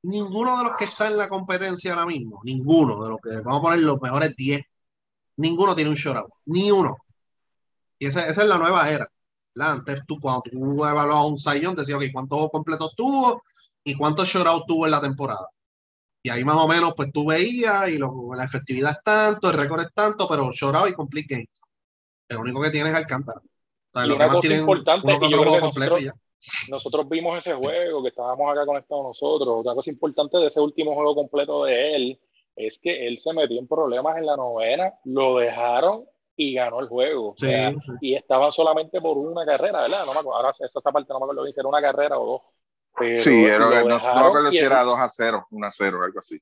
ninguno 0.04 0.58
de 0.58 0.64
los 0.64 0.76
que 0.76 0.84
está 0.84 1.08
en 1.08 1.16
la 1.16 1.28
competencia 1.28 1.92
ahora 1.92 2.06
mismo, 2.06 2.40
ninguno 2.44 3.02
de 3.02 3.10
los 3.10 3.18
que 3.22 3.40
vamos 3.40 3.60
a 3.60 3.62
poner 3.62 3.80
los 3.80 4.00
mejores 4.00 4.36
10, 4.36 4.62
ninguno 5.38 5.74
tiene 5.74 5.90
un 5.90 5.96
shutout, 5.96 6.30
ni 6.46 6.70
uno. 6.70 6.98
Y 7.98 8.06
esa, 8.06 8.26
esa 8.28 8.42
es 8.42 8.48
la 8.48 8.58
nueva 8.58 8.88
era. 8.90 9.08
Antes 9.58 10.02
tú, 10.06 10.18
cuando 10.20 10.42
tú 10.42 10.84
evaluabas 10.84 11.26
un 11.26 11.38
Sayón, 11.38 11.74
decías, 11.74 11.96
ok, 11.96 12.04
¿cuántos 12.12 12.50
completos 12.50 12.94
tuvo 12.96 13.42
y 13.82 13.94
cuántos 13.94 14.28
shutouts 14.28 14.66
tuvo 14.66 14.84
en 14.84 14.90
la 14.90 15.00
temporada? 15.00 15.48
Y 16.24 16.30
ahí 16.30 16.42
más 16.42 16.56
o 16.56 16.66
menos, 16.66 16.94
pues 16.96 17.12
tú 17.12 17.26
veías 17.26 17.88
y 17.88 17.98
la 17.98 18.44
efectividad 18.44 18.92
es 18.92 19.02
tanto, 19.04 19.50
el 19.50 19.56
récord 19.56 19.82
es 19.82 19.92
tanto, 19.94 20.26
pero 20.26 20.50
shutout 20.50 20.88
y 20.88 20.94
complete 20.94 21.34
games. 21.34 21.62
El 22.28 22.38
único 22.38 22.60
que 22.62 22.70
tiene 22.70 22.90
es 22.90 22.96
Alcántara. 22.96 23.40
O 23.40 23.98
sea, 23.98 24.06
lo 24.06 24.18
que 24.18 24.26
más 24.26 24.40
tiene 24.40 24.56
importante, 24.56 25.06
uno, 25.06 25.42
uno 25.42 25.60
completo 25.60 25.98
ya 25.98 26.14
nosotros 26.70 27.08
vimos 27.08 27.38
ese 27.38 27.54
juego 27.54 28.02
que 28.02 28.08
estábamos 28.08 28.50
acá 28.50 28.66
conectados 28.66 29.04
nosotros. 29.04 29.56
Otra 29.60 29.74
cosa 29.74 29.90
importante 29.90 30.38
de 30.38 30.46
ese 30.46 30.60
último 30.60 30.94
juego 30.94 31.14
completo 31.14 31.64
de 31.64 31.96
él 31.96 32.20
es 32.56 32.78
que 32.78 33.06
él 33.06 33.18
se 33.18 33.32
metió 33.32 33.58
en 33.58 33.66
problemas 33.66 34.16
en 34.18 34.26
la 34.26 34.36
novena, 34.36 34.92
lo 35.04 35.38
dejaron 35.38 36.04
y 36.36 36.54
ganó 36.54 36.80
el 36.80 36.88
juego. 36.88 37.34
y 38.00 38.14
estaban 38.14 38.52
solamente 38.52 39.00
por 39.00 39.16
una 39.16 39.44
carrera, 39.44 39.82
¿verdad? 39.82 40.04
No 40.06 40.12
me 40.12 40.20
acuerdo, 40.20 40.36
ahora 40.36 40.54
esta 40.58 40.80
parte 40.80 41.12
no 41.12 41.20
me 41.20 41.24
acuerdo 41.24 41.46
si 41.46 41.58
era 41.58 41.68
una 41.68 41.80
carrera 41.80 42.18
o 42.18 42.26
dos. 42.26 42.42
Sí, 43.18 43.44
era, 43.44 43.82
no, 43.84 43.98
no 43.98 44.32
que 44.32 44.42
lo 44.42 44.48
hiciera 44.48 44.82
2 44.82 44.98
a 44.98 45.08
0, 45.08 45.46
1 45.50 45.66
a 45.66 45.70
0, 45.72 46.02
algo 46.02 46.18
así 46.20 46.40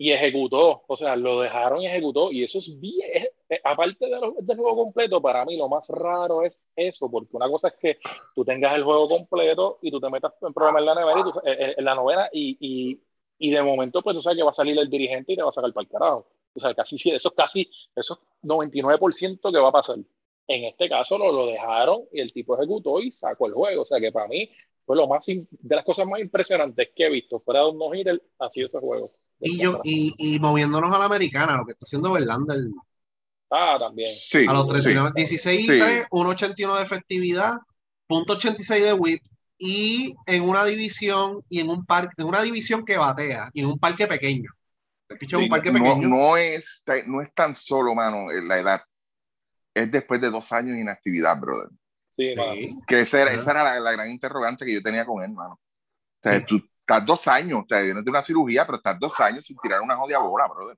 y 0.00 0.12
ejecutó, 0.12 0.84
o 0.86 0.96
sea, 0.96 1.16
lo 1.16 1.40
dejaron 1.40 1.82
y 1.82 1.88
ejecutó, 1.88 2.30
y 2.30 2.44
eso 2.44 2.58
es 2.60 2.78
bien, 2.78 3.26
aparte 3.64 4.06
de 4.06 4.20
del 4.42 4.56
juego 4.56 4.76
completo, 4.84 5.20
para 5.20 5.44
mí 5.44 5.56
lo 5.56 5.68
más 5.68 5.88
raro 5.88 6.44
es 6.44 6.56
eso, 6.76 7.10
porque 7.10 7.36
una 7.36 7.48
cosa 7.48 7.68
es 7.68 7.74
que 7.74 7.98
tú 8.32 8.44
tengas 8.44 8.76
el 8.76 8.84
juego 8.84 9.08
completo 9.08 9.78
y 9.82 9.90
tú 9.90 10.00
te 10.00 10.08
metas 10.08 10.32
en 10.40 10.54
problema 10.54 10.78
en 10.78 10.86
la 10.86 10.94
novena, 10.94 11.24
y, 11.44 11.48
eh, 11.50 11.56
eh, 11.58 11.74
en 11.78 11.84
la 11.84 11.94
novena 11.96 12.28
y, 12.32 12.56
y, 12.60 13.02
y, 13.38 13.50
de 13.50 13.60
momento, 13.60 14.00
pues 14.00 14.14
tú 14.16 14.22
sabes 14.22 14.38
que 14.38 14.44
va 14.44 14.52
a 14.52 14.54
salir 14.54 14.78
el 14.78 14.88
dirigente 14.88 15.32
y 15.32 15.36
te 15.36 15.42
va 15.42 15.48
a 15.50 15.52
sacar 15.52 15.72
para 15.72 15.82
el 15.82 15.90
carajo. 15.90 16.28
O 16.54 16.60
sea, 16.60 16.74
casi, 16.74 16.96
eso 17.10 17.28
es 17.28 17.34
casi, 17.34 17.70
eso 17.94 18.14
es 18.14 18.48
99% 18.48 19.52
que 19.52 19.58
va 19.58 19.68
a 19.68 19.72
pasar. 19.72 19.96
En 20.46 20.64
este 20.64 20.88
caso 20.88 21.18
lo, 21.18 21.30
lo 21.30 21.46
dejaron 21.46 22.04
y 22.12 22.20
el 22.20 22.32
tipo 22.32 22.56
ejecutó 22.56 23.00
y 23.00 23.12
sacó 23.12 23.46
el 23.46 23.52
juego. 23.52 23.82
O 23.82 23.84
sea, 23.84 24.00
que 24.00 24.10
para 24.10 24.28
mí 24.28 24.48
fue 24.88 24.96
lo 24.96 25.06
más, 25.06 25.22
de 25.26 25.76
las 25.76 25.84
cosas 25.84 26.06
más 26.06 26.18
impresionantes 26.18 26.88
que 26.96 27.04
he 27.04 27.10
visto 27.10 27.40
fuera 27.40 27.60
de 27.60 27.66
un 27.66 27.78
no-hitter, 27.78 28.22
ha 28.38 28.48
sido 28.48 28.68
ese 28.68 28.78
juego. 28.78 29.12
Y, 29.38 29.58
yo, 29.58 29.82
y, 29.84 30.14
y, 30.16 30.40
moviéndonos 30.40 30.90
a 30.94 30.98
la 30.98 31.04
americana, 31.04 31.58
lo 31.58 31.66
que 31.66 31.72
está 31.72 31.84
haciendo 31.84 32.10
Verlander. 32.10 32.56
Ah, 33.50 33.76
también. 33.78 34.10
Sí, 34.10 34.46
a 34.48 34.52
los 34.54 34.66
39, 34.66 35.12
16 35.14 35.60
y 35.60 35.66
3, 35.66 36.06
1.81 36.08 36.76
de 36.78 36.82
efectividad, 36.82 37.58
.86 38.08 38.82
de 38.82 38.92
whip 38.94 39.22
y 39.58 40.14
en 40.24 40.48
una 40.48 40.64
división 40.64 41.44
y 41.50 41.60
en 41.60 41.68
un 41.68 41.84
parque, 41.84 42.14
en 42.16 42.26
una 42.26 42.40
división 42.40 42.82
que 42.82 42.96
batea 42.96 43.50
y 43.52 43.60
en 43.60 43.66
un 43.66 43.78
parque 43.78 44.06
pequeño. 44.06 44.50
El 45.10 45.36
un 45.36 45.48
parque 45.50 45.70
pequeño. 45.70 46.08
No, 46.08 46.38
es, 46.38 46.82
no 47.06 47.20
es 47.20 47.34
tan 47.34 47.54
solo, 47.54 47.94
mano, 47.94 48.32
la 48.32 48.58
edad. 48.58 48.80
Es 49.74 49.90
después 49.90 50.18
de 50.18 50.30
dos 50.30 50.50
años 50.50 50.76
de 50.76 50.80
inactividad, 50.80 51.38
brother. 51.38 51.68
Sí, 52.18 52.34
Que 52.84 53.00
esa 53.02 53.22
era, 53.22 53.32
esa 53.32 53.52
era 53.52 53.78
la, 53.78 53.92
gran 53.92 54.10
interrogante 54.10 54.66
que 54.66 54.74
yo 54.74 54.82
tenía 54.82 55.06
con 55.06 55.22
él, 55.22 55.30
mano. 55.30 55.54
O 55.54 56.20
sea, 56.20 56.44
tú, 56.44 56.60
estás 56.80 57.06
dos 57.06 57.28
años, 57.28 57.60
o 57.62 57.66
sea, 57.68 57.80
vienes 57.80 58.04
de 58.04 58.10
una 58.10 58.22
cirugía, 58.22 58.66
pero 58.66 58.78
estás 58.78 58.98
dos 58.98 59.20
años 59.20 59.46
sin 59.46 59.56
tirar 59.58 59.80
una 59.80 59.96
jodida 59.96 60.18
bola, 60.18 60.48
brother. 60.48 60.76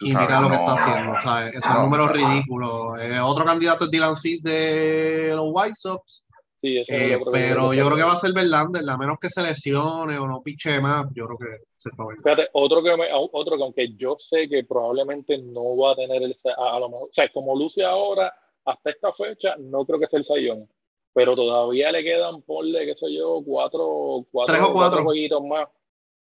y 0.00 0.08
mira 0.08 0.38
lo 0.38 0.48
que 0.48 0.56
está 0.56 0.74
haciendo, 0.74 1.18
¿sabes? 1.18 1.54
Esos 1.54 1.78
números 1.78 2.12
ridículos. 2.12 3.00
Eh, 3.00 3.18
otro 3.20 3.46
candidato 3.46 3.84
es 3.84 3.90
Dylan 3.90 4.16
Cis 4.16 4.42
de 4.42 5.32
los 5.34 5.50
White 5.50 5.76
Sox. 5.76 6.26
Sí, 6.62 6.76
eh, 6.88 7.18
pero 7.32 7.72
yo 7.72 7.86
creo 7.86 7.96
que 7.96 8.02
va 8.02 8.12
a 8.12 8.16
ser 8.16 8.34
Verlander, 8.34 8.82
a 8.86 8.98
menos 8.98 9.16
que 9.18 9.30
se 9.30 9.42
lesione 9.42 10.18
o 10.18 10.26
no 10.26 10.42
piche 10.42 10.78
más, 10.78 11.06
yo 11.14 11.26
creo 11.26 11.38
que 11.38 11.64
se 11.74 11.88
va 11.98 12.04
Fíjate, 12.22 12.50
otro 12.52 12.82
que, 12.82 12.90
otro 13.10 13.56
que 13.56 13.62
aunque 13.62 13.94
yo 13.96 14.18
sé 14.18 14.46
que 14.46 14.64
probablemente 14.64 15.38
no 15.38 15.78
va 15.78 15.92
a 15.92 15.96
tener 15.96 16.22
el, 16.22 16.36
a, 16.54 16.78
lo 16.78 16.90
mejor, 16.90 17.08
o 17.08 17.12
sea, 17.14 17.30
como 17.30 17.58
luce 17.58 17.82
ahora, 17.82 18.30
hasta 18.64 18.90
esta 18.90 19.12
fecha, 19.12 19.56
no 19.58 19.84
creo 19.84 19.98
que 19.98 20.06
sea 20.06 20.18
el 20.18 20.24
Sayón 20.24 20.68
pero 21.12 21.34
todavía 21.34 21.90
le 21.92 22.02
quedan, 22.02 22.42
ponle, 22.42 22.86
qué 22.86 22.94
sé 22.94 23.12
yo, 23.12 23.42
cuatro, 23.44 24.26
cuatro, 24.30 24.54
Tres 24.54 24.68
o 24.68 24.72
cuatro. 24.72 25.02
jueguitos 25.02 25.44
más. 25.44 25.68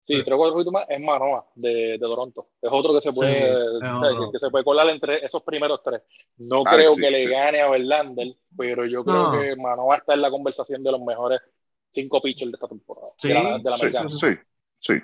Sí, 0.07 0.23
tres 0.23 0.33
o 0.33 0.37
cuatro 0.37 0.53
jueguitos 0.53 0.73
más 0.73 0.85
es 0.89 0.99
Manoa 0.99 1.45
de, 1.53 1.69
de, 1.69 1.99
Toronto. 1.99 2.49
Es 2.59 2.69
otro 2.71 2.93
que 2.95 3.01
se 3.01 3.13
puede, 3.13 3.55
que, 4.31 4.37
se 4.39 4.49
puede 4.49 4.63
colar 4.63 4.89
entre 4.89 5.23
esos 5.23 5.43
primeros 5.43 5.81
tres. 5.83 6.01
No 6.37 6.63
creo 6.63 6.95
que 6.95 7.11
le 7.11 7.27
gane 7.27 7.61
a 7.61 7.69
Verlander, 7.69 8.33
pero 8.57 8.85
yo 8.85 9.03
creo 9.03 9.31
que 9.31 9.55
Manoa 9.55 9.97
está 9.97 10.15
en 10.15 10.21
la 10.21 10.31
conversación 10.31 10.83
de 10.83 10.91
los 10.91 11.01
mejores 11.01 11.39
cinco 11.91 12.21
pitchers 12.21 12.51
de 12.51 12.55
esta 12.55 12.67
temporada. 12.67 13.09
Sí, 13.17 13.27
de 13.27 13.69
la, 13.69 13.77
sí, 13.77 14.27
sí, 14.77 14.99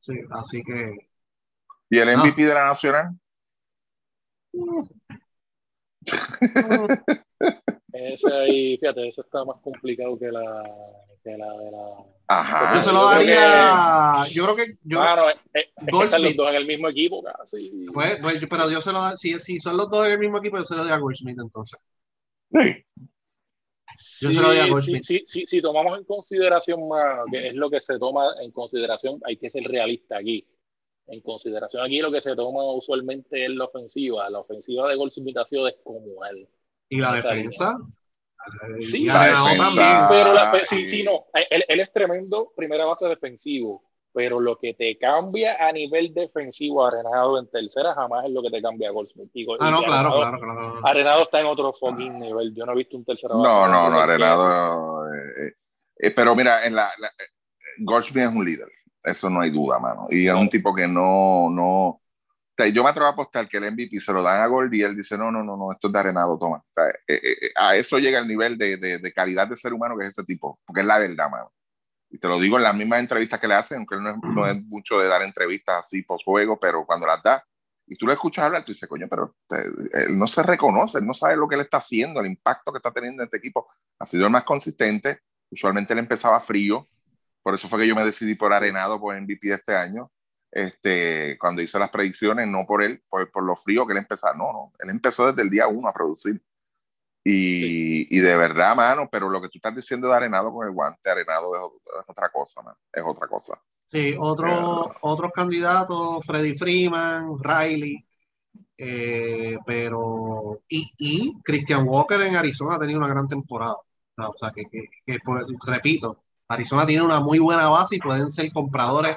sí, 0.00 0.12
así 0.30 0.62
que. 0.62 1.08
¿Y 1.90 1.98
el 1.98 2.16
MVP 2.16 2.46
de 2.46 2.54
la 2.54 2.64
Nacional? 2.64 3.10
Ese 7.92 8.32
ahí, 8.32 8.76
fíjate, 8.78 9.08
eso 9.08 9.22
está 9.22 9.44
más 9.44 9.60
complicado 9.62 10.18
que 10.18 10.30
la, 10.30 10.62
que 11.22 11.36
la 11.36 11.52
de 11.52 11.70
la. 11.70 12.04
Ajá. 12.28 12.74
Yo 12.74 12.82
se 12.82 12.92
lo 12.92 13.04
daría. 13.04 14.26
yo 14.32 14.44
creo 14.44 14.56
que. 14.56 14.76
Yo, 14.82 14.98
bueno, 14.98 15.30
es, 15.30 15.36
es 15.54 15.98
que 15.98 16.04
están 16.04 16.22
los 16.22 16.36
dos 16.36 16.48
en 16.50 16.54
el 16.56 16.66
mismo 16.66 16.88
equipo, 16.88 17.22
casi. 17.22 17.86
Pues, 17.92 18.18
pues, 18.20 18.38
pero 18.48 18.70
yo 18.70 18.80
se 18.80 18.92
lo 18.92 19.16
si, 19.16 19.38
si 19.38 19.60
son 19.60 19.76
los 19.76 19.90
dos 19.90 20.06
en 20.06 20.12
el 20.12 20.18
mismo 20.18 20.38
equipo, 20.38 20.56
yo 20.56 20.64
se 20.64 20.76
lo 20.76 20.84
doy 20.84 20.92
a 20.92 20.98
Goldschmidt 20.98 21.38
entonces. 21.38 21.78
Sí. 22.50 22.84
Yo 24.20 24.30
se 24.30 24.40
lo 24.40 24.48
doy 24.48 24.58
a 24.58 24.66
Goldschmidt. 24.66 25.04
Si, 25.04 25.20
si, 25.24 25.46
si, 25.46 25.60
tomamos 25.60 25.98
en 25.98 26.04
consideración 26.04 26.88
más, 26.88 27.20
que 27.30 27.48
es 27.48 27.54
lo 27.54 27.70
que 27.70 27.80
se 27.80 27.98
toma 27.98 28.34
en 28.40 28.50
consideración, 28.50 29.20
hay 29.24 29.36
que 29.36 29.50
ser 29.50 29.64
realista 29.64 30.16
aquí 30.16 30.46
en 31.06 31.20
consideración 31.20 31.84
aquí 31.84 32.00
lo 32.00 32.10
que 32.10 32.20
se 32.20 32.34
toma 32.34 32.64
usualmente 32.72 33.44
es 33.44 33.50
la 33.50 33.64
ofensiva. 33.64 34.28
La 34.30 34.40
ofensiva 34.40 34.88
de 34.88 34.96
Goldsmith 34.96 35.36
ha 35.38 35.44
sido 35.44 35.66
descomunal. 35.66 36.48
¿Y 36.88 37.00
la 37.00 37.12
defensa? 37.14 37.78
Sí, 38.90 39.04
la 39.06 39.26
defensa, 39.26 40.06
pero 40.08 40.32
la, 40.32 40.52
sí, 40.68 40.88
sí, 40.88 41.02
no, 41.04 41.26
él, 41.48 41.64
él, 41.68 41.80
es 41.80 41.92
tremendo 41.92 42.52
primera 42.56 42.84
base 42.84 43.06
defensivo, 43.06 43.84
pero 44.12 44.40
lo 44.40 44.58
que 44.58 44.74
te 44.74 44.98
cambia 44.98 45.64
a 45.64 45.70
nivel 45.70 46.12
defensivo 46.12 46.84
Arenado 46.84 47.38
en 47.38 47.48
tercera 47.48 47.94
jamás 47.94 48.24
es 48.24 48.32
lo 48.32 48.42
que 48.42 48.50
te 48.50 48.60
cambia 48.60 48.88
a 48.88 48.92
Goldsmith. 48.92 49.30
ah, 49.60 49.70
no, 49.70 49.82
claro, 49.84 50.12
claro, 50.12 50.38
claro, 50.40 50.80
Arenado 50.84 51.22
está 51.22 51.40
en 51.40 51.46
otro 51.46 51.72
fucking 51.72 52.18
nivel. 52.18 52.52
Yo 52.52 52.66
no 52.66 52.72
he 52.72 52.76
visto 52.76 52.96
un 52.96 53.04
tercero. 53.04 53.36
No, 53.36 53.68
no, 53.68 53.88
no, 53.88 54.00
Arenado. 54.00 55.06
Eh, 55.14 55.54
eh, 55.98 56.10
pero 56.10 56.34
mira, 56.34 56.66
en 56.66 56.74
la, 56.74 56.90
la 56.98 57.12
Goldsmith 57.78 58.24
es 58.24 58.32
un 58.32 58.44
líder. 58.44 58.68
Eso 59.02 59.28
no 59.28 59.40
hay 59.40 59.50
duda, 59.50 59.78
mano. 59.78 60.06
Y 60.10 60.28
es 60.28 60.34
un 60.34 60.48
tipo 60.48 60.74
que 60.74 60.86
no, 60.86 61.48
no. 61.50 62.00
yo 62.72 62.84
me 62.84 62.90
atrevo 62.90 63.08
a 63.08 63.12
apostar 63.12 63.48
que 63.48 63.56
el 63.56 63.72
MVP 63.72 63.98
se 64.00 64.12
lo 64.12 64.22
dan 64.22 64.40
a 64.40 64.46
Gold 64.46 64.72
y 64.74 64.82
él 64.82 64.96
dice: 64.96 65.18
No, 65.18 65.30
no, 65.30 65.42
no, 65.42 65.56
no, 65.56 65.72
esto 65.72 65.88
es 65.88 65.92
de 65.92 65.98
arenado, 65.98 66.38
toma. 66.38 66.62
Eh, 66.76 67.14
eh, 67.14 67.20
eh, 67.42 67.50
a 67.56 67.76
eso 67.76 67.98
llega 67.98 68.18
el 68.18 68.28
nivel 68.28 68.56
de, 68.56 68.76
de, 68.76 68.98
de, 68.98 69.12
calidad 69.12 69.48
de 69.48 69.56
ser 69.56 69.72
humano 69.72 69.96
que 69.98 70.04
es 70.06 70.10
ese 70.10 70.24
tipo, 70.24 70.60
porque 70.64 70.82
es 70.82 70.86
la 70.86 70.98
verdad, 70.98 71.30
mano. 71.30 71.52
Y 72.10 72.18
te 72.18 72.28
lo 72.28 72.38
digo 72.38 72.58
en 72.58 72.64
las 72.64 72.74
mismas 72.74 73.00
entrevistas 73.00 73.40
que 73.40 73.48
le 73.48 73.54
hacen, 73.54 73.78
aunque 73.78 73.94
él 73.96 74.02
no 74.02 74.10
es, 74.10 74.16
no 74.22 74.46
es 74.46 74.62
mucho 74.64 74.98
de 74.98 75.08
dar 75.08 75.22
entrevistas 75.22 75.86
así 75.86 76.02
post 76.02 76.24
juego, 76.24 76.60
pero 76.60 76.84
cuando 76.84 77.06
las 77.06 77.22
da 77.22 77.42
y 77.86 77.96
tú 77.96 78.06
lo 78.06 78.12
escuchas 78.12 78.44
hablar, 78.44 78.64
tú 78.64 78.72
dices, 78.72 78.88
coño, 78.88 79.06
pero 79.08 79.36
él 79.92 80.16
no 80.16 80.26
se 80.26 80.42
reconoce, 80.42 80.98
él 80.98 81.06
no 81.06 81.14
sabe 81.14 81.36
lo 81.36 81.48
que 81.48 81.56
él 81.56 81.62
está 81.62 81.78
haciendo, 81.78 82.20
el 82.20 82.26
impacto 82.26 82.72
que 82.72 82.78
está 82.78 82.90
teniendo 82.90 83.22
en 83.22 83.26
este 83.26 83.38
equipo. 83.38 83.68
Ha 83.98 84.06
sido 84.06 84.24
el 84.24 84.32
más 84.32 84.44
consistente. 84.44 85.20
Usualmente 85.50 85.92
él 85.92 85.98
empezaba 85.98 86.40
frío, 86.40 86.88
por 87.42 87.54
eso 87.54 87.68
fue 87.68 87.80
que 87.80 87.88
yo 87.88 87.94
me 87.94 88.04
decidí 88.04 88.34
por 88.34 88.52
Arenado, 88.52 89.00
por 89.00 89.20
MVP 89.20 89.48
de 89.48 89.54
este 89.54 89.74
año. 89.74 90.10
Este, 90.50 91.38
cuando 91.38 91.62
hice 91.62 91.78
las 91.78 91.90
predicciones, 91.90 92.46
no 92.46 92.66
por 92.66 92.82
él, 92.82 93.02
por, 93.08 93.30
por 93.30 93.42
lo 93.42 93.56
frío 93.56 93.86
que 93.86 93.92
él 93.92 93.98
empezó. 93.98 94.26
No, 94.34 94.52
no, 94.52 94.72
él 94.78 94.90
empezó 94.90 95.26
desde 95.26 95.42
el 95.42 95.50
día 95.50 95.66
uno 95.66 95.88
a 95.88 95.92
producir. 95.92 96.42
Y, 97.24 98.16
y, 98.16 98.20
de 98.20 98.36
verdad, 98.36 98.74
mano, 98.74 99.08
pero 99.10 99.28
lo 99.28 99.40
que 99.40 99.48
tú 99.48 99.58
estás 99.58 99.74
diciendo 99.74 100.08
de 100.08 100.16
Arenado 100.16 100.52
con 100.52 100.66
el 100.66 100.72
guante, 100.72 101.08
Arenado 101.08 101.54
es, 101.54 102.04
otra 102.08 102.28
cosa, 102.30 102.62
man, 102.62 102.74
es 102.92 103.02
otra 103.06 103.28
cosa. 103.28 103.60
Sí, 103.90 104.16
otro, 104.18 104.92
otros 105.02 105.30
candidatos, 105.32 106.24
Freddy 106.26 106.54
Freeman, 106.54 107.36
Riley, 107.38 108.04
eh, 108.76 109.56
pero. 109.64 110.62
Y, 110.68 110.92
y, 110.98 111.40
Christian 111.42 111.86
Walker 111.86 112.20
en 112.22 112.36
Arizona 112.36 112.74
ha 112.74 112.78
tenido 112.80 112.98
una 112.98 113.08
gran 113.08 113.28
temporada. 113.28 113.76
O 114.18 114.34
sea, 114.36 114.50
que, 114.50 114.64
que, 114.64 114.88
que 115.06 115.18
repito, 115.64 116.21
Arizona 116.54 116.86
tiene 116.86 117.02
una 117.02 117.20
muy 117.20 117.38
buena 117.38 117.68
base 117.68 117.96
y 117.96 118.00
pueden 118.00 118.30
ser 118.30 118.52
compradores 118.52 119.16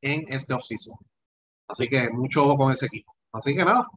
en 0.00 0.24
este 0.28 0.54
offseason. 0.54 0.94
Así 1.68 1.88
que 1.88 2.10
mucho 2.10 2.44
ojo 2.44 2.56
con 2.56 2.72
ese 2.72 2.86
equipo. 2.86 3.12
Así 3.32 3.54
que 3.54 3.64
nada, 3.64 3.88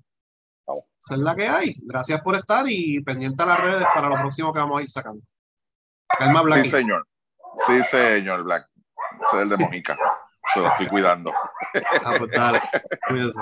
esa 0.67 1.15
es 1.15 1.19
la 1.19 1.35
que 1.35 1.47
hay. 1.47 1.75
Gracias 1.83 2.21
por 2.21 2.35
estar 2.35 2.65
y 2.67 3.01
pendiente 3.01 3.43
a 3.43 3.45
las 3.45 3.59
redes 3.59 3.87
para 3.93 4.09
lo 4.09 4.15
próximo 4.15 4.51
que 4.51 4.59
vamos 4.59 4.79
a 4.79 4.81
ir 4.81 4.89
sacando. 4.89 5.23
Calma 6.07 6.41
Black. 6.41 6.63
Sí, 6.63 6.71
señor. 6.71 7.07
Sí, 7.67 7.83
señor 7.83 8.43
Black. 8.43 8.69
Soy 9.31 9.43
el 9.43 9.49
de 9.49 9.57
Mojica. 9.57 9.97
Se 10.53 10.59
lo 10.59 10.67
estoy 10.69 10.87
cuidando. 10.87 11.31
Ah, 12.03 12.15
pues 12.17 12.31
dale. 12.31 12.61
Cuídense. 13.07 13.39